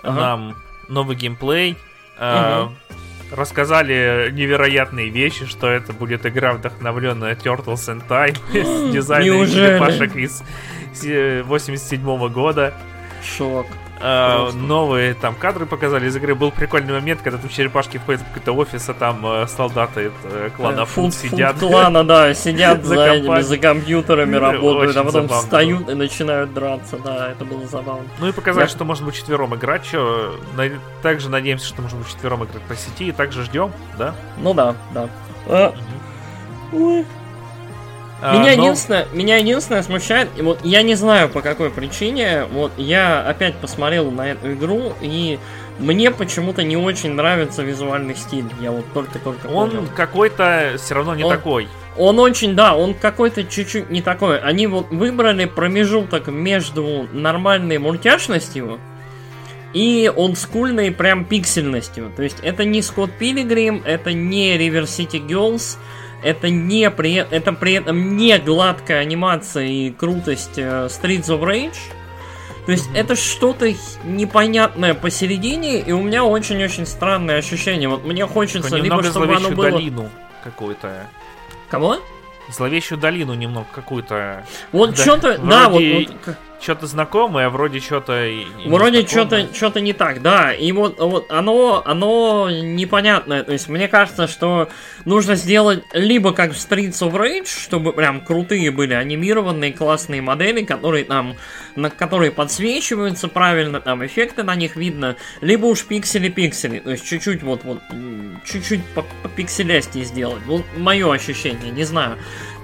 я... 0.03 0.11
нам 0.11 0.49
ага. 0.49 0.57
новый 0.89 1.15
геймплей. 1.15 1.75
Ага. 2.19 2.71
рассказали 3.31 4.29
невероятные 4.31 5.09
вещи, 5.09 5.45
что 5.45 5.67
это 5.67 5.91
будет 5.93 6.27
игра, 6.27 6.53
вдохновленная 6.53 7.35
Turtles 7.35 7.87
and 7.87 8.07
Time 8.07 8.37
с 8.89 8.93
дизайном 8.93 9.47
черепашек 9.47 10.15
из 10.15 10.43
87 11.47 12.29
года. 12.29 12.75
Шок. 13.23 13.65
Uh, 13.99 14.51
новые 14.53 15.13
там 15.15 15.33
кадры 15.35 15.65
показали 15.65 16.07
из 16.07 16.15
игры. 16.15 16.35
Был 16.35 16.51
прикольный 16.51 16.93
момент, 16.93 17.21
когда 17.21 17.37
ты 17.39 17.47
в 17.47 17.53
черепашке 17.53 17.99
входит 17.99 18.21
в 18.21 18.25
какой-то 18.25 18.51
офис, 18.53 18.87
а 18.89 18.93
там 18.93 19.25
uh, 19.25 19.47
солдаты 19.47 20.11
uh, 20.23 20.51
клана 20.51 20.85
Фунт 20.85 21.13
сидят. 21.13 21.57
клана, 21.57 22.03
да, 22.03 22.33
сидят 22.35 22.85
за, 22.85 23.13
этими, 23.13 23.41
за 23.41 23.57
компьютерами, 23.57 24.35
работают, 24.35 24.95
а 24.97 25.03
потом 25.03 25.27
встают 25.27 25.89
и 25.89 25.93
начинают 25.93 26.53
драться. 26.53 26.97
Да, 26.97 27.31
это 27.31 27.45
было 27.45 27.65
забавно. 27.65 28.05
Ну 28.19 28.27
и 28.27 28.31
показали, 28.31 28.67
что 28.67 28.85
можно 28.85 29.05
быть 29.05 29.15
четвером 29.15 29.55
играть. 29.55 29.85
Что, 29.85 30.35
также 31.01 31.29
надеемся, 31.29 31.65
что 31.65 31.81
можно 31.81 31.99
быть 31.99 32.09
четвером 32.09 32.43
играть 32.43 32.63
по 32.63 32.75
сети, 32.75 33.07
и 33.07 33.11
также 33.11 33.43
ждем, 33.43 33.71
да? 33.97 34.13
Ну 34.37 34.53
да, 34.53 34.75
да. 34.93 35.09
Ой. 36.73 37.05
А, 38.21 38.33
меня, 38.33 38.55
но... 38.55 38.63
единственное, 38.63 39.07
меня 39.13 39.37
единственное 39.37 39.83
смущает, 39.83 40.29
и 40.37 40.41
вот 40.41 40.59
я 40.63 40.81
не 40.81 40.95
знаю 40.95 41.29
по 41.29 41.41
какой 41.41 41.69
причине, 41.69 42.45
вот 42.51 42.71
я 42.77 43.21
опять 43.21 43.55
посмотрел 43.55 44.09
на 44.09 44.31
эту 44.31 44.53
игру, 44.53 44.93
и 45.01 45.37
мне 45.79 46.09
почему-то 46.09 46.63
не 46.63 46.75
очень 46.75 47.13
нравится 47.13 47.61
визуальный 47.61 48.15
стиль. 48.15 48.45
Я 48.59 48.71
вот 48.71 48.85
только-только 48.93 49.47
Он 49.47 49.69
понял. 49.69 49.87
какой-то 49.95 50.73
все 50.77 50.95
равно 50.95 51.15
не 51.15 51.23
он, 51.23 51.31
такой. 51.31 51.67
Он 51.97 52.19
очень, 52.19 52.55
да, 52.55 52.75
он 52.75 52.95
какой-то 52.95 53.43
чуть-чуть 53.43 53.89
не 53.91 54.01
такой. 54.01 54.39
Они 54.39 54.65
вот 54.65 54.89
выбрали 54.89 55.45
промежуток 55.45 56.27
между 56.27 57.07
нормальной 57.11 57.77
мультяшностью 57.77 58.79
и 59.73 60.11
олдскульной 60.15 60.91
прям 60.91 61.25
пиксельностью. 61.25 62.11
То 62.15 62.23
есть 62.23 62.37
это 62.41 62.65
не 62.65 62.81
Скотт 62.81 63.11
Пилигрим, 63.11 63.83
это 63.85 64.13
не 64.13 64.57
River 64.57 64.83
City 64.83 65.23
Girls, 65.23 65.77
это 66.23 66.49
не 66.49 66.89
при, 66.89 67.15
это 67.15 67.53
при 67.53 67.73
этом 67.73 68.17
не 68.17 68.37
гладкая 68.39 68.99
анимация 68.99 69.65
и 69.65 69.91
крутость 69.91 70.57
э, 70.57 70.87
Streets 70.87 71.27
of 71.27 71.41
Rage. 71.41 71.77
То 72.65 72.73
есть 72.73 72.89
это 72.93 73.15
что-то 73.15 73.73
непонятное 74.03 74.93
посередине, 74.93 75.79
и 75.79 75.93
у 75.93 76.01
меня 76.01 76.25
очень-очень 76.25 76.85
странное 76.85 77.37
ощущение. 77.37 77.87
Вот 77.87 78.03
мне 78.03 78.25
хочется 78.25 78.69
Такое 78.69 78.81
либо 78.81 79.03
чтобы 79.03 79.33
оно 79.35 79.51
было... 79.51 79.71
долину 79.71 80.09
какую-то. 80.43 81.07
Кого? 81.69 81.99
Зловещую 82.49 82.97
долину 82.97 83.33
немного 83.35 83.67
какую-то. 83.73 84.45
Вот 84.73 84.91
да, 84.91 84.95
что-то, 85.01 85.37
да, 85.37 85.69
вот, 85.69 85.81
вот 85.81 86.35
что-то 86.59 86.87
знакомое, 86.87 87.49
вроде 87.49 87.79
что-то... 87.79 88.29
Вроде 88.65 89.05
что-то 89.05 89.53
что 89.53 89.79
не 89.79 89.93
так, 89.93 90.21
да. 90.21 90.53
И 90.53 90.71
вот, 90.71 90.99
вот 90.99 91.31
оно, 91.31 91.83
оно 91.85 92.49
непонятное. 92.49 93.43
То 93.43 93.53
есть 93.53 93.69
мне 93.69 93.87
кажется, 93.87 94.27
что 94.27 94.69
нужно 95.05 95.35
сделать 95.35 95.83
либо 95.93 96.33
как 96.33 96.53
в 96.53 96.55
Streets 96.55 96.99
of 96.99 97.13
Rage, 97.13 97.47
чтобы 97.47 97.93
прям 97.93 98.21
крутые 98.21 98.71
были 98.71 98.93
анимированные 98.93 99.73
классные 99.73 100.21
модели, 100.21 100.63
которые 100.63 101.05
там, 101.05 101.35
на 101.75 101.89
которые 101.89 102.31
подсвечиваются 102.31 103.27
правильно, 103.27 103.79
там 103.79 104.05
эффекты 104.05 104.43
на 104.43 104.55
них 104.55 104.75
видно, 104.75 105.15
либо 105.41 105.65
уж 105.65 105.85
пиксели-пиксели. 105.85 106.79
То 106.79 106.91
есть 106.91 107.05
чуть-чуть 107.05 107.43
вот, 107.43 107.63
вот, 107.63 107.81
чуть-чуть 108.45 108.83
по, 108.93 109.03
по 109.03 109.47
сделать. 109.47 110.43
Вот 110.45 110.63
мое 110.75 111.11
ощущение, 111.13 111.71
не 111.71 111.83
знаю. 111.83 112.17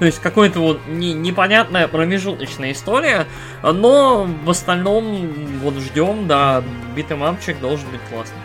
То 0.03 0.07
есть 0.07 0.19
какая-то 0.19 0.59
вот 0.59 0.81
не, 0.85 1.13
непонятная 1.13 1.87
промежуточная 1.87 2.73
история, 2.73 3.25
но 3.63 4.27
в 4.43 4.49
остальном 4.49 5.29
вот 5.61 5.75
ждем, 5.75 6.27
да, 6.27 6.61
beat 6.93 7.13
'em 7.13 7.28
up 7.28 7.38
чик 7.38 7.57
должен 7.61 7.89
быть 7.89 8.01
классный. 8.09 8.35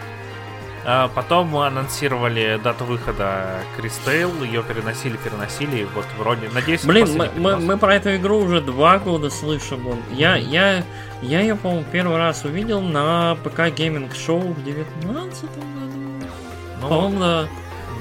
А 0.85 1.09
потом 1.09 1.49
мы 1.49 1.67
анонсировали 1.67 2.61
дату 2.63 2.85
выхода 2.85 3.59
Cris 3.77 3.98
Tales, 3.98 4.31
ее 4.45 4.63
переносили, 4.63 5.17
переносили, 5.17 5.89
вот 5.97 6.05
вроде, 6.17 6.49
надеюсь, 6.51 6.85
Блин, 6.85 7.09
мы, 7.17 7.29
мы, 7.37 7.57
мы 7.57 7.77
про 7.77 7.97
эту 7.97 8.15
игру 8.15 8.39
уже 8.39 8.61
два 8.61 9.01
года 9.01 9.29
слышим. 9.29 9.81
Я, 10.13 10.37
я, 10.37 10.85
я 11.23 11.41
ее, 11.41 11.57
по-моему, 11.57 11.85
первый 11.91 12.19
раз 12.19 12.45
увидел 12.45 12.81
на 12.81 13.37
PC 13.43 13.75
Gaming 13.77 14.15
Show 14.15 14.53
в 14.53 14.63
19 14.63 15.43
году. 15.43 15.59
Ну, 16.83 16.89
По-моему, 16.89 17.19
да. 17.19 17.49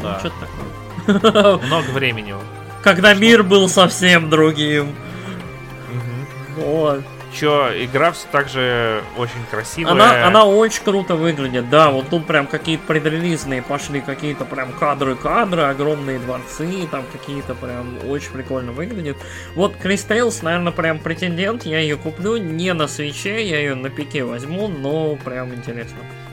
да. 0.03 0.13
Ну, 0.13 0.19
что-то 0.19 0.35
такое. 0.45 1.57
Много 1.65 1.89
времени. 1.89 2.35
Когда 2.81 3.13
мир 3.13 3.43
был 3.43 3.67
совсем 3.69 4.29
другим. 4.29 4.95
Вот. 6.55 7.03
Чё, 7.33 7.69
игра 7.71 8.11
все 8.13 8.25
так 8.31 8.49
же 8.49 9.03
очень 9.15 9.45
красивая. 9.51 9.91
Она, 9.91 10.25
она 10.25 10.45
очень 10.45 10.83
круто 10.83 11.15
выглядит, 11.15 11.69
да. 11.69 11.91
Вот 11.91 12.09
тут 12.09 12.25
прям 12.25 12.47
какие-то 12.47 12.83
предрелизные 12.87 13.61
пошли, 13.61 14.01
какие-то 14.01 14.43
прям 14.45 14.71
кадры-кадры, 14.71 15.63
огромные 15.63 16.17
дворцы, 16.17 16.87
там 16.89 17.03
какие-то 17.11 17.53
прям 17.53 17.99
очень 18.07 18.31
прикольно 18.31 18.71
выглядит. 18.71 19.17
Вот 19.53 19.75
Кристейлс, 19.75 20.41
наверное, 20.41 20.71
прям 20.71 20.99
претендент, 20.99 21.65
я 21.65 21.79
ее 21.79 21.97
куплю 21.97 22.37
не 22.37 22.73
на 22.73 22.87
свече, 22.87 23.47
я 23.47 23.59
ее 23.59 23.75
на 23.75 23.89
пике 23.89 24.23
возьму, 24.23 24.67
но 24.67 25.15
прям 25.17 25.53
интересно. 25.53 25.99
Угу. 25.99 26.26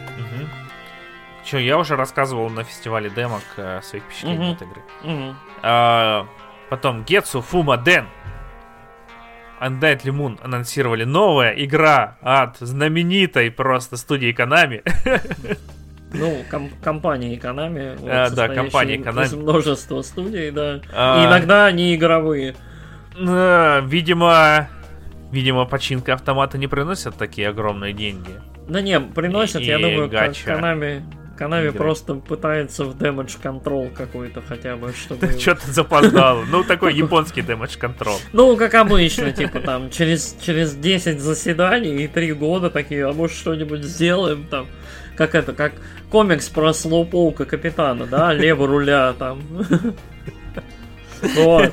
Че, 1.44 1.58
я 1.58 1.78
уже 1.78 1.96
рассказывал 1.96 2.48
на 2.48 2.64
фестивале 2.64 3.10
демок 3.10 3.42
э, 3.56 3.80
своих 3.82 4.04
впечатлений 4.04 4.52
угу. 4.52 4.52
от 4.52 4.62
игры. 4.62 4.82
Угу. 5.02 5.34
А, 5.62 6.26
потом 6.70 7.04
Гетсу 7.04 7.42
Фума 7.42 7.76
Ден. 7.76 8.06
Undead 9.60 10.02
Moon 10.04 10.38
анонсировали 10.42 11.04
новая 11.04 11.52
игра 11.52 12.16
от 12.22 12.58
знаменитой 12.58 13.50
просто 13.50 13.96
студии 13.96 14.34
Konami. 14.34 14.82
Ну, 16.16 16.44
ком- 16.48 16.70
компания 16.80 17.36
Konami. 17.36 17.98
Вот, 17.98 18.08
а, 18.08 18.30
да, 18.30 18.46
компания 18.46 18.98
Konami. 18.98 19.24
Из 19.24 19.34
множества 19.34 20.00
студий, 20.02 20.52
да. 20.52 20.80
А... 20.92 21.20
И 21.20 21.26
иногда 21.26 21.66
они 21.66 21.92
игровые. 21.96 22.54
А, 23.18 23.80
видимо, 23.80 24.68
видимо, 25.32 25.64
починка 25.64 26.14
автомата 26.14 26.56
не 26.56 26.68
приносит 26.68 27.16
такие 27.16 27.48
огромные 27.48 27.92
деньги. 27.92 28.30
Да 28.68 28.80
не, 28.80 29.00
приносят, 29.00 29.62
и, 29.62 29.64
я 29.64 29.80
и 29.80 29.82
думаю, 29.82 30.08
гача. 30.08 30.52
Konami 30.52 31.02
Канави 31.36 31.70
просто 31.70 32.14
пытается 32.14 32.84
в 32.84 32.96
damage 32.96 33.40
control 33.42 33.90
какой-то 33.90 34.42
хотя 34.42 34.76
бы, 34.76 34.92
чтобы... 34.92 35.28
Что-то 35.38 35.70
запоздал. 35.72 36.42
Ну, 36.44 36.64
такой 36.64 36.94
японский 36.94 37.40
damage 37.40 37.78
control. 37.78 38.16
Ну, 38.32 38.56
как 38.56 38.74
обычно, 38.74 39.32
типа 39.32 39.60
там, 39.60 39.90
через, 39.90 40.36
через 40.40 40.74
10 40.74 41.20
заседаний 41.20 42.04
и 42.04 42.08
3 42.08 42.32
года 42.34 42.70
такие, 42.70 43.06
а 43.06 43.12
может 43.12 43.36
что-нибудь 43.36 43.82
сделаем 43.82 44.46
там. 44.50 44.66
Как 45.16 45.34
это, 45.34 45.52
как 45.52 45.72
комикс 46.10 46.48
про 46.48 46.72
слоупоука 46.72 47.44
капитана, 47.44 48.06
да, 48.06 48.32
лево 48.32 48.66
руля 48.66 49.14
там. 49.18 49.42
Вот. 51.36 51.72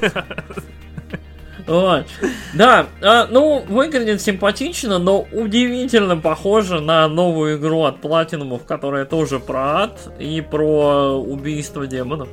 Вот. 1.68 2.06
Да, 2.54 2.88
а, 3.02 3.28
ну, 3.30 3.64
выглядит 3.68 4.22
симпатично, 4.22 5.00
но 5.00 5.26
удивительно 5.32 6.18
похоже 6.18 6.82
на 6.82 7.08
новую 7.08 7.58
игру 7.58 7.84
от 7.84 8.00
Platinum, 8.00 8.62
которая 8.66 9.06
тоже 9.06 9.40
про 9.40 9.84
ад 9.84 10.00
и 10.20 10.42
про 10.42 11.14
убийство 11.18 11.88
демонов. 11.88 12.30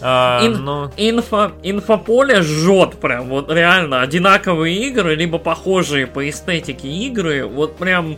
А, 0.00 0.40
Ин, 0.46 0.64
ну... 0.64 0.90
инфо, 0.96 1.52
инфополе 1.62 2.42
жжет 2.42 2.98
прям, 3.00 3.28
вот 3.28 3.50
реально, 3.50 4.00
одинаковые 4.02 4.76
игры, 4.88 5.16
либо 5.16 5.38
похожие 5.38 6.06
по 6.06 6.28
эстетике 6.28 6.88
игры, 6.88 7.44
вот 7.44 7.76
прям 7.76 8.16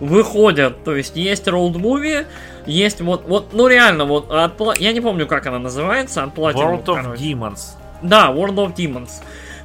выходят, 0.00 0.82
то 0.82 0.96
есть 0.96 1.14
есть 1.14 1.46
road 1.46 1.74
movie, 1.74 2.26
есть 2.66 3.00
вот, 3.00 3.26
вот, 3.28 3.52
ну 3.52 3.68
реально, 3.68 4.06
вот, 4.06 4.28
от, 4.30 4.58
я 4.78 4.92
не 4.92 5.00
помню, 5.00 5.28
как 5.28 5.46
она 5.46 5.60
называется, 5.60 6.24
от 6.24 6.34
Platinum. 6.34 6.82
World 6.82 6.84
of 6.86 7.02
короче. 7.02 7.22
Demons. 7.22 7.60
Да, 8.04 8.30
World 8.30 8.56
of 8.56 8.76
Demons. 8.76 9.10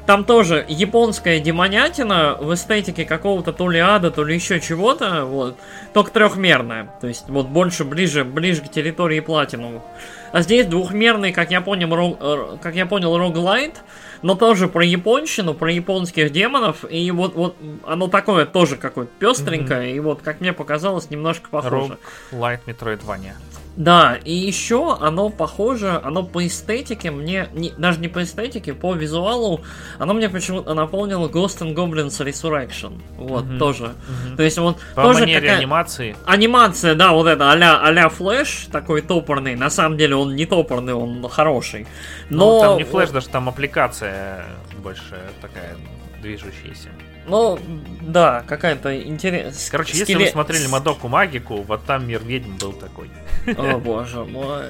Там 0.05 0.23
тоже 0.23 0.65
японская 0.67 1.39
демонятина 1.39 2.35
в 2.39 2.51
эстетике 2.55 3.05
какого-то 3.05 3.53
то 3.53 3.69
ли 3.69 3.77
ада, 3.77 4.09
то 4.09 4.23
ли 4.23 4.33
еще 4.33 4.59
чего-то, 4.59 5.25
вот, 5.25 5.55
только 5.93 6.09
трехмерная. 6.09 6.89
То 6.99 7.07
есть 7.07 7.29
вот 7.29 7.47
больше, 7.47 7.83
ближе, 7.83 8.23
ближе 8.23 8.61
к 8.61 8.71
территории 8.71 9.19
платину. 9.19 9.83
А 10.31 10.41
здесь 10.41 10.65
двухмерный, 10.65 11.31
как 11.31 11.51
я 11.51 11.61
понял, 11.61 11.93
рог, 11.93 12.17
э, 12.19 12.57
как 12.59 12.73
я 12.73 12.87
понял, 12.87 13.15
роглайт, 13.19 13.81
но 14.23 14.33
тоже 14.33 14.67
про 14.67 14.83
японщину, 14.83 15.53
про 15.53 15.71
японских 15.71 16.31
демонов, 16.31 16.85
и 16.89 17.11
вот, 17.11 17.35
вот 17.35 17.55
оно 17.85 18.07
такое 18.07 18.47
тоже 18.47 18.77
какое-то 18.77 19.11
пестренькое, 19.19 19.91
mm-hmm. 19.91 19.95
и 19.95 19.99
вот, 19.99 20.21
как 20.23 20.41
мне 20.41 20.53
показалось, 20.53 21.11
немножко 21.11 21.49
похоже. 21.51 21.97
Roguelite 22.31 22.59
Metroidvania. 22.65 23.33
Да, 23.79 24.19
и 24.25 24.33
еще 24.33 24.97
оно 24.99 25.29
похоже, 25.29 26.01
оно 26.03 26.23
по 26.23 26.45
эстетике 26.45 27.11
мне, 27.11 27.47
не, 27.53 27.71
даже 27.77 28.01
не 28.01 28.09
по 28.09 28.21
эстетике, 28.23 28.73
по 28.73 28.93
визуалу, 28.93 29.61
оно 29.97 30.13
мне 30.13 30.27
почему-то 30.27 30.73
напомнило 30.73 31.29
Ghost 31.29 31.61
and 31.61 31.73
Goblins 31.73 32.09
Resurrection. 32.09 32.99
Вот, 33.15 33.45
mm-hmm. 33.45 33.57
тоже. 33.57 33.83
Mm-hmm. 33.85 34.35
То 34.35 34.43
есть 34.43 34.57
вот 34.57 34.79
по 34.95 35.03
тоже 35.03 35.21
манере 35.21 35.39
какая... 35.39 35.57
анимации. 35.59 36.17
Анимация, 36.25 36.93
да, 36.93 37.13
вот 37.13 37.27
это 37.27 37.53
а-ля, 37.53 38.05
а 38.05 38.09
флэш, 38.09 38.67
такой 38.69 39.01
топорный. 39.01 39.55
На 39.55 39.69
самом 39.69 39.97
деле 39.97 40.15
он 40.15 40.35
не 40.35 40.45
топорный, 40.45 40.93
он 40.93 41.29
хороший. 41.29 41.87
Но... 42.29 42.55
Ну, 42.55 42.59
там 42.59 42.77
не 42.79 42.83
флэш, 42.83 43.11
даже 43.11 43.29
там 43.29 43.47
аппликация 43.47 44.43
больше 44.83 45.17
такая 45.39 45.77
движущаяся. 46.21 46.89
Ну, 47.29 47.59
да, 48.01 48.43
какая-то 48.47 49.01
интересная. 49.01 49.53
Короче, 49.71 49.93
Скеле... 49.93 50.13
если 50.13 50.25
вы 50.25 50.31
смотрели 50.31 50.67
Мадоку 50.67 51.07
Магику, 51.07 51.61
вот 51.61 51.83
там 51.85 52.07
мир 52.07 52.21
ведьм 52.23 52.57
был 52.57 52.73
такой. 52.73 53.09
О 53.45 53.77
боже 53.77 54.23
мой. 54.25 54.65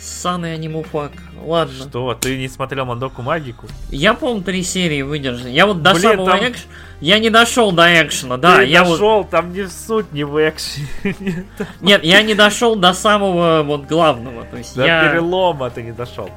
Ссаный 0.00 0.54
анимуфак. 0.54 1.12
Ладно. 1.44 1.74
Что, 1.74 2.14
ты 2.14 2.36
не 2.36 2.48
смотрел 2.48 2.86
Мадоку 2.86 3.22
Магику? 3.22 3.66
Я, 3.88 4.14
по-моему, 4.14 4.42
три 4.42 4.64
серии 4.64 5.02
выдержал. 5.02 5.46
Я 5.46 5.66
вот 5.66 5.82
до 5.82 5.92
Блин, 5.92 6.02
самого 6.02 6.30
там... 6.30 6.40
экшена... 6.40 6.72
Я 7.00 7.18
не 7.18 7.30
дошел 7.30 7.70
до 7.70 8.02
экшена, 8.02 8.36
да. 8.36 8.58
Ты 8.58 8.64
я 8.64 8.82
дошел, 8.84 9.18
вот... 9.18 9.30
там 9.30 9.52
не 9.52 9.62
в 9.62 9.70
суть, 9.70 10.12
не 10.12 10.24
в 10.24 10.36
экшене. 10.38 11.46
Нет, 11.80 12.02
я 12.04 12.22
не 12.22 12.34
дошел 12.34 12.74
до 12.74 12.94
самого 12.94 13.62
вот 13.62 13.86
главного. 13.86 14.44
То 14.44 14.56
есть 14.56 14.74
до 14.74 14.86
я... 14.86 15.08
перелома 15.08 15.70
ты 15.70 15.82
не 15.82 15.92
дошел. 15.92 16.30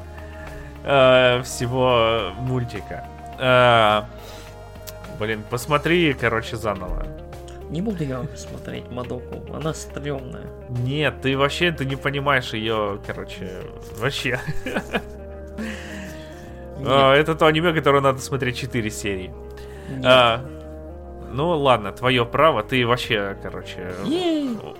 Э, 0.83 1.41
всего 1.43 2.33
мультика. 2.37 3.07
Э, 3.39 4.03
Блин, 5.19 5.43
посмотри, 5.49 6.13
короче, 6.13 6.57
заново. 6.57 7.05
Не 7.69 7.81
буду 7.81 8.03
я 8.03 8.23
смотреть 8.35 8.89
Мадоку, 8.91 9.41
она 9.53 9.73
стрёмная. 9.73 10.45
Нет, 10.69 11.15
ты 11.21 11.37
вообще 11.37 11.71
ты 11.71 11.85
не 11.85 11.95
понимаешь 11.95 12.53
ее, 12.53 12.99
короче, 13.05 13.49
вообще. 13.97 14.39
А, 16.85 17.15
это 17.15 17.35
то 17.35 17.47
аниме, 17.47 17.73
которое 17.73 18.01
надо 18.01 18.19
смотреть 18.19 18.57
4 18.57 18.91
серии. 18.91 19.33
А, 20.03 20.45
ну 21.31 21.49
ладно, 21.57 21.91
твое 21.91 22.25
право, 22.25 22.63
ты 22.63 22.85
вообще, 22.85 23.35
короче, 23.41 23.93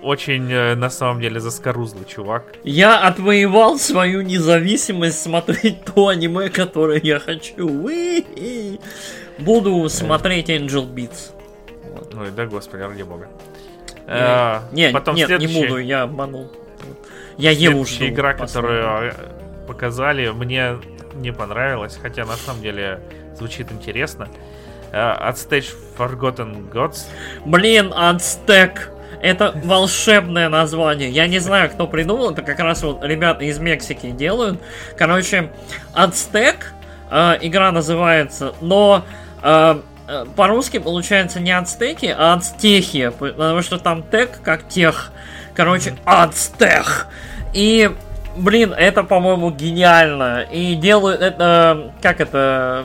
очень 0.02 0.50
э, 0.50 0.74
на 0.74 0.90
самом 0.90 1.20
деле 1.20 1.40
заскорузлый 1.40 2.04
чувак. 2.04 2.44
Я 2.64 3.00
отвоевал 3.00 3.78
свою 3.78 4.22
независимость 4.22 5.20
смотреть 5.20 5.84
то 5.84 6.08
аниме, 6.08 6.48
которое 6.48 7.00
я 7.02 7.18
хочу. 7.18 7.88
Буду 9.38 9.88
смотреть 9.88 10.50
Angel 10.50 10.92
Beats. 10.92 11.32
Вот. 11.92 12.14
Ой, 12.14 12.30
да 12.30 12.46
господи, 12.46 12.82
ради 12.82 13.02
бога. 13.02 13.28
А, 14.06 14.62
не, 14.72 14.90
потом 14.90 15.16
нет, 15.16 15.26
следующий... 15.26 15.60
не 15.60 15.66
буду, 15.66 15.78
я 15.78 16.02
обманул. 16.02 16.50
Я 17.36 17.50
Еву 17.50 17.84
жду. 17.84 18.06
игра, 18.06 18.34
которую 18.34 19.10
э, 19.10 19.12
показали, 19.66 20.28
мне 20.30 20.78
не 21.14 21.32
понравилась, 21.32 21.98
хотя 22.00 22.24
на 22.24 22.36
самом 22.36 22.62
деле 22.62 23.00
звучит 23.36 23.70
интересно. 23.72 24.28
Uh, 24.92 25.34
Stage 25.34 25.74
Forgotten 25.98 26.70
Gods. 26.72 27.06
Блин, 27.44 27.92
Ацтек. 27.94 28.90
Это 29.20 29.58
волшебное 29.64 30.48
название. 30.48 31.10
Я 31.10 31.26
не 31.26 31.38
знаю, 31.38 31.70
кто 31.70 31.86
придумал. 31.86 32.30
Это 32.30 32.42
как 32.42 32.60
раз 32.60 32.82
вот 32.82 33.02
ребята 33.02 33.44
из 33.44 33.58
Мексики 33.58 34.10
делают. 34.10 34.60
Короче, 34.96 35.50
Ацтек. 35.92 36.72
Э, 37.10 37.36
игра 37.40 37.72
называется. 37.72 38.54
Но 38.60 39.04
а, 39.04 39.04
э, 39.46 40.24
по-русски 40.34 40.78
получается 40.78 41.40
не 41.40 41.52
ацтеки, 41.52 42.14
а 42.16 42.34
ацтехи, 42.34 43.10
потому 43.10 43.62
что 43.62 43.78
там 43.78 44.02
тег 44.02 44.40
как 44.42 44.68
тех. 44.68 45.12
Короче, 45.54 45.96
ацтех. 46.04 47.06
И, 47.54 47.90
блин, 48.36 48.72
это, 48.72 49.02
по-моему, 49.02 49.50
гениально. 49.50 50.42
И 50.42 50.74
делают 50.74 51.22
это, 51.22 51.92
как 52.02 52.20
это, 52.20 52.84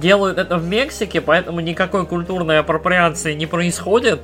делают 0.00 0.38
это 0.38 0.58
в 0.58 0.66
Мексике, 0.66 1.20
поэтому 1.20 1.60
никакой 1.60 2.06
культурной 2.06 2.58
апроприации 2.58 3.34
не 3.34 3.46
происходит. 3.46 4.20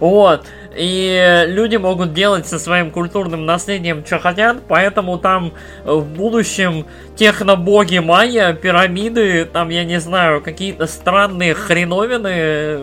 Вот. 0.00 0.46
И 0.76 1.44
люди 1.48 1.76
могут 1.76 2.12
делать 2.12 2.46
со 2.46 2.58
своим 2.58 2.90
культурным 2.90 3.46
наследием, 3.46 4.04
что 4.04 4.18
хотят, 4.18 4.58
поэтому 4.68 5.18
там 5.18 5.52
в 5.84 6.04
будущем 6.04 6.86
технобоги 7.16 7.98
майя, 7.98 8.52
пирамиды, 8.52 9.46
там, 9.46 9.70
я 9.70 9.84
не 9.84 10.00
знаю, 10.00 10.42
какие-то 10.42 10.86
странные 10.86 11.54
хреновины, 11.54 12.80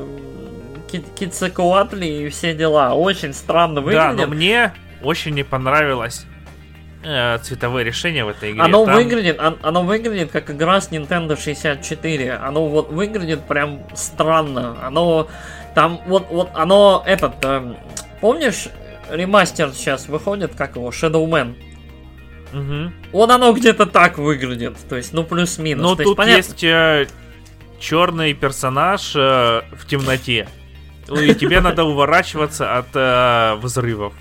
кицекуатли 1.19 2.05
и 2.05 2.29
все 2.29 2.53
дела. 2.53 2.93
Очень 2.93 3.33
странно 3.33 3.81
выглядит. 3.81 4.17
Да, 4.17 4.25
но 4.25 4.27
мне 4.27 4.73
очень 5.03 5.33
не 5.33 5.43
понравилось 5.43 6.25
э, 6.25 6.32
цветовое 7.03 7.83
решение 7.83 8.23
в 8.23 8.29
этой 8.29 8.51
игре. 8.51 8.61
Оно 8.61 8.85
Там... 8.85 8.95
выглядит, 8.95 9.39
оно 9.39 9.83
выглядит 9.83 10.31
как 10.31 10.49
игра 10.49 10.79
с 10.79 10.89
Nintendo 10.89 11.39
64. 11.39 12.33
Оно 12.33 12.67
вот 12.67 12.91
выглядит 12.91 13.45
прям 13.45 13.83
странно. 13.93 14.77
Оно 14.81 15.27
там 15.73 16.01
вот, 16.05 16.27
вот 16.29 16.49
оно, 16.53 17.03
этот, 17.05 17.33
э, 17.43 17.73
помнишь, 18.21 18.67
ремастер 19.09 19.71
сейчас 19.73 20.07
выходит, 20.07 20.55
как 20.55 20.75
его, 20.75 20.89
Shadowman. 20.89 21.55
Угу. 22.53 22.93
Вот 23.11 23.31
оно 23.31 23.51
где-то 23.53 23.87
так 23.87 24.17
выглядит, 24.19 24.77
то 24.87 24.95
есть, 24.95 25.13
ну, 25.13 25.23
плюс-минус. 25.23 25.83
Ну, 25.83 25.95
тут 25.95 26.19
есть, 26.19 26.61
есть 26.61 26.63
э, 26.63 27.07
черный 27.79 28.33
персонаж 28.33 29.13
э, 29.15 29.61
в 29.71 29.87
темноте. 29.87 30.47
И 31.09 31.33
тебе 31.33 31.59
надо 31.59 31.83
уворачиваться 31.83 32.77
от 32.77 32.87
э, 32.93 33.55
взрывов. 33.55 34.13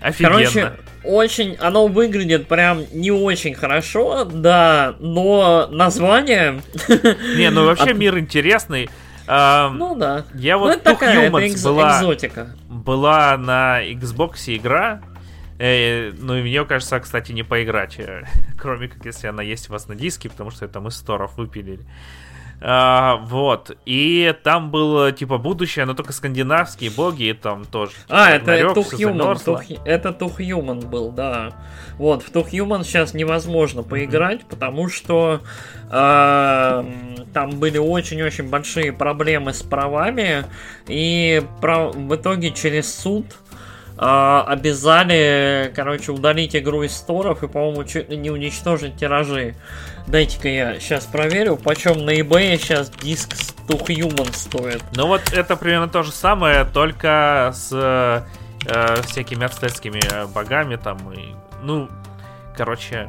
Офигенно. 0.00 0.32
Короче, 0.34 0.72
очень, 1.04 1.56
оно 1.60 1.86
выглядит 1.86 2.46
прям 2.48 2.84
не 2.92 3.10
очень 3.10 3.54
хорошо, 3.54 4.24
да, 4.24 4.94
но 5.00 5.68
название... 5.70 6.62
Не, 7.36 7.50
ну 7.50 7.66
вообще 7.66 7.92
мир 7.94 8.18
интересный. 8.18 8.88
Ну 9.26 9.94
да. 9.96 10.24
Я 10.34 10.56
ну, 10.56 10.64
вот 10.64 10.72
это 10.72 10.84
такая, 10.84 11.22
это 11.22 11.30
была, 11.30 11.46
экзотика. 11.46 12.56
Была 12.68 13.36
на 13.36 13.82
Xbox 13.82 14.34
игра, 14.46 15.00
э, 15.58 16.12
ну 16.18 16.36
и 16.36 16.42
мне 16.42 16.64
кажется, 16.64 16.98
кстати, 17.00 17.32
не 17.32 17.42
поиграть, 17.42 17.98
э, 17.98 18.24
кроме 18.58 18.88
как 18.88 19.04
если 19.04 19.28
она 19.28 19.42
есть 19.42 19.70
у 19.70 19.72
вас 19.72 19.88
на 19.88 19.94
диске, 19.94 20.28
потому 20.28 20.50
что 20.50 20.64
это 20.64 20.80
мы 20.80 20.90
с 20.90 21.00
торов 21.00 21.36
выпилили. 21.36 21.86
А, 22.64 23.16
вот. 23.16 23.76
И 23.84 24.34
там 24.44 24.70
было 24.70 25.10
типа 25.10 25.38
будущее, 25.38 25.84
но 25.84 25.94
только 25.94 26.12
скандинавские 26.12 26.90
боги, 26.90 27.24
и 27.24 27.32
там 27.32 27.64
тоже. 27.64 27.92
А, 28.08 28.30
это 28.30 28.72
Тухьюман. 28.72 29.38
Это 29.84 30.12
Тухьюман 30.12 30.80
был, 30.80 31.10
да. 31.10 31.50
Вот, 31.98 32.22
в 32.22 32.30
Тухьюман 32.30 32.84
сейчас 32.84 33.14
невозможно 33.14 33.82
поиграть, 33.82 34.40
mm-hmm. 34.40 34.50
потому 34.50 34.88
что 34.88 35.40
э, 35.90 36.84
там 37.34 37.50
были 37.58 37.78
очень-очень 37.78 38.48
большие 38.48 38.92
проблемы 38.92 39.52
с 39.52 39.62
правами, 39.62 40.44
и 40.86 41.42
про... 41.60 41.88
в 41.88 42.14
итоге 42.14 42.50
через 42.52 42.94
суд 42.94 43.26
обязали, 43.98 45.72
короче, 45.74 46.12
удалить 46.12 46.56
игру 46.56 46.82
из 46.82 46.96
сторов 46.96 47.42
и, 47.42 47.48
по-моему, 47.48 47.84
чуть 47.84 48.08
не 48.08 48.30
уничтожить 48.30 48.96
тиражи. 48.96 49.54
Дайте-ка 50.06 50.48
я 50.48 50.80
сейчас 50.80 51.06
проверю, 51.06 51.56
почем 51.56 52.04
на 52.04 52.10
eBay 52.10 52.56
сейчас 52.56 52.90
диск 52.90 53.34
To 53.68 53.78
Human 53.86 54.34
стоит. 54.34 54.82
Ну 54.96 55.06
вот 55.06 55.32
это 55.32 55.56
примерно 55.56 55.88
то 55.88 56.02
же 56.02 56.10
самое, 56.10 56.64
только 56.64 57.52
с 57.54 57.70
э, 57.72 59.02
всякими 59.06 59.44
ацтекскими 59.44 60.32
богами 60.32 60.76
там 60.76 61.12
и, 61.12 61.34
ну, 61.62 61.88
короче, 62.56 63.08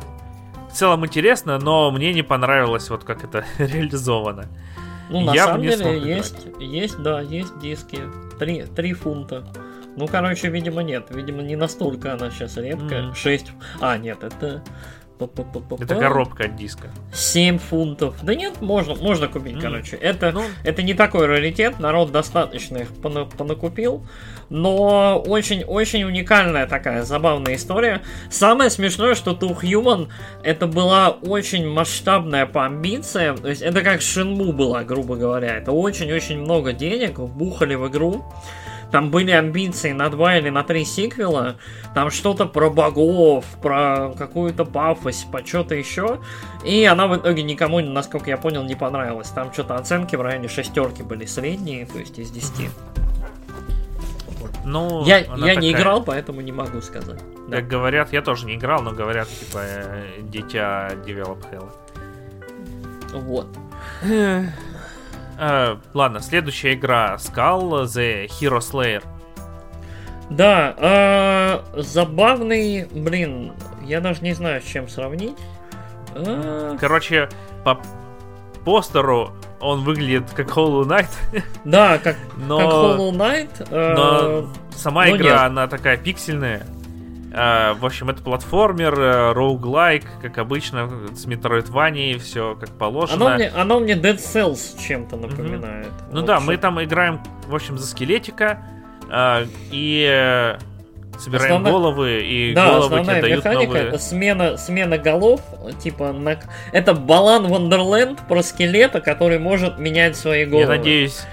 в 0.69 0.75
целом 0.75 1.05
интересно, 1.05 1.59
но 1.59 1.91
мне 1.91 2.13
не 2.13 2.23
понравилось 2.23 2.89
вот 2.89 3.03
как 3.03 3.23
это 3.23 3.45
реализовано. 3.57 4.47
Ну, 5.09 5.21
на 5.21 5.33
я 5.33 5.45
самом 5.45 5.61
деле, 5.61 5.99
есть, 5.99 6.47
есть, 6.59 6.97
да, 6.97 7.21
есть 7.21 7.59
диски. 7.59 7.99
Три, 8.39 8.63
три 8.63 8.93
фунта. 8.93 9.43
Ну, 9.95 10.07
короче, 10.07 10.49
видимо, 10.49 10.81
нет. 10.81 11.07
Видимо, 11.09 11.41
не 11.41 11.55
настолько 11.55 12.13
она 12.13 12.31
сейчас 12.31 12.57
редкая. 12.57 13.03
Mm-hmm. 13.03 13.15
6. 13.15 13.51
А, 13.81 13.97
нет, 13.97 14.23
это 14.23 14.63
это 15.79 15.95
коробка 15.95 16.45
от 16.45 16.55
диска. 16.55 16.89
7 17.13 17.57
фунтов. 17.57 18.15
Да 18.23 18.35
нет, 18.35 18.61
можно, 18.61 18.95
можно 18.95 19.27
купить, 19.27 19.55
mm. 19.55 19.61
короче. 19.61 19.95
Это, 19.95 20.31
ну... 20.31 20.43
это 20.63 20.81
не 20.81 20.93
такой 20.93 21.27
раритет, 21.27 21.79
народ 21.79 22.11
достаточно 22.11 22.79
их 22.79 22.89
понакупил. 23.01 24.05
Но 24.49 25.23
очень-очень 25.25 26.03
уникальная 26.03 26.67
такая 26.67 27.03
забавная 27.03 27.55
история. 27.55 28.01
Самое 28.29 28.69
смешное, 28.69 29.15
что 29.15 29.31
Two 29.31 29.59
Human 29.61 30.09
это 30.43 30.67
была 30.67 31.09
очень 31.09 31.67
масштабная 31.67 32.45
по 32.45 32.65
амбициям. 32.65 33.37
То 33.37 33.49
есть 33.49 33.61
это 33.61 33.81
как 33.81 34.01
Шинму 34.01 34.51
была, 34.51 34.83
грубо 34.83 35.15
говоря. 35.15 35.57
Это 35.57 35.71
очень-очень 35.71 36.39
много 36.39 36.73
денег 36.73 37.19
вбухали 37.19 37.75
в 37.75 37.87
игру. 37.87 38.25
Там 38.93 39.09
были 39.09 39.31
амбиции 39.31 39.91
на 39.91 40.07
два 40.09 40.37
или 40.37 40.49
на 40.49 40.63
три 40.63 40.85
сиквела. 40.85 41.55
Там 41.95 42.11
что-то 42.11 42.45
про 42.45 42.69
богов, 42.69 43.43
про 43.59 44.13
какую-то 44.15 44.65
пафость, 44.65 45.31
по 45.31 45.43
что-то 45.43 45.73
еще. 45.73 46.19
И 46.63 46.85
она 46.85 47.07
в 47.07 47.17
итоге 47.17 47.41
никому, 47.41 47.79
насколько 47.79 48.29
я 48.29 48.37
понял, 48.37 48.63
не 48.63 48.75
понравилась. 48.75 49.29
Там 49.29 49.51
что-то 49.51 49.77
оценки 49.77 50.15
в 50.15 50.21
районе 50.21 50.47
шестерки 50.47 51.01
были 51.01 51.25
средние, 51.25 51.87
то 51.87 51.97
есть 51.97 52.19
из 52.19 52.29
десяти. 52.29 52.69
Ну, 54.63 55.03
я, 55.05 55.17
я 55.17 55.25
такая... 55.25 55.55
не 55.55 55.71
играл, 55.71 56.03
поэтому 56.03 56.41
не 56.41 56.51
могу 56.51 56.79
сказать. 56.81 57.19
Да. 57.47 57.57
Как 57.57 57.67
говорят, 57.67 58.13
я 58.13 58.21
тоже 58.21 58.45
не 58.45 58.57
играл, 58.57 58.83
но 58.83 58.91
говорят, 58.91 59.27
типа, 59.27 59.63
дитя 60.19 60.91
Develop 61.03 61.39
Hell. 61.51 61.71
Вот. 63.11 63.47
Uh, 65.43 65.77
ладно, 65.93 66.21
следующая 66.21 66.73
игра 66.73 67.17
Skull 67.19 67.83
The 67.83 68.27
Hero 68.27 68.59
Slayer. 68.59 69.03
Да, 70.29 70.73
э, 70.77 71.81
забавный, 71.81 72.85
блин, 72.85 73.51
я 73.83 73.99
даже 73.99 74.21
не 74.21 74.31
знаю, 74.31 74.61
с 74.61 74.65
чем 74.65 74.87
сравнить. 74.87 75.37
Э... 76.15 76.77
Короче, 76.79 77.27
по 77.65 77.79
постеру 78.63 79.33
он 79.59 79.83
выглядит 79.83 80.31
как 80.33 80.47
Hollow 80.47 80.85
Knight. 80.85 81.09
Да, 81.65 81.97
как, 81.97 82.15
но, 82.37 82.57
как 82.57 82.67
Hollow 82.67 83.11
Knight. 83.11 83.67
Э, 83.69 83.95
но 83.95 84.49
сама 84.75 85.05
но 85.07 85.17
игра, 85.17 85.31
нет. 85.31 85.41
она 85.41 85.67
такая 85.67 85.97
пиксельная. 85.97 86.65
Uh, 87.33 87.73
в 87.79 87.85
общем, 87.85 88.11
это 88.11 88.21
платформер, 88.21 88.93
uh, 88.93 89.33
роуглайк, 89.33 90.03
как 90.21 90.37
обычно, 90.37 90.87
с 91.15 91.25
Metroidvania, 91.25 92.19
все 92.19 92.55
как 92.59 92.69
положено. 92.77 93.25
Оно 93.25 93.35
мне, 93.35 93.47
оно 93.49 93.79
мне 93.79 93.93
Dead 93.93 94.17
Cells 94.17 94.79
чем-то 94.79 95.17
напоминает. 95.17 95.87
Mm-hmm. 95.87 96.11
Ну 96.11 96.21
да, 96.21 96.39
мы 96.39 96.57
там 96.57 96.83
играем, 96.83 97.23
в 97.47 97.55
общем, 97.55 97.79
за 97.79 97.87
скелетика, 97.87 98.59
uh, 99.09 99.49
и 99.71 100.07
э, 100.07 100.59
собираем 101.17 101.55
Основна... 101.55 101.71
головы, 101.71 102.21
и 102.21 102.53
да, 102.53 102.67
головы 102.67 103.01
тебе 103.01 103.21
дают 103.21 103.37
механика 103.39 103.65
новые... 103.65 103.87
это 103.87 103.97
смена, 103.97 104.57
смена 104.57 104.97
голов, 104.99 105.41
типа, 105.81 106.11
на... 106.11 106.37
это 106.71 106.93
Балан 106.93 107.47
Вандерленд 107.47 108.19
про 108.27 108.43
скелета, 108.43 109.01
который 109.01 109.39
может 109.39 109.79
менять 109.79 110.15
свои 110.15 110.45
головы. 110.45 110.61
Я 110.61 110.67
надеюсь, 110.67 111.23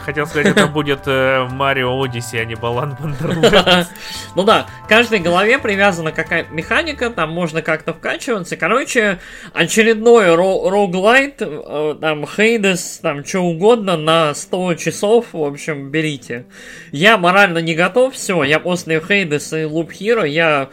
Хотел 0.00 0.26
сказать, 0.26 0.56
это 0.56 0.66
будет 0.72 1.06
Марио 1.06 2.02
Одиссе, 2.02 2.40
а 2.40 2.44
не 2.44 2.54
Балан. 2.54 2.96
Ну 4.34 4.44
да, 4.44 4.66
каждой 4.88 5.18
голове 5.18 5.58
привязана 5.58 6.12
какая-то 6.12 6.52
механика, 6.52 7.10
там 7.10 7.30
можно 7.30 7.60
как-то 7.60 7.92
вкачиваться. 7.92 8.56
Короче, 8.56 9.18
очередной 9.52 10.34
роглайт, 10.34 11.36
э, 11.40 11.96
там 12.00 12.26
Хейдес, 12.26 13.00
там 13.02 13.24
что 13.24 13.40
угодно 13.40 13.96
на 13.96 14.34
100 14.34 14.74
часов, 14.74 15.26
в 15.32 15.44
общем, 15.44 15.90
берите. 15.90 16.46
Я 16.92 17.18
морально 17.18 17.58
не 17.58 17.74
готов, 17.74 18.14
все, 18.14 18.42
я 18.44 18.58
после 18.58 19.00
Хейдеса 19.00 19.58
и 19.58 19.64
Луп 19.64 19.92
Хиро, 19.92 20.24
я 20.24 20.70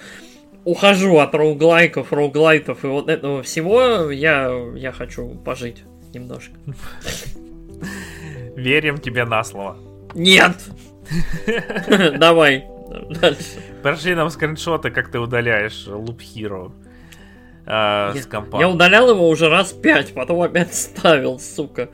ухожу 0.64 1.18
от 1.18 1.34
роуглайков, 1.36 2.14
роуглайтов 2.14 2.84
и 2.84 2.88
вот 2.88 3.10
этого 3.10 3.44
всего, 3.44 4.10
я, 4.12 4.52
я 4.76 4.92
хочу 4.92 5.28
пожить 5.44 5.84
немножко. 6.14 6.54
Верим 8.60 8.98
тебе 8.98 9.26
на 9.26 9.44
слово. 9.44 9.78
Нет! 10.14 10.56
Давай. 12.18 12.68
Дальше. 12.90 13.62
Покажи 13.84 14.16
нам 14.16 14.30
скриншоты, 14.30 14.92
как 14.92 15.10
ты 15.10 15.20
удаляешь 15.20 15.88
Loop 15.88 16.18
Hero 16.18 16.72
э, 17.66 18.20
с 18.20 18.26
компа. 18.26 18.60
Я 18.60 18.68
удалял 18.68 19.10
его 19.10 19.30
уже 19.30 19.48
раз 19.50 19.72
пять, 19.72 20.14
потом 20.14 20.42
опять 20.42 20.74
ставил, 20.74 21.40
сука. 21.40 21.90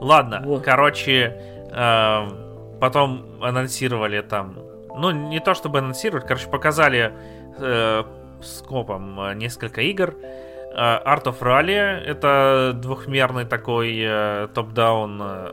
Ладно, 0.00 0.42
вот. 0.44 0.64
короче, 0.64 1.36
э, 1.72 2.76
потом 2.80 3.42
анонсировали 3.42 4.20
там, 4.20 4.58
ну 4.96 5.10
не 5.10 5.40
то 5.40 5.54
чтобы 5.54 5.78
анонсировать, 5.78 6.26
короче, 6.26 6.48
показали 6.48 7.12
э, 7.58 8.02
скопом 8.42 9.20
э, 9.20 9.34
несколько 9.34 9.80
игр. 9.82 10.14
Э, 10.20 10.49
Art 10.76 11.24
of 11.24 11.40
Rally 11.40 11.74
это 11.74 12.72
двухмерный 12.74 13.44
такой 13.44 13.98
э, 14.00 14.48
топ-даун 14.54 15.20
э, 15.20 15.52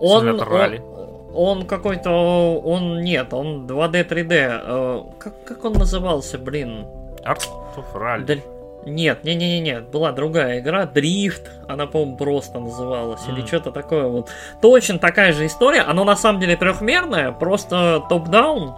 он, 0.00 0.40
ралли. 0.40 0.78
Он, 0.78 1.58
он 1.60 1.66
какой-то, 1.66 2.60
он 2.60 3.00
нет, 3.00 3.32
он 3.32 3.66
2D 3.66 4.08
3D. 4.08 5.12
Как, 5.18 5.44
как 5.44 5.64
он 5.64 5.74
назывался, 5.74 6.38
блин? 6.38 6.86
Art 7.24 7.48
of 7.76 7.94
Rally. 7.94 8.24
Да, 8.24 8.34
нет, 8.84 9.22
не, 9.24 9.34
не, 9.34 9.48
не, 9.48 9.60
нет, 9.60 9.88
была 9.90 10.12
другая 10.12 10.58
игра, 10.58 10.86
Дрифт, 10.86 11.50
она, 11.68 11.86
по-моему, 11.86 12.16
просто 12.16 12.58
называлась, 12.58 13.20
mm. 13.26 13.32
или 13.32 13.46
что-то 13.46 13.70
такое 13.70 14.08
вот. 14.08 14.28
Точно 14.60 14.98
такая 14.98 15.32
же 15.32 15.46
история, 15.46 15.82
оно 15.82 16.04
на 16.04 16.16
самом 16.16 16.40
деле 16.40 16.56
трехмерное, 16.56 17.30
просто 17.30 18.02
топ-даун, 18.08 18.74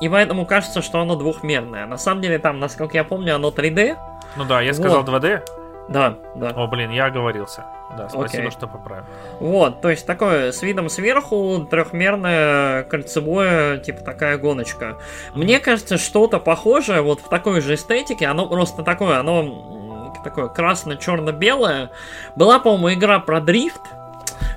и 0.00 0.08
поэтому 0.08 0.46
кажется, 0.46 0.82
что 0.82 1.00
оно 1.00 1.16
двухмерное. 1.16 1.86
На 1.86 1.98
самом 1.98 2.22
деле 2.22 2.38
там, 2.38 2.58
насколько 2.58 2.96
я 2.96 3.04
помню, 3.04 3.34
оно 3.34 3.50
3D, 3.50 3.96
ну 4.36 4.44
да, 4.44 4.60
я 4.60 4.74
сказал 4.74 5.02
вот. 5.02 5.08
2D. 5.08 5.42
Да, 5.88 6.14
да. 6.34 6.50
О, 6.50 6.66
блин, 6.66 6.90
я 6.90 7.06
оговорился. 7.06 7.64
Да, 7.96 8.08
спасибо, 8.08 8.44
okay. 8.44 8.50
что 8.50 8.66
поправил. 8.66 9.04
Вот, 9.38 9.80
то 9.80 9.90
есть 9.90 10.06
такое 10.06 10.50
с 10.50 10.62
видом 10.62 10.88
сверху, 10.88 11.66
трехмерное, 11.70 12.84
кольцевое, 12.84 13.78
типа 13.78 14.02
такая 14.02 14.38
гоночка. 14.38 14.96
Мне 15.34 15.60
кажется, 15.60 15.98
что-то 15.98 16.40
похожее 16.40 17.02
вот 17.02 17.20
в 17.20 17.28
такой 17.28 17.60
же 17.60 17.74
эстетике, 17.74 18.26
оно 18.26 18.48
просто 18.48 18.82
такое, 18.82 19.20
оно 19.20 20.12
такое 20.24 20.48
красно-черно-белое. 20.48 21.90
Была, 22.34 22.58
по-моему, 22.58 22.94
игра 22.94 23.20
про 23.20 23.40
дрифт. 23.40 23.82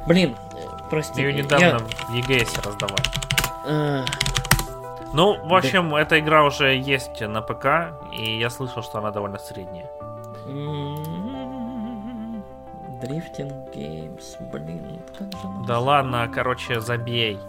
Блин, 0.08 0.36
прости. 0.90 1.22
Ее 1.22 1.34
недавно 1.34 1.66
я... 1.66 1.78
в 1.78 2.16
EGS 2.16 2.66
раздавали. 2.66 4.06
Ну, 5.18 5.36
в 5.44 5.56
общем, 5.56 5.90
да. 5.90 6.02
эта 6.02 6.20
игра 6.20 6.46
уже 6.46 6.76
есть 6.76 7.22
на 7.22 7.42
ПК, 7.42 8.00
и 8.14 8.38
я 8.38 8.52
слышал, 8.52 8.84
что 8.84 9.00
она 9.00 9.10
довольно 9.10 9.40
средняя. 9.40 9.90
Drifting 13.02 13.74
Games, 13.74 14.36
блин, 14.52 15.02
как 15.18 15.32
же 15.32 15.66
Да 15.68 15.80
ладно, 15.80 16.30
короче, 16.32 16.80
забей. 16.82 17.40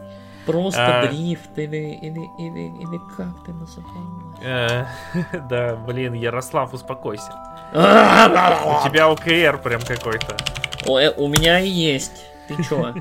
Просто 0.46 1.00
а... 1.00 1.06
дрифт 1.08 1.58
или, 1.58 1.98
или, 2.00 2.22
или, 2.38 2.68
или 2.80 3.00
как 3.14 3.44
ты 3.44 3.52
называл? 3.52 4.34
Э, 4.42 4.86
да, 5.50 5.76
блин, 5.76 6.14
Ярослав, 6.14 6.72
успокойся. 6.72 7.30
У 7.74 8.88
тебя 8.88 9.08
ОКР 9.08 9.60
прям 9.62 9.82
какой-то. 9.82 10.38
Э, 10.86 11.12
у 11.18 11.28
меня 11.28 11.60
и 11.60 11.68
есть. 11.68 12.24
Ты 12.48 12.64
чё? 12.64 12.94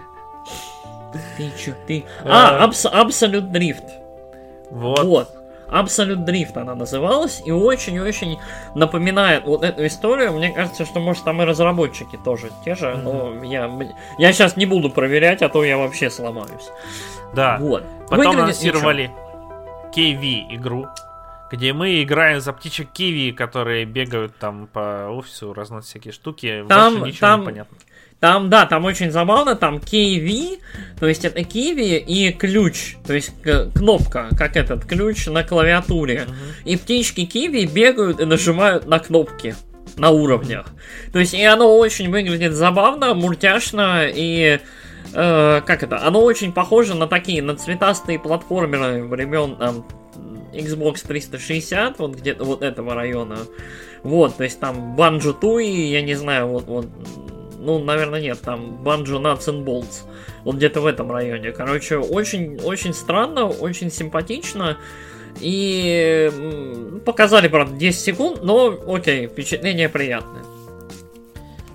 Ты 1.38 1.52
чё? 1.58 1.72
Ты... 1.88 2.04
А, 2.26 2.66
Абсолют 2.66 3.50
Дрифт. 3.54 4.07
Вот. 4.72 5.04
Вот. 5.04 5.34
Absolute 5.70 6.26
Drift 6.26 6.58
она 6.58 6.76
называлась, 6.76 7.42
и 7.46 7.52
очень-очень 7.52 8.40
напоминает 8.74 9.46
вот 9.46 9.64
эту 9.64 9.86
историю. 9.86 10.32
Мне 10.34 10.52
кажется, 10.52 10.86
что, 10.86 11.00
может, 11.00 11.26
там 11.26 11.42
и 11.42 11.46
разработчики 11.46 12.18
тоже 12.24 12.52
те 12.64 12.76
же, 12.76 12.88
mm-hmm. 12.88 13.02
но 13.02 13.44
я, 13.44 13.70
я 14.18 14.32
сейчас 14.32 14.56
не 14.56 14.66
буду 14.66 14.90
проверять, 14.90 15.42
а 15.42 15.50
то 15.50 15.64
я 15.66 15.78
вообще 15.78 16.10
сломаюсь. 16.10 16.70
Да. 17.36 17.58
Вот. 17.60 17.84
Потом 18.10 18.18
Выглядит 18.18 18.40
анонсировали 18.40 19.12
KV 19.94 20.56
игру, 20.56 20.88
где 21.52 21.74
мы 21.74 22.02
играем 22.02 22.40
за 22.40 22.54
птичек 22.54 22.90
киви, 22.92 23.32
которые 23.32 23.86
бегают 23.86 24.38
там 24.38 24.68
по 24.68 25.10
офису, 25.10 25.54
разносят 25.54 25.90
всякие 25.90 26.14
штуки. 26.14 26.66
Там, 26.70 26.94
Больше 26.94 27.08
ничего 27.08 27.28
там, 27.28 27.40
не 27.42 27.46
понятно. 27.46 27.78
Там, 28.20 28.50
да, 28.50 28.66
там 28.66 28.86
очень 28.86 29.12
забавно, 29.12 29.56
там 29.56 29.78
KV, 29.78 30.60
то 31.00 31.08
есть 31.08 31.24
это 31.24 31.42
kiwi 31.42 31.98
и 32.00 32.32
ключ, 32.32 32.96
то 33.06 33.14
есть 33.14 33.32
кнопка, 33.76 34.30
как 34.36 34.58
этот 34.58 34.86
ключ 34.86 35.28
на 35.28 35.44
клавиатуре. 35.44 36.26
Uh-huh. 36.28 36.64
И 36.66 36.78
птички 36.78 37.26
киви 37.26 37.66
бегают 37.66 38.20
и 38.20 38.26
нажимают 38.26 38.88
на 38.88 38.98
кнопки 38.98 39.56
на 39.98 40.10
уровнях. 40.10 40.66
То 41.14 41.20
есть 41.20 41.36
и 41.36 41.44
оно 41.44 41.78
очень 41.78 42.10
выглядит 42.10 42.54
забавно, 42.54 43.14
мультяшно 43.14 44.08
и 44.08 44.60
э, 45.14 45.62
как 45.64 45.84
это? 45.84 46.04
Оно 46.04 46.24
очень 46.24 46.52
похоже 46.52 46.96
на 46.96 47.06
такие, 47.06 47.44
на 47.44 47.56
цветастые 47.56 48.18
платформеры 48.18 49.04
времен 49.04 49.56
там, 49.58 49.86
Xbox 50.54 51.06
360, 51.08 52.00
вот 52.00 52.16
где-то 52.16 52.44
вот 52.44 52.64
этого 52.64 52.96
района. 52.96 53.38
Вот, 54.02 54.38
то 54.38 54.44
есть 54.44 54.60
там 54.60 54.96
Банджо 54.96 55.34
Туи, 55.34 55.92
я 55.92 56.02
не 56.02 56.16
знаю, 56.16 56.48
вот, 56.48 56.66
вот 56.66 56.88
ну, 57.68 57.80
наверное, 57.84 58.22
нет, 58.22 58.40
там 58.40 58.82
Banjo 58.82 59.22
Nuts 59.22 59.50
and 59.50 59.66
Bolts. 59.66 60.06
Вот 60.46 60.56
где-то 60.56 60.80
в 60.80 60.86
этом 60.86 61.12
районе. 61.12 61.52
Короче, 61.52 61.98
очень, 61.98 62.58
очень 62.62 62.94
странно, 62.94 63.46
очень 63.46 63.92
симпатично. 63.92 64.78
И 65.42 66.32
показали, 67.06 67.50
правда, 67.50 67.76
10 67.76 68.00
секунд, 68.00 68.42
но 68.42 68.74
окей, 68.88 69.28
впечатление 69.28 69.90
приятное. 69.90 70.44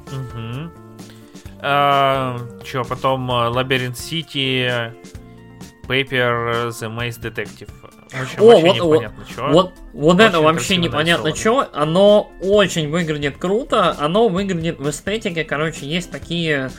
Угу. 0.06 0.70
А, 1.60 2.38
Че, 2.64 2.84
потом 2.84 3.28
Лабиринт 3.28 3.98
Сити, 3.98 4.94
Paper 5.86 6.70
The 6.70 6.88
Maze 6.88 7.20
Detective. 7.20 7.81
Общем, 8.20 8.42
О, 8.42 8.60
вот, 8.60 8.74
непонятно, 8.74 9.24
вот, 9.50 9.72
вот, 9.94 10.20
это 10.20 10.40
вообще 10.40 10.76
непонятно 10.76 11.34
что. 11.34 11.68
Оно 11.72 12.30
очень 12.42 12.90
выглядит 12.90 13.38
круто, 13.38 13.96
оно 13.98 14.28
выглядит 14.28 14.78
в 14.78 14.90
эстетике, 14.90 15.44
короче, 15.44 15.86
есть 15.86 16.10
такие 16.10 16.70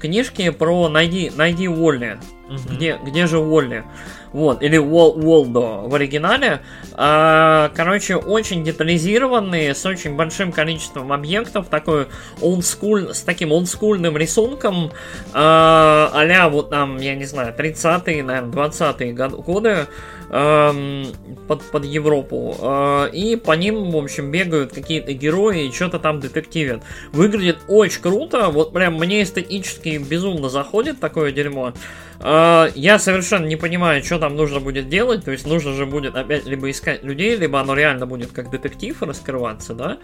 книжки 0.00 0.48
про 0.50 0.88
найди, 0.88 1.30
найди 1.34 1.68
Уолли. 1.68 2.18
Угу. 2.48 2.74
Где, 2.74 2.98
где 3.04 3.26
же 3.26 3.38
Уолли? 3.38 3.84
Вот, 4.32 4.62
или 4.62 4.76
Уол, 4.76 5.18
Уолдо 5.18 5.88
в 5.88 5.94
оригинале. 5.94 6.60
А, 6.94 7.70
короче, 7.74 8.16
очень 8.16 8.64
детализированные, 8.64 9.74
с 9.74 9.84
очень 9.86 10.16
большим 10.16 10.52
количеством 10.52 11.12
объектов, 11.12 11.68
такой 11.68 12.08
олдскуль, 12.40 13.14
с 13.14 13.22
таким 13.22 13.52
олдскульным 13.52 14.16
рисунком, 14.16 14.92
а, 15.32 16.10
а 16.14 16.48
вот 16.48 16.70
там, 16.70 16.98
я 16.98 17.14
не 17.14 17.24
знаю, 17.24 17.54
30-е, 17.56 18.22
наверное, 18.22 18.68
20-е 18.68 19.12
годы 19.12 19.86
под, 20.28 21.62
под 21.72 21.84
Европу. 21.84 22.56
Э, 22.60 23.08
и 23.12 23.36
по 23.36 23.52
ним, 23.52 23.90
в 23.90 23.96
общем, 23.96 24.30
бегают 24.30 24.72
какие-то 24.72 25.12
герои 25.14 25.68
и 25.68 25.72
что-то 25.72 25.98
там 25.98 26.20
детективят. 26.20 26.82
Выглядит 27.12 27.58
очень 27.66 28.02
круто. 28.02 28.50
Вот 28.50 28.72
прям 28.72 28.94
мне 28.94 29.22
эстетически 29.22 29.98
безумно 29.98 30.50
заходит 30.50 31.00
такое 31.00 31.32
дерьмо. 31.32 31.72
Э, 32.20 32.68
я 32.74 32.98
совершенно 32.98 33.46
не 33.46 33.56
понимаю, 33.56 34.04
что 34.04 34.18
там 34.18 34.36
нужно 34.36 34.60
будет 34.60 34.88
делать. 34.88 35.24
То 35.24 35.30
есть 35.30 35.46
нужно 35.46 35.72
же 35.72 35.86
будет 35.86 36.14
опять 36.14 36.44
либо 36.44 36.70
искать 36.70 37.02
людей, 37.02 37.36
либо 37.36 37.60
оно 37.60 37.74
реально 37.74 38.06
будет 38.06 38.32
как 38.32 38.50
детектив 38.50 39.00
раскрываться, 39.02 39.72
да. 39.72 39.98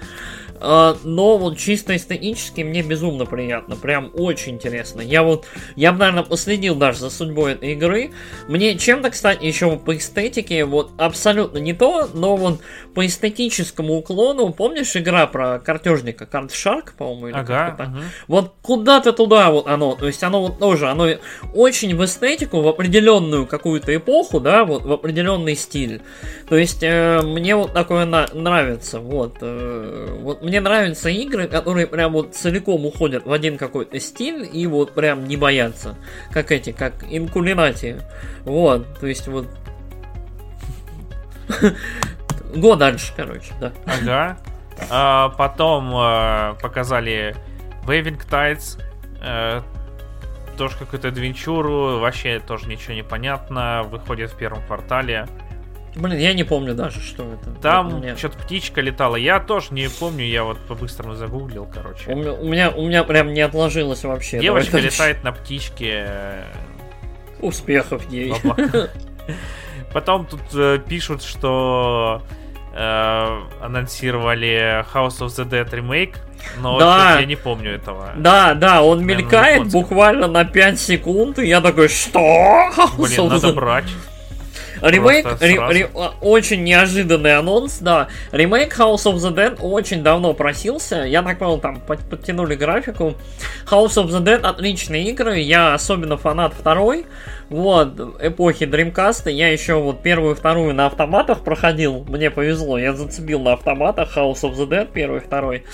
Э, 0.61 0.95
но 1.05 1.37
вот 1.37 1.59
чисто 1.59 1.95
эстетически 1.95 2.63
мне 2.63 2.83
безумно 2.83 3.27
приятно. 3.27 3.77
Прям 3.77 4.11
очень 4.15 4.55
интересно. 4.55 5.03
Я 5.03 5.23
вот, 5.23 5.45
я 5.77 5.93
бы, 5.93 5.99
наверное, 5.99 6.25
последил 6.25 6.77
даже 6.77 7.01
за 7.01 7.11
судьбой 7.11 7.53
этой 7.53 7.73
игры. 7.73 8.13
Мне 8.49 8.79
чем-то, 8.79 9.11
кстати, 9.11 9.45
еще 9.45 9.77
по 9.77 9.95
эстетике 9.95 10.14
вот 10.65 10.93
абсолютно 10.99 11.59
не 11.59 11.73
то, 11.73 12.09
но 12.13 12.37
вот 12.37 12.61
по 12.95 13.05
эстетическому 13.07 13.95
уклону, 13.95 14.53
помнишь 14.53 14.97
игра 14.97 15.27
про 15.27 15.59
картежника, 15.59 16.27
Карт 16.27 16.53
Шарк, 16.53 16.95
по-моему, 16.95 17.29
или 17.29 17.37
ага, 17.37 17.67
как-то? 17.69 17.83
Угу. 17.85 17.99
Вот 18.29 18.53
куда-то 18.63 19.13
туда 19.13 19.51
вот 19.51 19.67
оно, 19.67 19.95
то 19.95 20.07
есть 20.07 20.23
оно 20.23 20.41
вот 20.41 20.59
тоже, 20.59 20.89
оно 20.89 21.09
очень 21.55 21.97
в 21.97 22.05
эстетику, 22.05 22.61
в 22.61 22.69
определенную 22.69 23.47
какую-то 23.47 23.95
эпоху, 23.95 24.41
да, 24.41 24.65
вот 24.65 24.85
в 24.85 24.93
определенный 24.93 25.57
стиль. 25.57 26.03
То 26.49 26.57
есть 26.57 26.83
э, 26.83 27.21
мне 27.23 27.57
вот 27.57 27.73
такое 27.73 28.05
на- 28.05 28.29
нравится, 28.33 29.01
вот. 29.01 29.39
Э, 29.41 30.19
вот 30.21 30.43
мне 30.43 30.61
нравятся 30.61 31.09
игры, 31.09 31.49
которые 31.49 31.87
прям 31.87 32.13
вот 32.13 32.35
целиком 32.35 32.87
уходят 32.87 33.27
в 33.27 33.33
один 33.33 33.59
какой-то 33.59 33.99
стиль 34.01 34.49
и 34.51 34.67
вот 34.67 34.93
прям 34.93 35.27
не 35.27 35.37
боятся. 35.37 35.97
Как 36.33 36.53
эти, 36.53 36.73
как 36.73 37.05
Инкулинати. 37.11 38.01
Вот, 38.45 38.99
то 39.01 39.07
есть 39.07 39.27
вот 39.29 39.47
Го 42.55 42.77
дальше, 42.77 43.13
короче, 43.17 43.53
да. 43.61 43.73
Ага. 43.87 44.39
А, 44.91 45.31
потом 45.31 45.91
а, 45.95 46.55
показали 46.63 47.37
Waving 47.87 48.21
Tides. 48.29 48.81
А, 49.21 49.63
тоже 50.57 50.77
какую-то 50.77 51.09
адвенчуру. 51.09 51.99
Вообще 51.99 52.41
тоже 52.41 52.69
ничего 52.69 52.95
не 52.95 53.03
понятно. 53.03 53.83
Выходит 53.85 54.31
в 54.31 54.37
первом 54.37 54.65
квартале. 54.67 55.27
Блин, 55.97 56.19
я 56.19 56.33
не 56.33 56.43
помню 56.43 56.75
даже, 56.75 57.01
что 57.01 57.25
это. 57.35 57.51
Там 57.61 58.01
меня... 58.01 58.17
что-то 58.17 58.39
птичка 58.39 58.81
летала. 58.81 59.15
Я 59.15 59.39
тоже 59.39 59.69
не 59.71 59.89
помню, 59.89 60.25
я 60.25 60.43
вот 60.43 60.59
по-быстрому 60.67 61.15
загуглил, 61.15 61.69
короче. 61.73 62.11
У 62.11 62.17
меня, 62.17 62.33
у 62.33 62.45
меня, 62.49 62.71
у 62.71 62.87
меня 62.87 63.05
прям 63.05 63.33
не 63.33 63.41
отложилось 63.41 64.03
вообще. 64.03 64.41
Девочка 64.41 64.73
Давай 64.73 64.87
летает 64.87 65.23
на 65.23 65.33
птичке. 65.33 66.47
Успехов 67.41 68.11
ей. 68.11 68.35
Потом 69.95 70.27
тут 70.27 70.41
э, 70.55 70.81
пишут, 70.87 71.23
что 71.23 72.21
э, 72.75 73.41
анонсировали 73.63 74.85
House 74.93 75.21
of 75.21 75.29
the 75.29 75.49
Dead 75.49 75.73
ремейк, 75.73 76.19
но 76.59 76.81
да. 76.81 77.21
я 77.21 77.27
не 77.27 77.37
помню 77.37 77.77
этого. 77.77 78.11
Да, 78.17 78.55
да, 78.55 78.83
он 78.83 79.07
мелькает 79.07 79.71
буквально 79.71 80.27
на 80.27 80.45
5 80.45 80.81
секунд, 80.81 81.39
и 81.39 81.47
я 81.47 81.61
такой, 81.61 81.89
что? 81.89 82.71
Блин, 82.99 83.29
надо 83.29 83.53
брать. 83.53 83.87
Ремейк, 84.85 85.27
ре, 85.41 85.59
ре, 85.59 85.89
очень 86.21 86.63
неожиданный 86.63 87.37
анонс, 87.39 87.79
да. 87.79 88.09
Ремейк 88.33 88.79
House 88.79 89.05
of 89.05 89.15
the 89.15 89.35
Dead 89.35 89.59
очень 89.61 90.03
давно 90.03 90.35
просился. 90.35 91.05
Я 91.05 91.23
так 91.23 91.39
понял, 91.39 91.59
там 91.59 91.81
под, 91.81 92.01
подтянули 92.01 92.55
графику. 92.55 93.15
House 93.67 93.97
of 93.97 94.09
the 94.09 94.23
Dead 94.23 94.43
отличные 94.43 95.11
игры. 95.11 95.39
Я 95.39 95.73
особенно 95.73 96.19
фанат 96.19 96.53
второй. 96.53 97.07
Вот, 97.49 98.19
эпохи 98.21 98.65
Dreamcast. 98.65 99.31
Я 99.31 99.49
еще 99.49 99.75
вот 99.75 100.03
первую 100.03 100.35
и 100.35 100.37
вторую 100.37 100.75
на 100.75 100.87
автоматах 100.87 101.45
проходил. 101.45 102.05
Мне 102.07 102.31
повезло. 102.31 102.79
Я 102.79 102.93
зацепил 102.93 103.41
на 103.41 103.55
автоматах 103.55 104.17
House 104.17 104.43
of 104.43 104.55
the 104.55 104.69
Dead 104.69 104.93
первый 104.93 105.21
и 105.21 105.23
второй. 105.23 105.65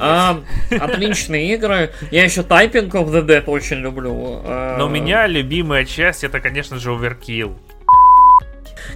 А, 0.00 0.40
отличные 0.70 1.54
игры. 1.54 1.90
Я 2.12 2.22
еще 2.22 2.42
Typing 2.42 2.90
of 2.90 3.10
the 3.10 3.26
Dead 3.26 3.44
очень 3.46 3.78
люблю. 3.78 4.42
А, 4.44 4.76
Но 4.78 4.86
у 4.86 4.88
меня 4.88 5.26
любимая 5.26 5.84
часть 5.84 6.22
это, 6.22 6.38
конечно 6.38 6.78
же, 6.78 6.90
Overkill. 6.90 7.56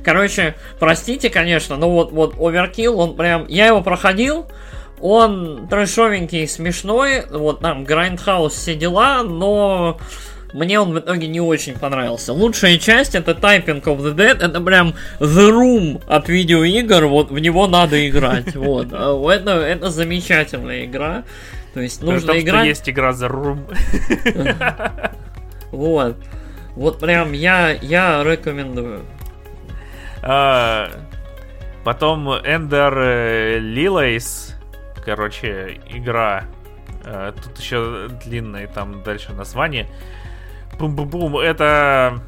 Короче, 0.03 0.55
простите, 0.78 1.30
конечно, 1.30 1.76
но 1.76 1.90
вот, 1.90 2.12
вот 2.12 2.34
Overkill, 2.34 2.95
он 2.95 3.16
прям... 3.16 3.47
Я 3.49 3.66
его 3.66 3.82
проходил, 3.82 4.47
он 5.01 5.68
трэшовенький, 5.68 6.49
смешной, 6.49 7.24
вот 7.30 7.61
там 7.61 7.84
Grindhouse 7.84 8.51
все 8.51 8.74
дела, 8.74 9.22
но 9.22 9.99
мне 10.55 10.78
он 10.78 10.92
в 10.92 10.99
итоге 11.01 11.26
не 11.26 11.40
очень 11.40 11.74
понравился. 11.74 12.32
Лучшая 12.32 12.78
часть 12.78 13.16
это 13.16 13.32
Typing 13.32 13.82
of 13.82 13.99
the 13.99 14.14
Dead, 14.14 14.40
это 14.40 14.61
прям 14.61 14.95
The 15.18 15.51
Room 15.51 16.03
от 16.07 16.28
видеоигр, 16.28 17.07
вот 17.07 17.30
в 17.32 17.38
него 17.38 17.66
надо 17.66 18.09
играть. 18.09 18.55
Вот. 18.64 18.88
А 18.92 19.20
это, 19.30 19.51
это 19.51 19.90
замечательная 19.90 20.84
игра. 20.84 21.24
То 21.74 21.80
есть 21.80 22.03
нужно 22.03 22.28
Потому 22.28 22.40
играть... 22.40 22.66
Есть 22.66 22.88
игра 22.88 23.11
The 23.11 23.28
Room. 23.28 25.11
Вот. 25.72 26.16
Вот 26.76 27.01
прям 27.01 27.32
я, 27.32 27.70
я 27.70 28.22
рекомендую. 28.24 29.01
А, 30.27 30.89
потом 31.85 32.31
Эндер 32.31 33.61
Лилейс, 33.61 34.57
короче, 35.05 35.83
игра. 35.87 36.47
А, 37.05 37.33
тут 37.33 37.59
еще 37.59 38.09
длинное 38.25 38.66
там 38.66 39.03
дальше 39.03 39.35
название. 39.35 39.87
Бум-бум-бум, 40.79 41.37
это 41.37 42.20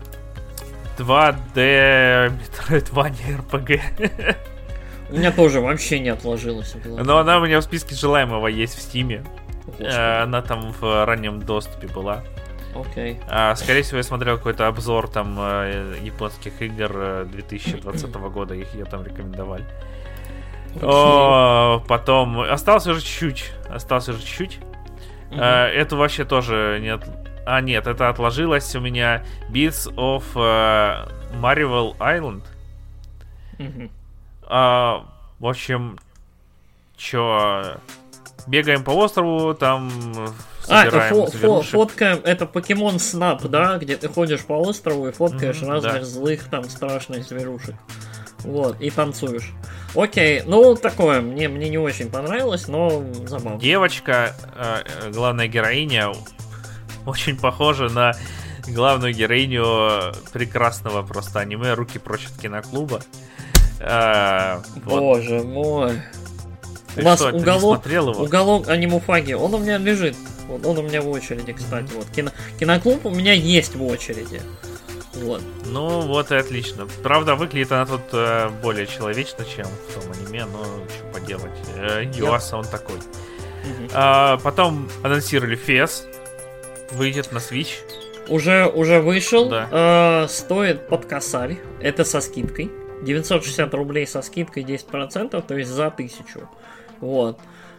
2D 0.99 2.33
Metroidvania 2.39 3.43
RPG. 3.49 4.37
У 5.09 5.15
меня 5.15 5.33
тоже 5.33 5.61
вообще 5.61 5.99
не 5.99 6.11
отложилось. 6.11 6.77
Но 6.85 7.17
она 7.19 7.39
у 7.39 7.45
меня 7.47 7.61
в 7.61 7.65
списке 7.65 7.95
желаемого 7.95 8.49
есть 8.49 8.77
в 8.77 8.83
Стиме. 8.83 9.25
Э, 9.79 10.23
она 10.23 10.43
там 10.43 10.75
в 10.79 11.07
раннем 11.07 11.41
доступе 11.41 11.89
была. 11.89 12.25
Окей. 12.81 13.15
Okay. 13.15 13.25
А, 13.29 13.55
скорее 13.57 13.83
всего, 13.83 13.99
я 13.99 14.03
смотрел 14.03 14.37
какой-то 14.37 14.67
обзор 14.67 15.09
там 15.09 15.37
э, 15.39 15.99
японских 16.03 16.61
игр 16.63 17.27
2020 17.27 18.11
года, 18.33 18.55
их 18.55 18.75
ее 18.75 18.85
там 18.85 19.05
рекомендовали. 19.05 19.65
О, 20.83 21.83
потом 21.89 22.41
осталось 22.41 22.87
уже 22.87 23.01
чуть-чуть, 23.01 23.53
осталось 23.69 24.09
уже 24.09 24.21
чуть-чуть. 24.21 24.59
Mm-hmm. 25.31 25.39
А, 25.41 25.69
это 25.69 25.97
вообще 25.97 26.25
тоже 26.25 26.79
нет. 26.83 27.03
А 27.47 27.61
нет, 27.61 27.87
это 27.87 28.09
отложилось 28.09 28.75
у 28.75 28.81
меня 28.81 29.25
Beats 29.51 29.93
of 29.95 30.25
uh, 30.35 31.09
Marvel 31.41 31.97
Island. 31.99 32.43
Mm-hmm. 33.59 33.91
А, 34.49 35.07
в 35.39 35.47
общем, 35.47 35.99
чё, 36.97 37.77
бегаем 38.47 38.83
по 38.83 38.91
острову, 38.91 39.55
там 39.55 39.91
а, 40.69 40.87
это 40.87 40.97
фо- 40.97 41.33
фо- 41.33 41.63
фотка, 41.63 42.21
это 42.25 42.47
покемон 42.47 42.99
Снап, 42.99 43.43
да, 43.45 43.79
где 43.79 43.97
ты 43.97 44.09
ходишь 44.09 44.41
по 44.45 44.55
острову 44.55 45.09
и 45.09 45.13
фоткаешь 45.13 45.57
mm-hmm, 45.57 45.69
разных 45.69 45.93
да. 45.93 46.05
злых 46.05 46.45
там 46.45 46.65
страшных 46.65 47.25
зверушек. 47.25 47.75
Вот, 48.41 48.81
и 48.81 48.91
танцуешь. 48.91 49.53
Окей, 49.95 50.43
ну 50.47 50.75
такое, 50.77 51.21
мне, 51.21 51.49
мне 51.49 51.69
не 51.69 51.79
очень 51.79 52.11
понравилось, 52.11 52.69
но 52.69 53.03
забавно. 53.27 53.59
Девочка, 53.59 54.35
э, 54.55 55.11
главная 55.11 55.49
героиня, 55.49 56.13
очень 57.07 57.37
похожа 57.37 57.89
на 57.89 58.13
главную 58.69 59.15
героиню 59.15 60.13
прекрасного 60.33 61.03
просто 61.03 61.41
аниме 61.41 61.75
«Руки 61.75 61.99
прочь 61.99 62.27
от 62.27 62.41
киноклуба». 62.41 63.01
Э, 63.81 64.59
Боже 64.85 65.39
вот. 65.39 65.47
мой. 65.47 66.03
У 66.97 67.03
нас 67.03 67.19
что, 67.21 67.31
уголок, 67.33 67.85
уголок 68.19 68.69
анимуфаги, 68.69 69.35
он 69.35 69.55
у 69.55 69.59
меня 69.59 69.79
лежит. 69.79 70.17
Вот 70.49 70.65
он 70.65 70.79
у 70.79 70.83
меня 70.83 71.03
в 71.03 71.09
очереди, 71.09 71.53
кстати. 71.53 71.89
Вот 71.95 72.07
кино, 72.15 72.31
киноклуб 72.59 73.05
у 73.05 73.11
меня 73.11 73.33
есть 73.33 73.75
в 73.75 73.85
очереди. 73.85 74.41
Вот. 75.15 75.43
Ну, 75.67 76.03
вот 76.03 76.31
и 76.31 76.37
отлично. 76.37 76.87
Правда, 77.03 77.35
выглядит 77.35 77.73
она 77.73 77.87
тут 77.87 78.03
э, 78.13 78.51
более 78.63 78.87
человечно, 78.87 79.45
чем 79.45 79.67
в 79.67 79.95
том 79.95 80.13
аниме, 80.13 80.45
но 80.45 80.65
что 80.65 81.05
поделать. 81.13 81.53
Э, 81.77 82.05
Юаса 82.15 82.59
он 82.59 82.65
такой. 82.65 82.97
Угу. 82.97 83.91
А, 83.95 84.37
потом 84.39 84.89
анонсировали 85.03 85.57
Фес. 85.57 86.07
Выйдет 86.93 87.33
на 87.33 87.39
Switch. 87.39 87.79
Уже, 88.29 88.67
уже 88.67 89.01
вышел. 89.01 89.49
Да. 89.49 90.25
Э, 90.25 90.29
стоит 90.29 90.89
под 90.89 91.07
косарь. 91.07 91.59
Это 91.81 92.05
со 92.05 92.21
скидкой. 92.21 92.71
960 93.03 93.73
рублей 93.75 94.07
со 94.07 94.23
скидкой 94.23 94.65
10%, 94.65 95.45
то 95.47 95.57
есть 95.57 95.71
за 95.71 95.87
1000. 95.87 96.49
Вот. 97.01 97.39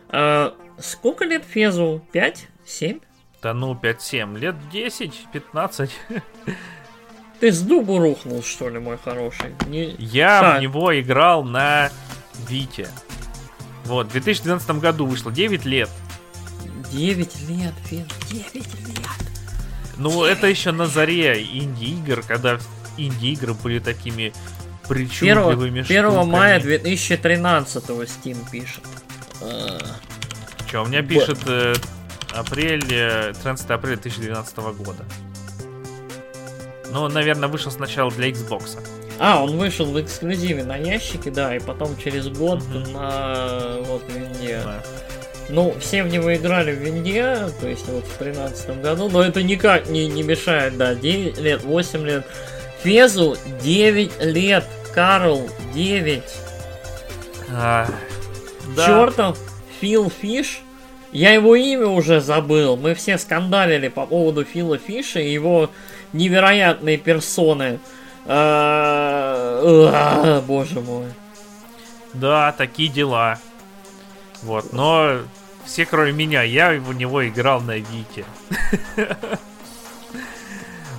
А, 0.09 0.53
сколько 0.79 1.25
лет 1.25 1.43
Фезу? 1.45 2.01
5? 2.11 2.47
7? 2.65 2.99
Да 3.41 3.53
ну, 3.53 3.73
5-7. 3.73 4.37
Лет 4.37 4.55
10-15. 4.71 5.89
Ты 7.39 7.51
с 7.51 7.61
дубу 7.61 7.99
рухнул, 7.99 8.41
что 8.41 8.67
ли, 8.69 8.79
мой 8.79 8.97
хороший? 8.97 9.53
Не... 9.67 9.95
Я 9.99 10.55
а. 10.55 10.57
в 10.57 10.61
него 10.61 10.99
играл 10.99 11.43
на 11.43 11.91
Вите. 12.47 12.89
Вот, 13.85 14.07
в 14.07 14.11
2012 14.11 14.69
году 14.79 15.05
вышло 15.05 15.31
9 15.31 15.65
лет. 15.65 15.89
9 16.91 17.49
лет, 17.49 17.73
Фез, 17.85 18.07
9 18.31 18.55
лет. 18.55 19.07
Ну, 19.97 20.09
9 20.09 20.37
это 20.37 20.47
еще 20.47 20.71
на 20.71 20.87
заре 20.87 21.41
инди-игр, 21.43 22.23
когда 22.27 22.57
инди-игры 22.97 23.53
были 23.53 23.79
такими 23.79 24.33
причудливыми 24.87 25.81
1, 25.81 26.05
1 26.05 26.27
мая 26.27 26.59
2013 26.59 27.83
Steam 27.83 28.37
пишет. 28.49 28.83
Че, 30.69 30.83
у 30.83 30.85
меня 30.85 31.01
пишет 31.01 31.39
э, 31.45 31.73
апрель, 32.33 32.83
13 32.83 33.69
апреля 33.69 33.95
2012 33.95 34.57
года. 34.57 35.05
Ну, 36.91 37.07
наверное, 37.07 37.49
вышел 37.49 37.71
сначала 37.71 38.11
для 38.11 38.29
Xbox. 38.29 38.79
А, 39.19 39.43
он 39.43 39.57
вышел 39.57 39.85
в 39.85 39.99
эксклюзиве 39.99 40.63
на 40.63 40.77
ящике, 40.77 41.31
да, 41.31 41.55
и 41.55 41.59
потом 41.59 41.97
через 41.97 42.27
год 42.27 42.59
mm-hmm. 42.61 42.91
на 42.93 43.81
вот 43.81 44.03
винде. 44.09 44.61
Да. 44.63 44.83
Ну, 45.49 45.73
все 45.79 46.03
в 46.03 46.07
него 46.07 46.35
играли 46.35 46.73
в 46.73 46.79
винде, 46.79 47.49
то 47.59 47.67
есть 47.67 47.87
вот 47.87 48.03
в 48.03 48.17
2013 48.19 48.81
году, 48.81 49.09
но 49.09 49.23
это 49.23 49.41
никак 49.41 49.89
не, 49.89 50.07
не 50.07 50.21
мешает, 50.21 50.77
да, 50.77 50.93
9 50.93 51.37
лет, 51.39 51.63
8 51.63 52.05
лет. 52.05 52.25
Фезу 52.83 53.37
9 53.63 54.21
лет, 54.21 54.65
Карл 54.93 55.49
9. 55.73 56.23
А, 57.49 57.87
да. 58.75 58.85
Чертов 58.85 59.37
Фил 59.79 60.09
Фиш. 60.09 60.61
Я 61.11 61.31
его 61.31 61.55
имя 61.55 61.87
уже 61.87 62.19
забыл. 62.19 62.75
Мы 62.75 62.93
все 62.93 63.17
скандалили 63.17 63.87
по 63.87 64.05
поводу 64.05 64.43
Фила 64.43 64.77
Фиша 64.77 65.19
и 65.19 65.31
его 65.31 65.69
невероятные 66.13 66.97
персоны. 66.97 67.79
А, 68.25 70.43
боже 70.45 70.81
мой. 70.81 71.07
Да, 72.13 72.51
такие 72.51 72.89
дела. 72.89 73.39
Вот, 74.43 74.73
но 74.73 75.19
все 75.65 75.85
кроме 75.85 76.11
меня, 76.11 76.43
я 76.43 76.71
в 76.71 76.93
него 76.93 77.27
играл 77.27 77.61
на 77.61 77.77
Вите. 77.77 78.25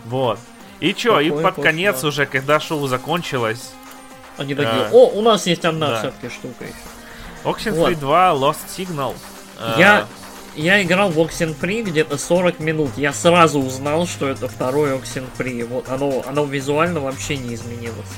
Вот. 0.04 0.38
И 0.80 0.94
чё, 0.94 1.20
и 1.20 1.30
под 1.30 1.56
конец 1.56 2.02
уже, 2.02 2.24
когда 2.24 2.60
шоу 2.60 2.86
закончилось... 2.86 3.72
Они 4.38 4.54
такие, 4.54 4.84
э, 4.84 4.90
о, 4.90 5.10
у 5.10 5.20
нас 5.20 5.46
есть 5.46 5.66
одна 5.66 5.98
все-таки 5.98 6.34
штука 6.34 6.64
еще. 6.64 6.74
Oxenfree 7.44 7.94
вот. 7.94 7.98
2 7.98 8.30
Lost 8.32 8.58
Signal. 8.76 9.14
Я, 9.76 10.06
э, 10.56 10.60
я 10.60 10.82
играл 10.82 11.10
в 11.10 11.18
Oxenfree 11.18 11.82
где-то 11.82 12.18
40 12.18 12.60
минут. 12.60 12.90
Я 12.96 13.12
сразу 13.12 13.60
узнал, 13.60 14.06
что 14.06 14.28
это 14.28 14.48
второй 14.48 14.92
Oxenfree. 14.92 15.64
Вот 15.66 15.88
оно, 15.88 16.22
оно 16.26 16.44
визуально 16.44 17.00
вообще 17.00 17.36
не 17.36 17.54
изменилось. 17.54 18.08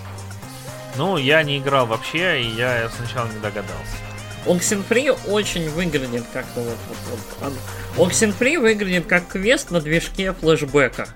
Ну, 0.97 1.17
я 1.17 1.43
не 1.43 1.59
играл 1.59 1.87
вообще, 1.87 2.43
и 2.43 2.49
я 2.49 2.91
сначала 2.97 3.27
не 3.29 3.39
догадался. 3.41 3.97
Oxenfree 4.47 5.19
очень 5.29 5.69
выглядит 5.71 6.25
как-то 6.33 6.61
вот, 6.61 6.79
вот, 6.89 7.53
вот. 7.97 8.09
Oxenfree 8.09 8.59
выглядит 8.59 9.07
как 9.07 9.29
квест 9.29 9.71
на 9.71 9.81
движке 9.81 10.33
флешбека. 10.33 11.09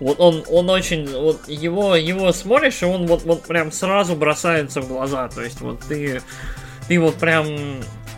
Вот 0.00 0.20
он, 0.20 0.44
он 0.48 0.70
очень, 0.70 1.08
вот 1.08 1.48
его, 1.48 1.96
его 1.96 2.32
смотришь, 2.32 2.82
и 2.82 2.84
он 2.84 3.06
вот, 3.06 3.22
вот 3.22 3.42
прям 3.42 3.72
сразу 3.72 4.14
бросается 4.14 4.80
в 4.80 4.88
глаза. 4.88 5.28
То 5.28 5.42
есть 5.42 5.60
вот 5.60 5.80
ты 5.80 6.22
ты 6.88 6.98
вот 7.00 7.16
прям... 7.16 7.46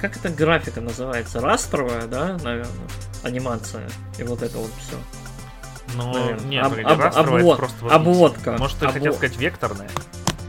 Как 0.00 0.16
эта 0.16 0.28
графика 0.28 0.80
называется? 0.80 1.40
Растровая, 1.40 2.06
да, 2.06 2.36
наверное? 2.42 2.88
Анимация. 3.22 3.88
И 4.18 4.22
вот 4.22 4.42
это 4.42 4.58
вот 4.58 4.70
все. 4.78 4.96
Ну, 5.94 6.12
наверное. 6.12 6.46
нет, 6.46 6.64
об, 6.64 7.00
об, 7.02 7.16
обвод, 7.16 7.56
просто 7.58 7.76
вот 7.84 7.92
обводка. 7.92 8.56
Может, 8.58 8.78
ты 8.78 8.86
обвод... 8.86 8.94
хотел 8.94 9.14
сказать 9.14 9.36
векторная? 9.38 9.88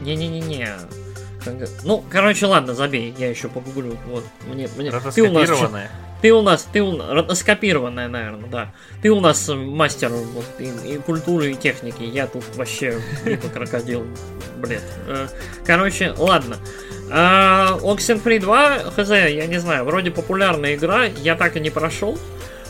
Не-не-не-не. 0.00 0.68
Ну, 1.84 2.04
короче, 2.10 2.46
ладно, 2.46 2.74
забей, 2.74 3.14
я 3.16 3.30
еще 3.30 3.48
погуглю. 3.48 3.96
Вот, 4.06 4.24
мне, 4.46 4.68
мне... 4.76 4.90
Ты 4.90 5.22
у 5.22 5.32
нас, 5.32 5.48
ты 6.20 6.32
у 6.32 6.42
нас, 6.42 6.68
ты 6.70 6.82
у 6.82 6.96
нас, 6.96 7.10
ротоскопированная, 7.10 8.08
наверное, 8.08 8.50
да. 8.50 8.72
Ты 9.02 9.10
у 9.10 9.20
нас 9.20 9.48
мастер 9.48 10.10
вот, 10.10 10.44
и, 10.58 10.94
и 10.94 10.98
культуры, 10.98 11.52
и 11.52 11.54
техники. 11.54 12.02
Я 12.02 12.26
тут 12.26 12.44
вообще 12.56 13.00
типа 13.24 13.48
крокодил, 13.48 14.06
блин. 14.56 14.80
Э, 15.06 15.28
короче, 15.64 16.12
ладно. 16.18 16.56
А, 17.10 17.78
Oxenfree 17.80 18.40
2, 18.40 18.78
хз, 18.96 19.10
я 19.10 19.46
не 19.46 19.58
знаю, 19.58 19.84
вроде 19.84 20.10
популярная 20.10 20.74
игра, 20.74 21.04
я 21.04 21.36
так 21.36 21.56
и 21.56 21.60
не 21.60 21.70
прошел. 21.70 22.18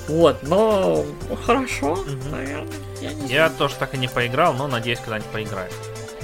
Вот, 0.09 0.43
но 0.43 1.05
хорошо, 1.45 1.93
угу. 1.93 2.30
наверное. 2.30 2.66
Я, 3.01 3.12
не 3.12 3.28
я 3.28 3.51
тоже 3.51 3.74
так 3.78 3.95
и 3.95 3.99
не 3.99 4.09
поиграл, 4.09 4.55
но 4.55 4.66
надеюсь, 4.66 4.99
когда-нибудь 4.99 5.30
поиграю. 5.30 5.70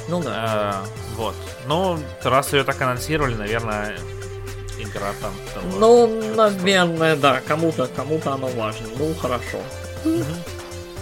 Ну 0.09 0.23
да. 0.23 0.31
А, 0.35 0.85
вот. 1.17 1.35
Ну, 1.67 1.99
раз 2.23 2.53
ее 2.53 2.65
так 2.65 2.81
анонсировали, 2.81 3.35
наверное, 3.35 3.97
игра 4.79 5.13
там. 5.21 5.33
Того, 5.55 5.79
ну, 5.79 6.35
наверное, 6.35 7.17
да. 7.17 7.41
Кому-то, 7.47 7.89
кому-то 7.95 8.33
оно 8.33 8.49
важно. 8.49 8.87
Ну, 8.99 9.15
хорошо. 9.15 9.59
Угу. 10.05 10.25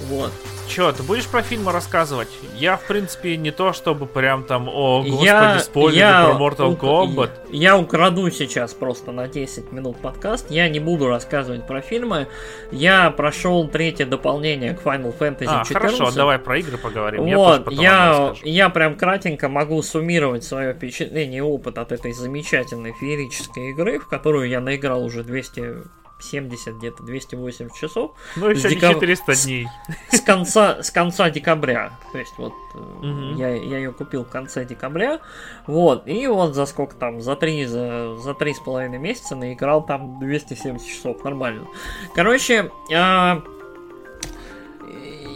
Вот. 0.09 0.33
Чё, 0.73 0.91
ты 0.93 1.03
будешь 1.03 1.27
про 1.27 1.43
фильмы 1.43 1.71
рассказывать? 1.71 2.29
Я, 2.57 2.77
в 2.77 2.87
принципе, 2.87 3.37
не 3.37 3.51
то 3.51 3.73
чтобы 3.73 4.07
прям 4.07 4.45
там, 4.45 4.69
о, 4.69 5.03
господи, 5.03 5.25
я, 5.25 5.59
спойлеры 5.59 5.99
я 5.99 6.25
про 6.25 6.45
Mortal 6.45 6.79
Kombat. 6.79 7.31
Я 7.51 7.77
украду 7.77 8.31
сейчас 8.31 8.73
просто 8.73 9.13
на 9.13 9.29
10 9.29 9.71
минут 9.73 9.99
подкаст. 9.99 10.51
Я 10.51 10.69
не 10.69 10.81
буду 10.81 11.09
рассказывать 11.09 11.67
про 11.67 11.83
фильмы. 11.83 12.27
Я 12.71 13.11
прошел 13.11 13.69
третье 13.69 14.07
дополнение 14.07 14.75
к 14.75 14.83
Final 14.83 15.17
Fantasy 15.17 15.47
а, 15.47 15.65
14. 15.65 15.73
хорошо, 15.73 16.11
давай 16.17 16.39
про 16.39 16.59
игры 16.59 16.79
поговорим. 16.79 17.25
Вот, 17.25 17.71
я, 17.71 18.35
я, 18.43 18.51
я 18.51 18.69
прям 18.71 18.97
кратенько 18.97 19.49
могу 19.49 19.83
суммировать 19.83 20.45
свое 20.45 20.73
впечатление 20.73 21.39
и 21.39 21.43
опыт 21.43 21.77
от 21.77 21.93
этой 21.93 22.13
замечательной 22.13 22.95
феерической 22.99 23.71
игры, 23.71 23.99
в 23.99 24.09
которую 24.09 24.49
я 24.49 24.61
наиграл 24.61 25.05
уже 25.05 25.23
200 25.23 26.02
70, 26.23 26.77
где-то 26.77 27.03
280 27.03 27.75
часов. 27.75 28.13
Ну, 28.37 28.49
еще 28.49 28.69
не 28.69 28.77
декаб... 28.77 28.95
400 28.95 29.45
дней. 29.45 29.69
С, 30.11 30.19
с, 30.19 30.21
конца, 30.21 30.83
с 30.83 30.91
конца 30.91 31.31
декабря. 31.31 31.99
То 32.13 32.19
есть, 32.19 32.35
вот, 32.39 32.53
угу. 32.75 33.35
я, 33.37 33.55
я 33.55 33.79
ее 33.79 33.93
купил 33.93 34.25
в 34.25 34.29
конце 34.29 34.65
декабря. 34.65 35.21
Вот, 35.67 36.07
и 36.07 36.27
вот 36.27 36.55
за 36.55 36.67
сколько 36.67 36.95
там, 36.97 37.21
за 37.21 37.37
три, 37.37 37.65
за, 37.67 38.17
за 38.17 38.35
три 38.35 38.55
с 38.55 38.61
половиной 38.61 38.99
месяца 38.99 39.37
наиграл 39.37 39.85
там 39.85 40.19
270 40.21 40.87
часов. 40.87 41.23
Нормально. 41.25 41.67
Короче, 42.15 42.71
а, 42.95 43.43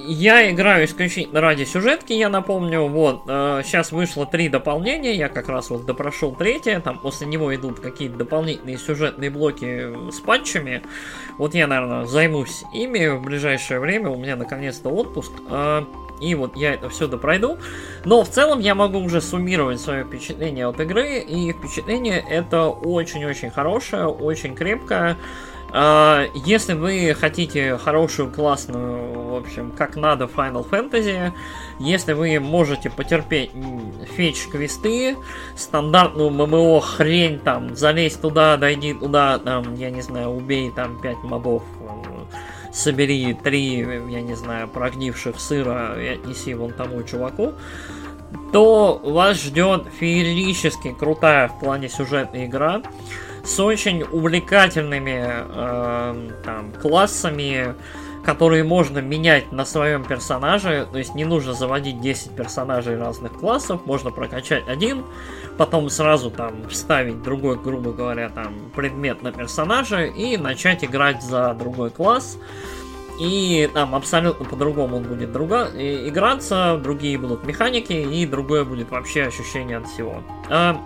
я 0.06 0.50
играю 0.50 0.84
исключительно 0.84 1.40
ради 1.40 1.64
сюжетки, 1.64 2.12
я 2.12 2.28
напомню. 2.28 2.86
Вот, 2.86 3.22
э, 3.26 3.62
сейчас 3.64 3.92
вышло 3.92 4.26
три 4.26 4.48
дополнения, 4.48 5.14
я 5.14 5.28
как 5.28 5.48
раз 5.48 5.70
вот 5.70 5.86
допрошел 5.86 6.34
третье, 6.34 6.80
там 6.80 6.98
после 6.98 7.26
него 7.26 7.54
идут 7.54 7.80
какие-то 7.80 8.16
дополнительные 8.16 8.78
сюжетные 8.78 9.30
блоки 9.30 10.10
с 10.10 10.20
патчами. 10.20 10.82
Вот 11.38 11.54
я, 11.54 11.66
наверное, 11.66 12.04
займусь 12.06 12.64
ими 12.72 13.08
в 13.08 13.22
ближайшее 13.22 13.80
время, 13.80 14.10
у 14.10 14.16
меня 14.16 14.36
наконец-то 14.36 14.88
отпуск. 14.88 15.32
Э, 15.50 15.84
и 16.20 16.34
вот 16.34 16.56
я 16.56 16.74
это 16.74 16.88
все 16.88 17.06
допройду. 17.06 17.58
Но 18.04 18.22
в 18.24 18.28
целом 18.28 18.60
я 18.60 18.74
могу 18.74 18.98
уже 18.98 19.20
суммировать 19.20 19.80
свое 19.80 20.04
впечатление 20.04 20.66
от 20.66 20.80
игры. 20.80 21.18
И 21.18 21.52
впечатление 21.52 22.24
это 22.28 22.68
очень-очень 22.68 23.50
хорошее, 23.50 24.06
очень 24.06 24.54
крепкое. 24.54 25.16
А, 25.78 26.24
если 26.46 26.72
вы 26.72 27.12
хотите 27.12 27.76
хорошую, 27.76 28.32
классную, 28.32 29.12
в 29.12 29.34
общем, 29.36 29.72
как 29.72 29.94
надо 29.94 30.24
Final 30.24 30.66
Fantasy, 30.66 31.32
если 31.78 32.14
вы 32.14 32.40
можете 32.40 32.88
потерпеть 32.88 33.50
фетч-квесты, 34.16 35.18
стандартную 35.54 36.30
ММО 36.30 36.80
хрень, 36.80 37.38
там, 37.40 37.76
залезь 37.76 38.14
туда, 38.14 38.56
дойди 38.56 38.94
туда, 38.94 39.38
там, 39.38 39.74
я 39.74 39.90
не 39.90 40.00
знаю, 40.00 40.30
убей 40.30 40.70
там 40.70 40.98
5 40.98 41.16
мобов, 41.24 41.62
собери 42.72 43.34
3, 43.34 43.76
я 44.08 44.22
не 44.22 44.34
знаю, 44.34 44.68
прогнивших 44.68 45.38
сыра 45.38 45.94
и 46.02 46.06
отнеси 46.06 46.54
вон 46.54 46.72
тому 46.72 47.02
чуваку, 47.02 47.52
то 48.50 48.98
вас 49.04 49.42
ждет 49.42 49.88
феерически 50.00 50.92
крутая 50.98 51.48
в 51.48 51.60
плане 51.60 51.90
сюжетная 51.90 52.46
игра 52.46 52.80
с 53.46 53.60
очень 53.60 54.02
увлекательными 54.02 55.24
э, 55.24 56.30
там, 56.44 56.72
классами, 56.72 57.74
которые 58.24 58.64
можно 58.64 58.98
менять 58.98 59.52
на 59.52 59.64
своем 59.64 60.04
персонаже. 60.04 60.88
То 60.90 60.98
есть 60.98 61.14
не 61.14 61.24
нужно 61.24 61.54
заводить 61.54 62.00
10 62.00 62.32
персонажей 62.32 62.98
разных 62.98 63.32
классов, 63.32 63.86
можно 63.86 64.10
прокачать 64.10 64.64
один, 64.68 65.04
потом 65.56 65.88
сразу 65.90 66.30
там 66.30 66.68
вставить 66.68 67.22
другой, 67.22 67.56
грубо 67.56 67.92
говоря, 67.92 68.28
там 68.30 68.54
предмет 68.74 69.22
на 69.22 69.30
персонажа 69.30 70.04
и 70.04 70.36
начать 70.36 70.84
играть 70.84 71.22
за 71.22 71.54
другой 71.54 71.90
класс. 71.90 72.38
И 73.20 73.70
там 73.72 73.94
абсолютно 73.94 74.44
по-другому 74.44 74.96
он 74.96 75.04
будет 75.04 75.32
друга 75.32 75.70
играться, 75.74 76.78
другие 76.82 77.16
будут 77.16 77.46
механики, 77.46 77.92
и 77.92 78.26
другое 78.26 78.64
будет 78.64 78.90
вообще 78.90 79.22
ощущение 79.22 79.78
от 79.78 79.86
всего. 79.86 80.22
А, 80.50 80.82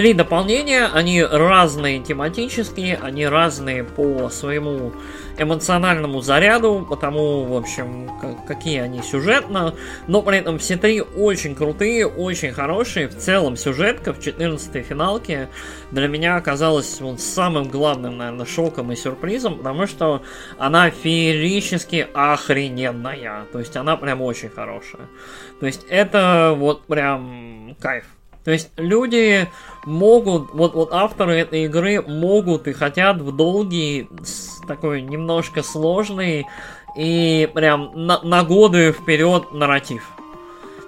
Три 0.00 0.14
дополнения, 0.14 0.86
они 0.86 1.22
разные 1.22 2.00
тематические, 2.02 2.98
они 3.02 3.26
разные 3.26 3.84
по 3.84 4.30
своему 4.30 4.94
эмоциональному 5.36 6.22
заряду, 6.22 6.86
потому, 6.88 7.44
в 7.44 7.54
общем, 7.54 8.10
какие 8.48 8.80
они 8.80 9.02
сюжетно, 9.02 9.74
но 10.06 10.22
при 10.22 10.38
этом 10.38 10.58
все 10.58 10.78
три 10.78 11.02
очень 11.02 11.54
крутые, 11.54 12.06
очень 12.06 12.52
хорошие. 12.52 13.08
В 13.08 13.18
целом 13.18 13.58
сюжетка 13.58 14.14
в 14.14 14.20
14 14.22 14.86
финалке 14.86 15.50
для 15.90 16.08
меня 16.08 16.36
оказалась 16.36 16.98
вот 17.02 17.20
самым 17.20 17.68
главным, 17.68 18.16
наверное, 18.16 18.46
шоком 18.46 18.90
и 18.92 18.96
сюрпризом, 18.96 19.58
потому 19.58 19.86
что 19.86 20.22
она 20.56 20.88
феерически 20.88 22.08
охрененная. 22.14 23.44
То 23.52 23.58
есть 23.58 23.76
она 23.76 23.98
прям 23.98 24.22
очень 24.22 24.48
хорошая. 24.48 25.08
То 25.60 25.66
есть 25.66 25.84
это 25.90 26.54
вот 26.56 26.86
прям 26.86 27.76
кайф. 27.78 28.06
То 28.50 28.54
есть 28.54 28.70
люди 28.78 29.48
могут, 29.84 30.52
вот, 30.52 30.74
вот 30.74 30.92
авторы 30.92 31.36
этой 31.36 31.66
игры 31.66 32.02
могут 32.02 32.66
и 32.66 32.72
хотят 32.72 33.20
в 33.20 33.30
долгий, 33.30 34.08
такой 34.66 35.02
немножко 35.02 35.62
сложный 35.62 36.48
и 36.96 37.48
прям 37.54 37.92
на, 37.94 38.20
на 38.22 38.42
годы 38.42 38.90
вперед 38.90 39.52
нарратив. 39.52 40.02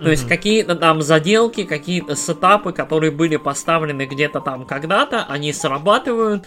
То 0.00 0.06
mm-hmm. 0.06 0.10
есть 0.10 0.26
какие-то 0.26 0.74
там 0.74 1.02
заделки, 1.02 1.62
какие-то 1.62 2.16
сетапы, 2.16 2.72
которые 2.72 3.12
были 3.12 3.36
поставлены 3.36 4.06
где-то 4.06 4.40
там 4.40 4.64
когда-то, 4.64 5.24
они 5.28 5.52
срабатывают, 5.52 6.44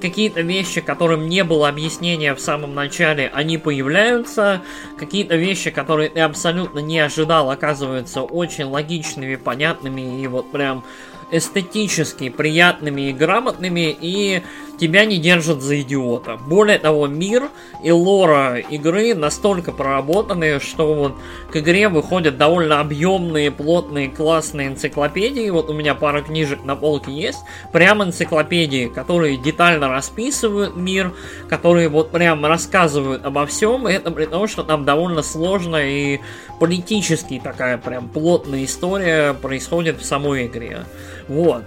какие-то 0.00 0.42
вещи, 0.42 0.80
которым 0.80 1.28
не 1.28 1.44
было 1.44 1.68
объяснения 1.68 2.34
в 2.34 2.40
самом 2.40 2.74
начале, 2.74 3.30
они 3.32 3.58
появляются, 3.58 4.62
какие-то 4.98 5.36
вещи, 5.36 5.70
которые 5.70 6.10
ты 6.10 6.20
абсолютно 6.20 6.80
не 6.80 6.98
ожидал, 6.98 7.50
оказываются 7.50 8.22
очень 8.22 8.64
логичными, 8.64 9.36
понятными 9.36 10.20
и 10.20 10.26
вот 10.26 10.50
прям 10.50 10.84
эстетически 11.30 12.28
приятными 12.28 13.08
и 13.08 13.12
грамотными, 13.12 13.96
и 14.00 14.42
тебя 14.78 15.04
не 15.04 15.18
держат 15.18 15.62
за 15.62 15.80
идиота. 15.80 16.36
Более 16.36 16.78
того, 16.78 17.06
мир 17.06 17.48
и 17.82 17.90
лора 17.90 18.58
игры 18.58 19.14
настолько 19.14 19.72
проработаны, 19.72 20.60
что 20.60 20.94
вот 20.94 21.14
к 21.50 21.56
игре 21.56 21.88
выходят 21.88 22.36
довольно 22.36 22.80
объемные, 22.80 23.50
плотные, 23.50 24.08
классные 24.08 24.68
энциклопедии. 24.68 25.48
Вот 25.50 25.70
у 25.70 25.72
меня 25.72 25.94
пара 25.94 26.22
книжек 26.22 26.64
на 26.64 26.76
полке 26.76 27.12
есть. 27.12 27.38
Прям 27.72 28.02
энциклопедии, 28.02 28.88
которые 28.88 29.36
детально 29.36 29.88
расписывают 29.88 30.76
мир, 30.76 31.12
которые 31.48 31.88
вот 31.88 32.10
прям 32.10 32.44
рассказывают 32.44 33.24
обо 33.24 33.46
всем. 33.46 33.86
Это 33.86 34.10
при 34.10 34.26
том, 34.26 34.48
что 34.48 34.62
там 34.62 34.84
довольно 34.84 35.22
сложно 35.22 35.76
и 35.76 36.20
политически 36.58 37.40
такая 37.42 37.78
прям 37.78 38.08
плотная 38.08 38.64
история 38.64 39.34
происходит 39.34 40.00
в 40.00 40.04
самой 40.04 40.46
игре. 40.46 40.84
Вот. 41.28 41.64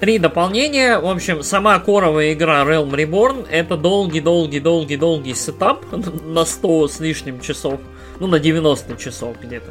Три 0.00 0.18
дополнения. 0.18 0.98
В 0.98 1.06
общем, 1.06 1.42
сама 1.42 1.78
core 1.78 2.02
овая 2.02 2.32
игра 2.32 2.51
Realm 2.52 2.90
Reborn 2.90 3.46
это 3.50 3.76
долгий-долгий-долгий-долгий 3.76 5.34
setup 5.34 5.84
на 6.24 6.44
100 6.44 6.88
с 6.88 7.00
лишним 7.00 7.40
часов. 7.40 7.80
Ну, 8.20 8.26
на 8.26 8.38
90 8.38 8.96
часов 8.96 9.36
где-то. 9.42 9.70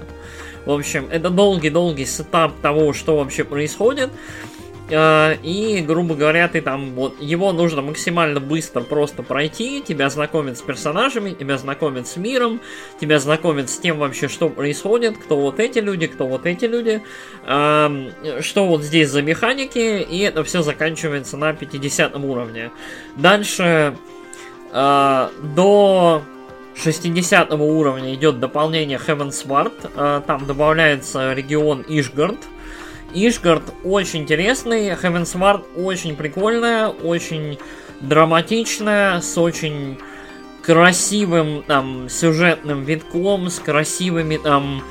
В 0.65 0.71
общем, 0.71 1.07
это 1.09 1.29
долгий-долгий 1.29 2.05
setup 2.05 2.53
того, 2.61 2.93
что 2.93 3.17
вообще 3.17 3.43
происходит. 3.43 4.09
Э, 4.92 5.38
и, 5.42 5.82
грубо 5.82 6.16
говоря, 6.16 6.48
ты 6.50 6.62
там 6.62 6.92
вот 6.92 7.22
его 7.22 7.54
нужно 7.54 7.82
максимально 7.82 8.42
быстро 8.42 8.82
просто 8.82 9.24
пройти, 9.24 9.82
тебя 9.82 10.10
знакомят 10.10 10.58
с 10.58 10.62
персонажами, 10.62 11.32
тебя 11.32 11.58
знакомят 11.58 12.08
с 12.08 12.18
миром, 12.18 12.60
тебя 13.00 13.20
знакомят 13.20 13.70
с 13.70 13.78
тем 13.78 14.00
вообще, 14.00 14.28
что 14.28 14.50
происходит, 14.50 15.18
кто 15.18 15.38
вот 15.38 15.60
эти 15.60 15.80
люди, 15.80 16.08
кто 16.08 16.28
вот 16.28 16.46
эти 16.46 16.66
люди, 16.66 17.02
эм, 17.46 18.12
что 18.42 18.68
вот 18.68 18.84
здесь 18.84 19.10
за 19.10 19.22
механики, 19.22 20.02
и 20.02 20.20
это 20.20 20.44
все 20.44 20.62
заканчивается 20.62 21.38
на 21.38 21.54
50 21.54 22.16
уровне. 22.18 22.72
Дальше 23.16 23.96
э, 24.74 25.30
до 25.56 26.22
60 26.76 27.52
уровня 27.54 28.14
идет 28.14 28.39
дополнение 28.42 28.98
Heaven's 28.98 29.48
Ward, 29.48 29.89
э, 29.96 30.22
там 30.28 30.46
добавляется 30.46 31.34
регион 31.34 31.86
Ишгард, 31.88 32.38
Ишгард 33.14 33.64
очень 33.84 34.22
интересный, 34.22 34.89
Heavensward 34.89 35.63
очень 35.75 36.16
прикольная, 36.16 36.88
очень 36.88 37.58
драматичная, 38.00 39.21
с 39.21 39.38
очень 39.38 39.97
красивым 40.62 41.63
там 41.63 42.09
сюжетным 42.09 42.83
витком, 42.83 43.50
с 43.50 43.59
красивыми 43.59 44.38
там 44.38 44.83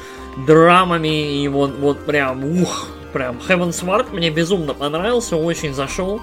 драмами 0.46 1.42
и 1.42 1.48
вот, 1.48 1.76
вот 1.78 2.06
прям, 2.06 2.62
ух, 2.62 2.88
прям 3.12 3.38
Heavensward 3.48 4.12
мне 4.12 4.30
безумно 4.30 4.74
понравился, 4.74 5.36
очень 5.36 5.74
зашел. 5.74 6.20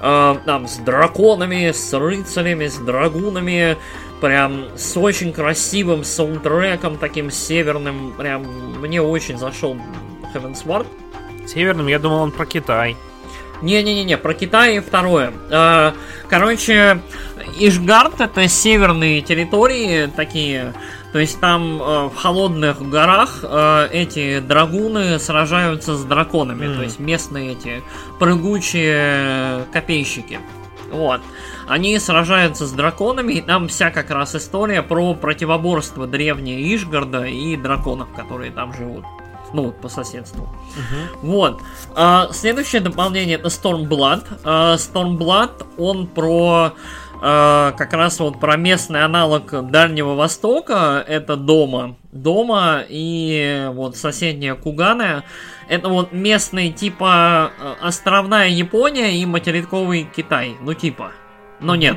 Э, 0.00 0.36
там 0.44 0.68
с 0.68 0.76
драконами, 0.78 1.70
с 1.72 1.92
рыцарями, 1.92 2.66
с 2.66 2.76
драгунами, 2.76 3.76
прям 4.20 4.66
с 4.76 4.96
очень 4.96 5.32
красивым 5.32 6.04
саундтреком, 6.04 6.98
таким 6.98 7.30
северным, 7.30 8.12
прям 8.16 8.42
мне 8.80 9.00
очень 9.00 9.38
зашел 9.38 9.76
Heavensward. 10.34 10.86
Северным, 11.46 11.86
я 11.86 11.98
думал, 11.98 12.22
он 12.22 12.32
про 12.32 12.46
Китай. 12.46 12.96
Не-не-не, 13.62 14.18
про 14.18 14.34
Китай 14.34 14.80
второе. 14.80 15.32
А, 15.50 15.94
короче, 16.28 17.00
Ишгард 17.58 18.20
это 18.20 18.48
северные 18.48 19.22
территории, 19.22 20.06
такие 20.14 20.74
То 21.12 21.18
есть 21.18 21.40
там 21.40 21.80
э, 21.80 22.06
в 22.08 22.14
холодных 22.16 22.86
горах 22.88 23.38
э, 23.42 23.88
эти 23.92 24.40
драгуны 24.40 25.18
сражаются 25.18 25.96
с 25.96 26.04
драконами, 26.04 26.66
mm. 26.66 26.76
то 26.76 26.82
есть 26.82 26.98
местные 26.98 27.52
эти 27.52 27.82
прыгучие 28.18 29.64
копейщики. 29.72 30.38
Вот. 30.90 31.20
Они 31.66 31.98
сражаются 31.98 32.66
с 32.66 32.72
драконами, 32.72 33.32
и 33.32 33.40
там 33.40 33.68
вся 33.68 33.90
как 33.90 34.10
раз 34.10 34.34
история 34.34 34.82
про 34.82 35.14
противоборство 35.14 36.06
древней 36.06 36.74
Ишгарда 36.74 37.24
и 37.24 37.56
драконов, 37.56 38.08
которые 38.14 38.52
там 38.52 38.72
живут. 38.74 39.04
Ну, 39.52 39.64
вот, 39.64 39.80
по 39.80 39.88
соседству. 39.88 40.44
Угу. 40.44 41.28
Вот. 41.28 41.60
А, 41.94 42.28
следующее 42.32 42.80
дополнение 42.80 43.36
это 43.36 43.48
Stormblood. 43.48 44.24
А, 44.44 44.74
Stormblood, 44.76 45.66
он 45.78 46.06
про 46.06 46.74
а, 47.22 47.72
как 47.72 47.92
раз 47.92 48.18
вот 48.20 48.40
про 48.40 48.56
местный 48.56 49.04
аналог 49.04 49.70
Дальнего 49.70 50.14
Востока. 50.14 51.04
Это 51.06 51.36
Дома. 51.36 51.96
Дома 52.12 52.82
и 52.88 53.68
вот 53.72 53.96
соседняя 53.96 54.54
Кугана. 54.54 55.24
Это 55.68 55.88
вот 55.88 56.12
местный 56.12 56.70
типа 56.70 57.52
островная 57.80 58.48
Япония 58.48 59.16
и 59.16 59.26
материковый 59.26 60.08
Китай. 60.14 60.56
Ну, 60.60 60.74
типа. 60.74 61.12
Но 61.60 61.74
нет. 61.76 61.96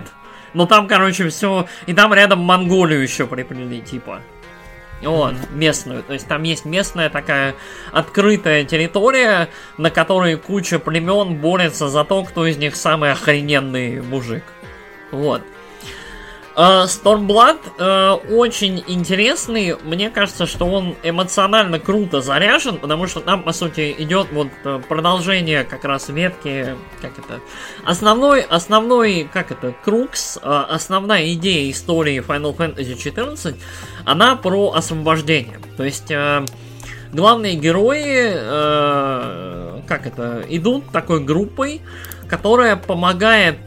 Но 0.53 0.65
там, 0.65 0.87
короче, 0.87 1.29
все... 1.29 1.67
И 1.85 1.93
там 1.93 2.13
рядом 2.13 2.39
Монголию 2.39 3.01
еще 3.01 3.27
приплели, 3.27 3.81
типа. 3.81 4.21
Вот, 5.01 5.35
местную. 5.51 6.03
То 6.03 6.13
есть 6.13 6.27
там 6.27 6.43
есть 6.43 6.65
местная 6.65 7.09
такая 7.09 7.55
открытая 7.91 8.65
территория, 8.65 9.49
на 9.77 9.91
которой 9.91 10.35
куча 10.35 10.77
племен 10.79 11.35
борется 11.35 11.87
за 11.87 12.03
то, 12.03 12.23
кто 12.23 12.45
из 12.45 12.57
них 12.57 12.75
самый 12.75 13.11
охрененный 13.11 14.01
мужик. 14.01 14.43
Вот. 15.11 15.41
Uh, 16.59 16.83
Stormblood 16.87 17.57
uh, 17.77 18.35
очень 18.35 18.83
интересный. 18.85 19.77
Мне 19.81 20.09
кажется, 20.09 20.45
что 20.45 20.65
он 20.65 20.97
эмоционально 21.03 21.79
круто 21.79 22.19
заряжен, 22.19 22.79
потому 22.79 23.07
что 23.07 23.21
там, 23.21 23.43
по 23.43 23.53
сути, 23.53 23.95
идет 23.97 24.27
вот 24.33 24.49
uh, 24.65 24.85
продолжение 24.85 25.63
как 25.63 25.85
раз 25.85 26.09
ветки, 26.09 26.75
как 27.01 27.17
это, 27.17 27.39
основной, 27.85 28.41
основной, 28.41 29.29
как 29.31 29.51
это, 29.51 29.73
крукс, 29.85 30.37
основная 30.41 31.31
идея 31.31 31.71
истории 31.71 32.19
Final 32.19 32.53
Fantasy 32.53 32.93
XIV, 32.93 33.55
она 34.03 34.35
про 34.35 34.73
освобождение. 34.73 35.61
То 35.77 35.85
есть 35.85 36.11
главные 37.13 37.55
герои, 37.55 38.33
как 39.87 40.05
это, 40.05 40.43
идут 40.49 40.91
такой 40.91 41.23
группой, 41.23 41.79
которая 42.27 42.75
помогает 42.75 43.59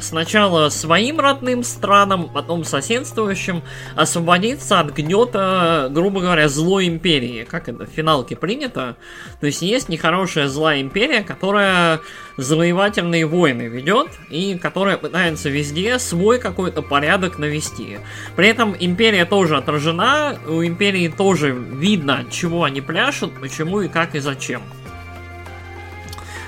сначала 0.00 0.68
своим 0.68 1.20
родным 1.20 1.62
странам, 1.62 2.28
потом 2.32 2.64
соседствующим, 2.64 3.62
освободиться 3.96 4.80
от 4.80 4.92
гнета, 4.92 5.88
грубо 5.90 6.20
говоря, 6.20 6.48
злой 6.48 6.88
империи. 6.88 7.46
Как 7.48 7.68
это 7.68 7.86
в 7.86 7.90
финалке 7.90 8.36
принято? 8.36 8.96
То 9.40 9.46
есть 9.46 9.62
есть 9.62 9.88
нехорошая 9.88 10.48
злая 10.48 10.80
империя, 10.80 11.22
которая 11.22 12.00
завоевательные 12.36 13.26
войны 13.26 13.62
ведет 13.62 14.08
и 14.30 14.58
которая 14.58 14.96
пытается 14.96 15.48
везде 15.48 15.98
свой 15.98 16.38
какой-то 16.38 16.82
порядок 16.82 17.38
навести. 17.38 17.98
При 18.36 18.48
этом 18.48 18.74
империя 18.78 19.24
тоже 19.24 19.56
отражена, 19.56 20.38
у 20.46 20.64
империи 20.64 21.08
тоже 21.08 21.50
видно, 21.50 22.24
чего 22.30 22.64
они 22.64 22.80
пляшут, 22.80 23.32
почему 23.40 23.82
и 23.82 23.88
как 23.88 24.14
и 24.14 24.20
зачем. 24.20 24.62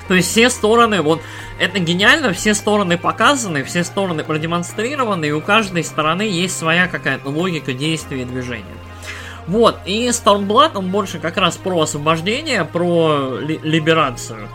То 0.07 0.13
есть 0.13 0.29
все 0.29 0.49
стороны, 0.49 1.01
вот 1.01 1.21
это 1.59 1.79
гениально, 1.79 2.33
все 2.33 2.53
стороны 2.53 2.97
показаны, 2.97 3.63
все 3.63 3.83
стороны 3.83 4.23
продемонстрированы, 4.23 5.25
и 5.25 5.31
у 5.31 5.41
каждой 5.41 5.83
стороны 5.83 6.23
есть 6.23 6.57
своя 6.57 6.87
какая-то 6.87 7.29
логика 7.29 7.73
действия 7.73 8.21
и 8.21 8.25
движения. 8.25 8.65
Вот, 9.47 9.77
и 9.85 10.07
Stormblood, 10.07 10.71
он 10.75 10.89
больше 10.89 11.19
как 11.19 11.37
раз 11.37 11.55
про 11.57 11.81
освобождение, 11.81 12.65
про 12.65 13.37
ли- 13.39 13.59
либерацию. 13.61 14.49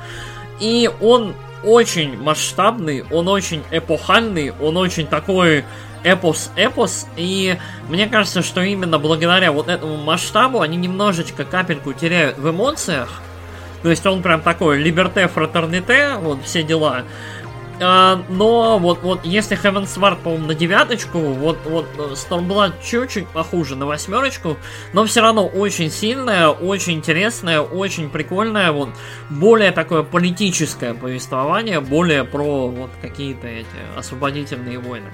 И 0.59 0.91
он 1.01 1.35
очень 1.65 2.21
масштабный, 2.21 3.05
он 3.11 3.29
очень 3.29 3.63
эпохальный, 3.71 4.53
он 4.61 4.77
очень 4.77 5.07
такой 5.07 5.65
эпос-эпос, 6.03 7.07
и 7.17 7.59
мне 7.89 8.07
кажется, 8.07 8.43
что 8.43 8.63
именно 8.63 8.99
благодаря 8.99 9.53
вот 9.53 9.69
этому 9.69 9.97
масштабу 9.97 10.61
они 10.61 10.77
немножечко 10.77 11.45
капельку 11.45 11.93
теряют 11.93 12.39
в 12.39 12.51
эмоциях, 12.51 13.21
то 13.83 13.91
есть 13.91 14.07
он 14.07 14.23
прям 14.23 14.43
такой 14.43 14.79
либерте, 14.79 15.29
фратерните, 15.29 16.17
вот 16.21 16.43
все 16.45 16.63
дела. 16.63 17.05
А, 17.83 18.23
но 18.29 18.79
вот, 18.79 19.03
вот 19.03 19.25
если 19.25 19.57
Heaven 19.57 19.85
Sword, 19.85 20.19
по-моему, 20.23 20.49
на 20.49 20.55
девяточку, 20.55 21.19
вот, 21.19 21.59
вот 21.65 21.87
Stormblood 21.97 22.75
чуть-чуть 22.85 23.27
похуже 23.29 23.75
на 23.75 23.87
восьмерочку, 23.87 24.59
но 24.93 25.07
все 25.07 25.23
равно 25.23 25.47
очень 25.47 25.91
сильная, 25.91 26.49
очень 26.49 26.95
интересная, 26.95 27.63
очень 27.63 28.11
прикольная, 28.11 28.73
вот 28.73 28.91
более 29.31 29.73
такое 29.73 30.03
политическое 30.03 30.93
повествование, 30.93 31.81
более 31.81 32.25
про 32.25 32.69
вот 32.69 32.91
какие-то 33.01 33.47
эти 33.47 33.67
освободительные 33.97 34.79
войны. 34.79 35.11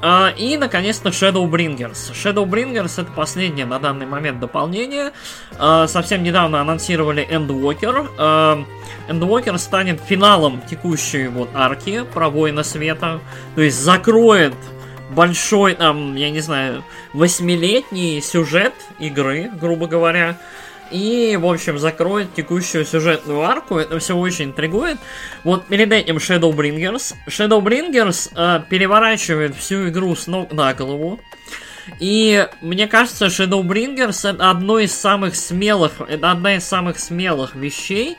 Uh, 0.00 0.32
и, 0.36 0.56
наконец-то, 0.56 1.08
Shadowbringers. 1.08 2.12
Shadowbringers 2.12 3.00
это 3.00 3.10
последнее 3.10 3.66
на 3.66 3.80
данный 3.80 4.06
момент 4.06 4.38
дополнение. 4.38 5.12
Uh, 5.52 5.88
совсем 5.88 6.22
недавно 6.22 6.60
анонсировали 6.60 7.26
Endwalker. 7.28 8.08
Uh, 8.16 8.64
Endwalker 9.08 9.58
станет 9.58 10.00
финалом 10.00 10.62
текущей 10.70 11.26
вот 11.26 11.48
арки 11.54 12.04
про 12.14 12.28
Воина 12.28 12.62
Света. 12.62 13.20
То 13.56 13.62
есть 13.62 13.80
закроет 13.80 14.54
большой, 15.10 15.74
там, 15.74 16.14
я 16.14 16.30
не 16.30 16.40
знаю, 16.40 16.84
восьмилетний 17.12 18.20
сюжет 18.20 18.74
игры, 19.00 19.50
грубо 19.60 19.88
говоря 19.88 20.38
и, 20.90 21.38
в 21.40 21.46
общем, 21.46 21.78
закроет 21.78 22.34
текущую 22.34 22.84
сюжетную 22.84 23.40
арку. 23.42 23.78
Это 23.78 23.98
все 23.98 24.16
очень 24.16 24.46
интригует. 24.46 24.98
Вот 25.44 25.66
перед 25.66 25.92
этим 25.92 26.16
Shadowbringers. 26.16 27.14
Shadowbringers 27.28 28.32
э, 28.34 28.62
переворачивает 28.68 29.54
всю 29.56 29.88
игру 29.88 30.14
с 30.14 30.26
ног 30.26 30.52
на 30.52 30.74
голову. 30.74 31.20
И 32.00 32.46
мне 32.60 32.86
кажется, 32.86 33.26
Shadowbringers 33.26 34.30
это 34.30 34.50
одно 34.50 34.78
из 34.78 34.94
самых 34.94 35.36
смелых, 35.36 35.92
это 36.06 36.30
одна 36.30 36.56
из 36.56 36.64
самых 36.64 36.98
смелых 36.98 37.54
вещей, 37.54 38.16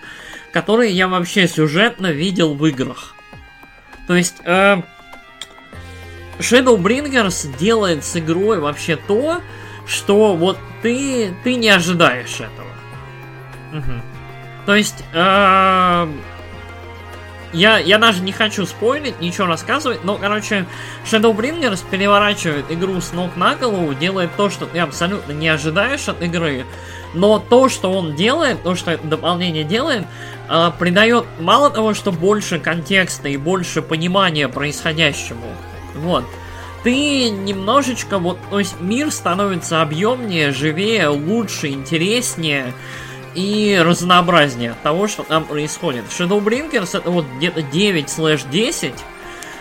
которые 0.52 0.92
я 0.92 1.08
вообще 1.08 1.48
сюжетно 1.48 2.08
видел 2.08 2.56
в 2.56 2.66
играх. 2.66 3.16
То 4.08 4.16
есть, 4.16 4.38
э, 4.44 4.82
Shadowbringers 6.40 7.58
делает 7.58 8.04
с 8.04 8.18
игрой 8.18 8.60
вообще 8.60 8.96
то, 8.96 9.42
что 9.90 10.36
вот 10.36 10.58
ты, 10.82 11.34
ты 11.44 11.56
не 11.56 11.70
ожидаешь 11.70 12.40
этого. 12.40 12.70
Угу. 13.74 14.02
То 14.68 14.76
есть, 14.76 15.04
э, 15.14 16.08
я, 17.54 17.78
я 17.80 17.98
даже 17.98 18.22
не 18.22 18.32
хочу 18.32 18.68
спойлить, 18.68 19.20
ничего 19.20 19.48
рассказывать, 19.48 20.04
но, 20.04 20.18
короче, 20.18 20.68
Shadowbringers 21.06 21.84
переворачивает 21.90 22.66
игру 22.70 23.02
с 23.02 23.12
ног 23.14 23.36
на 23.36 23.56
голову, 23.56 23.94
делает 23.96 24.30
то, 24.38 24.52
что 24.52 24.68
ты 24.68 24.80
абсолютно 24.80 25.32
не 25.32 25.50
ожидаешь 25.50 26.08
от 26.08 26.22
игры, 26.22 26.66
но 27.16 27.40
то, 27.40 27.68
что 27.68 27.92
он 27.92 28.16
делает, 28.16 28.62
то, 28.62 28.76
что 28.76 28.92
это 28.92 29.08
дополнение 29.08 29.64
делает, 29.64 30.06
э, 30.50 30.72
придает 30.78 31.26
мало 31.40 31.72
того, 31.72 31.96
что 31.96 32.12
больше 32.12 32.60
контекста 32.60 33.28
и 33.28 33.38
больше 33.38 33.82
понимания 33.82 34.48
происходящему. 34.48 35.48
Вот 35.96 36.26
ты 36.84 37.30
немножечко 37.30 38.20
вот, 38.20 38.38
то 38.50 38.60
есть 38.60 38.80
мир 38.80 39.12
становится 39.12 39.82
объемнее, 39.82 40.52
живее, 40.52 41.08
лучше, 41.08 41.68
интереснее 41.68 42.74
и 43.36 43.80
разнообразнее 43.84 44.76
того, 44.84 45.08
что 45.08 45.24
там 45.24 45.46
происходит. 45.46 46.06
Shadowbringers 46.10 46.98
это 46.98 47.10
вот 47.12 47.26
где-то 47.38 47.62
9/10, 47.62 48.94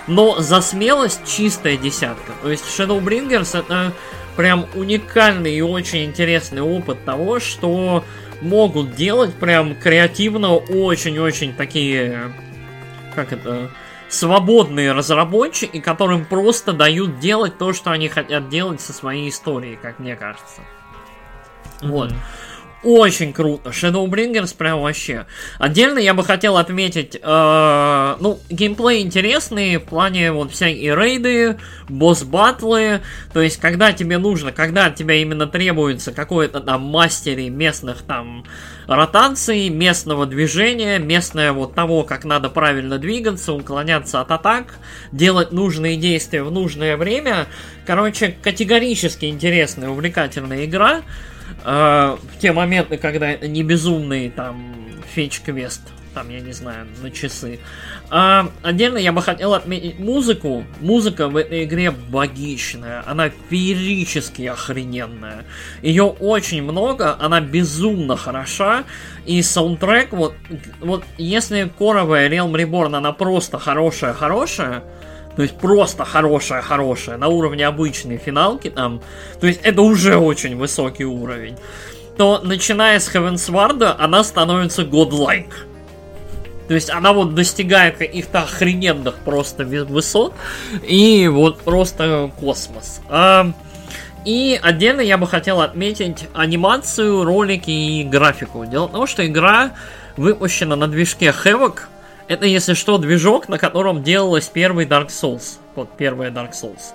но 0.07 0.41
за 0.41 0.61
смелость 0.61 1.21
чистая 1.27 1.77
десятка. 1.77 2.33
То 2.43 2.51
есть 2.51 2.65
Shadowbringers 2.65 3.59
это 3.59 3.93
прям 4.37 4.67
уникальный 4.75 5.55
и 5.55 5.61
очень 5.61 6.05
интересный 6.05 6.63
опыт 6.63 7.05
того, 7.05 7.41
что 7.41 8.05
могут 8.41 8.95
делать 8.95 9.35
прям 9.35 9.75
креативно 9.75 10.55
очень-очень 10.55 11.53
такие, 11.55 12.33
как 13.15 13.33
это, 13.33 13.71
свободные 14.09 14.93
разработчики, 14.93 15.81
которым 15.81 16.25
просто 16.25 16.73
дают 16.73 17.19
делать 17.19 17.59
то, 17.59 17.73
что 17.73 17.91
они 17.91 18.09
хотят 18.09 18.49
делать 18.49 18.81
со 18.81 18.93
своей 18.93 19.29
историей, 19.29 19.77
как 19.77 19.99
мне 19.99 20.17
кажется. 20.17 20.63
Mm-hmm. 21.81 21.89
Вот. 21.89 22.13
Очень 22.83 23.33
круто. 23.33 23.71
Shadowbringers 23.71 24.57
прям 24.57 24.83
вообще. 24.83 25.27
Отдельно 25.59 25.99
я 25.99 26.15
бы 26.15 26.23
хотел 26.23 26.57
отметить, 26.57 27.19
э, 27.21 28.17
ну, 28.21 28.39
геймплей 28.51 29.03
интересный 29.03 29.77
в 29.77 29.85
плане 29.85 30.31
вот 30.33 30.53
всякие 30.53 30.95
рейды, 30.95 31.59
босс-батлы. 31.89 33.01
То 33.33 33.43
есть, 33.43 33.59
когда 33.59 33.93
тебе 33.93 34.19
нужно, 34.19 34.53
когда 34.53 34.87
от 34.87 34.95
тебя 34.95 35.15
именно 35.15 35.47
требуется 35.47 36.13
какой-то 36.13 36.61
там 36.61 36.83
мастере 36.83 37.49
местных 37.51 38.03
там 38.03 38.45
ротаций, 38.87 39.69
местного 39.69 40.25
движения, 40.25 40.99
местное 40.99 41.53
вот 41.53 41.75
того, 41.75 42.05
как 42.05 42.25
надо 42.25 42.49
правильно 42.49 42.99
двигаться, 42.99 43.53
уклоняться 43.53 44.21
от 44.21 44.31
атак, 44.31 44.79
делать 45.13 45.53
нужные 45.53 45.97
действия 45.97 46.43
в 46.43 46.51
нужное 46.51 46.97
время. 46.97 47.47
Короче, 47.87 48.37
категорически 48.43 49.27
интересная, 49.27 49.91
увлекательная 49.91 50.65
игра. 50.65 51.03
Э, 51.69 52.17
в 52.17 52.39
те 52.39 52.53
моменты, 52.53 52.97
когда 52.97 53.29
это 53.29 53.47
не 53.47 53.63
безумный 53.63 54.31
там 54.31 54.75
фетч-квест, 55.15 55.83
там, 56.15 56.31
я 56.31 56.41
не 56.41 56.53
знаю, 56.53 56.87
на 57.03 57.11
часы. 57.11 57.61
А, 58.09 58.49
отдельно 58.63 58.97
я 58.97 59.13
бы 59.13 59.21
хотел 59.21 59.53
отметить 59.53 59.99
музыку. 59.99 60.65
Музыка 60.81 61.29
в 61.29 61.37
этой 61.37 61.65
игре 61.65 61.91
богичная. 61.91 63.05
Она 63.07 63.29
феерически 63.51 64.47
охрененная. 64.47 65.45
Ее 65.83 66.05
очень 66.05 66.63
много, 66.63 67.15
она 67.21 67.43
безумно 67.43 68.17
хороша. 68.17 68.85
И 69.27 69.43
саундтрек, 69.43 70.13
вот, 70.13 70.35
вот 70.81 71.05
если 71.19 71.71
коровая 71.79 72.31
Realm 72.31 72.53
Reborn, 72.53 72.97
она 72.97 73.13
просто 73.13 73.59
хорошая-хорошая, 73.59 74.85
то 75.39 75.43
есть 75.43 75.57
просто 75.57 76.05
хорошая-хорошая, 76.05 77.17
на 77.17 77.29
уровне 77.29 77.65
обычной 77.65 78.17
финалки 78.17 78.71
там, 78.71 79.01
то 79.41 79.47
есть 79.47 79.61
это 79.63 79.83
уже 79.83 80.17
очень 80.17 80.57
высокий 80.57 81.05
уровень, 81.05 81.57
то 82.17 82.41
начиная 82.43 82.99
с 82.99 83.09
Heavensward 83.09 83.95
она 84.01 84.25
становится 84.25 84.83
godlike. 84.83 85.53
То 86.67 86.75
есть 86.75 86.91
она 86.91 87.13
вот 87.13 87.37
достигает 87.37 87.99
каких-то 87.99 88.41
охрененных 88.41 89.15
просто 89.19 89.65
высот. 89.65 90.35
И 90.83 91.29
вот 91.29 91.61
просто 91.61 92.33
космос. 92.41 93.01
А, 93.09 93.53
и 94.25 94.59
отдельно 94.61 95.01
я 95.01 95.19
бы 95.19 95.29
хотел 95.29 95.61
отметить 95.61 96.27
анимацию, 96.35 97.23
ролики 97.23 97.71
и 97.71 98.03
графику. 98.03 98.67
Дело 98.67 98.89
в 98.89 98.91
том, 98.91 99.07
что 99.07 99.25
игра 99.25 99.71
выпущена 100.17 100.75
на 100.75 100.89
движке 100.89 101.27
Havoc, 101.27 101.83
это, 102.29 102.47
если 102.47 102.75
что, 102.75 102.99
движок, 102.99 103.49
на 103.49 103.59
котором 103.59 104.03
делалась 104.03 104.49
первый 104.49 104.87
Dark 104.87 105.09
Souls. 105.09 105.59
Вот 105.75 105.97
первая 105.97 106.31
Dark 106.31 106.53
Souls. 106.53 106.93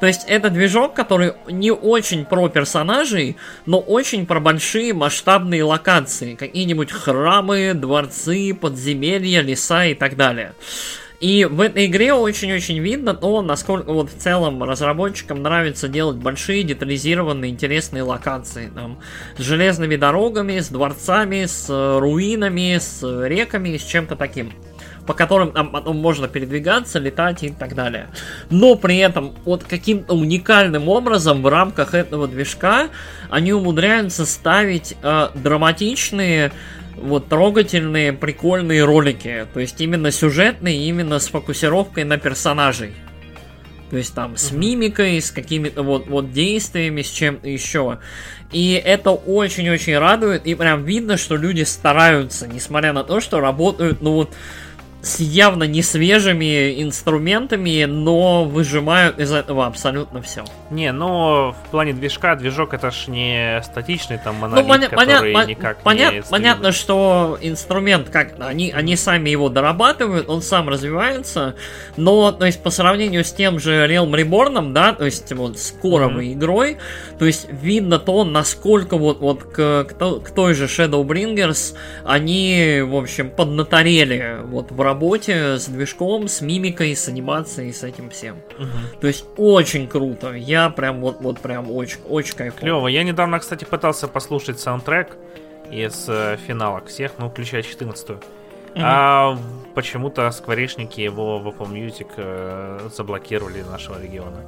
То 0.00 0.06
есть 0.06 0.24
это 0.26 0.50
движок, 0.50 0.94
который 0.94 1.34
не 1.46 1.70
очень 1.70 2.24
про 2.24 2.48
персонажей, 2.48 3.36
но 3.66 3.78
очень 3.78 4.26
про 4.26 4.40
большие 4.40 4.92
масштабные 4.94 5.62
локации. 5.62 6.34
Какие-нибудь 6.34 6.90
храмы, 6.90 7.72
дворцы, 7.74 8.52
подземелья, 8.52 9.42
леса 9.42 9.84
и 9.84 9.94
так 9.94 10.16
далее. 10.16 10.54
И 11.22 11.44
в 11.44 11.60
этой 11.60 11.86
игре 11.86 12.14
очень-очень 12.14 12.80
видно 12.80 13.14
то, 13.14 13.42
насколько 13.42 13.92
вот 13.92 14.10
в 14.10 14.18
целом 14.18 14.64
разработчикам 14.64 15.40
нравится 15.40 15.86
делать 15.86 16.16
большие, 16.16 16.64
детализированные, 16.64 17.52
интересные 17.52 18.02
локации. 18.02 18.72
Там, 18.74 18.98
с 19.38 19.40
железными 19.40 19.94
дорогами, 19.94 20.58
с 20.58 20.68
дворцами, 20.68 21.44
с 21.44 21.68
руинами, 22.00 22.76
с 22.76 23.04
реками, 23.24 23.76
с 23.76 23.84
чем-то 23.84 24.16
таким 24.16 24.52
по 25.06 25.14
которым 25.14 25.50
там 25.50 25.72
потом 25.72 25.96
можно 25.96 26.28
передвигаться, 26.28 27.00
летать 27.00 27.42
и 27.42 27.48
так 27.50 27.74
далее. 27.74 28.08
Но 28.50 28.76
при 28.76 28.98
этом 28.98 29.34
вот 29.44 29.64
каким-то 29.64 30.14
уникальным 30.14 30.88
образом 30.88 31.42
в 31.42 31.48
рамках 31.48 31.94
этого 31.94 32.28
движка 32.28 32.88
они 33.28 33.52
умудряются 33.52 34.24
ставить 34.26 34.96
э, 35.02 35.28
драматичные 35.34 36.52
вот 36.96 37.28
трогательные, 37.28 38.12
прикольные 38.12 38.84
ролики. 38.84 39.46
То 39.52 39.60
есть 39.60 39.80
именно 39.80 40.10
сюжетные, 40.10 40.86
именно 40.86 41.18
с 41.18 41.28
фокусировкой 41.28 42.04
на 42.04 42.18
персонажей. 42.18 42.92
То 43.90 43.98
есть 43.98 44.14
там 44.14 44.38
с 44.38 44.52
мимикой, 44.52 45.20
с 45.20 45.30
какими-то 45.30 45.82
вот, 45.82 46.06
вот 46.06 46.32
действиями, 46.32 47.02
с 47.02 47.10
чем-то 47.10 47.46
еще. 47.46 47.98
И 48.50 48.72
это 48.72 49.10
очень-очень 49.10 49.98
радует, 49.98 50.46
и 50.46 50.54
прям 50.54 50.84
видно, 50.84 51.18
что 51.18 51.36
люди 51.36 51.62
стараются, 51.62 52.46
несмотря 52.46 52.94
на 52.94 53.04
то, 53.04 53.20
что 53.20 53.40
работают, 53.40 54.00
ну 54.00 54.12
вот, 54.12 54.34
с 55.02 55.18
явно 55.18 55.64
не 55.64 55.82
свежими 55.82 56.80
инструментами, 56.80 57.84
но 57.84 58.44
выжимают 58.44 59.18
из 59.18 59.32
этого 59.32 59.66
абсолютно 59.66 60.22
все. 60.22 60.44
Не, 60.70 60.92
ну 60.92 61.52
в 61.52 61.70
плане 61.70 61.92
движка, 61.92 62.36
движок 62.36 62.72
это 62.72 62.92
ж 62.92 63.08
не 63.08 63.60
статичный 63.64 64.18
там 64.18 64.36
ну, 64.36 64.42
монолит, 64.42 64.66
ну, 64.66 64.74
поня- 64.74 64.88
который 64.88 65.34
поня- 65.34 65.46
никак 65.46 65.82
понят- 65.82 66.14
не 66.14 66.22
Понятно, 66.22 66.70
что 66.70 67.36
инструмент, 67.40 68.10
как 68.10 68.34
они, 68.38 68.70
они 68.70 68.96
сами 68.96 69.30
его 69.30 69.48
дорабатывают, 69.48 70.28
он 70.28 70.40
сам 70.40 70.68
развивается, 70.68 71.56
но, 71.96 72.30
то 72.30 72.46
есть, 72.46 72.62
по 72.62 72.70
сравнению 72.70 73.24
с 73.24 73.32
тем 73.32 73.58
же 73.58 73.86
Realm 73.86 74.12
Reborn, 74.12 74.72
да, 74.72 74.92
то 74.92 75.04
есть, 75.04 75.32
вот, 75.32 75.58
с 75.58 75.72
коровой 75.72 76.28
mm-hmm. 76.28 76.32
игрой, 76.34 76.76
то 77.18 77.24
есть, 77.24 77.48
видно 77.50 77.98
то, 77.98 78.24
насколько 78.24 78.96
вот, 78.96 79.20
вот 79.20 79.42
к, 79.42 79.84
к, 79.84 80.20
к 80.20 80.30
той 80.30 80.54
же 80.54 80.66
Shadowbringers 80.66 81.74
они, 82.04 82.82
в 82.84 82.94
общем, 82.94 83.30
поднаторели 83.30 84.38
вот 84.44 84.70
в 84.70 84.80
работе 84.92 85.58
с 85.58 85.66
движком, 85.68 86.28
с 86.28 86.40
мимикой, 86.40 86.94
с 86.94 87.08
анимацией, 87.08 87.72
с 87.72 87.82
этим 87.82 88.10
всем. 88.10 88.36
Угу. 88.58 89.00
То 89.00 89.06
есть 89.06 89.24
очень 89.36 89.88
круто. 89.88 90.32
Я 90.32 90.70
прям 90.70 91.00
вот, 91.00 91.20
вот 91.20 91.40
прям 91.40 91.70
очень, 91.70 92.00
очень 92.08 92.36
кайфово. 92.36 92.60
Клево. 92.60 92.88
Я 92.88 93.02
недавно, 93.02 93.38
кстати, 93.38 93.64
пытался 93.64 94.08
послушать 94.08 94.60
саундтрек 94.60 95.16
из 95.70 96.08
э, 96.08 96.36
финалок 96.46 96.86
всех, 96.86 97.12
ну, 97.18 97.28
включая 97.30 97.62
14-ю. 97.62 98.16
Mm-hmm. 98.16 98.80
А 98.82 99.38
почему-то 99.74 100.30
скворечники 100.30 101.00
его 101.00 101.38
в 101.38 101.48
Apple 101.48 101.70
Music 101.72 102.08
э, 102.16 102.88
заблокировали 102.94 103.62
нашего 103.62 104.00
региона. 104.00 104.44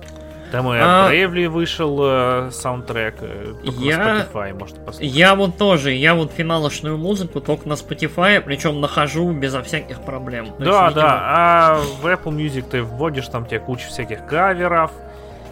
Там 0.52 0.72
и 0.72 0.76
а... 0.78 1.10
Bravely 1.10 1.48
вышел 1.48 1.98
э, 2.02 2.50
саундтрек, 2.52 3.16
э, 3.20 3.54
только 3.64 3.80
я... 3.80 3.98
на 3.98 4.20
Spotify 4.20 4.54
можно 4.58 4.80
послушать. 4.80 5.14
Я 5.14 5.34
вот 5.34 5.56
тоже, 5.58 5.92
я 5.92 6.14
вот 6.14 6.32
финалочную 6.32 6.96
музыку 6.96 7.40
только 7.40 7.68
на 7.68 7.74
Spotify, 7.74 8.40
причем 8.40 8.80
нахожу 8.80 9.32
безо 9.32 9.62
всяких 9.62 10.00
проблем. 10.02 10.54
Да, 10.58 10.90
да, 10.90 11.22
а 11.24 11.80
в 12.00 12.06
Apple 12.06 12.34
Music 12.36 12.64
ты 12.70 12.82
вводишь 12.82 13.28
там 13.28 13.46
тебе 13.46 13.60
кучу 13.60 13.88
всяких 13.88 14.26
каверов, 14.26 14.92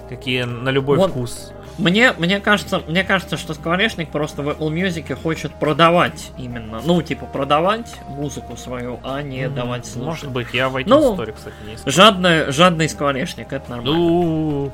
какие 0.08 0.44
на 0.44 0.68
любой 0.70 0.98
вот. 0.98 1.10
вкус. 1.10 1.52
Мне, 1.78 2.12
мне 2.12 2.40
кажется, 2.40 2.82
мне 2.86 3.04
кажется, 3.04 3.36
что 3.36 3.54
Скворечник 3.54 4.10
просто 4.10 4.42
в 4.42 4.48
Apple 4.48 4.70
Music 4.72 5.14
хочет 5.14 5.52
продавать 5.54 6.30
именно, 6.38 6.80
ну, 6.84 7.00
типа, 7.02 7.26
продавать 7.26 7.94
музыку 8.08 8.56
свою, 8.56 9.00
а 9.02 9.22
не 9.22 9.40
mm-hmm. 9.40 9.54
давать 9.54 9.86
слушать. 9.86 10.24
Может 10.24 10.30
быть, 10.30 10.48
я 10.52 10.68
в 10.68 10.76
iTunes 10.76 10.84
ну, 10.88 11.14
Store, 11.14 11.32
кстати, 11.32 11.54
не 11.66 11.90
жадный, 11.90 12.52
жадный 12.52 12.88
Скворечник, 12.88 13.52
это 13.52 13.70
нормально. 13.70 13.96
Ну, 13.96 14.72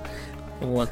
вот. 0.60 0.90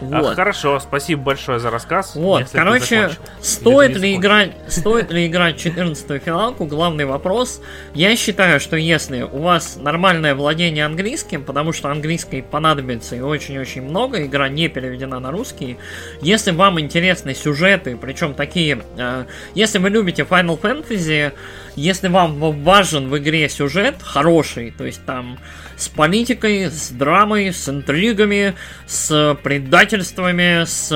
Вот. 0.00 0.32
А, 0.32 0.34
хорошо, 0.34 0.78
спасибо 0.78 1.22
большое 1.22 1.58
за 1.58 1.70
рассказ. 1.70 2.14
Вот, 2.16 2.44
короче, 2.52 3.10
стоит 3.40 3.96
ли, 3.96 4.14
играть, 4.14 4.52
стоит 4.68 5.10
ли 5.10 5.26
играть 5.26 5.56
14 5.58 6.22
финалку, 6.22 6.66
главный 6.66 7.06
вопрос. 7.06 7.62
Я 7.94 8.14
считаю, 8.16 8.60
что 8.60 8.76
если 8.76 9.22
у 9.22 9.38
вас 9.38 9.76
нормальное 9.76 10.34
владение 10.34 10.84
английским, 10.84 11.44
потому 11.44 11.72
что 11.72 11.90
английский 11.90 12.42
понадобится 12.42 13.16
и 13.16 13.20
очень-очень 13.20 13.82
много, 13.82 14.24
игра 14.24 14.48
не 14.48 14.68
переведена 14.68 15.18
на 15.18 15.30
русский, 15.30 15.78
если 16.20 16.50
вам 16.50 16.78
интересны 16.78 17.34
сюжеты, 17.34 17.96
причем 17.96 18.34
такие, 18.34 18.82
э, 18.98 19.24
если 19.54 19.78
вы 19.78 19.88
любите 19.88 20.22
Final 20.22 20.60
Fantasy, 20.60 21.32
если 21.76 22.08
вам 22.08 22.38
важен 22.62 23.08
в 23.08 23.18
игре 23.18 23.48
сюжет 23.48 23.96
хороший, 24.02 24.70
то 24.70 24.84
есть 24.84 25.04
там 25.04 25.38
с 25.76 25.88
политикой, 25.88 26.70
с 26.70 26.90
драмой, 26.90 27.52
с 27.52 27.68
интригами, 27.68 28.54
с 28.86 29.36
предательствами, 29.42 30.64
с 30.64 30.88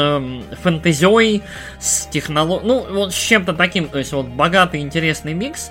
фэнтезией, 0.62 1.42
с 1.78 2.06
технологией, 2.06 2.66
ну, 2.66 2.86
вот 2.90 3.12
с 3.12 3.18
чем-то 3.18 3.52
таким, 3.52 3.88
то 3.88 3.98
есть 3.98 4.12
вот 4.12 4.26
богатый, 4.26 4.80
интересный 4.80 5.34
микс. 5.34 5.70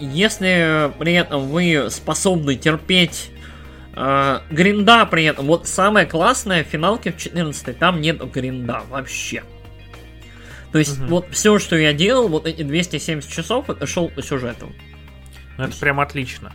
Если 0.00 0.92
при 0.98 1.12
этом 1.14 1.48
вы 1.48 1.88
способны 1.90 2.54
терпеть 2.54 3.30
Uh, 3.98 4.42
гринда 4.50 5.06
при 5.06 5.24
этом. 5.24 5.46
Вот 5.46 5.66
самое 5.66 6.06
классное 6.06 6.62
в 6.62 6.68
финалке 6.68 7.10
в 7.10 7.16
14 7.16 7.76
там 7.76 8.00
нет 8.00 8.22
гринда 8.30 8.82
вообще. 8.88 9.42
То 10.72 10.78
есть, 10.78 11.00
угу. 11.00 11.08
вот 11.08 11.26
все, 11.30 11.58
что 11.58 11.76
я 11.76 11.92
делал, 11.92 12.28
вот 12.28 12.46
эти 12.46 12.62
270 12.62 13.30
часов, 13.30 13.70
это 13.70 13.86
шел 13.86 14.08
по 14.08 14.22
сюжету. 14.22 14.72
Ну, 15.56 15.64
это 15.64 15.76
прям 15.76 16.00
отлично. 16.00 16.52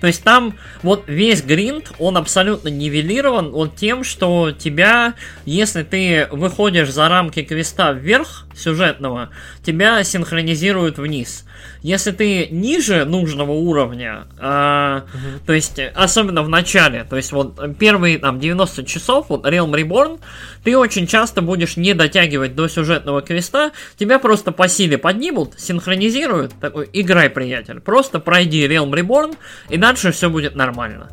То 0.00 0.08
есть 0.08 0.22
там 0.22 0.58
вот 0.82 1.04
весь 1.06 1.42
гринд, 1.42 1.92
он 1.98 2.18
абсолютно 2.18 2.68
нивелирован 2.68 3.54
он 3.54 3.70
тем, 3.70 4.04
что 4.04 4.52
тебя, 4.52 5.14
если 5.46 5.82
ты 5.82 6.28
выходишь 6.30 6.90
за 6.90 7.08
рамки 7.08 7.42
квеста 7.42 7.92
вверх, 7.92 8.46
сюжетного, 8.54 9.30
тебя 9.62 10.04
синхронизируют 10.04 10.98
вниз. 10.98 11.46
Если 11.82 12.10
ты 12.12 12.48
ниже 12.50 13.04
нужного 13.04 13.52
уровня, 13.52 14.26
э, 14.38 15.00
угу. 15.02 15.44
то 15.46 15.52
есть, 15.52 15.78
особенно 15.94 16.42
в 16.42 16.48
начале, 16.48 17.04
то 17.04 17.16
есть, 17.16 17.32
вот 17.32 17.60
первые 17.78 18.18
там 18.18 18.40
90 18.40 18.84
часов, 18.84 19.26
вот 19.28 19.46
Realm 19.46 19.72
Reborn, 19.72 20.20
ты 20.62 20.76
очень 20.76 21.06
часто 21.06 21.42
будешь 21.42 21.76
не 21.76 21.94
дотягивать 21.94 22.54
до 22.54 22.68
сюжетного 22.68 23.22
квеста, 23.22 23.72
тебя 23.96 24.18
просто 24.18 24.52
по 24.52 24.68
силе 24.68 24.98
поднимут, 24.98 25.54
синхронизируют, 25.58 26.52
такой, 26.60 26.88
играй, 26.92 27.30
приятель, 27.30 27.80
просто 27.80 28.20
пройди 28.20 28.66
Realm 28.66 28.90
Reborn, 28.90 29.36
и 29.68 29.76
дальше 29.76 30.12
все 30.12 30.30
будет 30.30 30.54
нормально. 30.56 31.10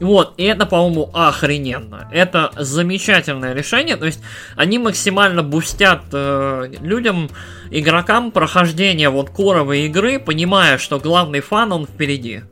Вот, 0.00 0.34
и 0.36 0.44
это, 0.44 0.66
по-моему, 0.66 1.10
охрененно. 1.12 2.08
Это 2.12 2.50
замечательное 2.56 3.52
решение. 3.52 3.96
То 3.96 4.06
есть 4.06 4.20
они 4.56 4.78
максимально 4.78 5.42
boost 5.42 5.80
ят 5.80 6.02
э, 6.12 6.72
людям, 6.80 7.30
игрокам 7.70 8.32
прохождение 8.32 9.10
вот 9.10 9.30
core 9.30 9.58
овой 9.58 9.86
игры, 9.86 10.18
понимая, 10.18 10.78
что 10.78 10.98
главный 10.98 11.40
fun 11.40 11.72
он 11.72 11.86
впереди. 11.86 12.42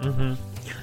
Угу. 0.00 0.36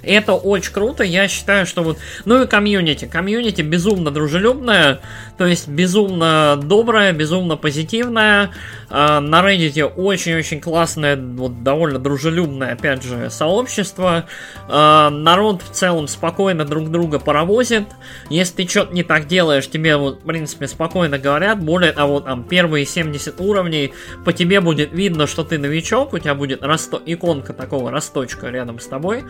Это 0.03 0.33
очень 0.33 0.73
круто, 0.73 1.03
я 1.03 1.27
считаю, 1.27 1.65
что 1.65 1.83
вот... 1.83 1.97
Ну 2.25 2.41
и 2.43 2.47
комьюнити. 2.47 3.05
Комьюнити 3.05 3.61
безумно 3.61 4.11
дружелюбное, 4.11 5.01
то 5.37 5.45
есть 5.45 5.67
безумно 5.67 6.59
доброе, 6.61 7.13
безумно 7.13 7.55
позитивное. 7.55 8.51
А, 8.89 9.19
на 9.21 9.41
Reddit 9.41 9.93
очень-очень 9.95 10.59
классное, 10.59 11.15
вот 11.15 11.63
довольно 11.63 11.99
дружелюбное, 11.99 12.73
опять 12.73 13.03
же, 13.03 13.29
сообщество. 13.29 14.25
А, 14.67 15.09
народ 15.09 15.61
в 15.61 15.69
целом 15.69 16.07
спокойно 16.07 16.65
друг 16.65 16.89
друга 16.89 17.19
паровозит. 17.19 17.85
Если 18.29 18.63
ты 18.63 18.69
что-то 18.69 18.93
не 18.93 19.03
так 19.03 19.27
делаешь, 19.27 19.69
тебе, 19.69 19.97
вот, 19.97 20.21
в 20.21 20.25
принципе, 20.25 20.67
спокойно 20.67 21.19
говорят. 21.19 21.61
Более 21.61 21.91
того, 21.91 22.19
там, 22.19 22.43
первые 22.43 22.85
70 22.85 23.39
уровней 23.39 23.93
по 24.25 24.33
тебе 24.33 24.61
будет 24.61 24.91
видно, 24.93 25.27
что 25.27 25.43
ты 25.43 25.57
новичок, 25.57 26.13
у 26.13 26.19
тебя 26.19 26.35
будет 26.35 26.63
расто... 26.63 27.01
иконка 27.05 27.53
такого 27.53 27.91
росточка 27.91 28.49
рядом 28.49 28.79
с 28.79 28.87
тобой 28.87 29.23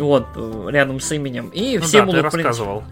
вот, 0.00 0.26
рядом 0.68 1.00
с 1.00 1.12
именем. 1.12 1.48
И 1.48 1.78
ну 1.78 1.84
все 1.84 1.98
да, 1.98 2.06
будут... 2.06 2.20
Ты 2.20 2.22
рассказывал. 2.36 2.84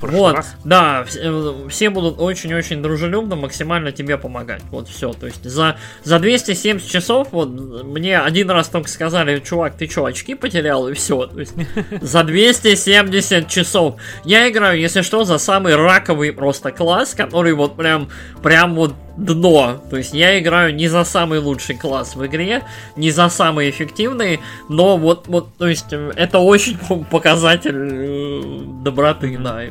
Вот, 0.00 0.36
раз. 0.36 0.54
да, 0.64 1.04
все, 1.04 1.68
все 1.68 1.90
будут 1.90 2.20
очень-очень 2.20 2.82
дружелюбно 2.82 3.36
максимально 3.36 3.92
тебе 3.92 4.18
помогать. 4.18 4.62
Вот 4.70 4.88
все. 4.88 5.12
То 5.12 5.26
есть 5.26 5.44
за, 5.44 5.76
за 6.04 6.18
270 6.18 6.88
часов, 6.88 7.28
вот 7.32 7.48
мне 7.48 8.18
один 8.18 8.50
раз 8.50 8.68
только 8.68 8.88
сказали, 8.88 9.40
чувак, 9.40 9.76
ты 9.76 9.88
что, 9.88 10.04
очки 10.04 10.34
потерял? 10.34 10.88
И 10.88 10.94
все. 10.94 11.26
То 11.26 11.40
есть 11.40 11.54
за 12.00 12.22
270 12.22 13.48
часов. 13.48 13.96
Я 14.24 14.48
играю, 14.50 14.78
если 14.78 15.02
что, 15.02 15.24
за 15.24 15.38
самый 15.38 15.76
раковый 15.76 16.32
просто 16.32 16.72
класс, 16.72 17.14
который 17.14 17.54
вот 17.54 17.76
прям, 17.76 18.08
прям 18.42 18.74
вот 18.74 18.94
дно. 19.16 19.80
То 19.90 19.96
есть 19.96 20.14
я 20.14 20.38
играю 20.38 20.74
не 20.74 20.88
за 20.88 21.04
самый 21.04 21.38
лучший 21.38 21.76
класс 21.76 22.16
в 22.16 22.26
игре, 22.26 22.64
не 22.96 23.10
за 23.10 23.28
самый 23.28 23.70
эффективный, 23.70 24.40
но 24.68 24.96
вот, 24.96 25.26
вот 25.28 25.48
то 25.56 25.66
есть 25.66 25.92
это 25.92 26.38
очень 26.38 26.78
показатель 27.10 27.74
э, 27.74 28.82
доброты, 28.82 29.38
да. 29.38 29.62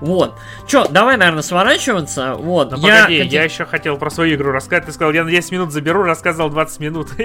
Вот. 0.00 0.34
Чё, 0.66 0.86
давай, 0.88 1.16
наверное, 1.16 1.42
сворачиваться. 1.42 2.34
Вот. 2.34 2.70
Но 2.70 2.76
ну, 2.78 2.86
я, 2.86 3.02
погоди, 3.02 3.18
хотел... 3.18 3.32
я 3.32 3.44
еще 3.44 3.64
хотел 3.64 3.96
про 3.98 4.10
свою 4.10 4.36
игру 4.36 4.52
рассказать. 4.52 4.86
Ты 4.86 4.92
сказал, 4.92 5.12
я 5.12 5.24
на 5.24 5.30
10 5.30 5.52
минут 5.52 5.72
заберу, 5.72 6.04
рассказал 6.04 6.50
20 6.50 6.80
минут. 6.80 7.08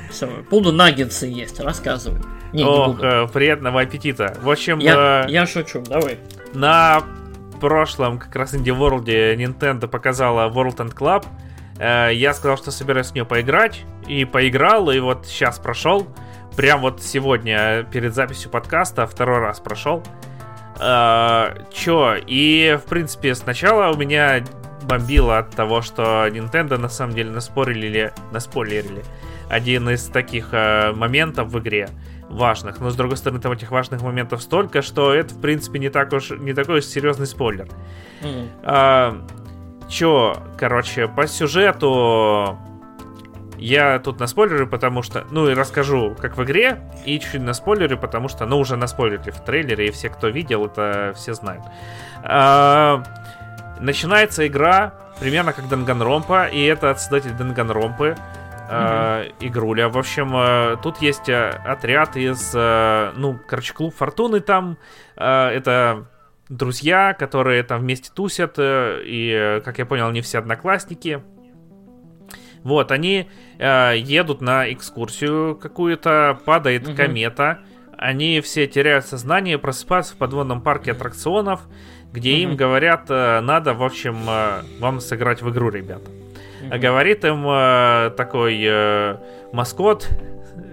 Все, 0.10 0.28
буду 0.50 0.72
наггетсы 0.72 1.26
есть, 1.26 1.60
рассказывай. 1.60 2.20
Не, 2.52 2.64
Ох, 2.64 3.00
не 3.00 3.28
приятного 3.28 3.80
аппетита. 3.80 4.36
В 4.42 4.50
общем... 4.50 4.80
Я, 4.80 5.24
э, 5.26 5.30
я 5.30 5.46
шучу, 5.46 5.82
давай. 5.88 6.18
На 6.52 7.04
прошлом 7.60 8.18
как 8.18 8.34
раз 8.34 8.54
Indie 8.54 8.76
World 8.76 9.04
Nintendo 9.36 9.86
показала 9.86 10.50
World 10.50 10.78
and 10.78 10.94
Club. 10.94 11.24
Э, 11.78 12.10
я 12.12 12.34
сказал, 12.34 12.56
что 12.56 12.70
собираюсь 12.70 13.08
с 13.08 13.14
нее 13.14 13.24
поиграть. 13.24 13.84
И 14.08 14.24
поиграл, 14.24 14.90
и 14.90 14.98
вот 14.98 15.26
сейчас 15.26 15.58
прошел. 15.58 16.08
Прям 16.56 16.80
вот 16.80 17.02
сегодня 17.02 17.84
перед 17.92 18.14
записью 18.14 18.50
подкаста 18.50 19.06
второй 19.06 19.38
раз 19.38 19.60
прошел. 19.60 20.02
Э, 20.80 21.64
чё, 21.72 22.16
и 22.26 22.78
в 22.84 22.88
принципе 22.88 23.34
сначала 23.34 23.92
у 23.92 23.96
меня 23.96 24.42
бомбило 24.82 25.38
от 25.38 25.50
того, 25.50 25.82
что 25.82 26.26
Nintendo 26.28 26.78
на 26.78 26.88
самом 26.88 27.14
деле 27.14 27.30
наспорили, 27.30 28.12
наспойлерили 28.32 29.04
один 29.48 29.88
из 29.90 30.04
таких 30.06 30.48
э, 30.52 30.92
моментов 30.92 31.48
в 31.48 31.58
игре 31.58 31.90
важных. 32.30 32.80
Но 32.80 32.90
с 32.90 32.96
другой 32.96 33.16
стороны, 33.16 33.40
там 33.40 33.52
этих 33.52 33.70
важных 33.70 34.02
моментов 34.02 34.42
столько, 34.42 34.82
что 34.82 35.12
это, 35.12 35.34
в 35.34 35.40
принципе, 35.40 35.78
не, 35.78 35.90
так 35.90 36.12
уж, 36.12 36.30
не 36.30 36.54
такой 36.54 36.78
уж 36.78 36.84
серьезный 36.84 37.26
спойлер. 37.26 37.68
Mm. 38.22 38.48
А, 38.62 39.26
чё, 39.88 40.36
короче, 40.56 41.08
по 41.08 41.26
сюжету 41.26 42.58
я 43.58 43.98
тут 43.98 44.20
на 44.20 44.26
спойлеры, 44.26 44.66
потому 44.66 45.02
что... 45.02 45.26
Ну 45.30 45.48
и 45.48 45.54
расскажу, 45.54 46.16
как 46.18 46.38
в 46.38 46.44
игре, 46.44 46.80
и 47.04 47.18
чуть-чуть 47.20 47.42
на 47.42 47.52
спойлеры, 47.52 47.96
потому 47.96 48.28
что, 48.28 48.46
ну, 48.46 48.58
уже 48.58 48.76
на 48.76 48.86
спойлере 48.86 49.32
в 49.32 49.44
трейлере, 49.44 49.88
и 49.88 49.90
все, 49.90 50.08
кто 50.08 50.28
видел, 50.28 50.66
это 50.66 51.12
все 51.14 51.34
знают. 51.34 51.64
А, 52.22 53.02
начинается 53.78 54.46
игра 54.46 54.94
примерно 55.18 55.52
как 55.52 55.68
Данганромпа, 55.68 56.46
и 56.46 56.64
это 56.64 56.90
от 56.90 57.00
создателя 57.00 57.34
Данганромпы 57.34 58.16
э, 58.70 59.30
игруля. 59.40 59.88
В 59.88 59.98
общем, 59.98 60.32
э, 60.34 60.76
тут 60.82 60.98
есть 60.98 61.28
э, 61.28 61.48
отряд 61.48 62.16
из, 62.16 62.52
э, 62.54 63.12
ну, 63.16 63.38
короче, 63.46 63.74
клуб 63.74 63.94
Фортуны 63.94 64.40
там. 64.40 64.78
Это 65.16 66.06
друзья, 66.48 67.14
которые 67.14 67.62
там 67.62 67.80
вместе 67.80 68.10
тусят, 68.14 68.54
и, 68.58 69.60
как 69.64 69.78
я 69.78 69.84
понял, 69.84 70.08
они 70.08 70.22
все 70.22 70.38
одноклассники. 70.38 71.22
Вот, 72.62 72.92
они 72.92 73.28
э, 73.58 73.94
едут 73.96 74.40
на 74.40 74.70
экскурсию 74.72 75.56
какую-то, 75.56 76.38
падает 76.44 76.86
угу. 76.86 76.96
комета, 76.96 77.60
они 77.96 78.40
все 78.40 78.66
теряют 78.66 79.06
сознание, 79.06 79.58
просыпаются 79.58 80.14
в 80.14 80.18
подводном 80.18 80.62
парке 80.62 80.92
аттракционов, 80.92 81.62
где 82.12 82.32
угу. 82.32 82.38
им 82.38 82.56
говорят, 82.56 83.06
э, 83.08 83.40
надо, 83.40 83.74
в 83.74 83.82
общем, 83.82 84.16
э, 84.28 84.62
вам 84.78 85.00
сыграть 85.00 85.42
в 85.42 85.50
игру, 85.50 85.70
ребята. 85.70 86.10
Mm-hmm. 86.70 86.78
Говорит 86.78 87.24
им 87.24 87.46
э, 87.48 88.10
такой 88.16 88.62
э, 88.64 89.16
маскот, 89.52 90.08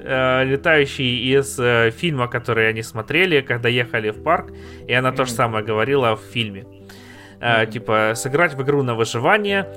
э, 0.03 0.43
летающий 0.45 1.33
из 1.33 1.59
э, 1.59 1.91
фильма, 1.91 2.27
который 2.27 2.69
они 2.69 2.83
смотрели, 2.83 3.41
когда 3.41 3.69
ехали 3.69 4.11
в 4.11 4.21
парк, 4.21 4.51
и 4.87 4.93
она 4.93 5.09
mm-hmm. 5.09 5.15
то 5.15 5.25
же 5.25 5.31
самое 5.31 5.65
говорила 5.65 6.15
в 6.15 6.21
фильме. 6.21 6.65
Э, 7.39 7.63
mm-hmm. 7.63 7.71
Типа, 7.71 8.11
сыграть 8.15 8.53
в 8.53 8.61
игру 8.61 8.83
на 8.83 8.95
выживание. 8.95 9.67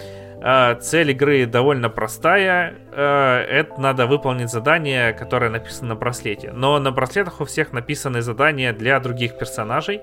Э, 0.43 0.77
цель 0.81 1.11
игры 1.11 1.47
довольно 1.47 1.89
простая. 1.89 2.75
Э, 2.93 3.39
это 3.49 3.81
надо 3.81 4.07
выполнить 4.07 4.51
задание, 4.51 5.13
которое 5.15 5.51
написано 5.51 5.91
на 5.91 5.95
браслете. 5.95 6.53
Но 6.53 6.79
на 6.79 6.91
браслетах 6.93 7.41
у 7.41 7.45
всех 7.45 7.73
написаны 7.73 8.21
задания 8.21 8.73
для 8.73 9.01
других 9.01 9.39
персонажей. 9.39 10.01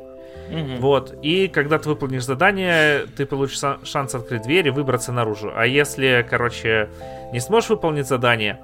Угу. 0.49 0.81
Вот. 0.81 1.15
И 1.21 1.47
когда 1.47 1.77
ты 1.77 1.89
выполнишь 1.89 2.23
задание, 2.23 3.05
ты 3.15 3.25
получишь 3.25 3.61
шанс 3.83 4.15
открыть 4.15 4.43
дверь 4.43 4.67
и 4.67 4.71
выбраться 4.71 5.11
наружу. 5.11 5.51
А 5.55 5.65
если, 5.65 6.25
короче, 6.29 6.89
не 7.31 7.39
сможешь 7.39 7.69
выполнить 7.69 8.07
задание, 8.07 8.59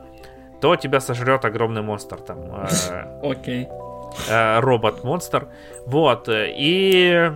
то 0.62 0.76
тебя 0.76 1.00
сожрет 1.00 1.44
огромный 1.45 1.82
монстр 1.82 2.18
там. 2.18 2.40
Э, 2.40 3.20
Окей. 3.24 3.68
Э, 4.30 4.60
робот-монстр. 4.60 5.48
Вот. 5.86 6.30
И... 6.30 7.32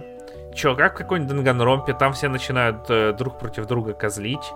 Чё, 0.55 0.75
как 0.75 0.95
в 0.95 0.97
какой-нибудь 0.97 1.35
Данганромпе, 1.35 1.93
там 1.93 2.13
все 2.13 2.29
начинают 2.29 2.89
э, 2.89 3.13
друг 3.13 3.37
против 3.37 3.67
друга 3.67 3.93
козлить. 3.93 4.51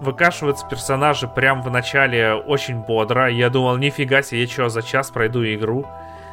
Выкашиваются 0.00 0.66
персонажи 0.68 1.26
прям 1.26 1.62
в 1.62 1.70
начале 1.70 2.34
очень 2.34 2.80
бодро. 2.80 3.28
Я 3.28 3.48
думал, 3.48 3.78
нифига 3.78 4.22
себе, 4.22 4.42
я 4.42 4.48
что, 4.48 4.68
за 4.68 4.82
час 4.82 5.10
пройду 5.10 5.42
игру. 5.44 5.86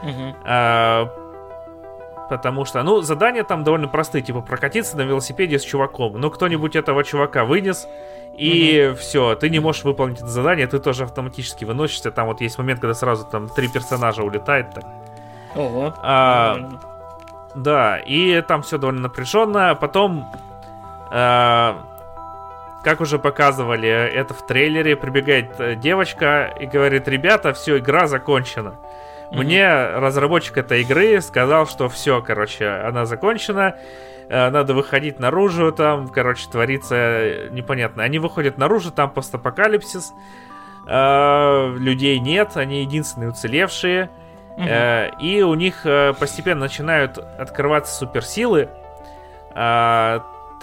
Угу 0.04 1.23
потому 2.30 2.66
что, 2.66 2.82
ну, 2.84 3.02
задания 3.02 3.44
там 3.44 3.64
довольно 3.64 3.88
простые, 3.88 4.22
типа 4.22 4.42
прокатиться 4.42 4.98
на 4.98 5.02
велосипеде 5.02 5.60
с 5.60 5.64
чуваком. 5.64 6.20
Ну, 6.20 6.30
кто-нибудь 6.30 6.76
этого 6.76 7.04
чувака 7.04 7.46
вынес, 7.46 7.88
и 8.38 8.90
угу. 8.90 8.98
все, 8.98 9.36
ты 9.36 9.50
не 9.50 9.60
можешь 9.60 9.84
выполнить 9.84 10.18
это 10.18 10.28
задание, 10.28 10.68
ты 10.68 10.80
тоже 10.80 11.04
автоматически 11.04 11.66
выносишься. 11.66 12.12
Там 12.12 12.28
вот 12.28 12.42
есть 12.42 12.58
момент, 12.58 12.80
когда 12.80 12.94
сразу 12.94 13.26
там 13.26 13.48
три 13.50 13.68
персонажа 13.68 14.24
улетает. 14.24 14.72
Так. 14.74 14.86
Ого. 15.56 15.94
А, 16.02 16.58
да, 17.56 18.00
и 18.00 18.42
там 18.42 18.64
все 18.64 18.78
довольно 18.78 19.02
напряженно. 19.02 19.76
Потом, 19.76 20.26
а, 21.12 21.78
как 22.84 23.02
уже 23.02 23.20
показывали 23.20 23.88
это 23.90 24.34
в 24.34 24.46
трейлере, 24.46 24.96
прибегает 24.96 25.60
э, 25.60 25.76
девочка 25.76 26.54
и 26.60 26.66
говорит: 26.66 27.08
Ребята, 27.08 27.54
все, 27.54 27.78
игра 27.78 28.08
закончена. 28.08 28.76
Мне 29.34 29.68
разработчик 29.68 30.58
этой 30.58 30.82
игры 30.82 31.20
сказал, 31.22 31.68
что 31.68 31.90
все, 31.90 32.22
короче, 32.22 32.68
она 32.68 33.06
закончена. 33.06 33.76
Э, 34.30 34.50
надо 34.50 34.74
выходить 34.74 35.20
наружу, 35.20 35.72
там, 35.72 36.08
короче, 36.08 36.48
творится 36.50 37.50
непонятно. 37.52 38.04
Они 38.04 38.20
выходят 38.20 38.58
наружу, 38.58 38.92
там 38.92 39.10
постапокалипсис. 39.10 40.14
Э, 40.88 41.76
людей 41.78 42.20
нет, 42.20 42.56
они 42.56 42.82
единственные 42.82 43.30
уцелевшие. 43.30 44.10
Угу. 44.56 44.68
И 45.20 45.42
у 45.42 45.56
них 45.56 45.84
постепенно 46.20 46.62
начинают 46.62 47.18
открываться 47.18 47.96
суперсилы. 47.96 48.70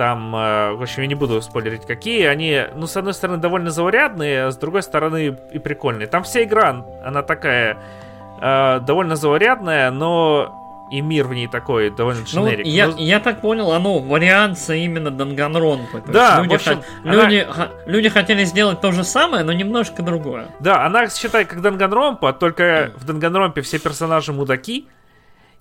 Там, 0.00 0.34
э, 0.34 0.72
в 0.76 0.82
общем, 0.82 1.02
я 1.02 1.08
не 1.08 1.14
буду 1.14 1.42
спойлерить, 1.42 1.84
какие. 1.84 2.24
Они, 2.24 2.64
ну, 2.74 2.86
с 2.86 2.96
одной 2.96 3.12
стороны, 3.12 3.36
довольно 3.36 3.70
заурядные, 3.70 4.46
а 4.46 4.50
с 4.50 4.56
другой 4.56 4.82
стороны, 4.82 5.36
и 5.52 5.58
прикольные. 5.58 6.06
Там 6.06 6.22
вся 6.22 6.42
игра, 6.42 6.86
она 7.04 7.22
такая 7.22 7.76
э, 8.40 8.80
довольно 8.80 9.16
заурядная, 9.16 9.90
но 9.90 10.56
и 10.90 11.00
мир 11.00 11.28
в 11.28 11.34
ней 11.34 11.46
такой 11.46 11.90
довольно 11.90 12.24
дженерик. 12.24 12.66
Ну, 12.66 12.70
я, 12.70 12.88
но... 12.88 12.96
я 12.98 13.20
так 13.20 13.40
понял, 13.40 13.70
оно 13.72 14.00
варианция 14.00 14.78
именно 14.78 15.10
Данганронпы. 15.10 16.02
Да, 16.08 16.40
люди, 16.42 16.54
общем, 16.54 16.80
х... 16.80 16.86
она... 17.04 17.14
люди, 17.14 17.46
х... 17.48 17.68
люди 17.86 18.08
хотели 18.08 18.44
сделать 18.44 18.80
то 18.80 18.90
же 18.90 19.04
самое, 19.04 19.44
но 19.44 19.52
немножко 19.52 20.02
другое. 20.02 20.48
Да, 20.58 20.84
она 20.84 21.08
считай 21.08 21.44
как 21.44 21.62
Данганронпа, 21.62 22.32
только 22.32 22.92
в 22.96 23.04
Данганронпе 23.04 23.62
все 23.62 23.78
персонажи 23.78 24.32
мудаки, 24.32 24.88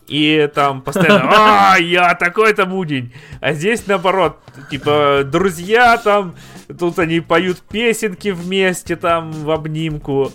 и 0.07 0.49
там 0.55 0.81
постоянно, 0.81 1.29
а, 1.73 1.77
я 1.77 2.15
такой-то 2.15 2.65
мудень. 2.65 3.13
А 3.39 3.53
здесь 3.53 3.85
наоборот, 3.85 4.39
типа, 4.71 5.21
друзья 5.23 5.97
там, 5.97 6.35
тут 6.79 6.97
они 6.97 7.19
поют 7.19 7.59
песенки 7.61 8.29
вместе 8.29 8.95
там 8.95 9.31
в 9.31 9.51
обнимку. 9.51 10.31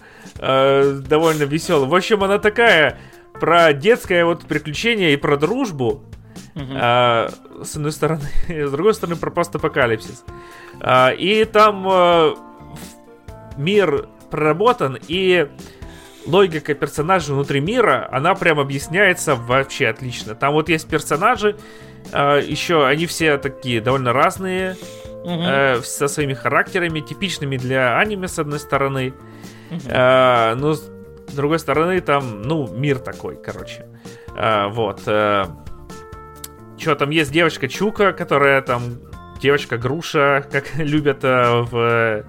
Э, 0.47 1.01
довольно 1.07 1.45
весело. 1.45 1.87
В 1.87 1.95
общем, 1.95 2.23
она 2.23 2.39
такая 2.39 2.99
про 3.41 3.73
детское 3.73 4.27
вот 4.27 4.43
приключение 4.43 5.15
и 5.15 5.17
про 5.17 5.39
дружбу. 5.39 6.05
Uh-huh. 6.55 6.77
А, 6.79 7.31
с 7.63 7.77
одной 7.77 7.93
стороны, 7.93 8.29
с 8.49 8.71
другой 8.71 8.93
стороны, 8.93 9.17
про 9.17 9.31
постапокалипсис. 9.31 10.25
А, 10.81 11.11
и 11.11 11.45
там 11.47 11.87
а, 11.89 12.35
мир 13.57 14.07
проработан, 14.31 14.99
и 15.09 15.49
логика 16.27 16.75
персонажей 16.75 17.35
внутри 17.35 17.61
мира, 17.61 18.07
она 18.13 18.35
прям 18.35 18.61
объясняется 18.61 19.37
вообще 19.37 19.89
отлично. 19.89 20.35
Там 20.35 20.53
вот 20.53 20.69
есть 20.69 20.89
персонажи, 20.89 21.57
э, 22.13 22.43
еще 22.47 22.87
они 22.87 23.07
все 23.07 23.39
такие 23.39 23.81
довольно 23.81 24.13
разные, 24.13 24.77
угу. 25.23 25.43
э, 25.43 25.81
со 25.83 26.09
своими 26.09 26.35
характерами, 26.35 27.01
типичными 27.01 27.57
для 27.57 27.99
аниме, 27.99 28.29
с 28.29 28.39
одной 28.39 28.59
стороны. 28.59 29.15
Э, 29.87 30.55
но 30.55 30.75
с 30.75 30.91
другой 31.35 31.59
стороны, 31.59 32.01
там, 32.01 32.43
ну, 32.43 32.69
мир 32.69 32.99
такой, 32.99 33.37
короче. 33.37 33.87
Э, 34.37 34.69
вот. 34.69 35.03
Э, 35.07 35.47
что 36.79 36.95
там 36.97 37.11
есть 37.11 37.33
девочка 37.33 37.69
Чука, 37.69 38.13
которая 38.13 38.61
там 38.63 38.83
девочка 39.41 39.79
Груша, 39.79 40.47
как 40.51 40.75
любят 40.77 41.23
в 41.23 42.25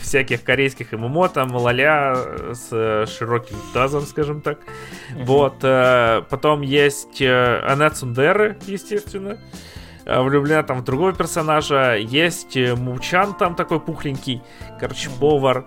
всяких 0.00 0.42
корейских 0.42 0.92
ММО, 0.92 1.28
там, 1.28 1.54
ладя 1.54 2.16
с 2.54 3.06
широким 3.06 3.56
тазом, 3.74 4.02
скажем 4.02 4.40
так. 4.40 4.60
Mm-hmm. 4.60 5.24
Вот. 5.24 6.28
Потом 6.30 6.62
есть 6.62 7.20
Анна 7.20 7.90
Цундеры, 7.90 8.56
естественно. 8.66 9.38
Влюблена 10.06 10.62
там 10.62 10.78
в 10.78 10.84
другого 10.84 11.12
персонажа. 11.12 11.96
Есть 11.96 12.56
Мучан 12.56 13.34
там 13.34 13.54
такой 13.54 13.78
пухленький, 13.78 14.42
короче, 14.80 15.10
повар. 15.10 15.66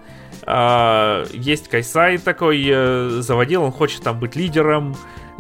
Есть 1.31 1.67
Кайсай 1.67 2.17
такой 2.17 3.21
заводил, 3.21 3.63
он 3.63 3.71
хочет 3.71 4.01
там 4.01 4.19
быть 4.19 4.35
лидером 4.35 4.95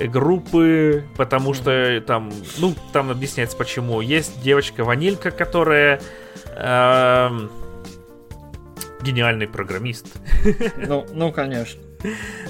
группы, 0.07 1.03
потому 1.17 1.53
что 1.53 2.01
там, 2.05 2.31
ну, 2.57 2.73
там 2.93 3.11
объясняется 3.11 3.57
почему. 3.57 4.01
Есть 4.01 4.41
девочка 4.41 4.83
Ванилька, 4.83 5.31
которая 5.31 6.01
э, 6.55 7.29
гениальный 9.01 9.47
программист. 9.47 10.07
Ну, 10.77 11.05
ну 11.13 11.31
конечно. 11.31 11.81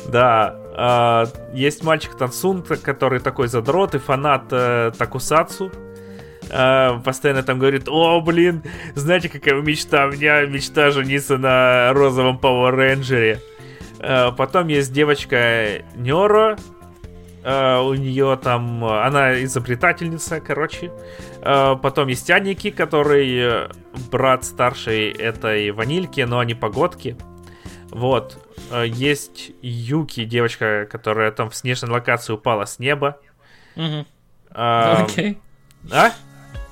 Да, 0.07 1.26
э, 1.26 1.56
есть 1.57 1.84
мальчик 1.84 2.15
Тансун, 2.15 2.61
который 2.61 3.19
такой 3.19 3.48
задрот 3.48 3.95
и 3.95 3.98
фанат 3.98 4.44
э, 4.52 4.91
Такусацу. 4.98 5.72
Э, 6.49 6.99
постоянно 7.03 7.43
там 7.43 7.59
говорит, 7.59 7.88
о, 7.88 8.19
блин, 8.21 8.63
знаете, 8.95 9.30
какая 9.30 9.61
мечта? 9.61 10.07
У 10.07 10.11
меня 10.11 10.45
мечта 10.45 10.91
жениться 10.91 11.38
на 11.38 11.93
розовом 11.93 12.39
Power 12.41 12.76
Ranger. 12.76 13.39
Э, 13.99 14.31
потом 14.35 14.67
есть 14.67 14.91
девочка 14.93 15.84
Нёро, 15.95 16.57
Uh, 17.41 17.88
у 17.88 17.93
нее 17.93 18.38
там... 18.43 18.84
Она 18.84 19.41
изобретательница, 19.43 20.41
короче. 20.41 20.91
Uh, 21.39 21.80
потом 21.80 22.09
есть 22.09 22.30
Аники, 22.30 22.69
который 22.69 23.69
брат 24.11 24.43
старшей 24.43 25.09
этой 25.11 25.71
ванильки, 25.71 26.19
но 26.19 26.39
они 26.39 26.53
погодки. 26.53 27.15
Вот. 27.91 28.45
Uh, 28.71 28.85
есть 28.85 29.53
Юки, 29.61 30.26
девочка, 30.26 30.85
которая 30.91 31.31
там 31.31 31.49
в 31.49 31.55
снежной 31.55 31.91
локации 31.91 32.34
упала 32.34 32.65
с 32.65 32.77
неба. 32.77 33.17
Окей. 33.76 33.97
Okay. 34.51 35.38
А? 35.93 36.11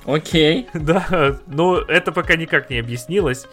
Окей. 0.08 0.66
Okay. 0.72 0.80
Да, 0.88 1.36
ну 1.46 1.76
это 1.76 2.12
пока 2.12 2.36
никак 2.36 2.70
не 2.70 2.78
объяснилось. 2.78 3.46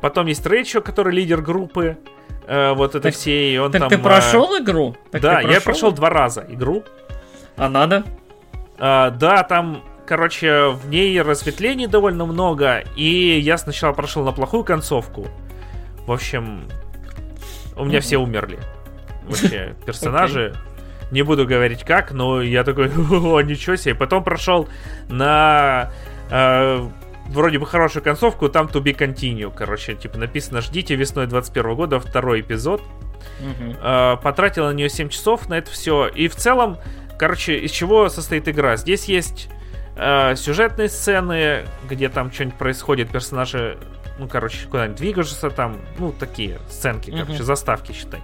Потом 0.00 0.26
есть 0.26 0.46
Рэйчо, 0.46 0.80
который 0.80 1.12
лидер 1.12 1.42
группы 1.42 1.98
э, 2.46 2.72
вот 2.72 2.94
это 2.94 3.10
все, 3.10 3.54
и 3.54 3.58
он 3.58 3.72
так 3.72 3.82
там... 3.82 3.88
ты 3.90 3.98
прошел 3.98 4.54
э, 4.54 4.62
игру? 4.62 4.96
Так 5.10 5.20
да, 5.20 5.32
прошел? 5.34 5.50
я 5.50 5.60
прошел 5.60 5.92
два 5.92 6.10
раза 6.10 6.46
игру. 6.48 6.84
А 7.56 7.68
надо? 7.68 8.04
Э, 8.78 9.10
да, 9.10 9.42
там, 9.42 9.82
короче, 10.06 10.68
в 10.68 10.88
ней 10.88 11.20
разветвлений 11.20 11.86
довольно 11.86 12.26
много, 12.26 12.84
и 12.96 13.38
я 13.40 13.58
сначала 13.58 13.92
прошел 13.92 14.24
на 14.24 14.32
плохую 14.32 14.64
концовку. 14.64 15.26
В 16.06 16.12
общем, 16.12 16.68
у 17.76 17.84
меня 17.84 18.00
все 18.00 18.18
умерли. 18.18 18.58
Вообще, 19.24 19.74
персонажи... 19.86 20.54
Не 21.12 21.22
буду 21.22 21.46
говорить 21.46 21.84
как, 21.84 22.10
но 22.10 22.42
я 22.42 22.64
такой, 22.64 22.88
о, 23.10 23.40
ничего 23.42 23.76
себе. 23.76 23.94
Потом 23.94 24.24
прошел 24.24 24.66
на 25.08 25.92
э, 26.30 26.88
вроде 27.26 27.58
бы 27.58 27.66
хорошую 27.66 28.02
концовку, 28.02 28.48
там 28.48 28.66
to 28.66 28.82
be 28.82 28.96
continue, 28.96 29.52
короче, 29.54 29.94
типа 29.94 30.18
написано 30.18 30.62
«Ждите 30.62 30.94
весной 30.94 31.26
21 31.26 31.74
года 31.74 32.00
второй 32.00 32.40
эпизод». 32.40 32.82
Угу. 33.40 33.70
Uh, 33.82 34.20
потратил 34.20 34.66
на 34.66 34.72
нее 34.72 34.88
7 34.88 35.08
часов 35.08 35.48
на 35.48 35.54
это 35.54 35.70
все. 35.70 36.08
И 36.08 36.28
в 36.28 36.34
целом, 36.34 36.78
короче, 37.18 37.58
из 37.58 37.70
чего 37.70 38.08
состоит 38.08 38.48
игра? 38.48 38.76
Здесь 38.76 39.04
есть 39.04 39.48
uh, 39.96 40.34
сюжетные 40.34 40.88
сцены, 40.88 41.66
где 41.88 42.08
там 42.08 42.32
что-нибудь 42.32 42.58
происходит, 42.58 43.10
персонажи, 43.10 43.78
ну, 44.18 44.28
короче, 44.28 44.66
куда-нибудь 44.66 44.96
двигаются 44.96 45.50
там, 45.50 45.78
ну, 45.98 46.12
такие 46.12 46.58
сценки, 46.68 47.10
короче, 47.10 47.42
uh 47.42 47.44
заставки, 47.44 47.92
считай. 47.92 48.20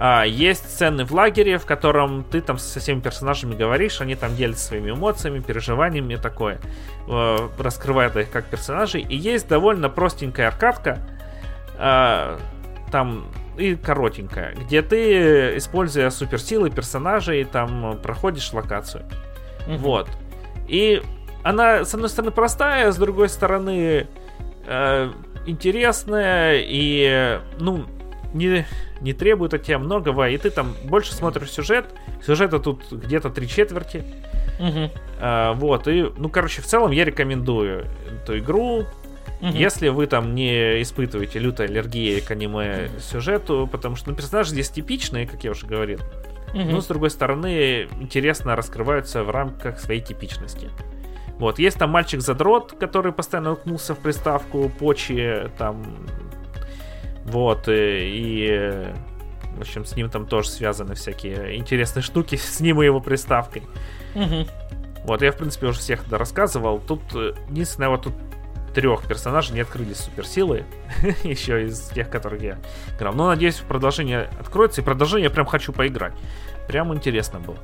А, 0.00 0.22
есть 0.22 0.70
сцены 0.70 1.04
в 1.04 1.12
лагере, 1.12 1.58
в 1.58 1.66
котором 1.66 2.22
ты 2.22 2.40
там 2.40 2.56
со 2.56 2.78
всеми 2.78 3.00
персонажами 3.00 3.56
говоришь, 3.56 4.00
они 4.00 4.14
там 4.14 4.36
делятся 4.36 4.66
своими 4.66 4.92
эмоциями, 4.92 5.40
переживаниями 5.40 6.14
и 6.14 6.16
такое, 6.16 6.60
э, 7.08 7.48
раскрывают 7.58 8.14
их 8.16 8.30
как 8.30 8.44
персонажей. 8.46 9.02
И 9.02 9.16
есть 9.16 9.48
довольно 9.48 9.88
простенькая 9.88 10.48
аркадка, 10.48 11.00
э, 11.78 12.38
там 12.92 13.26
и 13.58 13.74
коротенькая, 13.74 14.54
где 14.54 14.82
ты, 14.82 15.56
используя 15.56 16.10
суперсилы 16.10 16.70
персонажей, 16.70 17.42
там 17.42 17.98
проходишь 18.00 18.52
локацию. 18.52 19.04
Mm-hmm. 19.66 19.76
Вот. 19.78 20.08
И 20.68 21.02
она, 21.42 21.84
с 21.84 21.92
одной 21.92 22.08
стороны, 22.08 22.30
простая, 22.30 22.92
с 22.92 22.96
другой 22.96 23.28
стороны, 23.28 24.06
э, 24.64 25.10
интересная 25.46 26.62
и, 26.64 27.40
ну, 27.58 27.84
не, 28.32 28.64
не 29.00 29.12
требует 29.12 29.54
от 29.54 29.62
тебя 29.62 29.78
многого, 29.78 30.28
и 30.28 30.36
ты 30.38 30.50
там 30.50 30.74
больше 30.84 31.12
смотришь 31.14 31.50
сюжет. 31.50 31.86
Сюжета 32.24 32.58
тут 32.58 32.90
где-то 32.90 33.30
три 33.30 33.48
четверти. 33.48 34.04
Угу. 34.58 34.90
А, 35.20 35.52
вот, 35.54 35.88
и, 35.88 36.10
ну, 36.16 36.28
короче, 36.28 36.62
в 36.62 36.66
целом 36.66 36.90
я 36.90 37.04
рекомендую 37.04 37.86
эту 38.22 38.38
игру. 38.38 38.84
Угу. 39.40 39.52
Если 39.52 39.88
вы 39.88 40.06
там 40.06 40.34
не 40.34 40.82
испытываете 40.82 41.38
лютой 41.38 41.66
аллергии 41.66 42.18
к 42.20 42.30
аниме 42.30 42.88
сюжету, 43.00 43.68
потому 43.70 43.94
что 43.94 44.10
ну, 44.10 44.16
персонажи 44.16 44.50
здесь 44.50 44.70
типичные, 44.70 45.26
как 45.26 45.44
я 45.44 45.52
уже 45.52 45.66
говорил. 45.66 46.00
Угу. 46.54 46.62
Но, 46.62 46.80
с 46.80 46.86
другой 46.86 47.10
стороны, 47.10 47.88
интересно 48.00 48.56
раскрываются 48.56 49.22
в 49.22 49.30
рамках 49.30 49.78
своей 49.78 50.00
типичности. 50.00 50.70
Вот, 51.38 51.60
есть 51.60 51.78
там 51.78 51.90
мальчик-задрот, 51.90 52.72
который 52.80 53.12
постоянно 53.12 53.52
уткнулся 53.52 53.94
в 53.94 54.00
приставку, 54.00 54.72
почи, 54.80 55.48
там, 55.56 55.84
вот, 57.28 57.68
э, 57.68 58.06
и, 58.06 58.46
и 58.46 59.56
в 59.56 59.60
общем, 59.60 59.84
с 59.84 59.96
ним 59.96 60.08
там 60.08 60.26
тоже 60.26 60.48
связаны 60.50 60.94
всякие 60.94 61.56
интересные 61.56 62.02
штуки, 62.02 62.36
с 62.42 62.60
ним 62.60 62.82
и 62.82 62.84
его 62.84 63.00
приставкой. 63.00 63.62
Угу. 64.14 64.46
Вот, 65.04 65.22
я, 65.22 65.32
в 65.32 65.36
принципе, 65.36 65.66
уже 65.66 65.78
всех 65.78 66.06
это 66.06 66.18
рассказывал. 66.18 66.80
Тут 66.80 67.00
э, 67.14 67.34
единственное, 67.48 67.88
вот 67.88 68.02
тут 68.02 68.14
трех 68.74 69.06
персонажей 69.06 69.54
не 69.54 69.60
открылись 69.60 69.96
суперсилы. 69.96 70.64
Еще 71.24 71.66
из 71.66 71.88
тех, 71.88 72.10
которых 72.10 72.42
я 72.42 72.58
играл. 72.96 73.14
Но 73.14 73.26
надеюсь, 73.26 73.56
продолжение 73.56 74.28
откроется. 74.38 74.80
И 74.80 74.84
продолжение 74.84 75.24
я 75.24 75.30
прям 75.30 75.46
хочу 75.46 75.72
поиграть. 75.72 76.14
Прям 76.66 76.94
интересно 76.94 77.40
было. 77.40 77.58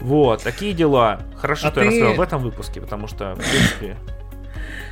Вот, 0.00 0.42
такие 0.42 0.72
дела. 0.72 1.20
Хорошо, 1.36 1.68
а 1.68 1.70
что 1.70 1.80
ты... 1.80 1.86
я 1.86 1.90
рассказал 1.90 2.14
в 2.14 2.20
этом 2.20 2.42
выпуске, 2.42 2.80
потому 2.80 3.06
что, 3.06 3.34
в 3.34 3.38
принципе, 3.38 3.96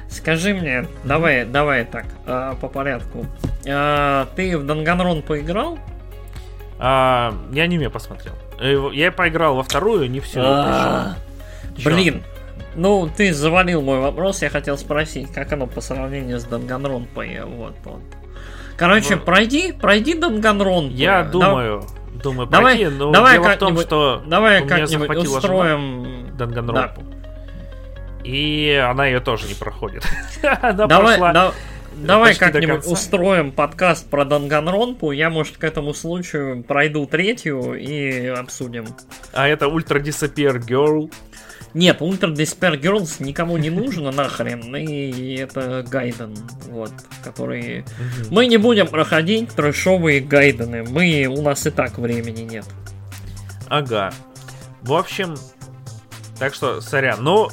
Скажи 0.08 0.54
мне, 0.54 0.86
давай, 1.04 1.44
давай 1.44 1.84
так, 1.84 2.06
э, 2.26 2.54
по 2.60 2.68
порядку. 2.68 3.26
Э, 3.66 4.26
ты 4.36 4.56
в 4.56 4.64
Данганрон 4.64 5.22
поиграл? 5.22 5.78
А, 6.78 7.34
я 7.52 7.64
аниме 7.64 7.90
посмотрел. 7.90 8.34
Э, 8.58 8.88
я 8.92 9.12
поиграл 9.12 9.56
во 9.56 9.62
вторую, 9.62 10.10
не 10.10 10.20
все. 10.20 10.40
А, 10.42 11.16
блин, 11.84 12.22
Ну, 12.74 13.10
ты 13.14 13.34
завалил 13.34 13.82
мой 13.82 13.98
вопрос, 13.98 14.42
я 14.42 14.50
хотел 14.50 14.78
спросить, 14.78 15.32
как 15.32 15.52
оно 15.52 15.66
по 15.66 15.80
сравнению 15.80 16.38
с 16.38 16.44
Данганронпой, 16.44 17.40
вот, 17.44 17.74
вот. 17.84 18.00
Короче, 18.76 19.16
ну, 19.16 19.22
пройди, 19.22 19.72
пройди 19.72 20.14
Данганронпу. 20.14 20.94
Я 20.94 21.24
думаю, 21.24 21.82
да, 22.14 22.22
думаю, 22.22 22.48
давай, 22.48 22.76
пройти, 22.76 22.96
но 22.96 23.10
давай 23.10 23.38
дело 23.38 23.48
в 23.50 23.56
том, 23.56 23.78
что 23.78 24.22
давай 24.26 24.66
как-нибудь 24.66 25.16
устроим 25.16 26.36
Данганронпу. 26.36 27.02
Да. 27.02 27.07
И 28.28 28.74
она 28.74 29.06
ее 29.06 29.20
тоже 29.20 29.48
не 29.48 29.54
проходит. 29.54 30.04
она 30.42 30.86
давай, 30.86 31.16
прошла... 31.16 31.32
Да, 31.32 31.54
Давай 31.96 32.34
как-нибудь 32.34 32.84
устроим 32.86 33.52
подкаст 33.52 34.08
про 34.10 34.26
Данганронпу. 34.26 35.12
Я, 35.12 35.30
может, 35.30 35.56
к 35.56 35.64
этому 35.64 35.94
случаю 35.94 36.62
пройду 36.62 37.06
третью 37.06 37.72
и 37.72 38.26
обсудим. 38.26 38.86
А 39.32 39.48
это 39.48 39.68
Ultra 39.68 39.98
Despair 39.98 40.58
Girls. 40.58 41.10
Нет, 41.72 42.02
Ultra 42.02 42.28
Despair 42.28 42.78
Girls 42.78 43.22
никому 43.24 43.56
не 43.56 43.70
нужно 43.70 44.10
нахрен, 44.12 44.76
и 44.76 45.36
это 45.36 45.82
Гайден, 45.88 46.36
вот, 46.66 46.92
который... 47.24 47.86
Мы 48.30 48.46
не 48.46 48.58
будем 48.58 48.88
проходить 48.88 49.54
трэшовые 49.54 50.20
Гайдены, 50.20 50.82
мы, 50.82 51.26
у 51.26 51.40
нас 51.40 51.66
и 51.66 51.70
так 51.70 51.96
времени 51.96 52.42
нет. 52.42 52.66
Ага. 53.68 54.12
В 54.82 54.92
общем, 54.92 55.34
так 56.38 56.54
что, 56.54 56.80
сорян, 56.80 57.22
ну, 57.22 57.48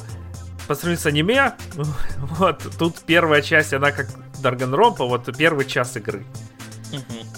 по 0.66 0.74
сравнению 0.74 1.02
с 1.02 1.06
аниме, 1.06 1.52
вот, 2.18 2.62
тут 2.78 2.96
первая 3.00 3.42
часть, 3.42 3.72
она 3.72 3.92
как 3.92 4.08
Дарганромпа, 4.40 5.04
вот 5.04 5.28
первый 5.36 5.66
час 5.66 5.96
игры. 5.96 6.24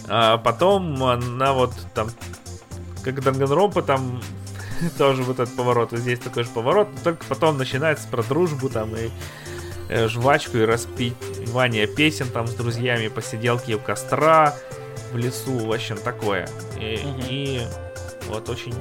А 0.09 0.39
потом 0.39 1.03
она 1.03 1.53
вот 1.53 1.75
там, 1.95 2.09
как 3.05 3.23
Данганромпа, 3.23 3.83
там 3.83 4.21
тоже 4.99 5.23
вот 5.23 5.41
этот 5.41 5.55
поворот, 5.55 5.93
и 5.93 5.97
здесь 5.99 6.19
такой 6.19 6.45
же 6.45 6.51
поворот, 6.51 6.89
только 7.05 7.25
потом 7.27 7.59
начинается 7.59 8.09
про 8.09 8.23
дружбу 8.23 8.69
там 8.69 8.95
и 8.97 9.11
э, 9.89 10.09
жвачку 10.09 10.59
и 10.59 10.63
распивание 10.63 11.87
песен 11.87 12.29
там 12.29 12.47
с 12.47 12.55
друзьями, 12.55 13.09
посиделки 13.09 13.73
у 13.73 13.79
костра 13.79 14.55
в 15.13 15.17
лесу, 15.17 15.67
в 15.67 15.73
общем, 15.73 15.97
такое. 15.99 16.49
И, 16.79 17.01
угу. 17.05 17.23
и 17.29 17.61
вот 18.29 18.49
очень 18.49 18.75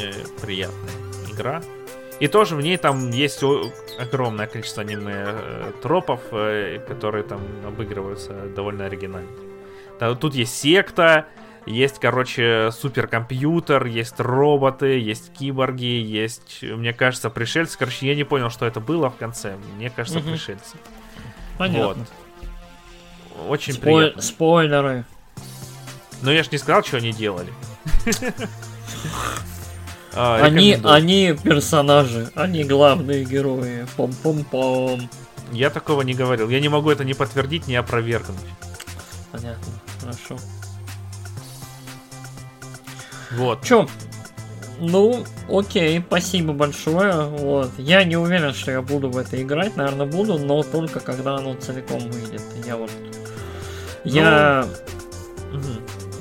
э, 0.00 0.12
приятная 0.40 0.92
игра. 1.30 1.62
И 2.20 2.28
тоже 2.28 2.56
в 2.56 2.60
ней 2.60 2.76
там 2.76 3.10
есть 3.10 3.42
огромное 3.98 4.46
количество 4.46 4.82
аниме 4.82 5.24
э, 5.26 5.72
тропов, 5.82 6.20
э, 6.32 6.78
которые 6.86 7.24
там 7.24 7.40
обыгрываются 7.66 8.32
довольно 8.54 8.86
оригинально. 8.86 9.28
Тут 10.20 10.34
есть 10.34 10.54
секта, 10.58 11.26
есть, 11.66 11.98
короче, 11.98 12.70
суперкомпьютер, 12.72 13.86
есть 13.86 14.20
роботы, 14.20 14.98
есть 14.98 15.32
киборги, 15.32 15.84
есть, 15.84 16.62
мне 16.62 16.92
кажется, 16.92 17.30
пришельцы. 17.30 17.78
Короче, 17.78 18.06
я 18.06 18.14
не 18.14 18.24
понял, 18.24 18.50
что 18.50 18.66
это 18.66 18.80
было 18.80 19.08
в 19.08 19.16
конце. 19.16 19.56
Мне 19.76 19.88
кажется, 19.88 20.18
угу. 20.18 20.30
пришельцы. 20.30 20.76
Понятно. 21.56 22.06
Вот. 23.36 23.48
Очень 23.48 23.74
Спой- 23.74 24.02
приятно. 24.02 24.22
Спойлеры. 24.22 25.04
Но 26.22 26.30
я 26.30 26.42
ж 26.42 26.52
не 26.52 26.58
сказал, 26.58 26.84
что 26.84 26.98
они 26.98 27.12
делали. 27.12 27.52
А, 30.16 30.40
они, 30.42 30.78
они 30.84 31.36
персонажи, 31.42 32.30
они 32.34 32.64
главные 32.64 33.24
герои. 33.24 33.86
Пом-пом-пом. 33.96 35.08
Я 35.52 35.70
такого 35.70 36.02
не 36.02 36.14
говорил. 36.14 36.48
Я 36.48 36.60
не 36.60 36.68
могу 36.68 36.90
это 36.90 37.04
не 37.04 37.14
подтвердить, 37.14 37.66
не 37.66 37.76
опровергнуть. 37.76 38.38
Понятно. 39.32 39.72
Хорошо. 40.00 40.36
Вот. 43.32 43.62
Чё? 43.62 43.88
Ну, 44.80 45.24
окей, 45.48 46.02
спасибо 46.06 46.52
большое. 46.52 47.26
Вот. 47.26 47.70
Я 47.78 48.04
не 48.04 48.16
уверен, 48.16 48.54
что 48.54 48.70
я 48.70 48.82
буду 48.82 49.10
в 49.10 49.16
это 49.16 49.40
играть. 49.40 49.76
Наверное, 49.76 50.06
буду, 50.06 50.38
но 50.38 50.62
только 50.62 51.00
когда 51.00 51.36
оно 51.36 51.54
целиком 51.54 51.98
выйдет. 52.10 52.42
Я 52.66 52.76
вот. 52.76 52.90
Ну... 54.04 54.10
Я. 54.10 54.66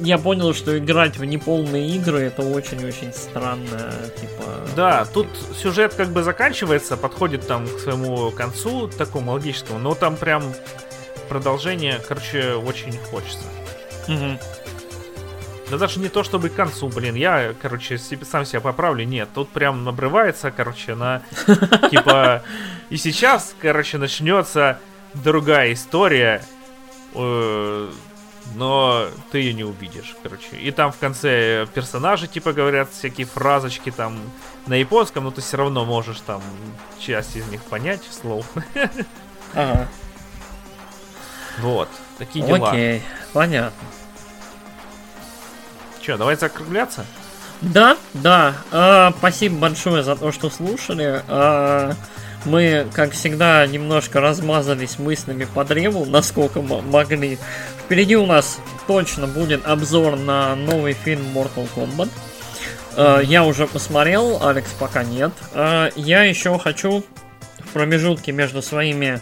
Я 0.03 0.17
понял, 0.17 0.53
что 0.53 0.77
играть 0.77 1.17
в 1.17 1.23
неполные 1.23 1.87
игры 1.95 2.19
это 2.19 2.41
очень-очень 2.41 3.13
странно, 3.13 3.93
типа. 4.19 4.67
Да, 4.75 5.05
тут 5.05 5.27
сюжет 5.57 5.93
как 5.93 6.09
бы 6.09 6.23
заканчивается, 6.23 6.97
подходит 6.97 7.47
там 7.47 7.65
к 7.65 7.79
своему 7.79 8.29
концу 8.31 8.89
такому 8.89 9.31
логическому, 9.31 9.79
но 9.79 9.95
там 9.95 10.17
прям 10.17 10.43
продолжение, 11.29 12.01
короче, 12.05 12.55
очень 12.55 12.97
хочется. 13.09 13.45
Угу. 14.09 14.39
Да 15.71 15.77
даже 15.77 16.01
не 16.01 16.09
то 16.09 16.23
чтобы 16.23 16.49
к 16.49 16.55
концу, 16.55 16.89
блин, 16.89 17.15
я, 17.15 17.55
короче, 17.61 17.97
себе, 17.97 18.25
сам 18.25 18.43
себя 18.43 18.59
поправлю, 18.59 19.05
нет, 19.05 19.29
тут 19.33 19.47
прям 19.49 19.87
обрывается, 19.87 20.51
короче, 20.51 20.95
на 20.95 21.21
типа 21.89 22.43
и 22.89 22.97
сейчас, 22.97 23.55
короче, 23.57 23.97
начнется 23.97 24.79
другая 25.13 25.71
история. 25.71 26.43
Но 28.55 29.07
ты 29.31 29.39
ее 29.39 29.53
не 29.53 29.63
увидишь, 29.63 30.15
короче. 30.21 30.57
И 30.57 30.71
там 30.71 30.91
в 30.91 30.97
конце 30.97 31.67
персонажи, 31.73 32.27
типа, 32.27 32.53
говорят 32.53 32.89
всякие 32.91 33.25
фразочки 33.25 33.91
там 33.91 34.19
на 34.67 34.75
японском, 34.75 35.23
но 35.23 35.31
ты 35.31 35.41
все 35.41 35.57
равно 35.57 35.85
можешь 35.85 36.19
там 36.21 36.41
часть 36.99 37.35
из 37.35 37.47
них 37.47 37.63
понять 37.63 38.01
слов. 38.09 38.45
Ага. 39.55 39.87
Вот, 41.59 41.87
такие 42.17 42.43
дела. 42.43 42.71
Окей, 42.71 43.03
понятно. 43.33 43.87
Че, 46.01 46.17
давай 46.17 46.35
закругляться? 46.35 47.05
Да, 47.61 47.97
да. 48.13 48.55
Э, 48.71 49.11
спасибо 49.17 49.57
большое 49.57 50.01
за 50.03 50.15
то, 50.15 50.31
что 50.31 50.49
слушали. 50.49 51.23
Э, 51.27 51.93
мы, 52.45 52.87
как 52.93 53.11
всегда, 53.11 53.65
немножко 53.65 54.19
размазались 54.19 54.99
мыслями 54.99 55.45
по 55.45 55.63
древу, 55.63 56.05
насколько 56.05 56.61
могли. 56.61 57.39
Впереди 57.85 58.15
у 58.15 58.25
нас 58.25 58.59
точно 58.87 59.27
будет 59.27 59.65
обзор 59.65 60.17
на 60.17 60.55
новый 60.55 60.93
фильм 60.93 61.25
Mortal 61.35 61.67
Kombat. 61.75 62.09
Uh, 62.95 63.25
я 63.25 63.43
уже 63.43 63.65
посмотрел, 63.65 64.45
Алекс 64.45 64.71
пока 64.73 65.03
нет. 65.03 65.31
Uh, 65.53 65.91
я 65.95 66.23
еще 66.23 66.57
хочу 66.59 67.03
в 67.59 67.73
промежутке 67.73 68.31
между 68.31 68.61
своими 68.61 69.19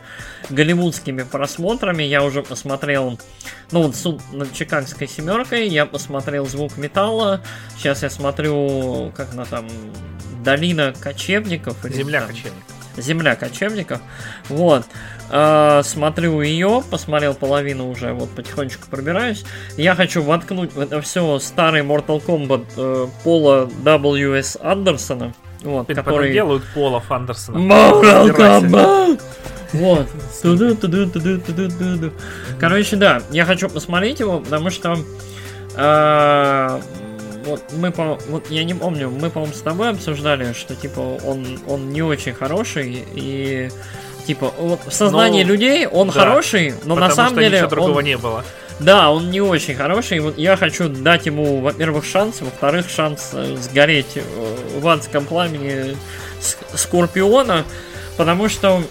голливудскими 0.50 1.24
просмотрами, 1.24 2.04
я 2.04 2.24
уже 2.24 2.44
посмотрел, 2.44 3.18
ну 3.72 3.84
вот 3.84 3.96
суд 3.96 4.22
над 4.34 4.54
Чикагской 4.54 5.08
семеркой, 5.08 5.70
я 5.70 5.86
посмотрел 5.86 6.46
Звук 6.46 6.78
металла, 6.78 7.42
сейчас 7.78 8.04
я 8.04 8.10
смотрю, 8.10 9.14
как 9.16 9.34
на 9.34 9.46
там, 9.46 9.68
Долина 10.44 10.94
кочевников. 11.00 11.78
Земля 11.84 12.22
там, 12.22 12.30
кочевников. 12.30 12.81
Земля 12.98 13.36
кочевников. 13.36 14.02
Вот. 14.50 14.86
Э, 15.30 15.82
смотрю 15.84 16.42
ее, 16.42 16.84
посмотрел 16.90 17.34
половину 17.34 17.90
уже, 17.90 18.12
вот 18.14 18.30
потихонечку 18.32 18.88
пробираюсь. 18.90 19.46
Я 19.78 19.96
хочу 19.96 20.22
воткнуть 20.22 20.74
в 20.74 20.80
это 20.80 21.02
все 21.02 21.40
старый 21.40 21.82
Mortal 21.82 22.24
Kombat 22.24 22.66
э, 22.78 23.08
Пола 23.24 23.70
W.S. 23.84 24.58
Андерсона. 24.62 25.34
Вот, 25.64 25.88
Ты 25.88 25.96
который... 25.96 26.34
делают 26.34 26.64
Пола 26.74 27.02
Андерсона. 27.08 27.58
Mortal 27.58 28.36
Kombat! 28.36 29.22
Вот. 29.74 30.10
Короче, 32.60 32.96
да, 32.98 33.22
я 33.32 33.46
хочу 33.46 33.70
посмотреть 33.70 34.20
его, 34.20 34.40
потому 34.40 34.70
что 34.70 34.98
э, 35.76 36.82
вот 37.46 37.64
мы 37.74 37.92
по 37.92 38.20
вот 38.28 38.50
я 38.50 38.64
не 38.64 38.74
помню, 38.74 39.10
мы, 39.10 39.30
по-моему, 39.30 39.54
с 39.54 39.62
тобой 39.62 39.90
обсуждали, 39.90 40.54
что 40.54 40.76
типа 40.76 41.00
он, 41.00 41.60
он 41.68 41.90
не 41.90 42.02
очень 42.02 42.34
хороший, 42.34 43.06
и 43.14 43.70
типа 44.26 44.54
вот 44.58 44.80
в 44.86 44.94
сознании 44.94 45.44
ну, 45.44 45.50
людей 45.50 45.88
он 45.88 46.08
да, 46.08 46.14
хороший, 46.14 46.74
но 46.86 46.96
на 46.96 47.12
самом 47.12 47.32
что 47.32 47.42
деле. 47.42 47.58
Ничего 47.58 47.70
другого 47.70 47.98
он, 48.00 48.04
не 48.04 48.18
было. 48.18 48.44
Да, 48.80 49.12
он 49.12 49.30
не 49.30 49.42
очень 49.42 49.76
хороший. 49.76 50.20
Вот 50.20 50.38
я 50.38 50.58
хочу 50.58 50.90
дать 50.90 51.28
ему, 51.28 51.62
во-первых, 51.62 52.04
шанс, 52.04 52.42
во-вторых, 52.42 52.90
шанс 52.90 53.30
э, 53.34 53.56
сгореть 53.58 54.16
э, 54.16 54.22
в 54.80 54.88
адском 54.88 55.26
пламени 55.26 55.96
Скорпиона. 56.74 57.64
Потому 58.18 58.50
что 58.50 58.82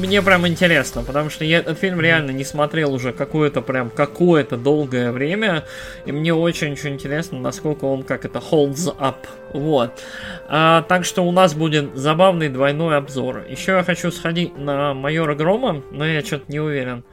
мне 0.00 0.22
прям 0.22 0.46
интересно, 0.46 1.02
потому 1.02 1.30
что 1.30 1.44
я 1.44 1.58
этот 1.58 1.78
фильм 1.78 2.00
реально 2.00 2.30
не 2.30 2.44
смотрел 2.44 2.92
уже 2.92 3.12
какое-то 3.12 3.60
прям 3.60 3.90
какое-то 3.90 4.56
долгое 4.56 5.12
время, 5.12 5.64
и 6.06 6.12
мне 6.12 6.34
очень-очень 6.34 6.94
интересно, 6.94 7.38
насколько 7.38 7.84
он 7.84 8.02
как 8.02 8.24
это 8.24 8.38
holds 8.38 8.96
up, 8.98 9.26
вот. 9.52 10.02
А, 10.48 10.82
так 10.82 11.04
что 11.04 11.22
у 11.22 11.32
нас 11.32 11.54
будет 11.54 11.94
забавный 11.94 12.48
двойной 12.48 12.96
обзор. 12.96 13.44
Еще 13.48 13.72
я 13.72 13.84
хочу 13.84 14.10
сходить 14.10 14.56
на 14.56 14.94
Майора 14.94 15.34
Грома, 15.34 15.82
но 15.90 16.06
я 16.06 16.22
что-то 16.22 16.50
не 16.50 16.60
уверен. 16.60 17.04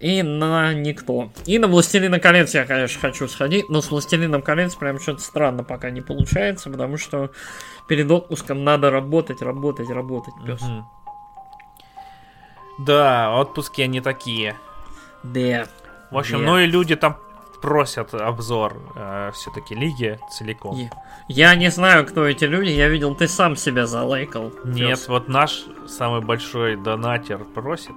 И 0.00 0.22
на 0.22 0.72
Никто. 0.74 1.32
И 1.44 1.58
на 1.58 1.66
Властелина 1.66 2.20
колец 2.20 2.54
я, 2.54 2.64
конечно, 2.64 3.00
хочу 3.00 3.26
сходить, 3.26 3.68
но 3.68 3.80
с 3.80 3.90
Властелином 3.90 4.42
колец 4.42 4.76
прям 4.76 5.00
что-то 5.00 5.20
странно 5.20 5.64
пока 5.64 5.90
не 5.90 6.00
получается, 6.00 6.70
потому 6.70 6.98
что 6.98 7.30
перед 7.88 8.08
отпуском 8.10 8.62
надо 8.62 8.90
работать, 8.90 9.42
работать, 9.42 9.90
работать, 9.90 10.34
пес. 10.46 10.62
Угу. 10.62 10.84
Да, 12.78 13.38
отпуски 13.38 13.82
они 13.82 14.00
такие. 14.00 14.56
Да. 15.22 15.66
В 16.10 16.18
общем, 16.18 16.40
да. 16.40 16.46
ну 16.46 16.58
и 16.58 16.66
люди 16.66 16.96
там 16.96 17.16
просят 17.60 18.14
обзор 18.14 18.76
э, 18.94 19.30
все-таки 19.34 19.74
лиги 19.74 20.18
целиком. 20.30 20.78
Я 21.28 21.54
не 21.56 21.70
знаю, 21.70 22.06
кто 22.06 22.24
эти 22.26 22.44
люди, 22.44 22.70
я 22.70 22.88
видел, 22.88 23.14
ты 23.14 23.28
сам 23.28 23.56
себя 23.56 23.86
залайкал. 23.86 24.52
Нет, 24.64 24.90
Пес. 24.90 25.08
вот 25.08 25.28
наш 25.28 25.64
самый 25.86 26.20
большой 26.20 26.76
донатер 26.76 27.38
просит. 27.44 27.94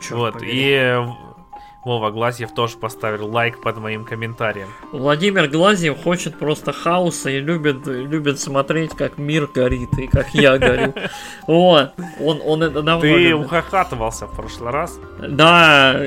Черт 0.00 0.12
вот, 0.12 0.34
побери. 0.34 0.52
и 0.54 1.04
Вова 1.84 2.10
Глазьев 2.10 2.52
тоже 2.52 2.78
поставил 2.78 3.28
лайк 3.30 3.60
под 3.60 3.76
моим 3.76 4.04
комментарием. 4.04 4.68
Владимир 4.90 5.48
Глазьев 5.48 6.02
хочет 6.02 6.38
просто 6.38 6.72
хаоса 6.72 7.30
и 7.30 7.40
любит, 7.40 7.86
любит 7.86 8.40
смотреть, 8.40 8.92
как 8.92 9.18
мир 9.18 9.46
горит 9.46 9.92
и 9.98 10.06
как 10.06 10.34
я 10.34 10.58
горю. 10.58 10.94
Вот, 11.46 11.92
он, 12.20 12.40
он 12.44 12.62
это 12.62 12.82
давно 12.82 13.00
Ты 13.00 13.34
ухахатывался 13.34 14.26
в 14.26 14.34
прошлый 14.34 14.72
раз. 14.72 14.98
Да, 15.18 16.00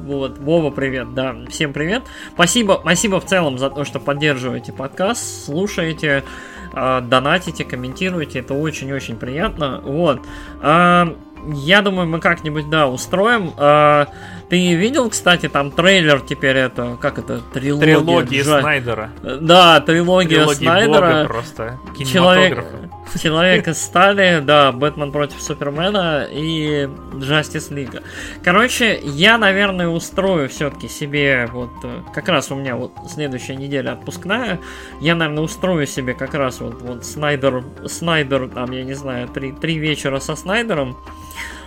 вот, 0.00 0.38
Вова, 0.38 0.70
привет, 0.70 1.12
да, 1.14 1.36
всем 1.50 1.72
привет. 1.72 2.04
Спасибо, 2.32 2.78
спасибо 2.80 3.20
в 3.20 3.26
целом 3.26 3.58
за 3.58 3.68
то, 3.70 3.84
что 3.84 4.00
поддерживаете 4.00 4.72
подкаст, 4.72 5.44
слушаете, 5.44 6.24
а, 6.72 7.00
донатите, 7.00 7.64
комментируете, 7.64 8.38
это 8.38 8.54
очень-очень 8.54 9.16
приятно. 9.16 9.80
Вот. 9.84 10.20
А, 10.62 11.14
я 11.52 11.82
думаю, 11.82 12.08
мы 12.08 12.20
как-нибудь, 12.20 12.68
да, 12.70 12.88
устроим. 12.88 13.52
Ты 14.48 14.74
видел, 14.74 15.10
кстати, 15.10 15.48
там 15.48 15.70
трейлер 15.70 16.20
теперь 16.20 16.56
это, 16.56 16.96
как 17.00 17.18
это, 17.18 17.40
трилогия? 17.52 17.98
Трилогия 17.98 18.42
Джа... 18.42 18.60
Снайдера. 18.60 19.10
Да, 19.22 19.80
трилогия 19.80 20.38
Трилогии 20.38 20.64
Снайдера. 20.64 21.06
Бога 21.06 21.24
просто. 21.26 21.78
Человек, 21.98 22.64
Человек 23.20 23.68
из 23.68 23.82
стали, 23.82 24.40
да, 24.40 24.70
Бэтмен 24.72 25.12
против 25.12 25.40
Супермена 25.40 26.26
и 26.30 26.88
Justice 27.12 27.70
League. 27.70 28.02
Короче, 28.44 29.00
я, 29.02 29.38
наверное, 29.38 29.88
устрою 29.88 30.48
все-таки 30.48 30.88
себе 30.88 31.48
вот, 31.52 31.70
э, 31.84 32.02
как 32.14 32.28
раз 32.28 32.50
у 32.50 32.54
меня 32.54 32.76
вот 32.76 32.92
следующая 33.08 33.56
неделя 33.56 33.92
отпускная, 33.92 34.60
я, 35.00 35.14
наверное, 35.14 35.44
устрою 35.44 35.86
себе 35.86 36.14
как 36.14 36.34
раз 36.34 36.60
вот, 36.60 36.82
вот 36.82 37.04
Снайдер, 37.04 37.64
Снайдер, 37.86 38.48
там, 38.48 38.70
я 38.72 38.84
не 38.84 38.94
знаю, 38.94 39.28
три, 39.28 39.52
три 39.52 39.78
вечера 39.78 40.20
со 40.20 40.36
Снайдером, 40.36 40.96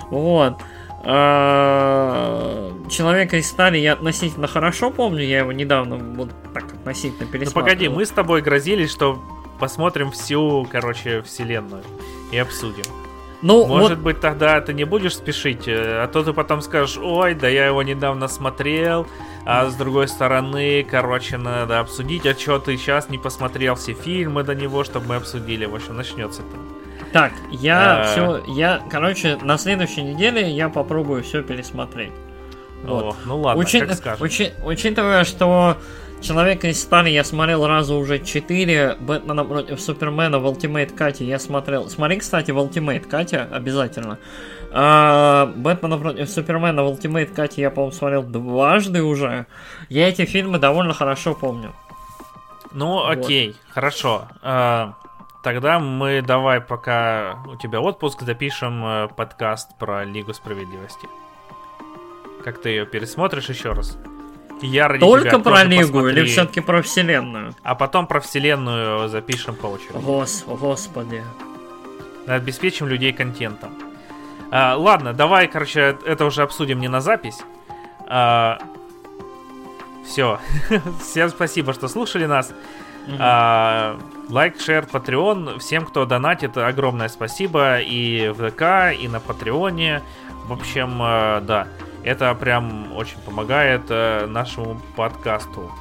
вот. 0.10 0.58
А, 1.04 2.72
Человека 2.90 3.38
из 3.38 3.48
стали 3.48 3.78
я 3.78 3.94
относительно 3.94 4.48
хорошо 4.48 4.92
помню, 4.92 5.24
я 5.24 5.40
его 5.40 5.52
недавно 5.52 5.96
вот 5.96 6.30
так 6.54 6.66
относительно 6.74 7.26
пересмотрел. 7.26 7.54
Ну 7.56 7.62
погоди, 7.62 7.90
мы 7.90 8.06
с 8.06 8.10
тобой 8.10 8.42
грозились, 8.42 8.92
что 8.92 9.22
посмотрим 9.60 10.12
всю, 10.12 10.68
короче, 10.70 11.22
вселенную 11.22 11.84
и 12.32 12.38
обсудим. 12.38 12.84
Ну, 13.42 13.66
Может 13.66 13.98
вот... 13.98 14.04
быть, 14.04 14.20
тогда 14.20 14.62
ты 14.62 14.74
не 14.74 14.84
будешь 14.84 15.16
спешить, 15.16 15.68
э, 15.68 16.04
а 16.04 16.08
то 16.08 16.24
ты 16.24 16.32
потом 16.34 16.62
скажешь, 16.62 16.98
ой, 17.02 17.34
да 17.34 17.48
я 17.48 17.66
его 17.66 17.82
недавно 17.82 18.28
смотрел, 18.28 19.08
а 19.46 19.68
с 19.68 19.76
другой 19.76 20.08
стороны, 20.08 20.86
короче, 20.90 21.38
надо 21.38 21.80
обсудить, 21.80 22.28
а 22.28 22.36
что 22.36 22.60
ты 22.60 22.78
сейчас 22.78 23.10
не 23.10 23.18
посмотрел 23.18 23.76
все 23.76 23.94
фильмы 23.94 24.44
до 24.44 24.54
него, 24.54 24.84
чтобы 24.84 25.08
мы 25.08 25.16
обсудили. 25.16 25.66
В 25.66 25.74
общем, 25.74 25.96
начнется 25.96 26.44
там. 26.44 26.81
Так, 27.12 27.34
я 27.52 28.04
все, 28.12 28.44
я, 28.48 28.82
короче, 28.90 29.38
на 29.42 29.58
следующей 29.58 30.02
неделе 30.02 30.50
я 30.50 30.70
попробую 30.70 31.24
все 31.24 31.44
пересмотреть. 31.44 32.14
Вот. 32.84 33.04
О, 33.04 33.16
ну 33.26 33.42
ладно, 33.42 33.62
Учи... 33.62 33.80
как 33.80 33.94
скажешь. 33.94 34.22
Учи... 34.22 34.52
Учитывая, 34.64 35.24
что 35.24 35.78
Человека 36.22 36.68
из 36.68 36.80
стали 36.80 37.10
я 37.10 37.24
смотрел 37.24 37.66
раза 37.66 37.96
уже 37.96 38.20
4. 38.20 38.98
Бэтмена 39.00 39.44
против 39.44 39.82
Супермена 39.82 40.38
в 40.38 40.46
Ultimate 40.46 40.96
Кате 40.96 41.26
я 41.26 41.40
смотрел. 41.40 41.90
Смотри, 41.90 42.20
кстати, 42.20 42.52
в 42.52 42.60
Ultimate 42.60 43.08
Катя 43.08 43.50
обязательно. 43.52 44.20
А, 44.72 45.52
Бэтмена 45.56 45.98
против 45.98 46.30
Супермена 46.30 46.84
в 46.84 46.92
Ultimate 46.92 47.34
Кате 47.34 47.62
я, 47.64 47.72
по-моему, 47.72 47.92
смотрел 47.92 48.22
дважды 48.22 49.02
уже. 49.02 49.48
Я 49.90 50.10
эти 50.10 50.26
фильмы 50.26 50.60
довольно 50.60 50.94
хорошо 50.94 51.34
помню. 51.34 51.74
Ну, 52.72 53.04
окей, 53.04 53.48
вот. 53.48 53.74
хорошо. 53.74 54.28
А, 54.44 54.94
Тогда 55.44 55.80
мы 55.80 56.22
давай, 56.22 56.62
пока 56.62 57.40
у 57.48 57.56
тебя 57.56 57.82
отпуск, 57.82 58.22
запишем 58.22 58.86
э, 58.86 59.08
подкаст 59.08 59.76
про 59.78 60.04
Лигу 60.06 60.34
Справедливости. 60.34 61.10
Как 62.44 62.62
ты 62.62 62.70
ее 62.70 62.86
пересмотришь 62.86 63.50
еще 63.50 63.72
раз? 63.72 63.98
Я 64.62 64.88
ради 64.88 65.00
Только 65.00 65.40
про 65.40 65.64
Лигу 65.64 65.94
посмотри. 65.94 66.12
или 66.22 66.28
все-таки 66.28 66.62
про 66.62 66.84
Вселенную? 66.84 67.56
А 67.64 67.74
потом 67.74 68.06
про 68.06 68.20
Вселенную 68.20 69.10
запишем 69.10 69.56
по 69.56 69.66
очереди. 69.66 69.98
Гос, 69.98 70.44
господи. 70.46 71.24
Обеспечим 72.28 72.88
людей 72.88 73.12
контентом. 73.12 73.74
А, 74.52 74.76
ладно, 74.76 75.14
давай, 75.14 75.48
короче, 75.48 75.98
это 76.06 76.26
уже 76.26 76.44
обсудим 76.44 76.80
не 76.80 76.88
на 76.88 77.02
запись. 77.02 77.40
А, 78.08 78.60
все. 80.06 80.40
Всем 81.02 81.30
спасибо, 81.30 81.74
что 81.74 81.88
слушали 81.88 82.26
нас. 82.28 82.54
А, 83.18 83.98
лайк, 84.32 84.60
шер, 84.60 84.88
Patreon. 84.92 85.60
Всем, 85.60 85.86
кто 85.86 86.06
донатит, 86.06 86.58
огромное 86.58 87.10
спасибо. 87.10 87.80
И 87.80 88.30
в 88.30 88.50
ВК, 88.50 88.98
и 88.98 89.08
на 89.08 89.20
Патреоне. 89.20 90.02
В 90.46 90.54
общем, 90.54 91.02
э, 91.02 91.42
да, 91.42 91.68
это 92.04 92.34
прям 92.36 92.96
очень 92.96 93.20
помогает 93.20 93.84
э, 93.90 94.26
нашему 94.28 94.80
подкасту. 94.96 95.72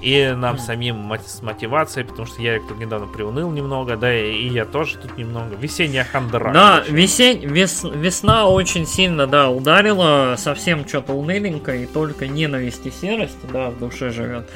И 0.00 0.32
нам 0.36 0.56
mm. 0.56 0.58
самим 0.58 1.12
с 1.12 1.42
мотивацией, 1.42 2.06
потому 2.06 2.26
что 2.26 2.40
Ярик 2.40 2.66
тут 2.68 2.78
недавно 2.78 3.06
приуныл 3.06 3.50
немного, 3.50 3.96
да, 3.96 4.14
и 4.14 4.48
я 4.48 4.64
тоже 4.64 4.96
тут 4.96 5.18
немного. 5.18 5.56
Весенняя 5.56 6.04
хандра. 6.04 6.52
Да, 6.52 6.82
весень, 6.88 7.44
вес, 7.46 7.84
весна 7.84 8.48
очень 8.48 8.86
сильно, 8.86 9.26
да, 9.26 9.50
ударила, 9.50 10.36
совсем 10.38 10.88
что-то 10.88 11.12
уныленько, 11.12 11.74
и 11.74 11.86
только 11.86 12.26
ненависть 12.26 12.86
и 12.86 12.90
серость, 12.90 13.38
да, 13.52 13.70
в 13.70 13.78
душе 13.78 14.10
живет. 14.10 14.48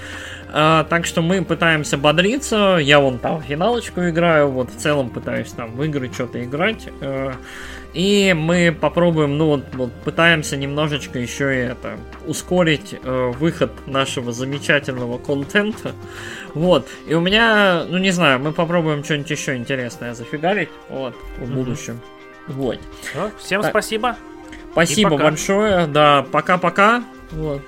А, 0.57 0.85
так 0.85 1.05
что 1.05 1.21
мы 1.21 1.45
пытаемся 1.45 1.99
бодриться. 1.99 2.79
Я 2.81 3.01
вон 3.01 3.19
там 3.19 3.43
финалочку 3.43 4.09
играю, 4.09 4.51
вот 4.51 4.71
в 4.71 4.77
целом 4.77 5.11
пытаюсь 5.11 5.51
там 5.51 5.73
в 5.73 5.83
игры 5.83 6.09
что-то 6.13 6.43
играть. 6.45 6.89
Э, 7.01 7.33
и 7.95 8.35
мы 8.37 8.77
попробуем, 8.79 9.39
ну 9.39 9.47
вот, 9.47 9.65
вот 9.75 9.93
пытаемся 10.05 10.57
немножечко 10.57 11.21
еще 11.21 11.55
и 11.55 11.59
это 11.61 11.97
ускорить 12.27 12.97
э, 13.01 13.33
выход 13.39 13.71
нашего 13.87 14.33
замечательного 14.33 15.19
контента. 15.19 15.93
Вот. 16.55 16.89
И 17.07 17.15
у 17.15 17.21
меня, 17.21 17.85
ну 17.89 17.99
не 17.99 18.11
знаю, 18.11 18.41
мы 18.41 18.53
попробуем 18.53 19.05
что-нибудь 19.05 19.31
еще 19.31 19.57
интересное 19.57 20.15
зафигарить. 20.15 20.71
Вот, 20.89 21.15
в 21.39 21.55
будущем. 21.55 22.01
Mm-hmm. 22.49 22.53
Вот. 22.53 22.79
всем 23.39 23.63
так. 23.63 23.71
спасибо. 23.71 24.17
Спасибо 24.73 25.17
большое. 25.17 25.87
Да, 25.87 26.27
пока-пока. 26.33 27.05
Вот. 27.31 27.63